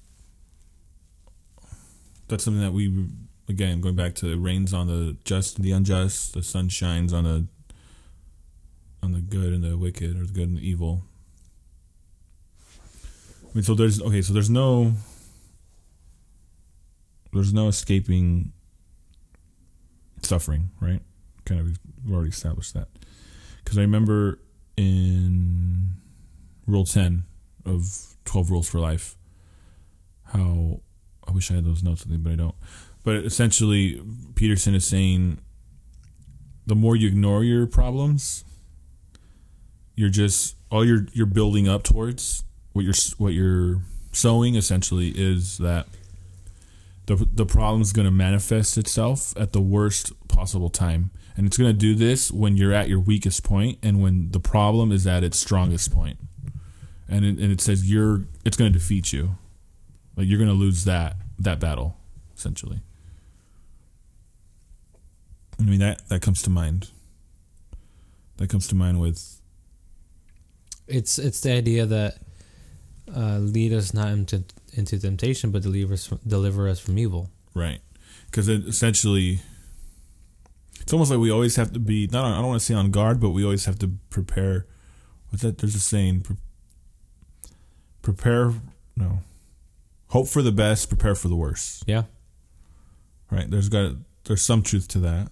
that's 2.27 2.43
something 2.43 2.61
that 2.61 2.71
we 2.71 3.07
again 3.49 3.81
going 3.81 3.95
back 3.95 4.13
to 4.15 4.31
it 4.31 4.35
rains 4.35 4.73
on 4.73 4.87
the 4.87 5.17
just 5.25 5.57
and 5.57 5.65
the 5.65 5.71
unjust, 5.71 6.33
the 6.33 6.43
sun 6.43 6.69
shines 6.69 7.11
on 7.11 7.23
the 7.23 7.47
on 9.01 9.13
the 9.13 9.21
good 9.21 9.53
and 9.53 9.63
the 9.63 9.75
wicked, 9.75 10.15
or 10.15 10.25
the 10.25 10.33
good 10.33 10.49
and 10.49 10.57
the 10.57 10.67
evil. 10.67 11.03
I 13.43 13.49
mean, 13.55 13.63
so 13.63 13.73
there's 13.73 13.99
okay, 14.01 14.21
so 14.21 14.33
there's 14.33 14.51
no 14.51 14.93
there's 17.33 17.53
no 17.53 17.67
escaping 17.67 18.53
suffering, 20.21 20.69
right? 20.79 21.01
Kind 21.45 21.59
of 21.59 21.67
we've 22.05 22.13
already 22.13 22.29
established 22.29 22.75
that 22.75 22.87
because 23.63 23.79
I 23.79 23.81
remember 23.81 24.39
in 24.77 25.95
Rule 26.67 26.85
Ten 26.85 27.23
of 27.65 28.15
12 28.25 28.51
rules 28.51 28.69
for 28.69 28.79
life. 28.79 29.15
How 30.25 30.81
i 31.25 31.31
wish 31.31 31.51
i 31.51 31.53
had 31.53 31.63
those 31.63 31.83
notes 31.83 32.03
with 32.03 32.11
me 32.11 32.17
but 32.17 32.33
i 32.33 32.35
don't. 32.35 32.55
But 33.03 33.17
essentially 33.17 34.01
peterson 34.35 34.75
is 34.75 34.85
saying 34.85 35.39
the 36.65 36.75
more 36.75 36.95
you 36.95 37.07
ignore 37.07 37.43
your 37.43 37.67
problems 37.67 38.43
you're 39.95 40.09
just 40.09 40.55
all 40.69 40.85
you're 40.85 41.07
you're 41.13 41.25
building 41.25 41.67
up 41.67 41.83
towards 41.83 42.43
what 42.73 42.83
you're 42.83 42.95
what 43.17 43.33
you're 43.33 43.81
sowing 44.11 44.55
essentially 44.55 45.09
is 45.09 45.57
that 45.59 45.87
the 47.05 47.27
the 47.33 47.45
problem 47.45 47.81
is 47.81 47.91
going 47.93 48.05
to 48.05 48.11
manifest 48.11 48.77
itself 48.77 49.33
at 49.37 49.53
the 49.53 49.61
worst 49.61 50.13
possible 50.27 50.69
time. 50.69 51.11
And 51.35 51.47
it's 51.47 51.57
going 51.57 51.71
to 51.71 51.77
do 51.77 51.95
this 51.95 52.31
when 52.31 52.57
you're 52.57 52.73
at 52.73 52.89
your 52.89 52.99
weakest 52.99 53.43
point 53.43 53.79
and 53.81 54.01
when 54.01 54.31
the 54.31 54.39
problem 54.39 54.91
is 54.91 55.07
at 55.07 55.23
its 55.23 55.39
strongest 55.39 55.91
point 55.91 56.19
and 57.13 57.23
it, 57.25 57.37
and 57.37 57.51
it 57.51 57.61
says 57.61 57.89
you're 57.89 58.25
it's 58.43 58.57
going 58.57 58.71
to 58.71 58.77
defeat 58.77 59.13
you. 59.13 59.35
Like 60.15 60.27
you're 60.27 60.39
going 60.39 60.49
to 60.49 60.55
lose 60.55 60.83
that 60.85 61.15
that 61.39 61.59
battle 61.59 61.97
essentially. 62.35 62.81
I 65.59 65.63
mean 65.63 65.79
that 65.79 66.07
that 66.09 66.21
comes 66.21 66.41
to 66.43 66.49
mind. 66.49 66.89
That 68.37 68.49
comes 68.49 68.67
to 68.67 68.75
mind 68.75 68.99
with 68.99 69.39
It's 70.87 71.19
it's 71.19 71.41
the 71.41 71.51
idea 71.51 71.85
that 71.85 72.17
uh, 73.15 73.37
lead 73.37 73.73
us 73.73 73.93
not 73.93 74.09
into 74.09 74.43
into 74.73 74.97
temptation, 74.99 75.51
but 75.51 75.61
deliver 75.61 75.93
us 75.93 76.07
from, 76.07 76.19
deliver 76.25 76.67
us 76.67 76.79
from 76.79 76.97
evil. 76.97 77.29
right. 77.53 77.79
Because 78.25 78.47
it 78.47 78.65
essentially 78.67 79.41
it's 80.81 80.91
almost 80.91 81.11
like 81.11 81.19
we 81.19 81.31
always 81.31 81.55
have 81.55 81.71
to 81.73 81.79
be 81.79 82.07
not 82.11 82.25
on, 82.25 82.33
i 82.33 82.37
don't 82.37 82.47
want 82.47 82.59
to 82.59 82.65
say 82.65 82.73
on 82.73 82.89
guard 82.91 83.19
but 83.19 83.29
we 83.29 83.43
always 83.43 83.65
have 83.65 83.77
to 83.79 83.91
prepare. 84.09 84.65
What's 85.29 85.43
that 85.43 85.59
there's 85.59 85.75
a 85.75 85.79
saying 85.79 86.21
pre- 86.21 86.37
prepare 88.03 88.53
no. 88.95 89.19
Hope 90.09 90.27
for 90.27 90.43
the 90.43 90.51
best 90.51 90.89
prepare 90.89 91.15
for 91.15 91.27
the 91.27 91.35
worst. 91.35 91.83
Yeah, 91.87 92.03
right? 93.31 93.49
There's 93.49 93.69
got 93.69 93.95
there's 94.25 94.43
some 94.43 94.61
truth 94.61 94.87
to 94.89 94.99
that 94.99 95.31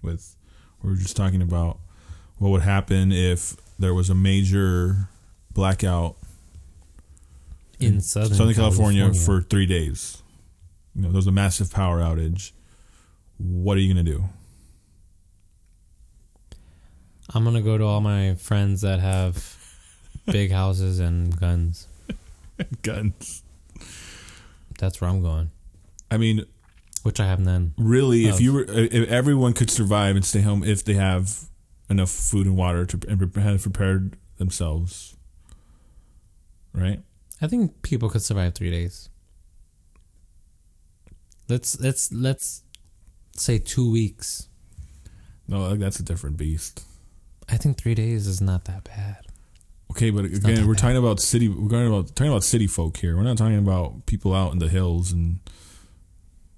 with 0.00 0.36
we 0.82 0.90
were 0.90 0.96
just 0.96 1.16
talking 1.16 1.42
about 1.42 1.80
what 2.38 2.50
would 2.50 2.62
happen 2.62 3.10
if 3.10 3.56
there 3.78 3.92
was 3.92 4.08
a 4.08 4.14
major 4.14 5.08
blackout 5.52 6.16
in 7.80 8.00
southern, 8.00 8.34
southern 8.34 8.54
california, 8.54 9.12
for 9.12 9.40
three 9.40 9.66
days. 9.66 10.22
You 10.94 11.02
know 11.02 11.10
there's 11.10 11.26
a 11.26 11.32
massive 11.32 11.72
power 11.72 11.98
outage. 11.98 12.52
What 13.38 13.76
are 13.76 13.80
you 13.80 13.92
going 13.92 14.04
to 14.04 14.12
do? 14.12 14.24
I'm 17.34 17.42
gonna 17.42 17.62
go 17.62 17.76
to 17.76 17.84
all 17.84 18.00
my 18.00 18.34
friends 18.36 18.82
that 18.82 19.00
have 19.00 19.56
big 20.26 20.52
houses 20.52 21.00
and 21.00 21.38
guns. 21.38 21.88
guns 22.82 23.42
That's 24.78 25.00
where 25.00 25.10
I'm 25.10 25.22
going. 25.22 25.50
i 26.10 26.16
mean 26.16 26.44
Which 27.02 27.20
I 27.20 27.26
have 27.26 27.40
none. 27.40 27.74
really 27.76 28.26
if 28.26 28.40
you 28.40 28.52
were 28.54 28.64
if 28.68 29.08
everyone 29.08 29.52
could 29.52 29.70
survive 29.70 30.16
and 30.16 30.24
stay 30.24 30.40
home 30.42 30.62
if 30.64 30.84
they 30.84 30.94
have 30.94 31.48
enough 31.90 32.10
food 32.10 32.46
and 32.46 32.56
water 32.56 32.86
to 32.86 32.98
and 33.08 33.20
have 33.36 33.62
prepared 33.62 34.16
themselves 34.38 35.16
right 36.72 37.00
I 37.42 37.46
think 37.46 37.82
people 37.82 38.08
could 38.08 38.22
survive 38.22 38.54
three 38.54 38.70
days. 38.70 39.10
Let's 41.48 41.78
let's 41.80 42.10
let's 42.12 42.62
say 43.36 43.58
two 43.58 43.90
weeks. 43.90 44.48
no 45.46 45.74
that's 45.76 46.00
a 46.00 46.02
different 46.02 46.36
beast 46.38 46.84
I 47.48 47.58
think 47.58 47.76
three 47.76 47.94
days 47.94 48.26
is 48.26 48.40
not 48.40 48.64
that 48.64 48.84
bad. 48.84 49.26
Okay, 49.94 50.10
but 50.10 50.24
not 50.24 50.34
again, 50.34 50.66
we're 50.66 50.74
talking 50.74 50.96
about 50.96 51.20
city. 51.20 51.48
We're 51.48 51.68
talking 51.68 51.86
about 51.86 52.16
talking 52.16 52.32
about 52.32 52.42
city 52.42 52.66
folk 52.66 52.96
here. 52.96 53.16
We're 53.16 53.22
not 53.22 53.38
talking 53.38 53.58
about 53.58 54.06
people 54.06 54.34
out 54.34 54.52
in 54.52 54.58
the 54.58 54.68
hills 54.68 55.12
and 55.12 55.38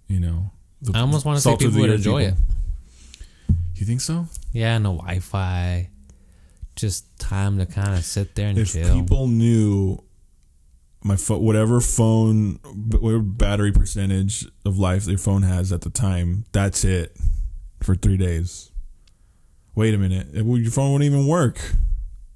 you 0.09 0.21
know. 0.21 0.53
the 0.81 0.97
I 0.97 1.01
almost 1.01 1.27
want 1.27 1.37
to 1.37 1.43
say 1.43 1.55
people 1.57 1.81
would 1.81 1.91
enjoy 1.91 2.31
people. 2.31 2.39
it. 2.39 3.57
You 3.75 3.85
think 3.85 4.01
so? 4.01 4.27
Yeah, 4.53 4.79
no 4.79 4.95
Wi-Fi, 4.95 5.91
just 6.77 7.19
time 7.19 7.59
to 7.59 7.67
kind 7.67 7.95
of 7.95 8.05
sit 8.05 8.35
there 8.35 8.49
and 8.49 8.57
chill. 8.57 8.63
If 8.63 8.73
chill. 8.87 9.01
people 9.03 9.29
knew 9.29 10.03
my 11.05 11.17
phone, 11.17 11.43
whatever 11.43 11.83
phone, 11.83 12.55
whatever 12.99 13.23
battery 13.23 13.71
percentage 13.71 14.47
of 14.65 14.79
life 14.79 15.05
their 15.05 15.19
phone 15.19 15.43
has 15.43 15.73
at 15.73 15.83
the 15.83 15.91
time, 15.91 16.47
that's 16.53 16.85
it 16.85 17.15
for 17.83 17.95
three 17.95 18.17
days. 18.17 18.71
Wait 19.75 19.93
a 19.93 19.99
minute, 19.99 20.29
your 20.33 20.71
phone 20.71 20.93
won't 20.93 21.03
even 21.03 21.27
work. 21.27 21.61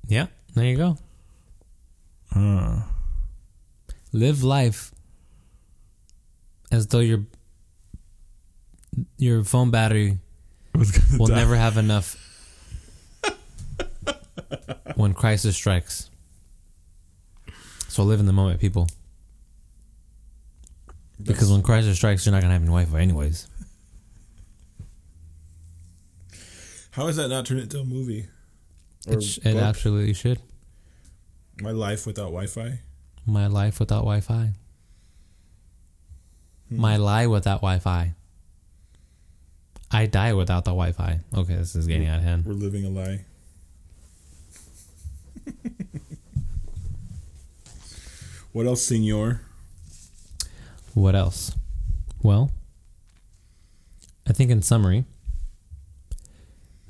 yeah, 0.07 0.27
there 0.55 0.65
you 0.67 0.77
go. 0.77 0.99
Huh. 2.33 2.81
Live 4.13 4.43
life 4.43 4.93
as 6.71 6.87
though 6.89 7.01
your 7.01 7.25
your 9.17 9.45
phone 9.45 9.71
battery 9.71 10.19
I 10.75 10.79
was 10.79 10.91
gonna 10.91 11.19
will 11.19 11.27
die. 11.27 11.37
never 11.37 11.57
have 11.57 11.77
enough 11.77 12.17
when 14.97 15.15
crisis 15.15 15.57
strikes. 15.57 16.11
So 17.89 18.05
live 18.05 18.21
in 18.21 18.27
the 18.27 18.33
moment, 18.33 18.61
people. 18.61 18.89
Because 21.23 21.51
when 21.51 21.63
crisis 21.63 21.97
strikes, 21.97 22.25
you're 22.25 22.33
not 22.33 22.41
gonna 22.41 22.55
have 22.55 22.63
any 22.63 22.69
Wi-Fi, 22.69 23.01
anyways. 23.01 23.47
How 26.93 27.07
is 27.09 27.17
that 27.17 27.29
not 27.29 27.47
turned 27.47 27.61
into 27.61 27.79
a 27.79 27.85
movie? 27.85 28.27
It, 29.07 29.23
sh- 29.23 29.39
it 29.43 29.57
absolutely 29.57 30.15
should. 30.15 30.41
My 31.61 31.71
life 31.71 32.07
without 32.07 32.27
Wi-Fi. 32.27 32.81
My 33.27 33.47
life 33.47 33.81
without 33.81 34.01
Wi-Fi. 34.01 34.53
Hmm. 36.69 36.77
My 36.81 36.97
lie 36.97 37.27
without 37.27 37.61
Wi-Fi. 37.61 38.15
I 39.91 40.07
die 40.07 40.33
without 40.35 40.65
the 40.65 40.71
Wi-Fi. 40.71 41.21
Okay, 41.35 41.57
this 41.57 41.75
is 41.75 41.87
getting 41.87 42.07
out 42.07 42.19
of 42.19 42.25
hand. 42.25 42.47
We're 42.47 42.53
living 42.53 42.85
a 42.85 42.91
lie. 42.91 43.25
what 48.53 48.67
else, 48.67 48.83
Senor? 48.87 49.41
What 50.95 51.15
else? 51.17 51.57
Well, 52.23 52.53
I 54.29 54.33
think 54.33 54.51
in 54.51 54.63
summary, 54.63 55.05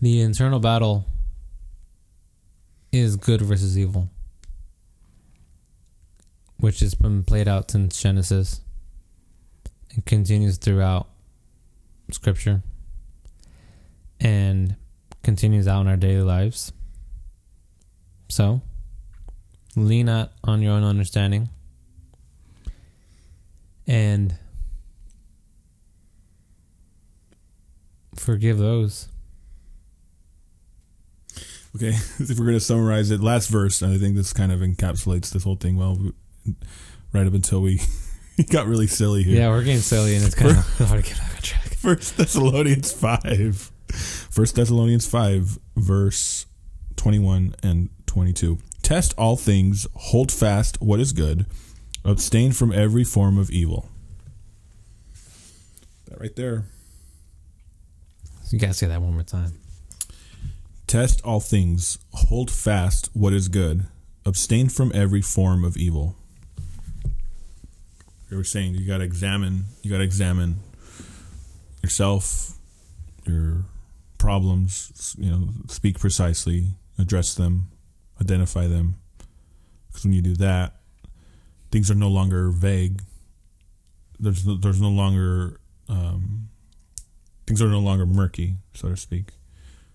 the 0.02 0.20
internal 0.20 0.60
battle 0.60 1.06
is 2.92 3.16
good 3.16 3.42
versus 3.42 3.78
evil, 3.78 4.08
which 6.58 6.80
has 6.80 6.94
been 6.94 7.24
played 7.24 7.48
out 7.48 7.70
since 7.70 8.00
Genesis 8.00 8.60
and 9.94 10.04
continues 10.04 10.56
throughout 10.56 11.08
Scripture 12.10 12.62
and 14.20 14.76
continues 15.22 15.68
out 15.68 15.82
in 15.82 15.88
our 15.88 15.96
daily 15.96 16.22
lives. 16.22 16.72
So, 18.28 18.60
lean 19.76 20.06
not 20.06 20.32
on 20.44 20.62
your 20.62 20.72
own 20.72 20.84
understanding 20.84 21.48
and 23.86 24.34
forgive 28.14 28.58
those. 28.58 29.08
Okay, 31.76 31.88
if 32.18 32.38
we're 32.38 32.46
going 32.46 32.56
to 32.56 32.60
summarize 32.60 33.10
it, 33.10 33.20
last 33.20 33.48
verse, 33.48 33.82
and 33.82 33.92
I 33.92 33.98
think 33.98 34.16
this 34.16 34.32
kind 34.32 34.52
of 34.52 34.60
encapsulates 34.60 35.30
this 35.30 35.44
whole 35.44 35.56
thing 35.56 35.76
well, 35.76 35.98
right 37.12 37.26
up 37.26 37.34
until 37.34 37.60
we 37.60 37.80
got 38.50 38.66
really 38.66 38.86
silly 38.86 39.22
here. 39.22 39.40
Yeah, 39.40 39.48
we're 39.48 39.64
getting 39.64 39.80
silly 39.80 40.16
and 40.16 40.24
it's 40.24 40.34
kind 40.34 40.50
of 40.50 40.56
hard 40.88 41.04
to 41.04 41.10
get 41.10 41.18
back 41.18 41.34
on 41.36 41.42
track. 41.42 41.74
First 41.74 42.16
Thessalonians 42.16 42.92
5. 42.92 43.72
First 44.30 44.54
Thessalonians 44.54 45.06
5, 45.06 45.58
verse 45.76 46.46
21 46.96 47.54
and 47.62 47.90
22. 48.06 48.58
Test 48.82 49.14
all 49.16 49.36
things, 49.36 49.86
hold 49.94 50.32
fast 50.32 50.80
what 50.80 51.00
is 51.00 51.12
good, 51.12 51.46
abstain 52.04 52.52
from 52.52 52.72
every 52.72 53.04
form 53.04 53.38
of 53.38 53.50
evil. 53.50 53.88
That 56.08 56.20
right 56.20 56.34
there. 56.34 56.64
You 58.50 58.58
gotta 58.58 58.74
say 58.74 58.88
that 58.88 59.00
one 59.00 59.12
more 59.12 59.22
time. 59.22 59.60
Test 60.90 61.24
all 61.24 61.38
things, 61.38 61.98
hold 62.12 62.50
fast 62.50 63.10
what 63.12 63.32
is 63.32 63.46
good, 63.46 63.86
abstain 64.26 64.68
from 64.68 64.90
every 64.92 65.22
form 65.22 65.62
of 65.62 65.76
evil. 65.76 66.16
You 68.28 68.36
were 68.36 68.42
saying 68.42 68.74
you 68.74 68.84
got 68.88 68.98
to 68.98 69.04
examine, 69.04 69.66
you 69.82 69.90
got 69.92 69.98
to 69.98 70.02
examine 70.02 70.56
yourself, 71.80 72.58
your 73.24 73.66
problems, 74.18 75.14
you 75.16 75.30
know, 75.30 75.50
speak 75.68 76.00
precisely, 76.00 76.72
address 76.98 77.34
them, 77.34 77.70
identify 78.20 78.66
them. 78.66 78.96
Because 79.86 80.02
when 80.02 80.12
you 80.12 80.22
do 80.22 80.34
that, 80.34 80.74
things 81.70 81.88
are 81.88 81.94
no 81.94 82.08
longer 82.08 82.50
vague. 82.50 83.00
There's 84.18 84.44
no, 84.44 84.56
there's 84.56 84.80
no 84.80 84.90
longer 84.90 85.60
um, 85.88 86.48
things 87.46 87.62
are 87.62 87.68
no 87.68 87.78
longer 87.78 88.06
murky, 88.06 88.56
so 88.74 88.88
to 88.88 88.96
speak. 88.96 89.34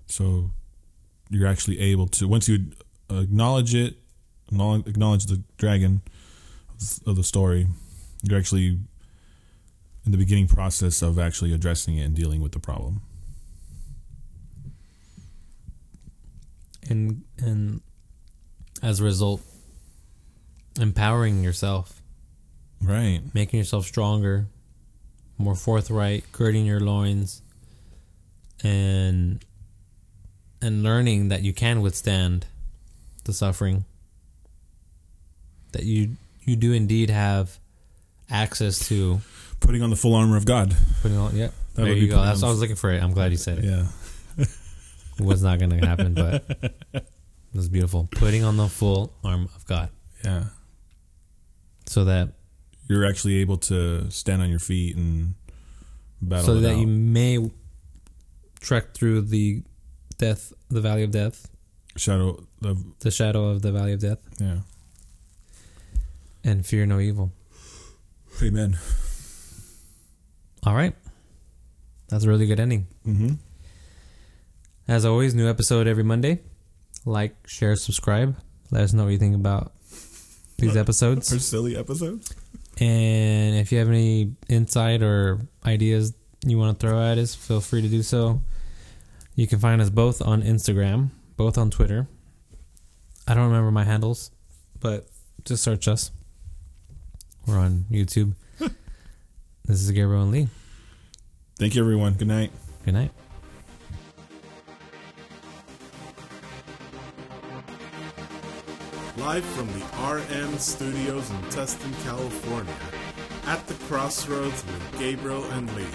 So 0.06 0.52
you're 1.30 1.48
actually 1.48 1.80
able 1.80 2.08
to 2.08 2.28
once 2.28 2.48
you 2.48 2.72
acknowledge 3.10 3.74
it, 3.76 3.96
acknowledge 4.52 5.26
the 5.26 5.42
dragon 5.58 6.02
of 7.06 7.16
the 7.16 7.24
story, 7.24 7.68
you're 8.24 8.38
actually 8.40 8.80
in 10.06 10.12
the 10.12 10.18
beginning 10.18 10.48
process 10.48 11.02
of 11.02 11.18
actually 11.18 11.54
addressing 11.54 11.98
it 11.98 12.04
and 12.04 12.16
dealing 12.16 12.42
with 12.42 12.52
the 12.52 12.60
problem. 12.60 13.02
And 16.88 17.24
and 17.40 17.82
as 18.84 19.00
a 19.00 19.04
result, 19.04 19.42
empowering 20.80 21.44
yourself, 21.44 22.02
Right. 22.82 23.22
making 23.34 23.58
yourself 23.58 23.86
stronger, 23.88 24.48
more 25.38 25.56
forthright, 25.56 26.32
girding 26.32 26.66
your 26.66 26.80
loins, 26.80 27.42
and 28.64 29.44
and 30.66 30.84
learning 30.84 31.30
that 31.30 31.42
you 31.44 31.54
can 31.54 31.82
withstand 31.82 32.46
the 33.26 33.34
suffering. 33.34 33.86
That 35.72 35.84
you 35.84 36.16
you 36.46 36.56
do 36.56 36.74
indeed 36.74 37.10
have 37.10 37.58
access 38.30 38.88
to 38.88 39.20
Putting 39.60 39.82
on 39.82 39.90
the 39.90 39.96
full 39.96 40.14
armor 40.16 40.38
of 40.38 40.46
God. 40.46 40.76
putting 41.02 41.18
on. 41.18 41.36
Yep. 41.36 41.54
That 41.76 41.84
there 41.86 41.94
you 41.94 42.08
go. 42.08 42.22
That's 42.22 42.42
what 42.42 42.50
I 42.50 42.52
was 42.52 42.60
looking 42.60 42.76
for. 42.76 42.92
It. 42.92 43.02
I'm 43.02 43.14
glad 43.14 43.32
you 43.32 43.38
said 43.38 43.60
it. 43.60 43.66
Yeah. 43.66 43.88
It 45.18 45.24
was 45.24 45.42
not 45.42 45.60
going 45.60 45.72
to 45.72 45.86
happen, 45.88 46.14
but 46.14 46.44
it 46.94 47.06
was 47.54 47.70
beautiful. 47.70 48.08
Putting 48.12 48.44
on 48.44 48.58
the 48.58 48.68
full 48.68 49.14
arm 49.24 49.50
of 49.56 49.66
God, 49.66 49.90
Yeah. 50.26 50.46
so 51.86 52.04
that 52.06 52.34
You're 52.90 53.06
actually 53.08 53.36
able 53.38 53.58
to 53.60 54.12
stand 54.12 54.42
on 54.42 54.50
your 54.50 54.60
feet 54.60 54.98
and 54.98 55.36
battle 56.22 56.46
so 56.46 56.54
it 56.58 56.62
that 56.62 56.74
out. 56.74 56.80
you 56.80 56.88
may 56.88 57.50
trek 58.60 58.94
through 58.94 59.22
the 59.22 59.64
death, 60.18 60.54
the 60.70 60.82
valley 60.82 61.04
of 61.04 61.12
death, 61.12 61.50
shadow 61.96 62.44
of 62.64 63.00
the 63.00 63.12
shadow 63.12 63.50
of 63.50 63.62
the 63.62 63.72
valley 63.72 63.94
of 63.94 64.00
death, 64.00 64.20
yeah. 64.40 64.60
and 66.44 66.66
fear 66.66 66.86
no 66.86 67.00
evil. 67.00 67.32
Amen. 68.42 68.78
All 70.66 70.76
right, 70.76 70.96
that's 72.10 72.24
a 72.24 72.30
really 72.30 72.48
good 72.48 72.60
ending. 72.60 72.88
Mm-hmm. 73.06 73.36
As 74.88 75.06
always, 75.06 75.34
new 75.34 75.50
episode 75.50 75.88
every 75.88 76.04
Monday. 76.04 76.42
Like, 77.06 77.36
share, 77.48 77.76
subscribe. 77.76 78.36
Let 78.72 78.84
us 78.84 78.94
know 78.94 79.04
what 79.04 79.12
you 79.12 79.18
think 79.18 79.36
about 79.36 79.72
these 80.58 80.76
episodes. 80.76 81.32
Our 81.32 81.40
silly 81.40 81.78
episodes. 81.78 82.34
And 82.80 83.56
if 83.56 83.72
you 83.72 83.80
have 83.80 83.88
any 83.88 84.34
insight 84.50 85.02
or 85.02 85.40
ideas 85.66 86.14
you 86.46 86.58
want 86.58 86.80
to 86.80 86.88
throw 86.88 87.02
at 87.02 87.18
us, 87.18 87.34
feel 87.34 87.62
free 87.62 87.82
to 87.82 87.88
do 87.88 88.04
so. 88.04 88.42
You 89.36 89.48
can 89.48 89.60
find 89.60 89.82
us 89.82 89.90
both 89.90 90.22
on 90.22 90.42
Instagram, 90.42 91.10
both 91.36 91.58
on 91.58 91.70
Twitter. 91.70 92.08
I 93.28 93.34
don't 93.34 93.48
remember 93.48 93.70
my 93.70 93.84
handles, 93.84 94.32
but 94.80 95.08
just 95.44 95.62
search 95.62 95.90
us. 95.90 96.12
We're 97.46 97.60
on 97.60 97.86
YouTube. 97.92 98.34
this 98.60 99.82
is 99.82 99.92
Gabriel 99.92 100.24
and 100.24 100.32
Lee. 100.32 100.48
Thank 101.60 101.76
you, 101.76 101.82
everyone. 101.82 102.14
Good 102.14 102.30
night. 102.30 102.52
Good 102.86 102.94
night. 102.94 103.12
Live 109.18 109.46
from 109.46 109.68
the 109.68 109.86
RM 110.02 110.58
Studios 110.60 111.30
in 111.30 111.38
Tustin, 111.50 112.04
California, 112.06 112.74
at 113.48 113.66
the 113.68 113.74
crossroads 113.86 114.64
with 114.66 115.00
Gabriel 115.00 115.44
and 115.46 115.74
Lee. 115.76 115.86